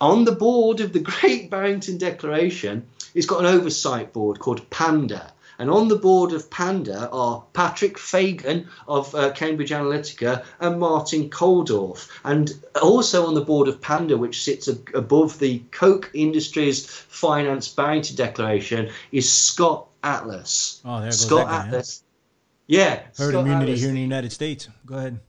on 0.00 0.24
the 0.24 0.32
board 0.32 0.80
of 0.80 0.92
the 0.92 1.00
Great 1.20 1.50
Barrington 1.50 1.98
Declaration, 1.98 2.86
it's 3.14 3.26
got 3.26 3.40
an 3.40 3.46
oversight 3.46 4.12
board 4.12 4.38
called 4.38 4.68
PANDA. 4.70 5.32
And 5.58 5.70
on 5.70 5.88
the 5.88 5.96
board 5.96 6.32
of 6.32 6.48
PANDA 6.48 7.10
are 7.12 7.44
Patrick 7.52 7.98
Fagan 7.98 8.68
of 8.88 9.14
uh, 9.14 9.30
Cambridge 9.32 9.70
Analytica 9.70 10.42
and 10.58 10.80
Martin 10.80 11.28
Kulldorff. 11.28 12.08
And 12.24 12.50
also 12.80 13.26
on 13.26 13.34
the 13.34 13.42
board 13.42 13.68
of 13.68 13.78
PANDA, 13.78 14.16
which 14.16 14.42
sits 14.42 14.68
above 14.68 15.38
the 15.38 15.58
Koch 15.70 16.10
Industries 16.14 16.86
Finance 16.86 17.68
Barrington 17.68 18.16
Declaration, 18.16 18.88
is 19.12 19.30
Scott 19.30 19.88
Atlas. 20.02 20.80
Oh, 20.82 21.00
there 21.00 21.08
goes 21.08 21.26
Scott 21.26 21.46
that 21.46 21.62
guy, 21.62 21.66
Atlas. 21.66 22.02
Yeah. 22.66 22.94
Herd 23.18 23.32
Scott 23.32 23.34
immunity 23.34 23.72
Atlas. 23.72 23.80
here 23.80 23.88
in 23.90 23.96
the 23.96 24.00
United 24.00 24.32
States. 24.32 24.66
Go 24.86 24.96
ahead. 24.96 25.20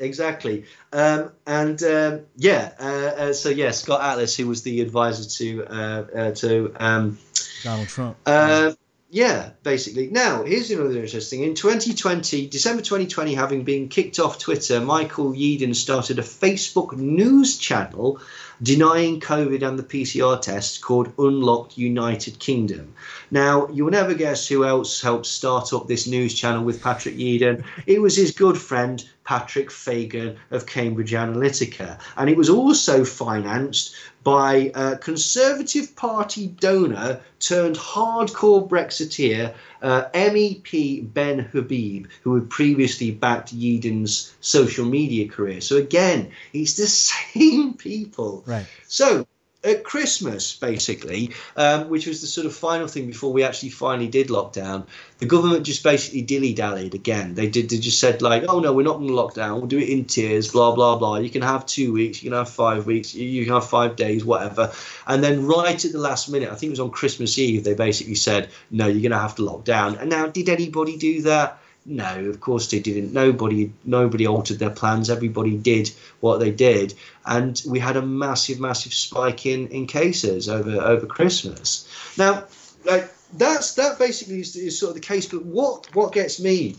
Exactly. 0.00 0.64
Um, 0.92 1.30
and 1.46 1.80
um, 1.82 2.20
yeah, 2.34 2.72
uh, 2.80 2.84
uh, 2.84 3.32
so 3.34 3.50
yeah, 3.50 3.70
Scott 3.70 4.00
Atlas, 4.00 4.34
who 4.34 4.48
was 4.48 4.62
the 4.62 4.80
advisor 4.80 5.28
to 5.38 5.66
uh, 5.66 6.04
uh 6.16 6.30
to 6.32 6.74
um, 6.80 7.18
Donald 7.62 7.88
Trump. 7.88 8.16
Uh, 8.24 8.72
yeah, 9.10 9.50
basically. 9.62 10.06
Now, 10.06 10.44
here's 10.44 10.70
another 10.70 11.02
interesting. 11.02 11.42
In 11.42 11.54
2020, 11.54 12.46
December 12.46 12.80
2020, 12.80 13.34
having 13.34 13.64
been 13.64 13.88
kicked 13.88 14.20
off 14.20 14.38
Twitter, 14.38 14.80
Michael 14.80 15.32
Yeadon 15.32 15.74
started 15.74 16.18
a 16.18 16.22
Facebook 16.22 16.96
news 16.96 17.58
channel 17.58 18.20
denying 18.62 19.20
COVID 19.20 19.66
and 19.66 19.78
the 19.78 19.82
PCR 19.82 20.40
tests 20.40 20.78
called 20.78 21.12
Unlocked 21.18 21.78
United 21.78 22.38
Kingdom. 22.38 22.94
Now, 23.30 23.68
you'll 23.68 23.90
never 23.90 24.14
guess 24.14 24.46
who 24.46 24.64
else 24.64 25.00
helped 25.00 25.26
start 25.26 25.72
up 25.72 25.86
this 25.86 26.06
news 26.06 26.34
channel 26.34 26.64
with 26.64 26.82
Patrick 26.82 27.16
Yeadon. 27.16 27.64
It 27.86 28.00
was 28.00 28.16
his 28.16 28.32
good 28.32 28.58
friend, 28.58 29.04
Patrick 29.24 29.70
Fagan 29.70 30.36
of 30.50 30.66
Cambridge 30.66 31.12
Analytica. 31.12 32.00
And 32.16 32.28
it 32.28 32.36
was 32.36 32.50
also 32.50 33.04
financed 33.04 33.94
by 34.22 34.70
a 34.74 34.96
Conservative 34.96 35.94
Party 35.96 36.48
donor 36.48 37.20
turned 37.38 37.76
hardcore 37.76 38.68
Brexiteer, 38.68 39.54
uh, 39.82 40.04
MEP 40.12 41.12
Ben 41.14 41.38
Habib, 41.38 42.06
who 42.22 42.34
had 42.34 42.50
previously 42.50 43.12
backed 43.12 43.54
Yeadon's 43.54 44.34
social 44.40 44.84
media 44.84 45.28
career. 45.28 45.60
So 45.60 45.76
again, 45.76 46.32
it's 46.52 46.74
the 46.74 46.86
same 47.34 47.74
people. 47.74 48.42
Right. 48.50 48.66
So 48.88 49.26
at 49.62 49.84
Christmas, 49.84 50.56
basically, 50.56 51.30
um, 51.56 51.88
which 51.88 52.06
was 52.06 52.20
the 52.20 52.26
sort 52.26 52.46
of 52.46 52.54
final 52.54 52.86
thing 52.88 53.06
before 53.06 53.32
we 53.32 53.44
actually 53.44 53.68
finally 53.68 54.08
did 54.08 54.28
lockdown, 54.28 54.86
the 55.18 55.26
government 55.26 55.66
just 55.66 55.84
basically 55.84 56.22
dilly 56.22 56.54
dallied 56.54 56.94
again. 56.94 57.34
They 57.34 57.48
did. 57.48 57.68
They 57.68 57.78
just 57.78 58.00
said 58.00 58.22
like, 58.22 58.44
"Oh 58.48 58.60
no, 58.60 58.72
we're 58.72 58.84
not 58.84 58.96
going 58.96 59.08
to 59.08 59.14
lock 59.14 59.34
down. 59.34 59.58
We'll 59.58 59.66
do 59.66 59.78
it 59.78 59.88
in 59.88 60.06
tiers." 60.06 60.50
Blah 60.50 60.74
blah 60.74 60.96
blah. 60.96 61.18
You 61.18 61.30
can 61.30 61.42
have 61.42 61.66
two 61.66 61.92
weeks. 61.92 62.22
You 62.22 62.30
can 62.30 62.38
have 62.38 62.48
five 62.48 62.86
weeks. 62.86 63.14
You 63.14 63.44
can 63.44 63.54
have 63.54 63.68
five 63.68 63.96
days, 63.96 64.24
whatever. 64.24 64.72
And 65.06 65.22
then 65.22 65.46
right 65.46 65.84
at 65.84 65.92
the 65.92 65.98
last 65.98 66.28
minute, 66.28 66.50
I 66.50 66.54
think 66.54 66.70
it 66.70 66.78
was 66.78 66.80
on 66.80 66.90
Christmas 66.90 67.38
Eve, 67.38 67.62
they 67.62 67.74
basically 67.74 68.14
said, 68.14 68.50
"No, 68.70 68.86
you're 68.86 69.02
going 69.02 69.12
to 69.12 69.18
have 69.18 69.36
to 69.36 69.44
lock 69.44 69.64
down." 69.64 69.96
And 69.96 70.10
now, 70.10 70.26
did 70.26 70.48
anybody 70.48 70.96
do 70.96 71.22
that? 71.22 71.60
No, 71.90 72.26
of 72.26 72.38
course 72.38 72.68
they 72.68 72.78
didn't. 72.78 73.12
Nobody, 73.12 73.72
nobody 73.84 74.24
altered 74.24 74.60
their 74.60 74.70
plans. 74.70 75.10
Everybody 75.10 75.56
did 75.56 75.90
what 76.20 76.38
they 76.38 76.52
did, 76.52 76.94
and 77.26 77.60
we 77.66 77.80
had 77.80 77.96
a 77.96 78.02
massive, 78.02 78.60
massive 78.60 78.94
spike 78.94 79.44
in 79.44 79.66
in 79.68 79.88
cases 79.88 80.48
over 80.48 80.70
over 80.70 81.04
Christmas. 81.06 81.88
Now, 82.16 82.44
like 82.84 83.12
that's 83.32 83.74
that 83.74 83.98
basically 83.98 84.38
is, 84.38 84.54
is 84.54 84.78
sort 84.78 84.90
of 84.90 84.94
the 84.94 85.06
case. 85.06 85.26
But 85.26 85.44
what 85.44 85.92
what 85.92 86.12
gets 86.12 86.38
me 86.38 86.76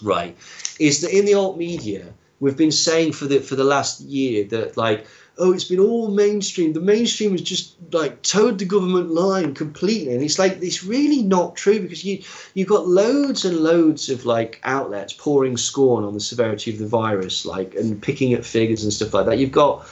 right 0.00 0.36
is 0.78 1.00
that 1.00 1.10
in 1.10 1.24
the 1.24 1.34
alt 1.34 1.58
media 1.58 2.14
we've 2.40 2.56
been 2.56 2.72
saying 2.72 3.12
for 3.12 3.26
the 3.26 3.40
for 3.40 3.54
the 3.54 3.64
last 3.64 4.00
year 4.00 4.44
that 4.44 4.76
like 4.76 5.06
oh, 5.40 5.52
it's 5.52 5.64
been 5.64 5.80
all 5.80 6.08
mainstream. 6.08 6.74
The 6.74 6.80
mainstream 6.80 7.32
has 7.32 7.40
just 7.40 7.74
like 7.92 8.20
towed 8.22 8.58
the 8.58 8.66
government 8.66 9.10
line 9.10 9.54
completely, 9.54 10.14
and 10.14 10.22
it's 10.22 10.38
like 10.38 10.58
it's 10.62 10.84
really 10.84 11.22
not 11.22 11.56
true 11.56 11.80
because 11.80 12.04
you 12.04 12.22
you've 12.54 12.68
got 12.68 12.86
loads 12.86 13.44
and 13.44 13.56
loads 13.56 14.10
of 14.10 14.26
like 14.26 14.60
outlets 14.62 15.14
pouring 15.14 15.56
scorn 15.56 16.04
on 16.04 16.14
the 16.14 16.20
severity 16.20 16.70
of 16.70 16.78
the 16.78 16.86
virus, 16.86 17.46
like 17.46 17.74
and 17.74 18.00
picking 18.00 18.34
at 18.34 18.44
figures 18.44 18.84
and 18.84 18.92
stuff 18.92 19.14
like 19.14 19.26
that. 19.26 19.38
You've 19.38 19.52
got 19.52 19.88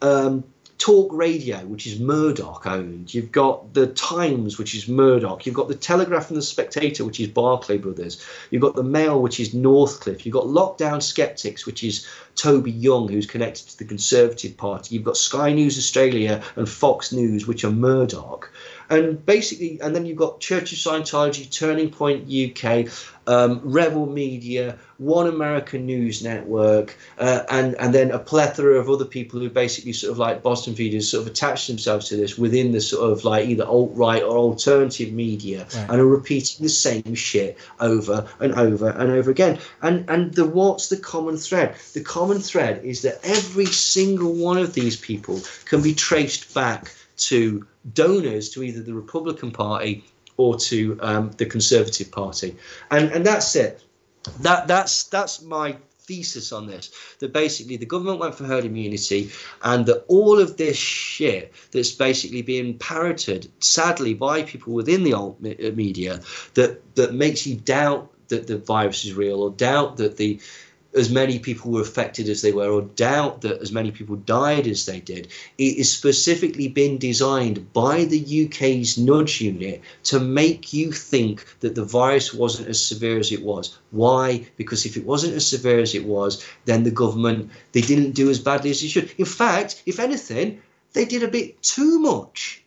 um, 0.00 0.44
Talk 0.82 1.12
Radio, 1.12 1.58
which 1.58 1.86
is 1.86 2.00
Murdoch 2.00 2.66
owned. 2.66 3.14
You've 3.14 3.30
got 3.30 3.72
the 3.72 3.86
Times, 3.86 4.58
which 4.58 4.74
is 4.74 4.88
Murdoch. 4.88 5.46
You've 5.46 5.54
got 5.54 5.68
the 5.68 5.76
Telegraph 5.76 6.28
and 6.28 6.36
the 6.36 6.42
Spectator, 6.42 7.04
which 7.04 7.20
is 7.20 7.28
Barclay 7.28 7.78
Brothers. 7.78 8.20
You've 8.50 8.62
got 8.62 8.74
the 8.74 8.82
Mail, 8.82 9.22
which 9.22 9.38
is 9.38 9.54
Northcliffe. 9.54 10.26
You've 10.26 10.32
got 10.32 10.46
Lockdown 10.46 11.00
Skeptics, 11.00 11.66
which 11.66 11.84
is 11.84 12.08
Toby 12.34 12.72
Young, 12.72 13.06
who's 13.06 13.26
connected 13.26 13.68
to 13.68 13.78
the 13.78 13.84
Conservative 13.84 14.56
Party. 14.56 14.96
You've 14.96 15.04
got 15.04 15.16
Sky 15.16 15.52
News 15.52 15.78
Australia 15.78 16.42
and 16.56 16.68
Fox 16.68 17.12
News, 17.12 17.46
which 17.46 17.62
are 17.62 17.70
Murdoch. 17.70 18.50
And 18.90 19.24
basically, 19.24 19.80
and 19.80 19.94
then 19.94 20.04
you've 20.04 20.18
got 20.18 20.40
Church 20.40 20.72
of 20.72 20.78
Scientology, 20.78 21.48
Turning 21.48 21.90
Point 21.90 22.24
UK, 22.24 22.88
um, 23.26 23.60
Rebel 23.62 24.06
Media, 24.06 24.78
One 24.98 25.26
American 25.26 25.86
News 25.86 26.22
Network, 26.22 26.96
uh, 27.18 27.42
and 27.50 27.74
and 27.76 27.94
then 27.94 28.10
a 28.10 28.18
plethora 28.18 28.78
of 28.78 28.88
other 28.88 29.04
people 29.04 29.40
who 29.40 29.48
basically 29.48 29.92
sort 29.92 30.12
of 30.12 30.18
like 30.18 30.42
Boston 30.42 30.74
feeders 30.74 31.10
sort 31.10 31.22
of 31.22 31.28
attach 31.28 31.66
themselves 31.66 32.08
to 32.08 32.16
this 32.16 32.36
within 32.36 32.72
the 32.72 32.80
sort 32.80 33.10
of 33.10 33.24
like 33.24 33.48
either 33.48 33.64
alt 33.64 33.92
right 33.94 34.22
or 34.22 34.36
alternative 34.36 35.12
media 35.12 35.66
right. 35.74 35.90
and 35.90 36.00
are 36.00 36.06
repeating 36.06 36.62
the 36.62 36.70
same 36.70 37.14
shit 37.14 37.58
over 37.80 38.28
and 38.40 38.54
over 38.54 38.88
and 38.88 39.10
over 39.10 39.30
again. 39.30 39.58
And 39.82 40.08
and 40.08 40.34
the 40.34 40.46
what's 40.46 40.88
the 40.88 40.96
common 40.96 41.36
thread? 41.36 41.76
The 41.94 42.02
common 42.02 42.40
thread 42.40 42.84
is 42.84 43.02
that 43.02 43.20
every 43.22 43.66
single 43.66 44.34
one 44.34 44.58
of 44.58 44.74
these 44.74 44.96
people 44.96 45.40
can 45.64 45.82
be 45.82 45.94
traced 45.94 46.54
back 46.54 46.92
to 47.16 47.66
donors 47.94 48.50
to 48.50 48.62
either 48.62 48.82
the 48.82 48.94
Republican 48.94 49.50
Party 49.50 50.04
or 50.42 50.58
to 50.58 50.98
um, 51.00 51.30
the 51.36 51.46
Conservative 51.46 52.10
Party, 52.10 52.56
and 52.90 53.10
and 53.12 53.24
that's 53.24 53.54
it. 53.54 53.82
That 54.40 54.66
that's 54.66 55.04
that's 55.04 55.42
my 55.42 55.76
thesis 56.04 56.50
on 56.50 56.66
this 56.66 56.90
that 57.20 57.32
basically 57.32 57.76
the 57.76 57.86
government 57.86 58.18
went 58.18 58.34
for 58.34 58.44
herd 58.44 58.64
immunity 58.64 59.30
and 59.62 59.86
that 59.86 60.04
all 60.08 60.40
of 60.40 60.56
this 60.56 60.76
shit 60.76 61.52
that's 61.70 61.92
basically 61.92 62.42
being 62.42 62.76
parroted 62.76 63.48
sadly 63.62 64.12
by 64.12 64.42
people 64.42 64.72
within 64.72 65.04
the 65.04 65.72
media 65.76 66.20
that 66.54 66.80
that 66.96 67.14
makes 67.14 67.46
you 67.46 67.54
doubt 67.54 68.10
that 68.28 68.48
the 68.48 68.58
virus 68.58 69.04
is 69.04 69.14
real 69.14 69.42
or 69.42 69.50
doubt 69.50 69.96
that 69.96 70.16
the 70.16 70.40
as 70.94 71.10
many 71.10 71.38
people 71.38 71.70
were 71.70 71.80
affected 71.80 72.28
as 72.28 72.42
they 72.42 72.52
were, 72.52 72.70
or 72.70 72.82
doubt 72.82 73.40
that 73.42 73.60
as 73.62 73.72
many 73.72 73.90
people 73.90 74.16
died 74.16 74.66
as 74.66 74.84
they 74.84 75.00
did. 75.00 75.28
It 75.58 75.76
is 75.78 75.92
specifically 75.92 76.68
been 76.68 76.98
designed 76.98 77.72
by 77.72 78.04
the 78.04 78.46
UK's 78.46 78.98
nudge 78.98 79.40
unit 79.40 79.80
to 80.04 80.20
make 80.20 80.72
you 80.72 80.92
think 80.92 81.44
that 81.60 81.74
the 81.74 81.84
virus 81.84 82.34
wasn't 82.34 82.68
as 82.68 82.84
severe 82.84 83.18
as 83.18 83.32
it 83.32 83.42
was. 83.42 83.78
Why? 83.90 84.46
Because 84.56 84.84
if 84.84 84.96
it 84.96 85.06
wasn't 85.06 85.34
as 85.34 85.46
severe 85.46 85.80
as 85.80 85.94
it 85.94 86.04
was, 86.04 86.44
then 86.64 86.84
the 86.84 86.90
government 86.90 87.50
they 87.72 87.80
didn't 87.80 88.12
do 88.12 88.30
as 88.30 88.38
badly 88.38 88.70
as 88.70 88.80
they 88.80 88.88
should. 88.88 89.10
In 89.18 89.24
fact, 89.24 89.82
if 89.86 89.98
anything, 89.98 90.60
they 90.92 91.04
did 91.04 91.22
a 91.22 91.28
bit 91.28 91.62
too 91.62 91.98
much. 91.98 92.62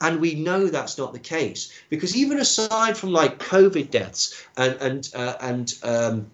And 0.00 0.20
we 0.20 0.34
know 0.34 0.66
that's 0.66 0.98
not 0.98 1.12
the 1.12 1.18
case 1.18 1.72
because 1.88 2.16
even 2.16 2.38
aside 2.38 2.96
from 2.96 3.12
like 3.12 3.38
COVID 3.38 3.90
deaths 3.90 4.44
and 4.56 4.74
and 4.80 5.10
uh, 5.14 5.34
and 5.40 5.74
um, 5.82 6.26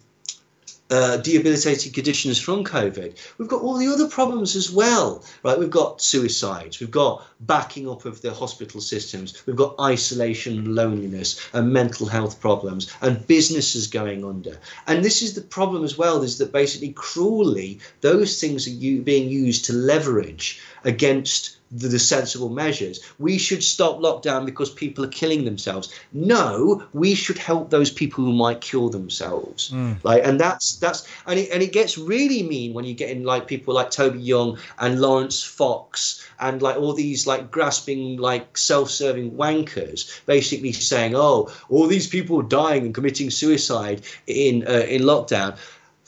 uh, 0.91 1.17
debilitating 1.19 1.93
conditions 1.93 2.41
from 2.41 2.65
COVID. 2.65 3.17
We've 3.39 3.49
got 3.49 3.63
all 3.63 3.79
the 3.79 3.89
other 3.89 4.09
problems 4.09 4.57
as 4.57 4.71
well, 4.71 5.25
right? 5.45 5.59
We've 5.59 5.71
got 5.71 6.03
suicides, 6.03 6.81
we've 6.81 6.91
got 6.91 7.25
backing 7.41 7.89
up 7.89 8.05
of 8.05 8.21
the 8.23 8.35
hospital 8.35 8.81
systems, 8.81 9.43
we've 9.47 9.57
got 9.57 9.79
isolation 9.81 10.75
loneliness 10.75 11.41
and 11.53 11.73
mental 11.73 12.07
health 12.07 12.41
problems 12.41 12.93
and 13.03 13.27
businesses 13.27 13.87
going 13.87 14.25
under. 14.25 14.59
And 14.87 15.05
this 15.05 15.23
is 15.23 15.35
the 15.35 15.43
problem 15.43 15.85
as 15.85 15.97
well, 15.97 16.23
is 16.23 16.39
that 16.39 16.53
basically 16.53 16.93
cruelly 16.93 17.79
those 18.01 18.41
things 18.41 18.67
are 18.67 19.03
being 19.03 19.29
used 19.29 19.65
to 19.67 19.73
leverage 19.73 20.61
against 20.85 21.57
the, 21.71 21.89
the, 21.89 21.99
sensible 21.99 22.49
measures. 22.49 23.01
We 23.19 23.39
should 23.39 23.63
stop 23.63 23.99
lockdown 23.99 24.45
because 24.45 24.71
people 24.71 25.05
are 25.05 25.09
killing 25.09 25.45
themselves. 25.45 25.95
No, 26.13 26.85
we 26.93 27.15
should 27.15 27.39
help 27.39 27.71
those 27.71 27.91
people 27.91 28.25
who 28.25 28.33
might 28.33 28.61
kill 28.61 28.89
themselves. 28.89 29.71
Mm. 29.71 30.03
Like, 30.03 30.25
and 30.25 30.41
that's 30.41 30.77
that's 30.77 31.07
and 31.27 31.39
it 31.39 31.51
and 31.53 31.63
it 31.63 31.73
gets 31.73 31.97
really 31.97 32.43
mean 32.43 32.75
when 32.75 32.85
you 32.85 32.95
get 32.95 33.11
in 33.11 33.25
like 33.25 33.47
people 33.47 33.75
like 33.75 33.91
Toby 33.91 34.19
Young 34.19 34.59
and 34.79 35.01
Laurence 35.01 35.45
Fox 35.45 36.27
and 36.41 36.61
like 36.61 36.77
all 36.77 36.93
these 36.93 37.27
like 37.27 37.51
grasping 37.51 38.17
like 38.17 38.59
self-serving 38.59 39.33
wankers, 39.33 40.25
basically 40.27 40.73
saying, 40.73 41.15
"Oh, 41.15 41.53
all 41.69 41.87
these 41.87 42.09
people 42.09 42.43
dying 42.43 42.85
and 42.87 42.95
committing 42.95 43.31
suicide 43.31 44.03
in 44.27 44.67
uh, 44.67 44.87
in 44.89 45.03
lockdown." 45.03 45.57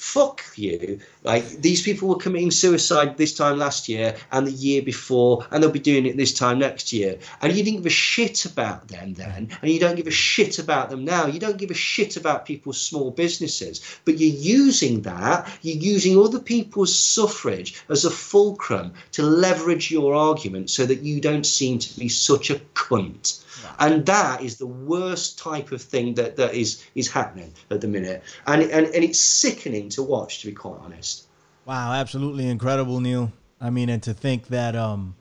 Fuck 0.03 0.43
you. 0.57 0.99
Like 1.23 1.49
these 1.63 1.81
people 1.81 2.09
were 2.09 2.17
committing 2.17 2.51
suicide 2.51 3.17
this 3.17 3.35
time 3.35 3.57
last 3.59 3.89
year 3.89 4.17
and 4.33 4.45
the 4.45 4.51
year 4.51 4.83
before, 4.83 5.47
and 5.49 5.63
they'll 5.63 5.71
be 5.71 5.79
doing 5.79 6.07
it 6.07 6.17
this 6.17 6.35
time 6.35 6.59
next 6.59 6.93
year. 6.93 7.21
And 7.41 7.53
you 7.53 7.63
didn't 7.63 7.79
give 7.79 7.87
a 7.87 7.91
shit 7.91 8.45
about 8.45 8.89
them 8.89 9.15
then, 9.15 9.51
and 9.63 9.71
you 9.71 9.79
don't 9.79 9.95
give 9.95 10.09
a 10.09 10.11
shit 10.11 10.59
about 10.59 10.91
them 10.91 11.05
now. 11.05 11.27
You 11.27 11.39
don't 11.39 11.57
give 11.57 11.71
a 11.71 11.75
shit 11.75 12.17
about 12.17 12.47
people's 12.47 12.81
small 12.81 13.13
businesses, 13.13 13.81
but 14.05 14.19
you're 14.19 14.37
using 14.37 15.03
that, 15.03 15.49
you're 15.63 15.77
using 15.77 16.19
other 16.19 16.41
people's 16.41 16.95
suffrage 16.95 17.81
as 17.89 18.05
a 18.05 18.11
fulcrum 18.11 18.95
to 19.13 19.23
leverage 19.23 19.93
your 19.93 20.15
argument 20.15 20.69
so 20.69 20.85
that 20.85 21.03
you 21.03 21.21
don't 21.21 21.47
seem 21.47 21.79
to 21.79 22.01
be 22.01 22.09
such 22.09 22.51
a 22.51 22.61
cunt 22.75 23.42
and 23.79 24.07
that 24.07 24.43
is 24.43 24.59
the 24.59 24.67
worst 24.67 25.39
type 25.39 25.73
of 25.73 25.83
thing 25.83 26.15
that, 26.15 26.37
that 26.37 26.55
is 26.55 26.85
is 26.95 27.11
happening 27.11 27.53
at 27.71 27.81
the 27.81 27.89
minute, 27.89 28.23
and 28.47 28.63
and 28.63 28.87
and 28.87 29.05
it's 29.05 29.21
sickening 29.21 29.89
to 29.91 30.03
watch, 30.03 30.41
to 30.41 30.47
be 30.47 30.53
quite 30.53 30.79
honest. 30.81 31.27
Wow, 31.65 31.93
absolutely 31.93 32.49
incredible, 32.49 33.01
Neil. 33.01 33.33
I 33.61 33.71
mean, 33.71 33.89
and 33.89 34.03
to 34.03 34.15
think 34.15 34.49
that 34.49 34.75
um, 34.75 35.15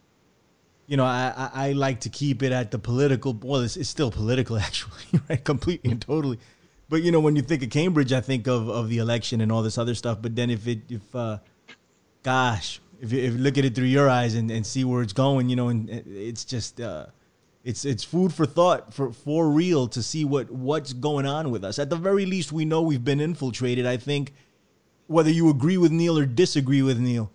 you 0.88 0.98
know, 0.98 1.06
I, 1.06 1.34
I, 1.38 1.68
I 1.68 1.72
like 1.72 2.02
to 2.02 2.10
keep 2.10 2.44
it 2.44 2.52
at 2.52 2.72
the 2.72 2.78
political. 2.78 3.34
Well, 3.42 3.62
it's, 3.62 3.78
it's 3.78 3.88
still 3.90 4.12
political, 4.12 4.58
actually, 4.68 5.22
right? 5.30 5.42
Completely 5.44 5.92
and 5.92 6.02
totally. 6.02 6.38
But 6.90 7.04
you 7.04 7.12
know, 7.12 7.22
when 7.22 7.38
you 7.38 7.42
think 7.42 7.64
of 7.64 7.70
Cambridge, 7.70 8.12
I 8.12 8.20
think 8.20 8.48
of, 8.48 8.68
of 8.68 8.90
the 8.90 8.98
election 8.98 9.40
and 9.40 9.52
all 9.52 9.62
this 9.64 9.78
other 9.78 9.96
stuff. 9.96 10.18
But 10.22 10.36
then 10.36 10.50
if 10.50 10.68
it 10.68 10.80
if 10.90 11.16
uh, 11.16 11.38
gosh, 12.24 12.82
if 13.00 13.14
you, 13.14 13.20
if 13.20 13.34
you 13.34 13.40
look 13.40 13.58
at 13.58 13.64
it 13.64 13.74
through 13.74 13.86
your 13.86 14.10
eyes 14.10 14.36
and, 14.36 14.52
and 14.52 14.66
see 14.66 14.84
where 14.84 15.02
it's 15.02 15.14
going, 15.14 15.48
you 15.48 15.56
know, 15.56 15.70
and 15.70 15.90
it's 15.90 16.44
just 16.44 16.82
uh, 16.82 17.06
it's 17.64 17.86
it's 17.86 18.04
food 18.04 18.34
for 18.34 18.46
thought 18.46 18.94
for 18.94 19.12
for 19.14 19.50
real 19.50 19.88
to 19.90 20.02
see 20.02 20.26
what 20.26 20.50
what's 20.52 20.94
going 20.94 21.26
on 21.26 21.52
with 21.52 21.64
us. 21.64 21.78
At 21.80 21.90
the 21.90 21.96
very 21.96 22.26
least, 22.26 22.52
we 22.52 22.66
know 22.66 22.82
we've 22.82 23.04
been 23.06 23.22
infiltrated. 23.22 23.86
I 23.86 23.98
think 23.98 24.34
whether 25.08 25.30
you 25.30 25.50
agree 25.50 25.78
with 25.78 25.92
Neil 25.92 26.18
or 26.18 26.26
disagree 26.26 26.82
with 26.82 27.00
Neil, 27.00 27.32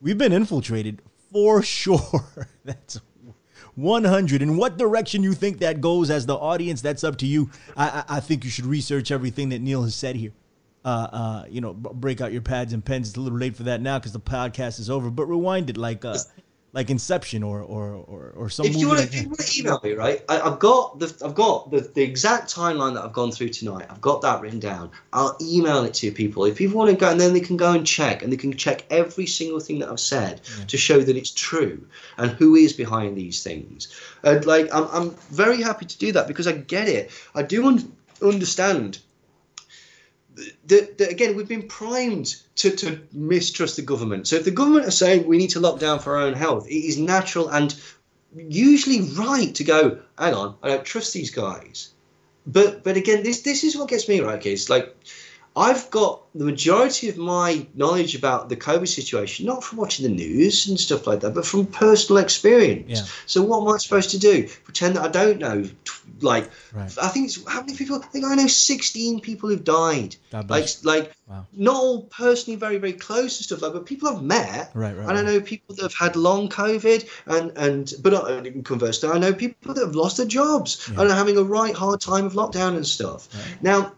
we've 0.00 0.18
been 0.18 0.32
infiltrated 0.32 1.02
for 1.32 1.62
sure. 1.80 2.26
That's 2.64 3.00
100. 3.76 4.42
In 4.42 4.56
what 4.56 4.76
direction 4.78 5.22
you 5.22 5.34
think 5.34 5.58
that 5.58 5.80
goes 5.80 6.10
as 6.10 6.26
the 6.26 6.34
audience, 6.36 6.80
that's 6.80 7.04
up 7.04 7.16
to 7.18 7.26
you. 7.26 7.50
I, 7.76 7.88
I, 8.08 8.16
I 8.16 8.20
think 8.20 8.44
you 8.44 8.50
should 8.50 8.66
research 8.66 9.10
everything 9.12 9.50
that 9.50 9.60
Neil 9.60 9.82
has 9.84 9.94
said 9.94 10.16
here. 10.16 10.32
uh, 10.84 11.08
uh, 11.12 11.44
you 11.48 11.60
know, 11.60 11.74
break 11.74 12.20
out 12.20 12.32
your 12.32 12.40
pads 12.42 12.72
and 12.72 12.84
pens. 12.84 13.08
It's 13.10 13.18
a 13.18 13.20
little 13.20 13.38
late 13.38 13.54
for 13.56 13.64
that 13.64 13.80
now 13.80 13.98
because 13.98 14.12
the 14.12 14.20
podcast 14.20 14.80
is 14.80 14.88
over. 14.90 15.10
But 15.10 15.26
rewind 15.26 15.70
it 15.70 15.76
like 15.76 16.04
uh, 16.04 16.16
like 16.72 16.90
Inception 16.90 17.42
or 17.42 17.60
or 17.62 17.94
or, 17.94 18.32
or 18.36 18.50
some 18.50 18.66
if 18.66 18.76
you 18.76 18.88
want 18.88 19.00
to 19.00 19.06
that. 19.06 19.58
email 19.58 19.80
me, 19.82 19.92
right? 19.92 20.22
I, 20.28 20.40
I've 20.40 20.58
got 20.58 20.98
the 20.98 21.14
I've 21.24 21.34
got 21.34 21.70
the, 21.70 21.80
the 21.80 22.02
exact 22.02 22.54
timeline 22.54 22.94
that 22.94 23.04
I've 23.04 23.12
gone 23.12 23.32
through 23.32 23.48
tonight. 23.48 23.86
I've 23.88 24.00
got 24.00 24.20
that 24.22 24.40
written 24.42 24.60
down. 24.60 24.90
I'll 25.12 25.36
email 25.40 25.84
it 25.84 25.94
to 25.94 26.12
people. 26.12 26.44
If 26.44 26.56
people 26.56 26.78
want 26.78 26.90
to 26.90 26.96
go, 26.96 27.10
and 27.10 27.20
then 27.20 27.32
they 27.32 27.40
can 27.40 27.56
go 27.56 27.72
and 27.72 27.86
check, 27.86 28.22
and 28.22 28.30
they 28.32 28.36
can 28.36 28.52
check 28.52 28.84
every 28.90 29.26
single 29.26 29.60
thing 29.60 29.78
that 29.78 29.88
I've 29.88 30.00
said 30.00 30.42
to 30.68 30.76
show 30.76 31.00
that 31.00 31.16
it's 31.16 31.30
true 31.30 31.86
and 32.18 32.30
who 32.32 32.54
is 32.54 32.72
behind 32.74 33.16
these 33.16 33.42
things. 33.42 33.88
And 34.22 34.44
like, 34.44 34.68
I'm 34.72 34.88
I'm 34.92 35.10
very 35.30 35.62
happy 35.62 35.86
to 35.86 35.98
do 35.98 36.12
that 36.12 36.28
because 36.28 36.46
I 36.46 36.52
get 36.52 36.88
it. 36.88 37.10
I 37.34 37.42
do 37.42 37.66
un- 37.66 37.92
understand 38.22 38.98
that, 40.66 41.00
again 41.10 41.36
we've 41.36 41.48
been 41.48 41.68
primed 41.68 42.36
to, 42.56 42.70
to 42.70 43.00
mistrust 43.12 43.76
the 43.76 43.82
government. 43.82 44.28
So 44.28 44.36
if 44.36 44.44
the 44.44 44.50
government 44.50 44.86
are 44.86 44.92
saying 44.92 45.26
we 45.26 45.38
need 45.38 45.50
to 45.50 45.60
lock 45.60 45.78
down 45.78 45.98
for 45.98 46.16
our 46.16 46.22
own 46.22 46.34
health, 46.34 46.66
it 46.68 46.74
is 46.74 46.98
natural 46.98 47.48
and 47.48 47.74
usually 48.36 49.00
right 49.12 49.54
to 49.54 49.64
go, 49.64 50.00
hang 50.18 50.34
on, 50.34 50.56
I 50.62 50.68
don't 50.68 50.84
trust 50.84 51.12
these 51.12 51.30
guys. 51.30 51.90
But 52.46 52.82
but 52.82 52.96
again, 52.96 53.22
this 53.22 53.42
this 53.42 53.64
is 53.64 53.76
what 53.76 53.88
gets 53.88 54.08
me 54.08 54.20
right. 54.20 54.38
Okay, 54.38 54.56
like 54.68 54.96
I've 55.58 55.90
got 55.90 56.22
the 56.34 56.44
majority 56.44 57.08
of 57.08 57.16
my 57.18 57.66
knowledge 57.74 58.14
about 58.14 58.48
the 58.48 58.56
COVID 58.56 58.86
situation 58.86 59.44
not 59.46 59.64
from 59.64 59.78
watching 59.78 60.04
the 60.06 60.14
news 60.14 60.68
and 60.68 60.78
stuff 60.78 61.06
like 61.06 61.20
that, 61.20 61.34
but 61.34 61.44
from 61.44 61.66
personal 61.66 62.22
experience. 62.22 63.00
Yeah. 63.00 63.06
So 63.26 63.42
what 63.42 63.62
am 63.62 63.74
I 63.74 63.78
supposed 63.78 64.10
to 64.10 64.18
do? 64.18 64.48
Pretend 64.64 64.94
that 64.96 65.02
I 65.04 65.08
don't 65.08 65.38
know? 65.38 65.64
Like, 66.20 66.50
Right. 66.72 66.92
I 67.02 67.08
think 67.08 67.26
it's 67.26 67.38
how 67.50 67.60
many 67.60 67.74
people? 67.76 67.96
I 67.96 68.06
think 68.06 68.24
I 68.24 68.34
know 68.34 68.46
16 68.46 69.20
people 69.20 69.48
who've 69.48 69.64
died. 69.64 70.16
Like, 70.32 70.68
like 70.84 71.12
Wow. 71.28 71.46
not 71.52 71.74
all 71.76 72.02
personally 72.04 72.56
very 72.56 72.78
very 72.78 72.92
close 72.94 73.36
and 73.38 73.44
stuff 73.44 73.60
like, 73.62 73.72
but 73.72 73.84
people 73.86 74.08
I've 74.08 74.22
met. 74.22 74.70
Right, 74.74 74.96
right, 74.96 75.08
And 75.08 75.18
I 75.18 75.22
know 75.22 75.40
people 75.40 75.74
that 75.76 75.82
have 75.82 75.94
had 75.94 76.16
long 76.16 76.48
COVID, 76.48 77.06
and 77.26 77.52
and 77.56 77.92
but 78.02 78.12
not, 78.12 78.64
conversely, 78.64 79.08
I 79.10 79.18
know 79.18 79.32
people 79.32 79.74
that 79.74 79.84
have 79.84 79.94
lost 79.94 80.16
their 80.18 80.26
jobs 80.26 80.88
Yeah. 80.92 81.00
and 81.02 81.10
are 81.10 81.14
having 81.16 81.36
a 81.36 81.42
right 81.42 81.74
hard 81.74 82.00
time 82.00 82.24
of 82.26 82.32
lockdown 82.34 82.76
and 82.76 82.86
stuff. 82.86 83.28
Now, 83.60 83.92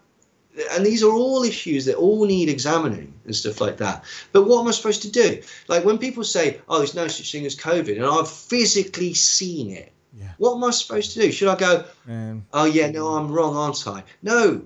and 0.71 0.85
these 0.85 1.03
are 1.03 1.11
all 1.11 1.43
issues 1.43 1.85
that 1.85 1.95
all 1.95 2.25
need 2.25 2.49
examining 2.49 3.13
and 3.25 3.35
stuff 3.35 3.61
like 3.61 3.77
that. 3.77 4.03
But 4.31 4.43
what 4.43 4.61
am 4.61 4.67
I 4.67 4.71
supposed 4.71 5.01
to 5.03 5.11
do? 5.11 5.41
Like 5.67 5.85
when 5.85 5.97
people 5.97 6.23
say, 6.23 6.59
"Oh, 6.67 6.77
there's 6.77 6.95
no 6.95 7.07
such 7.07 7.31
thing 7.31 7.45
as 7.45 7.55
COVID," 7.55 7.95
and 7.95 8.05
I've 8.05 8.29
physically 8.29 9.13
seen 9.13 9.71
it. 9.71 9.91
Yeah. 10.17 10.31
What 10.37 10.55
am 10.55 10.63
I 10.63 10.71
supposed 10.71 11.13
to 11.13 11.21
do? 11.21 11.31
Should 11.31 11.47
I 11.47 11.55
go? 11.55 11.85
And 12.07 12.43
Oh 12.53 12.65
yeah, 12.65 12.89
no, 12.91 13.07
I'm 13.09 13.31
wrong, 13.31 13.55
aren't 13.55 13.87
I? 13.87 14.03
No, 14.21 14.61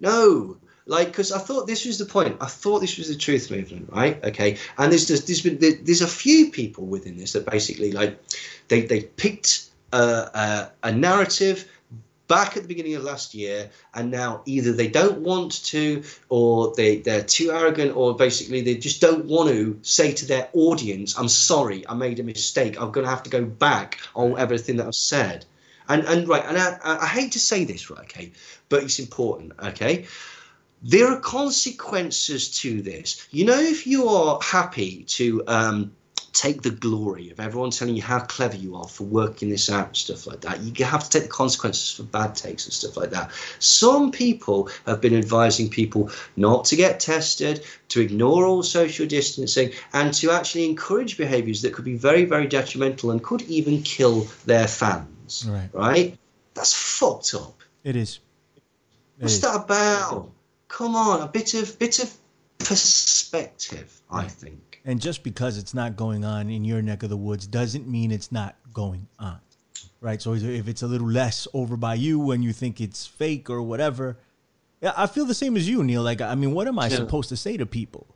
no. 0.00 0.56
Like, 0.86 1.08
because 1.08 1.32
I 1.32 1.38
thought 1.38 1.66
this 1.66 1.84
was 1.84 1.98
the 1.98 2.06
point. 2.06 2.38
I 2.40 2.46
thought 2.46 2.80
this 2.80 2.96
was 2.96 3.08
the 3.08 3.14
truth 3.14 3.50
movement, 3.50 3.90
right? 3.92 4.22
Okay, 4.24 4.56
and 4.78 4.90
there's 4.90 5.06
there's 5.06 5.26
there's, 5.26 5.42
been, 5.42 5.58
there's 5.84 6.00
a 6.00 6.08
few 6.08 6.50
people 6.50 6.86
within 6.86 7.18
this 7.18 7.32
that 7.34 7.44
basically 7.44 7.92
like 7.92 8.18
they 8.68 8.82
they 8.82 9.02
picked 9.02 9.68
a, 9.92 9.98
a, 9.98 10.70
a 10.84 10.92
narrative 10.92 11.70
back 12.28 12.56
at 12.56 12.62
the 12.62 12.68
beginning 12.68 12.94
of 12.94 13.02
last 13.02 13.34
year 13.34 13.70
and 13.94 14.10
now 14.10 14.42
either 14.44 14.72
they 14.72 14.86
don't 14.86 15.20
want 15.20 15.64
to 15.64 16.02
or 16.28 16.74
they 16.76 16.98
they're 16.98 17.24
too 17.24 17.50
arrogant 17.50 17.96
or 17.96 18.14
basically 18.14 18.60
they 18.60 18.76
just 18.76 19.00
don't 19.00 19.24
want 19.24 19.48
to 19.48 19.78
say 19.82 20.12
to 20.12 20.26
their 20.26 20.48
audience 20.52 21.18
i'm 21.18 21.28
sorry 21.28 21.86
i 21.88 21.94
made 21.94 22.20
a 22.20 22.22
mistake. 22.22 22.80
I'm 22.80 22.92
going 22.92 23.04
to 23.04 23.10
have 23.10 23.22
to 23.24 23.30
go 23.30 23.44
back 23.44 23.98
on 24.14 24.38
everything 24.38 24.76
that 24.76 24.86
i've 24.86 24.94
said. 24.94 25.46
And 25.88 26.04
and 26.04 26.28
right 26.28 26.44
and 26.46 26.58
I, 26.58 26.78
I 26.84 27.06
hate 27.06 27.32
to 27.32 27.40
say 27.40 27.64
this 27.64 27.90
right 27.90 28.00
okay 28.00 28.32
but 28.68 28.82
it's 28.82 28.98
important 28.98 29.52
okay? 29.62 30.06
There 30.80 31.08
are 31.08 31.18
consequences 31.18 32.60
to 32.60 32.82
this. 32.82 33.26
You 33.32 33.46
know 33.46 33.58
if 33.58 33.86
you 33.86 34.08
are 34.08 34.38
happy 34.42 35.04
to 35.04 35.42
um 35.48 35.92
take 36.38 36.62
the 36.62 36.70
glory 36.70 37.30
of 37.30 37.40
everyone 37.40 37.70
telling 37.70 37.96
you 37.96 38.02
how 38.02 38.20
clever 38.20 38.56
you 38.56 38.76
are 38.76 38.86
for 38.86 39.02
working 39.02 39.50
this 39.50 39.68
out 39.68 39.88
and 39.88 39.96
stuff 39.96 40.24
like 40.24 40.40
that. 40.40 40.60
You 40.60 40.84
have 40.84 41.02
to 41.02 41.10
take 41.10 41.24
the 41.24 41.28
consequences 41.28 41.90
for 41.90 42.04
bad 42.04 42.36
takes 42.36 42.64
and 42.64 42.72
stuff 42.72 42.96
like 42.96 43.10
that. 43.10 43.32
Some 43.58 44.12
people 44.12 44.70
have 44.86 45.00
been 45.00 45.16
advising 45.16 45.68
people 45.68 46.12
not 46.36 46.64
to 46.66 46.76
get 46.76 47.00
tested, 47.00 47.64
to 47.88 48.00
ignore 48.00 48.46
all 48.46 48.62
social 48.62 49.04
distancing, 49.04 49.72
and 49.92 50.14
to 50.14 50.30
actually 50.30 50.66
encourage 50.66 51.18
behaviors 51.18 51.60
that 51.62 51.72
could 51.72 51.84
be 51.84 51.96
very, 51.96 52.24
very 52.24 52.46
detrimental 52.46 53.10
and 53.10 53.20
could 53.20 53.42
even 53.42 53.82
kill 53.82 54.28
their 54.46 54.68
fans. 54.68 55.44
Right. 55.48 55.68
Right? 55.72 56.18
That's 56.54 56.72
fucked 56.72 57.34
up. 57.34 57.60
it 57.82 57.96
is. 57.96 58.20
It 58.56 59.22
What's 59.24 59.34
is. 59.34 59.40
that 59.40 59.56
about? 59.64 60.30
Come 60.68 60.94
on, 60.94 61.20
a 61.20 61.26
bit 61.26 61.54
of 61.54 61.76
bit 61.80 61.98
of 61.98 62.14
perspective, 62.58 64.00
I 64.08 64.28
think. 64.28 64.67
And 64.84 65.00
just 65.00 65.22
because 65.22 65.58
it's 65.58 65.74
not 65.74 65.96
going 65.96 66.24
on 66.24 66.48
in 66.50 66.64
your 66.64 66.80
neck 66.82 67.02
of 67.02 67.10
the 67.10 67.16
woods 67.16 67.46
doesn't 67.46 67.86
mean 67.88 68.10
it's 68.10 68.32
not 68.32 68.56
going 68.72 69.08
on. 69.18 69.40
Right? 70.00 70.22
So 70.22 70.34
if 70.34 70.68
it's 70.68 70.82
a 70.82 70.86
little 70.86 71.08
less 71.10 71.46
over 71.52 71.76
by 71.76 71.94
you 71.94 72.18
when 72.18 72.42
you 72.42 72.52
think 72.52 72.80
it's 72.80 73.06
fake 73.06 73.50
or 73.50 73.60
whatever, 73.62 74.16
yeah, 74.80 74.92
I 74.96 75.06
feel 75.08 75.24
the 75.24 75.34
same 75.34 75.56
as 75.56 75.68
you, 75.68 75.82
Neil. 75.82 76.02
Like, 76.02 76.20
I 76.20 76.34
mean, 76.36 76.52
what 76.52 76.68
am 76.68 76.78
I 76.78 76.88
Yeah. 76.88 76.96
supposed 76.96 77.28
to 77.30 77.36
say 77.36 77.56
to 77.56 77.66
people? 77.66 78.06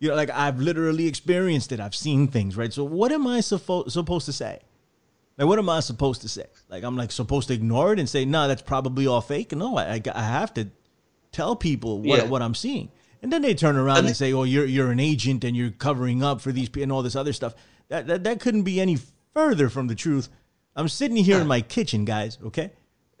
You 0.00 0.08
know, 0.10 0.14
like 0.16 0.30
I've 0.30 0.60
literally 0.60 1.06
experienced 1.06 1.70
it. 1.72 1.80
I've 1.80 1.94
seen 1.94 2.28
things, 2.28 2.56
right? 2.56 2.72
So 2.72 2.84
what 2.84 3.12
am 3.12 3.26
I 3.26 3.40
supposed 3.40 3.92
supposed 3.92 4.26
to 4.26 4.32
say? 4.32 4.60
Like, 5.36 5.46
what 5.46 5.58
am 5.60 5.68
I 5.68 5.78
supposed 5.80 6.20
to 6.22 6.28
say? 6.28 6.46
Like, 6.68 6.82
I'm 6.82 6.96
like 6.96 7.12
supposed 7.12 7.48
to 7.48 7.54
ignore 7.54 7.92
it 7.92 8.00
and 8.00 8.08
say, 8.08 8.24
no, 8.24 8.48
that's 8.48 8.62
probably 8.62 9.06
all 9.06 9.20
fake. 9.20 9.52
No, 9.52 9.76
I, 9.76 9.94
I, 9.94 10.02
I 10.14 10.22
have 10.24 10.52
to 10.54 10.68
tell 11.30 11.54
people 11.54 12.00
what, 12.00 12.18
Yeah. 12.18 12.24
what 12.24 12.42
I'm 12.42 12.54
seeing. 12.56 12.90
And 13.22 13.32
then 13.32 13.42
they 13.42 13.54
turn 13.54 13.76
around 13.76 13.98
and, 13.98 14.08
And- 14.08 14.16
say, 14.16 14.32
oh, 14.32 14.44
you're, 14.44 14.64
you're 14.64 14.90
an 14.90 15.00
agent 15.00 15.44
and 15.44 15.56
you're 15.56 15.70
covering 15.70 16.22
up 16.22 16.40
for 16.40 16.52
these 16.52 16.68
people 16.68 16.84
and 16.84 16.92
all 16.92 17.02
this 17.02 17.16
other 17.16 17.32
stuff. 17.32 17.54
That, 17.88 18.06
that, 18.06 18.24
that 18.24 18.40
couldn't 18.40 18.62
be 18.62 18.80
any 18.80 18.98
further 19.34 19.68
from 19.68 19.86
the 19.88 19.94
truth. 19.94 20.28
I'm 20.76 20.88
sitting 20.88 21.16
here 21.16 21.40
in 21.40 21.46
my 21.46 21.60
kitchen, 21.60 22.04
guys, 22.04 22.38
okay? 22.44 22.70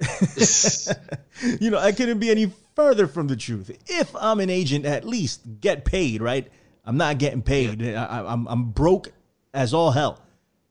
you 1.60 1.70
know, 1.70 1.78
I 1.78 1.92
couldn't 1.92 2.18
be 2.20 2.30
any 2.30 2.52
further 2.76 3.08
from 3.08 3.26
the 3.26 3.36
truth. 3.36 3.70
If 3.86 4.14
I'm 4.14 4.38
an 4.40 4.50
agent, 4.50 4.86
at 4.86 5.04
least 5.04 5.40
get 5.60 5.84
paid, 5.84 6.22
right? 6.22 6.46
I'm 6.84 6.96
not 6.96 7.18
getting 7.18 7.42
paid. 7.42 7.82
I, 7.82 8.04
I, 8.04 8.32
I'm, 8.32 8.46
I'm 8.46 8.70
broke 8.70 9.08
as 9.52 9.74
all 9.74 9.90
hell. 9.90 10.20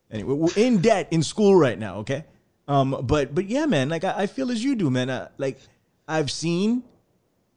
Anyway, 0.09 0.33
we're 0.33 0.53
in 0.55 0.79
debt 0.79 1.09
in 1.11 1.21
school 1.21 1.55
right 1.55 1.77
now, 1.77 1.97
okay? 1.97 2.23
Um, 2.67 3.01
but 3.03 3.35
but 3.35 3.45
yeah, 3.49 3.65
man, 3.65 3.89
like 3.89 4.03
I, 4.03 4.23
I 4.23 4.27
feel 4.27 4.51
as 4.51 4.63
you 4.63 4.75
do, 4.75 4.89
man. 4.89 5.09
Uh, 5.09 5.29
like 5.37 5.59
I've 6.07 6.31
seen, 6.31 6.83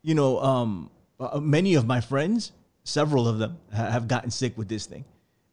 you 0.03 0.15
know, 0.15 0.41
um, 0.41 0.91
uh, 1.21 1.39
many 1.41 1.75
of 1.75 1.87
my 1.87 2.01
friends, 2.01 2.53
several 2.85 3.29
of 3.29 3.39
them 3.39 3.59
ha- 3.75 3.91
have 3.91 4.09
gotten 4.09 4.31
sick 4.31 4.57
with 4.59 4.69
this 4.69 4.87
thing, 4.87 5.05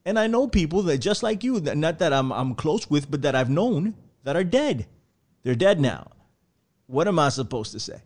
and 0.06 0.18
I 0.18 0.28
know 0.28 0.48
people 0.48 0.82
that 0.84 1.00
just 1.00 1.22
like 1.24 1.44
you, 1.44 1.60
that 1.62 1.78
not 1.78 2.00
that 2.00 2.14
I'm 2.14 2.32
I'm 2.32 2.56
close 2.56 2.90
with, 2.90 3.12
but 3.12 3.22
that 3.24 3.36
I've 3.36 3.50
known 3.50 3.96
that 4.24 4.36
are 4.36 4.44
dead. 4.44 4.88
They're 5.44 5.56
dead 5.56 5.80
now. 5.80 6.12
What 6.88 7.08
am 7.08 7.20
I 7.20 7.30
supposed 7.30 7.72
to 7.74 7.80
say? 7.80 8.00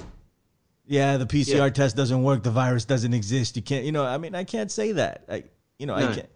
Yeah, 0.85 1.17
the 1.17 1.25
PCR 1.25 1.55
Yeah. 1.55 1.69
test 1.69 1.95
doesn't 1.95 2.21
work. 2.23 2.43
The 2.43 2.51
virus 2.51 2.85
doesn't 2.85 3.13
exist. 3.13 3.55
You 3.55 3.61
can't, 3.61 3.85
you 3.85 3.91
know. 3.91 4.03
I 4.05 4.17
mean, 4.17 4.35
I 4.35 4.43
can't 4.43 4.71
say 4.71 4.91
that. 4.93 5.23
I, 5.29 5.43
you 5.79 5.85
know, 5.85 5.93
I 5.95 6.13
can't. 6.13 6.29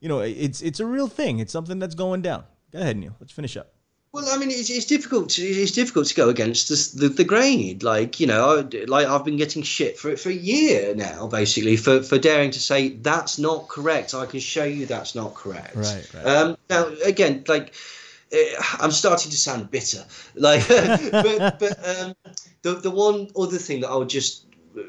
You 0.00 0.08
know, 0.08 0.20
it's 0.20 0.60
it's 0.62 0.80
a 0.80 0.86
real 0.86 1.06
thing. 1.08 1.38
It's 1.38 1.52
something 1.52 1.78
that's 1.78 1.94
going 1.94 2.22
down. 2.22 2.44
Go 2.72 2.80
ahead, 2.80 2.96
Neil. 2.96 3.14
Let's 3.20 3.32
finish 3.32 3.56
up. 3.56 3.72
Well, 4.12 4.28
I 4.30 4.36
mean, 4.36 4.50
it's, 4.50 4.68
it's 4.68 4.84
difficult. 4.84 5.30
To, 5.30 5.42
it's 5.42 5.72
difficult 5.72 6.06
to 6.08 6.14
go 6.14 6.28
against 6.28 6.68
this, 6.68 6.92
the 6.92 7.08
the 7.08 7.24
grain. 7.24 7.78
Like 7.82 8.20
you 8.20 8.26
know, 8.26 8.58
I, 8.58 8.84
like 8.86 9.06
I've 9.06 9.24
been 9.24 9.36
getting 9.38 9.62
shit 9.62 9.98
for 9.98 10.10
it 10.10 10.20
for 10.20 10.28
a 10.28 10.34
year 10.34 10.94
now, 10.94 11.26
basically, 11.26 11.76
for 11.76 12.02
for 12.02 12.18
daring 12.18 12.50
to 12.50 12.60
say 12.60 12.90
that's 12.90 13.38
not 13.38 13.68
correct. 13.68 14.14
I 14.14 14.26
can 14.26 14.40
show 14.40 14.64
you 14.64 14.86
that's 14.86 15.14
not 15.14 15.34
correct. 15.34 15.74
Right, 15.76 16.14
right. 16.14 16.26
Um, 16.26 16.56
now, 16.68 16.88
again, 17.04 17.44
like. 17.48 17.74
eh, 18.32 18.54
I'm 18.80 18.90
starting 18.92 19.30
to 19.30 19.36
sound 19.36 19.70
bitter, 19.70 20.04
like, 20.34 20.66
but 20.68 21.58
but 21.58 21.72
um, 21.86 22.14
the 22.62 22.74
the 22.74 22.90
one 22.90 23.28
other 23.36 23.58
thing 23.58 23.80
that 23.82 23.90
I 23.90 23.96
would 23.96 24.08
just 24.08 24.46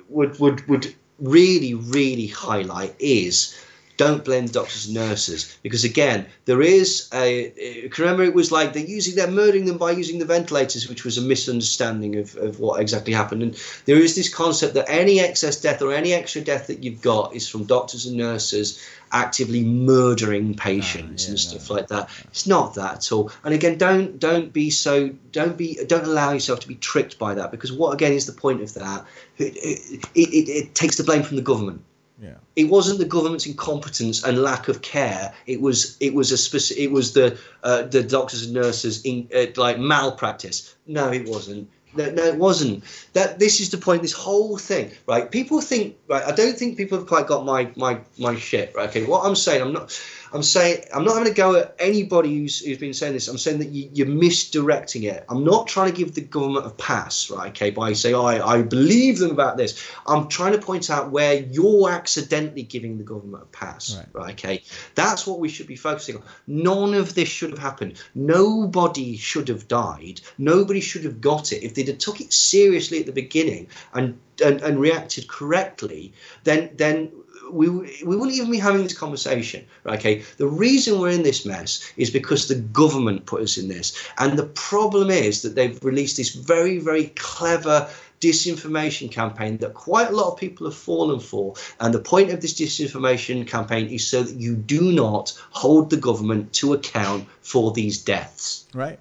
would 0.09 0.39
would 0.39 0.67
would 0.69 0.95
really 1.19 1.73
really 1.73 2.27
highlight 2.27 2.95
is 2.99 3.53
don't 3.97 4.25
blame 4.25 4.47
the 4.47 4.53
doctors 4.53 4.85
and 4.85 4.95
nurses. 4.95 5.57
Because 5.61 5.83
again 5.83 6.25
there 6.45 6.61
is 6.61 7.09
a 7.13 7.89
remember 7.97 8.23
it 8.23 8.33
was 8.33 8.51
like 8.51 8.73
they're 8.73 8.85
using 8.85 9.15
they're 9.15 9.29
murdering 9.29 9.65
them 9.65 9.77
by 9.77 9.91
using 9.91 10.19
the 10.19 10.25
ventilators 10.25 10.89
which 10.89 11.03
was 11.03 11.17
a 11.17 11.21
misunderstanding 11.21 12.17
of, 12.17 12.35
of 12.37 12.59
what 12.59 12.81
exactly 12.81 13.13
happened. 13.13 13.43
And 13.43 13.63
there 13.85 13.97
is 13.97 14.15
this 14.15 14.33
concept 14.33 14.73
that 14.75 14.89
any 14.89 15.19
excess 15.19 15.59
death 15.61 15.81
or 15.81 15.93
any 15.93 16.13
extra 16.13 16.41
death 16.41 16.67
that 16.67 16.83
you've 16.83 17.01
got 17.01 17.35
is 17.35 17.47
from 17.47 17.65
doctors 17.65 18.05
and 18.05 18.17
nurses 18.17 18.83
actively 19.11 19.63
murdering 19.63 20.55
ah, 20.57 20.63
patients 20.63 21.23
yeah, 21.23 21.29
and 21.29 21.33
no, 21.35 21.49
stuff 21.49 21.69
like 21.69 21.87
that. 21.87 22.09
it's 22.25 22.47
not 22.47 22.73
that 22.75 22.95
at 22.95 23.11
all. 23.11 23.31
And 23.43 23.53
again 23.53 23.77
don't 23.77 24.19
don't 24.19 24.51
be 24.51 24.69
so 24.69 25.09
don't 25.31 25.55
be 25.57 25.77
don't 25.85 26.05
allow 26.05 26.31
yourself 26.31 26.61
to 26.61 26.67
be 26.67 26.75
tricked 26.75 27.19
by 27.19 27.35
that. 27.35 27.51
Because 27.51 27.71
what 27.71 27.93
again 27.93 28.13
is 28.13 28.25
the 28.25 28.33
point 28.33 28.61
of 28.61 28.73
that? 28.73 29.05
It, 29.37 29.55
it, 29.57 30.05
it, 30.15 30.49
it 30.49 30.75
takes 30.75 30.97
the 30.97 31.03
blame 31.03 31.23
from 31.23 31.37
the 31.37 31.43
government 31.43 31.83
Yeah. 32.23 32.35
it 32.55 32.65
wasn't 32.65 32.99
the 32.99 33.05
government's 33.05 33.45
incompetence 33.45 34.23
and 34.23 34.41
lack 34.41 34.69
of 34.69 34.81
care. 34.81 35.33
It 35.45 35.59
was 35.59 35.97
it 35.99 36.13
was 36.13 36.31
a 36.31 36.37
specific. 36.37 36.81
It 36.81 36.91
was 36.91 37.11
the 37.11 37.37
uh, 37.63 37.81
the 37.83 38.01
doctors 38.01 38.43
and 38.45 38.53
nurses 38.53 39.01
in 39.03 39.27
uh, 39.35 39.47
like 39.57 39.77
malpractice. 39.77 40.73
No, 40.87 41.11
it 41.11 41.27
wasn't. 41.27 41.69
No, 41.95 42.09
no, 42.09 42.23
it 42.23 42.37
wasn't. 42.37 42.83
That 43.13 43.39
this 43.39 43.59
is 43.59 43.69
the 43.71 43.77
point. 43.77 44.01
This 44.01 44.13
whole 44.13 44.57
thing, 44.57 44.91
right? 45.05 45.29
People 45.29 45.61
think, 45.61 45.97
right? 46.07 46.23
I 46.23 46.31
don't 46.31 46.57
think 46.57 46.77
people 46.77 46.97
have 46.97 47.07
quite 47.07 47.27
got 47.27 47.45
my 47.45 47.69
my 47.75 47.99
my 48.17 48.35
shit. 48.35 48.73
Right? 48.73 48.89
Okay, 48.89 49.05
what 49.05 49.25
I'm 49.25 49.35
saying, 49.35 49.61
I'm 49.61 49.73
not. 49.73 49.91
I'm 50.33 50.43
saying 50.43 50.85
I'm 50.93 51.05
not 51.05 51.13
having 51.13 51.31
to 51.31 51.37
go 51.37 51.55
at 51.55 51.75
anybody 51.77 52.35
who's, 52.35 52.59
who's 52.59 52.79
been 52.79 52.93
saying 52.93 53.13
this. 53.13 53.27
I'm 53.27 53.37
saying 53.37 53.59
that 53.59 53.69
you, 53.69 53.89
you're 53.93 54.07
misdirecting 54.07 55.03
it. 55.03 55.23
I'm 55.29 55.43
not 55.43 55.67
trying 55.67 55.91
to 55.91 55.97
give 55.97 56.15
the 56.15 56.21
government 56.21 56.65
a 56.65 56.71
pass, 56.71 57.29
right? 57.29 57.49
Okay, 57.49 57.69
by 57.69 57.93
saying 57.93 58.15
oh, 58.15 58.25
I, 58.25 58.55
I 58.55 58.61
believe 58.63 59.19
them 59.19 59.31
about 59.31 59.57
this. 59.57 59.87
I'm 60.07 60.27
trying 60.27 60.53
to 60.53 60.57
point 60.57 60.89
out 60.89 61.11
where 61.11 61.35
you're 61.35 61.91
accidentally 61.91 62.63
giving 62.63 62.97
the 62.97 63.03
government 63.03 63.43
a 63.43 63.47
pass, 63.47 63.95
right? 63.95 64.07
right? 64.13 64.33
Okay, 64.33 64.63
that's 64.95 65.27
what 65.27 65.39
we 65.39 65.49
should 65.49 65.67
be 65.67 65.75
focusing 65.75 66.17
on. 66.17 66.23
None 66.47 66.95
of 66.95 67.13
this 67.13 67.29
should 67.29 67.51
have 67.51 67.59
happened. 67.59 68.01
Nobody 68.15 69.15
should 69.17 69.49
have 69.49 69.67
died. 69.67 70.21
Nobody 70.39 70.81
should 70.81 71.03
have 71.03 71.21
got 71.21 71.51
it. 71.51 71.63
If 71.63 71.75
they'd 71.75 71.87
have 71.87 71.99
took 71.99 72.21
it 72.21 72.33
seriously 72.33 72.99
at 72.99 73.05
the 73.05 73.11
beginning 73.11 73.67
and 73.93 74.19
and, 74.43 74.61
and 74.61 74.79
reacted 74.79 75.27
correctly, 75.27 76.13
then 76.43 76.71
then 76.75 77.11
we, 77.53 77.69
we 77.69 78.15
wouldn't 78.15 78.33
even 78.33 78.51
be 78.51 78.57
having 78.57 78.83
this 78.83 78.97
conversation. 78.97 79.65
Okay, 79.85 80.23
the 80.37 80.47
reason 80.47 80.99
we're 80.99 81.11
in 81.11 81.23
this 81.23 81.45
mess 81.45 81.91
is 81.97 82.09
because 82.09 82.47
the 82.47 82.55
government 82.55 83.25
put 83.25 83.41
us 83.41 83.57
in 83.57 83.67
this, 83.67 83.95
and 84.17 84.37
the 84.37 84.45
problem 84.45 85.09
is 85.09 85.41
that 85.43 85.55
they've 85.55 85.83
released 85.83 86.17
this 86.17 86.33
very 86.33 86.79
very 86.79 87.05
clever 87.15 87.89
disinformation 88.23 89.11
campaign 89.11 89.57
that 89.57 89.73
quite 89.73 90.07
a 90.07 90.15
lot 90.15 90.31
of 90.31 90.39
people 90.39 90.65
have 90.65 90.75
fallen 90.75 91.19
for. 91.19 91.55
And 91.81 91.93
the 91.93 91.99
point 91.99 92.31
of 92.31 92.39
this 92.39 92.53
disinformation 92.53 93.45
campaign 93.45 93.87
is 93.87 94.07
so 94.07 94.23
that 94.23 94.37
you 94.37 94.55
do 94.55 94.93
not 94.93 95.37
hold 95.51 95.89
the 95.89 95.97
government 95.97 96.53
to 96.53 96.71
account 96.71 97.27
for 97.41 97.73
these 97.73 98.01
deaths. 98.01 98.65
Right. 98.73 98.99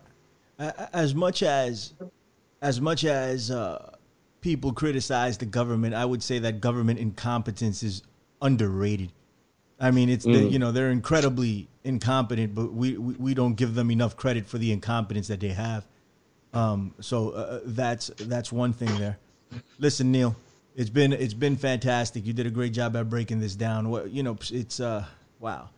As 0.58 1.14
much 1.14 1.44
as, 1.44 1.92
as 2.60 2.80
much 2.80 3.04
as 3.04 3.52
uh, 3.52 3.94
people 4.40 4.72
criticize 4.72 5.38
the 5.38 5.46
government, 5.46 5.94
I 5.94 6.04
would 6.04 6.22
say 6.22 6.40
that 6.40 6.60
government 6.60 6.98
incompetence 6.98 7.84
is 7.84 8.02
underrated. 8.42 9.10
I 9.80 9.90
mean, 9.90 10.08
it's 10.08 10.26
mm. 10.26 10.34
the, 10.34 10.44
you 10.44 10.58
know 10.58 10.72
they're 10.72 10.90
incredibly 10.90 11.68
incompetent, 11.84 12.54
but 12.54 12.72
we, 12.72 12.96
we, 12.96 13.14
we 13.14 13.34
don't 13.34 13.54
give 13.54 13.74
them 13.74 13.90
enough 13.90 14.16
credit 14.16 14.46
for 14.46 14.58
the 14.58 14.72
incompetence 14.72 15.28
that 15.28 15.40
they 15.40 15.48
have. 15.48 15.86
Um, 16.52 16.94
so 17.00 17.30
uh, 17.30 17.32
uh, 17.32 17.60
that's 17.64 18.08
that's 18.18 18.52
one 18.52 18.72
thing 18.72 18.94
there. 18.98 19.18
Listen, 19.78 20.12
Neil, 20.12 20.36
it's 20.76 20.90
been 20.90 21.12
it's 21.12 21.34
been 21.34 21.56
fantastic. 21.56 22.26
You 22.26 22.32
did 22.32 22.46
a 22.46 22.50
great 22.50 22.72
job 22.72 22.94
at 22.96 23.08
breaking 23.08 23.40
this 23.40 23.54
down. 23.54 23.88
What 23.88 24.10
you 24.10 24.22
know, 24.22 24.36
it's 24.50 24.78
uh 24.78 25.04
wow, 25.40 25.70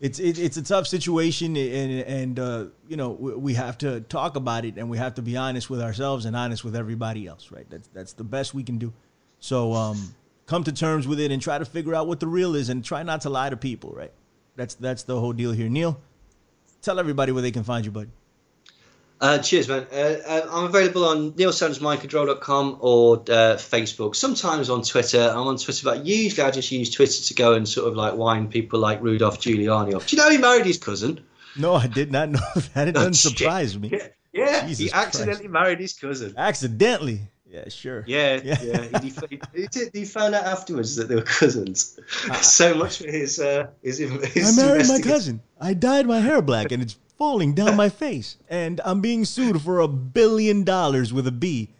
it's 0.00 0.18
it, 0.18 0.38
it's 0.38 0.56
a 0.56 0.62
tough 0.62 0.86
situation, 0.86 1.56
and 1.56 2.00
and 2.02 2.38
uh, 2.38 2.64
you 2.88 2.96
know 2.96 3.10
we 3.10 3.54
have 3.54 3.78
to 3.78 4.00
talk 4.02 4.36
about 4.36 4.64
it, 4.64 4.76
and 4.78 4.88
we 4.88 4.98
have 4.98 5.14
to 5.16 5.22
be 5.22 5.36
honest 5.36 5.68
with 5.68 5.80
ourselves 5.80 6.24
and 6.24 6.36
honest 6.36 6.64
with 6.64 6.76
everybody 6.76 7.26
else, 7.26 7.50
right? 7.50 7.68
That's 7.68 7.88
that's 7.88 8.12
the 8.12 8.24
best 8.24 8.54
we 8.54 8.62
can 8.62 8.78
do. 8.78 8.92
So 9.40 9.72
um, 9.72 10.14
come 10.46 10.64
to 10.64 10.72
terms 10.72 11.06
with 11.06 11.20
it 11.20 11.30
and 11.30 11.42
try 11.42 11.58
to 11.58 11.64
figure 11.64 11.94
out 11.94 12.06
what 12.06 12.20
the 12.20 12.26
real 12.26 12.54
is, 12.54 12.68
and 12.68 12.84
try 12.84 13.02
not 13.02 13.20
to 13.22 13.30
lie 13.30 13.50
to 13.50 13.56
people, 13.56 13.90
right? 13.90 14.12
That's 14.56 14.74
that's 14.74 15.02
the 15.02 15.18
whole 15.20 15.32
deal 15.32 15.52
here. 15.52 15.68
Neil, 15.68 16.00
tell 16.82 16.98
everybody 16.98 17.32
where 17.32 17.42
they 17.42 17.50
can 17.50 17.64
find 17.64 17.84
you, 17.84 17.90
bud. 17.90 18.08
Uh, 19.18 19.38
cheers, 19.38 19.66
man. 19.66 19.86
Uh, 19.90 19.96
uh, 20.26 20.48
I'm 20.50 20.64
available 20.64 21.06
on 21.06 21.32
neilsandersmindcontrol.com 21.32 22.78
or 22.80 23.16
uh, 23.16 23.56
Facebook. 23.56 24.14
Sometimes 24.14 24.68
on 24.68 24.82
Twitter. 24.82 25.30
I'm 25.30 25.46
on 25.46 25.56
Twitter, 25.56 25.84
but 25.84 26.04
usually 26.04 26.46
I 26.46 26.50
just 26.50 26.70
use 26.70 26.90
Twitter 26.90 27.22
to 27.22 27.34
go 27.34 27.54
and 27.54 27.66
sort 27.66 27.88
of 27.88 27.96
like 27.96 28.14
wind 28.14 28.50
people 28.50 28.78
like 28.78 29.02
Rudolph 29.02 29.40
Giuliani 29.40 29.94
off. 29.94 30.06
Do 30.06 30.16
you 30.16 30.22
know 30.22 30.28
he 30.28 30.36
married 30.36 30.66
his 30.66 30.76
cousin? 30.76 31.24
No, 31.56 31.74
I 31.74 31.86
did 31.86 32.12
not 32.12 32.28
know 32.28 32.40
that. 32.74 32.88
It 32.88 32.92
doesn't 32.92 33.14
surprise 33.14 33.78
me. 33.78 33.88
Yeah, 33.90 34.08
yeah 34.32 34.66
he 34.66 34.92
accidentally 34.92 35.48
Christ. 35.48 35.50
married 35.50 35.80
his 35.80 35.94
cousin. 35.94 36.34
Accidentally? 36.36 37.22
Yeah, 37.48 37.68
sure. 37.68 38.04
Yeah, 38.06 38.40
yeah. 38.42 38.62
yeah. 38.62 39.00
He, 39.00 39.12
he, 39.54 39.68
he, 39.92 40.04
found 40.04 40.34
out 40.34 40.44
afterwards 40.44 40.96
that 40.96 41.08
they 41.08 41.14
were 41.14 41.22
cousins. 41.22 41.98
Ah. 42.28 42.34
so 42.42 42.74
much 42.74 42.98
for 42.98 43.06
his, 43.06 43.38
uh, 43.38 43.68
his, 43.82 43.98
his 43.98 44.58
I 44.58 44.66
married 44.66 44.88
my 44.88 45.00
cousin. 45.00 45.40
I 45.60 45.74
dyed 45.74 46.06
my 46.06 46.20
hair 46.20 46.42
black, 46.42 46.72
and 46.72 46.82
it's 46.82 46.98
falling 47.16 47.54
down 47.54 47.76
my 47.76 47.88
face, 48.04 48.36
and 48.48 48.80
I'm 48.84 49.00
being 49.00 49.24
sued 49.24 49.62
for 49.62 49.80
a 49.80 49.88
billion 49.88 50.64
dollars 50.64 51.12
with 51.12 51.26
a 51.26 51.32
B 51.32 51.70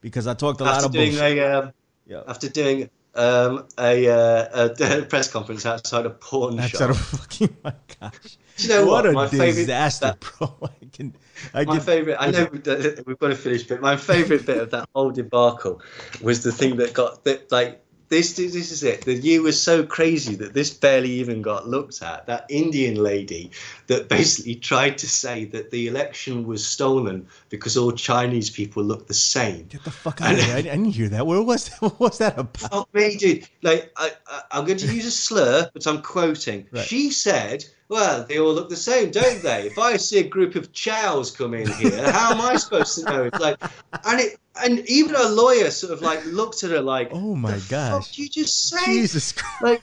because 0.00 0.26
I 0.26 0.34
talked 0.34 0.60
a 0.60 0.64
after 0.64 0.76
lot 0.76 0.84
of 0.86 0.92
doing 0.92 1.10
bullshit. 1.12 1.38
A, 1.38 1.58
um, 1.58 1.72
yeah. 2.06 2.22
After 2.28 2.48
doing 2.48 2.90
um, 3.14 3.66
a, 3.78 4.08
uh, 4.08 4.68
a, 4.78 5.02
press 5.08 5.30
conference 5.30 5.66
outside 5.66 6.06
a 6.06 6.10
pawn 6.10 6.60
outside 6.60 6.78
shop. 6.78 6.90
Of 6.90 6.98
fucking 6.98 7.56
my 7.64 7.74
gosh! 8.00 8.38
Do 8.56 8.62
you 8.68 8.68
know 8.68 8.86
what? 8.86 9.12
what? 9.12 9.32
a 9.32 9.36
my 9.36 9.46
disaster, 9.46 10.06
that, 10.06 10.20
bro! 10.20 10.56
I 10.82 10.86
can, 10.92 11.16
I 11.54 11.64
my 11.64 11.78
favorite. 11.78 12.16
I 12.18 12.30
know 12.30 12.48
we've 12.52 13.18
got 13.18 13.28
to 13.28 13.34
finish, 13.34 13.64
but 13.64 13.80
my 13.80 13.96
favorite 13.96 14.46
bit 14.46 14.58
of 14.58 14.70
that 14.70 14.88
whole 14.94 15.10
debacle 15.10 15.82
was 16.22 16.42
the 16.42 16.52
thing 16.52 16.76
that 16.76 16.92
got 16.92 17.24
that 17.24 17.52
like 17.52 17.85
this 18.08 18.34
this 18.34 18.70
is 18.72 18.82
it. 18.82 19.04
The 19.04 19.14
year 19.14 19.42
was 19.42 19.60
so 19.60 19.84
crazy 19.84 20.34
that 20.36 20.54
this 20.54 20.72
barely 20.72 21.10
even 21.10 21.42
got 21.42 21.68
looked 21.68 22.02
at. 22.02 22.26
That 22.26 22.46
Indian 22.48 22.96
lady 22.96 23.50
that 23.88 24.08
basically 24.08 24.54
tried 24.54 24.98
to 24.98 25.08
say 25.08 25.44
that 25.46 25.70
the 25.70 25.88
election 25.88 26.46
was 26.46 26.66
stolen 26.66 27.26
because 27.48 27.76
all 27.76 27.92
Chinese 27.92 28.50
people 28.50 28.84
look 28.84 29.06
the 29.06 29.14
same. 29.14 29.66
Get 29.66 29.84
the 29.84 29.90
fuck 29.90 30.20
out 30.20 30.34
of 30.34 30.40
here! 30.40 30.56
I, 30.56 30.62
didn't 30.62 30.84
hear 30.86 31.08
that. 31.08 31.26
Where 31.26 31.42
was 31.42 31.68
that? 31.68 31.76
What 31.86 32.00
was 32.00 32.18
that 32.18 32.38
about? 32.38 32.92
Me, 32.94 33.16
dude. 33.16 33.48
Like 33.62 33.92
I, 33.96 34.12
I, 34.50 34.58
am 34.58 34.64
going 34.66 34.78
to 34.78 34.94
use 34.94 35.06
a 35.06 35.10
slur, 35.10 35.70
but 35.72 35.86
I'm 35.86 36.02
quoting. 36.02 36.66
Right. 36.72 36.84
She 36.84 37.10
said 37.10 37.64
well, 37.88 38.24
they 38.24 38.38
all 38.38 38.52
look 38.52 38.68
the 38.68 38.76
same, 38.76 39.10
don't 39.12 39.42
they? 39.42 39.66
If 39.66 39.78
I 39.78 39.96
see 39.96 40.18
a 40.18 40.28
group 40.28 40.56
of 40.56 40.72
chows 40.72 41.30
come 41.30 41.54
in 41.54 41.68
here, 41.74 42.10
how 42.10 42.32
am 42.32 42.40
I 42.40 42.56
supposed 42.56 42.98
to 42.98 43.04
know? 43.04 43.24
It's 43.24 43.38
like, 43.38 43.62
and 44.04 44.20
it, 44.20 44.40
and 44.62 44.80
even 44.88 45.14
a 45.14 45.28
lawyer 45.28 45.70
sort 45.70 45.92
of 45.92 46.02
like 46.02 46.24
looked 46.24 46.62
at 46.64 46.70
her 46.70 46.80
like, 46.80 47.10
"Oh 47.12 47.34
my 47.34 47.58
gosh, 47.68 48.08
did 48.08 48.18
you 48.18 48.28
just 48.28 48.68
say?" 48.68 48.84
Jesus 48.84 49.32
Christ! 49.32 49.62
Like, 49.62 49.82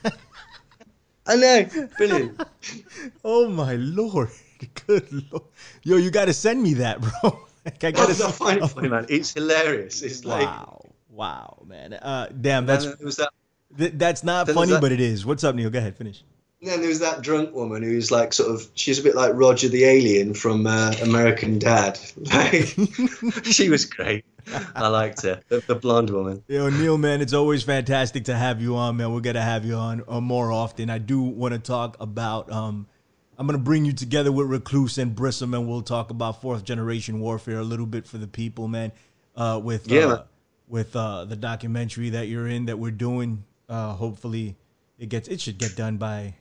I 1.26 1.36
know, 1.36 1.66
brilliant. 1.96 2.40
oh 3.24 3.48
my 3.48 3.74
lord, 3.76 4.30
good 4.86 5.10
lord, 5.30 5.44
yo, 5.82 5.96
you 5.96 6.10
got 6.10 6.26
to 6.26 6.32
send 6.32 6.62
me 6.62 6.74
that, 6.74 7.00
bro. 7.00 7.40
Like, 7.64 7.82
I 7.82 7.92
gotta 7.92 8.12
oh, 8.22 8.28
find 8.28 8.62
it 8.62 8.68
funny, 8.68 8.90
man. 8.90 9.06
It's 9.08 9.32
hilarious. 9.32 10.02
It's 10.02 10.22
like, 10.26 10.46
wow, 10.46 10.82
wow, 11.08 11.62
man. 11.66 11.94
Uh, 11.94 12.28
damn, 12.38 12.66
that's 12.66 12.84
that, 12.84 13.30
th- 13.78 13.92
that's 13.94 14.22
not 14.22 14.50
funny, 14.50 14.72
that, 14.72 14.82
but 14.82 14.92
it 14.92 15.00
is. 15.00 15.24
What's 15.24 15.44
up, 15.44 15.54
Neil? 15.54 15.70
Go 15.70 15.78
ahead, 15.78 15.96
finish. 15.96 16.22
And 16.64 16.72
then 16.72 16.80
there 16.80 16.88
was 16.88 17.00
that 17.00 17.20
drunk 17.20 17.54
woman 17.54 17.82
who's 17.82 18.10
like 18.10 18.32
sort 18.32 18.50
of 18.50 18.66
she's 18.72 18.98
a 18.98 19.02
bit 19.02 19.14
like 19.14 19.32
Roger 19.34 19.68
the 19.68 19.84
alien 19.84 20.32
from 20.32 20.66
uh, 20.66 20.94
American 21.02 21.58
Dad. 21.58 22.00
Like 22.16 22.74
she 23.44 23.68
was 23.68 23.84
great. 23.84 24.24
I 24.74 24.88
liked 24.88 25.20
her, 25.24 25.42
the, 25.48 25.60
the 25.60 25.74
blonde 25.74 26.08
woman. 26.08 26.42
Yo, 26.48 26.70
Neil, 26.70 26.96
man, 26.96 27.20
it's 27.20 27.34
always 27.34 27.62
fantastic 27.62 28.24
to 28.24 28.34
have 28.34 28.62
you 28.62 28.76
on, 28.76 28.96
man. 28.96 29.12
We're 29.12 29.20
gonna 29.20 29.42
have 29.42 29.66
you 29.66 29.74
on 29.74 30.04
uh, 30.08 30.22
more 30.22 30.52
often. 30.52 30.88
I 30.88 30.96
do 30.96 31.20
want 31.20 31.52
to 31.52 31.60
talk 31.60 31.98
about. 32.00 32.50
Um, 32.50 32.86
I'm 33.36 33.46
gonna 33.46 33.58
bring 33.58 33.84
you 33.84 33.92
together 33.92 34.32
with 34.32 34.46
Recluse 34.46 34.96
and 34.96 35.14
Brisson, 35.14 35.52
and 35.52 35.68
we'll 35.68 35.82
talk 35.82 36.08
about 36.08 36.40
fourth 36.40 36.64
generation 36.64 37.20
warfare 37.20 37.58
a 37.58 37.62
little 37.62 37.84
bit 37.84 38.06
for 38.06 38.16
the 38.16 38.26
people, 38.26 38.68
man. 38.68 38.90
Uh, 39.36 39.60
with 39.62 39.86
yeah, 39.90 40.06
uh, 40.06 40.24
with 40.66 40.96
uh, 40.96 41.26
the 41.26 41.36
documentary 41.36 42.08
that 42.10 42.28
you're 42.28 42.48
in 42.48 42.64
that 42.66 42.78
we're 42.78 42.90
doing. 42.90 43.44
Uh, 43.68 43.92
hopefully, 43.92 44.56
it 44.98 45.10
gets 45.10 45.28
it 45.28 45.42
should 45.42 45.58
get 45.58 45.76
done 45.76 45.98
by 45.98 46.34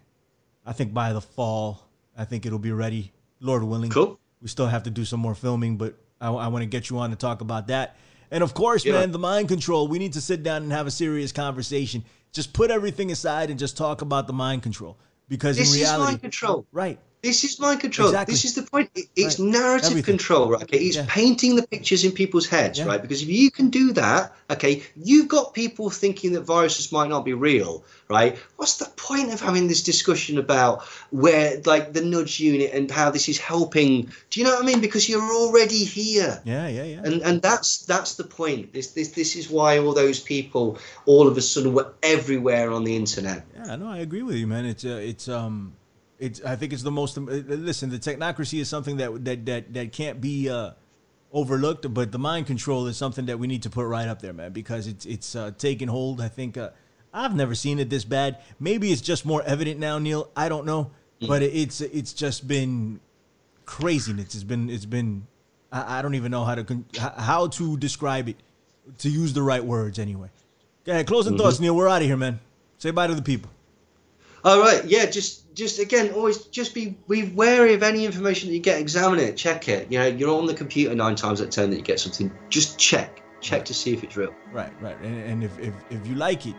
I 0.66 0.74
think 0.74 0.94
by 0.94 1.14
the 1.14 1.22
fall, 1.22 1.88
I 2.18 2.26
think 2.26 2.46
it'll 2.46 2.60
be 2.60 2.72
ready, 2.72 3.12
Lord 3.40 3.64
willing. 3.64 3.90
Cool. 3.90 4.20
We 4.42 4.48
still 4.48 4.68
have 4.68 4.84
to 4.84 4.90
do 4.90 5.06
some 5.06 5.20
more 5.20 5.36
filming, 5.36 5.78
but 5.78 5.96
I, 6.20 6.30
I 6.30 6.48
want 6.48 6.64
to 6.64 6.68
get 6.68 6.90
you 6.90 7.00
on 7.00 7.10
to 7.10 7.16
talk 7.16 7.42
about 7.42 7.68
that. 7.68 7.98
And 8.32 8.44
of 8.44 8.54
course, 8.54 8.84
yeah. 8.84 8.94
man, 8.94 9.12
the 9.12 9.20
mind 9.20 9.48
control. 9.48 9.88
We 9.88 10.00
need 10.00 10.14
to 10.14 10.22
sit 10.22 10.44
down 10.44 10.64
and 10.64 10.72
have 10.72 10.88
a 10.88 10.92
serious 10.92 11.32
conversation. 11.32 12.04
Just 12.32 12.52
put 12.52 12.72
everything 12.72 13.12
aside 13.12 13.50
and 13.50 13.60
just 13.60 13.78
talk 13.78 14.02
about 14.02 14.28
the 14.28 14.34
mind 14.34 14.64
control. 14.64 14.98
Because 15.30 15.58
this 15.58 15.74
in 15.74 15.82
reality, 15.82 16.04
is 16.04 16.08
mind 16.10 16.22
control. 16.22 16.66
Right. 16.72 17.00
This 17.24 17.46
is 17.46 17.58
mind 17.58 17.80
control. 17.80 18.10
Exactly. 18.10 18.34
This 18.34 18.44
is 18.44 18.54
the 18.54 18.64
point. 18.64 18.90
It's 19.16 19.40
right. 19.40 19.48
narrative 19.48 19.92
Everything. 19.92 20.18
control, 20.18 20.52
right? 20.52 20.64
Okay, 20.64 20.78
it's 20.78 20.98
yeah. 20.98 21.06
painting 21.08 21.56
the 21.56 21.66
pictures 21.66 22.04
in 22.04 22.12
people's 22.12 22.50
heads, 22.50 22.80
yeah. 22.80 22.86
right? 22.86 23.02
Because 23.02 23.22
if 23.22 23.30
you 23.30 23.50
can 23.50 23.70
do 23.70 23.94
that, 23.94 24.34
okay, 24.52 24.84
you've 24.98 25.30
got 25.30 25.54
people 25.54 25.90
thinking 25.90 26.34
that 26.34 26.42
viruses 26.42 26.92
might 26.92 27.08
not 27.08 27.24
be 27.24 27.32
real, 27.32 27.86
right? 28.10 28.38
What's 28.58 28.76
the 28.76 28.92
point 28.98 29.32
of 29.32 29.40
having 29.40 29.70
this 29.70 29.84
discussion 29.84 30.38
about 30.38 30.84
where, 31.12 31.62
like, 31.66 31.94
the 31.94 32.04
nudge 32.04 32.42
unit 32.42 32.72
and 32.74 32.92
how 32.92 33.10
this 33.10 33.30
is 33.30 33.40
helping? 33.40 34.12
Do 34.30 34.42
you 34.42 34.46
know 34.46 34.56
what 34.56 34.62
I 34.62 34.66
mean? 34.66 34.82
Because 34.82 35.08
you're 35.08 35.22
already 35.22 35.86
here. 35.86 36.42
Yeah, 36.44 36.68
yeah, 36.68 36.84
yeah. 36.84 37.02
And 37.06 37.22
and 37.22 37.42
that's 37.42 37.86
that's 37.86 38.16
the 38.16 38.26
point. 38.26 38.74
This 38.74 38.92
this 38.92 39.12
this 39.12 39.38
is 39.38 39.50
why 39.50 39.80
all 39.80 39.94
those 39.94 40.20
people 40.20 40.78
all 41.06 41.30
of 41.30 41.38
a 41.38 41.42
sudden 41.42 41.74
were 41.74 41.94
everywhere 42.04 42.70
on 42.72 42.84
the 42.84 42.98
internet. 42.98 43.46
Yeah, 43.56 43.78
no, 43.78 43.88
I 43.88 44.00
agree 44.00 44.24
with 44.24 44.36
you, 44.36 44.46
man. 44.46 44.66
It's 44.66 44.84
uh, 44.84 45.00
it's 45.02 45.30
um 45.30 45.72
it's 46.24 46.42
I 46.44 46.56
think 46.56 46.72
it's 46.72 46.84
the 46.84 46.92
most. 46.92 47.18
Uh, 47.18 47.22
listen, 47.22 47.90
the 47.90 48.00
technocracy 48.00 48.60
is 48.60 48.70
something 48.70 48.98
that 48.98 49.26
that 49.26 49.46
that 49.46 49.74
that 49.74 49.92
can't 49.92 50.22
be 50.22 50.50
uh, 50.50 50.72
overlooked, 51.34 51.94
but 51.94 52.12
the 52.12 52.20
mind 52.20 52.48
control 52.48 52.88
is 52.88 52.96
something 52.96 53.26
that 53.26 53.38
we 53.40 53.48
need 53.48 53.64
to 53.64 53.70
put 53.70 53.86
right 53.86 54.08
up 54.08 54.22
there, 54.22 54.32
man, 54.32 54.54
because 54.54 54.88
it's 54.88 55.06
it's 55.06 55.36
uh, 55.36 55.52
taking 55.58 55.90
hold. 55.90 56.22
I 56.22 56.30
think 56.30 56.58
uh, 56.58 56.70
I've 57.14 57.36
never 57.36 57.56
seen 57.56 57.78
it 57.80 57.90
this 57.90 58.06
bad. 58.06 58.38
Maybe 58.60 58.92
it's 58.92 59.02
just 59.02 59.26
more 59.26 59.44
evident 59.44 59.80
now, 59.80 60.00
Neil. 60.00 60.30
I 60.36 60.48
don't 60.48 60.66
know, 60.66 60.92
mm. 61.22 61.28
but 61.28 61.44
it's 61.44 61.82
it's 61.82 62.14
just 62.14 62.48
been 62.48 63.02
craziness. 63.66 64.34
It's 64.34 64.44
been 64.46 64.70
it's 64.70 64.86
been 64.86 65.28
I, 65.74 66.00
I 66.00 66.02
don't 66.02 66.16
even 66.16 66.32
know 66.32 66.46
how 66.46 66.56
to 66.56 66.64
con- 66.64 66.86
how 66.98 67.48
to 67.48 67.78
describe 67.78 68.30
it, 68.30 68.38
to 69.00 69.10
use 69.10 69.34
the 69.34 69.44
right 69.44 69.64
words 69.64 70.00
anyway. 70.00 70.30
Go 70.86 70.94
ahead, 70.94 71.08
closing 71.08 71.34
mm-hmm. 71.34 71.42
thoughts, 71.42 71.60
Neil. 71.60 71.76
We're 71.76 71.90
out 71.90 72.02
of 72.02 72.08
here, 72.08 72.18
man. 72.18 72.40
Say 72.78 72.92
bye 72.92 73.08
to 73.08 73.16
the 73.16 73.22
people. 73.22 73.52
All 74.46 74.60
right, 74.60 74.84
yeah, 74.86 75.06
just 75.06 75.43
just 75.54 75.80
again, 75.80 76.12
always 76.14 76.46
just 76.46 76.74
be 76.74 76.98
be 77.08 77.30
wary 77.30 77.74
of 77.74 77.84
any 77.84 78.06
information 78.06 78.50
that 78.50 78.56
you 78.56 78.62
get. 78.62 78.80
Examine 78.80 79.20
it, 79.20 79.38
check 79.38 79.68
it. 79.68 79.92
You 79.92 80.00
know, 80.00 80.08
you're 80.08 80.36
on 80.36 80.46
the 80.46 80.54
computer 80.54 80.96
nine 80.96 81.16
times 81.16 81.42
out 81.42 81.48
of 81.48 81.50
ten 81.52 81.70
that 81.70 81.78
you 81.78 81.82
get 81.82 82.00
something. 82.00 82.32
Just 82.50 82.78
check, 82.80 83.22
check 83.42 83.66
to 83.66 83.74
see 83.74 83.94
if 83.94 84.04
it's 84.04 84.16
real. 84.16 84.34
Right, 84.52 84.74
right, 84.82 84.98
and, 85.02 85.18
and 85.18 85.44
if, 85.44 85.58
if 85.60 85.74
if 85.90 86.06
you 86.08 86.16
like 86.16 86.46
it, 86.46 86.56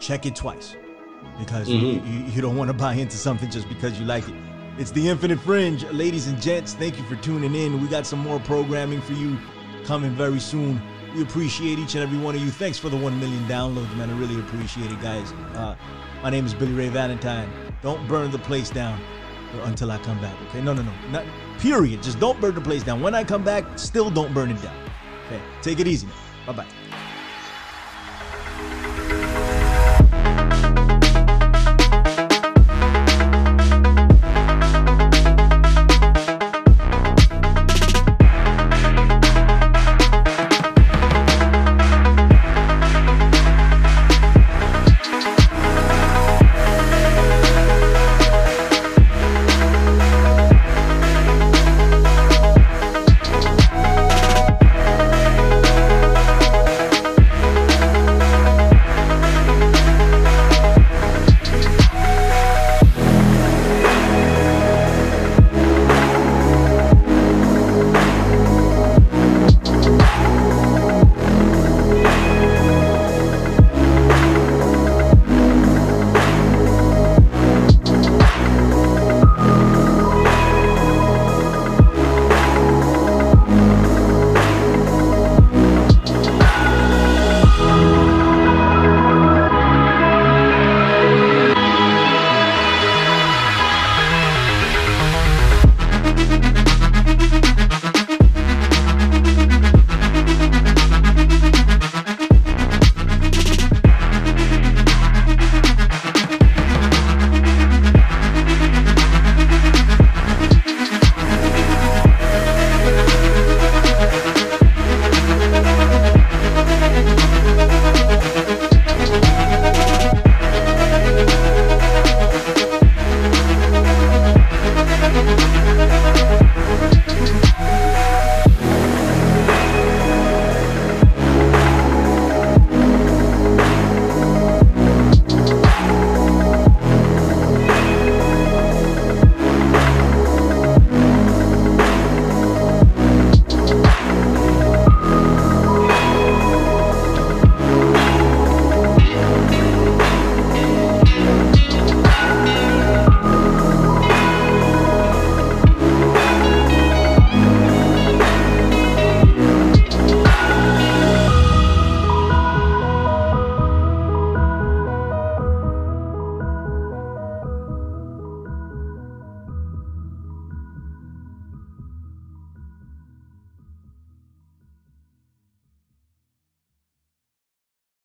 check 0.00 0.26
it 0.26 0.36
twice, 0.36 0.76
because 1.38 1.68
mm-hmm. 1.68 1.84
you, 1.84 2.18
you, 2.18 2.32
you 2.32 2.42
don't 2.42 2.56
want 2.56 2.68
to 2.68 2.74
buy 2.74 2.94
into 2.94 3.16
something 3.16 3.50
just 3.50 3.68
because 3.68 3.98
you 3.98 4.06
like 4.06 4.28
it. 4.28 4.34
It's 4.78 4.90
the 4.90 5.08
Infinite 5.08 5.40
Fringe, 5.40 5.84
ladies 5.90 6.26
and 6.26 6.40
gents. 6.40 6.74
Thank 6.74 6.98
you 6.98 7.04
for 7.04 7.16
tuning 7.16 7.54
in. 7.54 7.80
We 7.80 7.88
got 7.88 8.06
some 8.06 8.18
more 8.18 8.38
programming 8.40 9.00
for 9.00 9.14
you 9.14 9.38
coming 9.84 10.10
very 10.10 10.40
soon. 10.40 10.82
We 11.14 11.22
appreciate 11.22 11.78
each 11.78 11.94
and 11.94 12.04
every 12.04 12.18
one 12.18 12.34
of 12.34 12.42
you. 12.42 12.50
Thanks 12.50 12.76
for 12.76 12.90
the 12.90 12.96
1 12.96 13.18
million 13.18 13.42
downloads, 13.44 13.96
man. 13.96 14.10
I 14.10 14.18
really 14.18 14.38
appreciate 14.38 14.92
it, 14.92 15.00
guys. 15.00 15.32
Uh, 15.54 15.74
my 16.22 16.28
name 16.28 16.44
is 16.44 16.52
Billy 16.52 16.74
Ray 16.74 16.90
Valentine. 16.90 17.48
Don't 17.82 18.06
burn 18.08 18.30
the 18.30 18.38
place 18.38 18.70
down 18.70 19.00
until 19.64 19.90
I 19.90 19.98
come 19.98 20.20
back, 20.20 20.34
okay? 20.48 20.60
No, 20.60 20.72
no, 20.72 20.82
no. 20.82 20.92
Not, 21.10 21.24
period. 21.58 22.02
Just 22.02 22.18
don't 22.18 22.40
burn 22.40 22.54
the 22.54 22.60
place 22.60 22.82
down. 22.82 23.00
When 23.00 23.14
I 23.14 23.24
come 23.24 23.44
back, 23.44 23.64
still 23.78 24.10
don't 24.10 24.32
burn 24.34 24.50
it 24.50 24.62
down. 24.62 24.76
Okay? 25.26 25.40
Take 25.62 25.80
it 25.80 25.86
easy. 25.86 26.08
Bye 26.46 26.52
bye. 26.52 26.66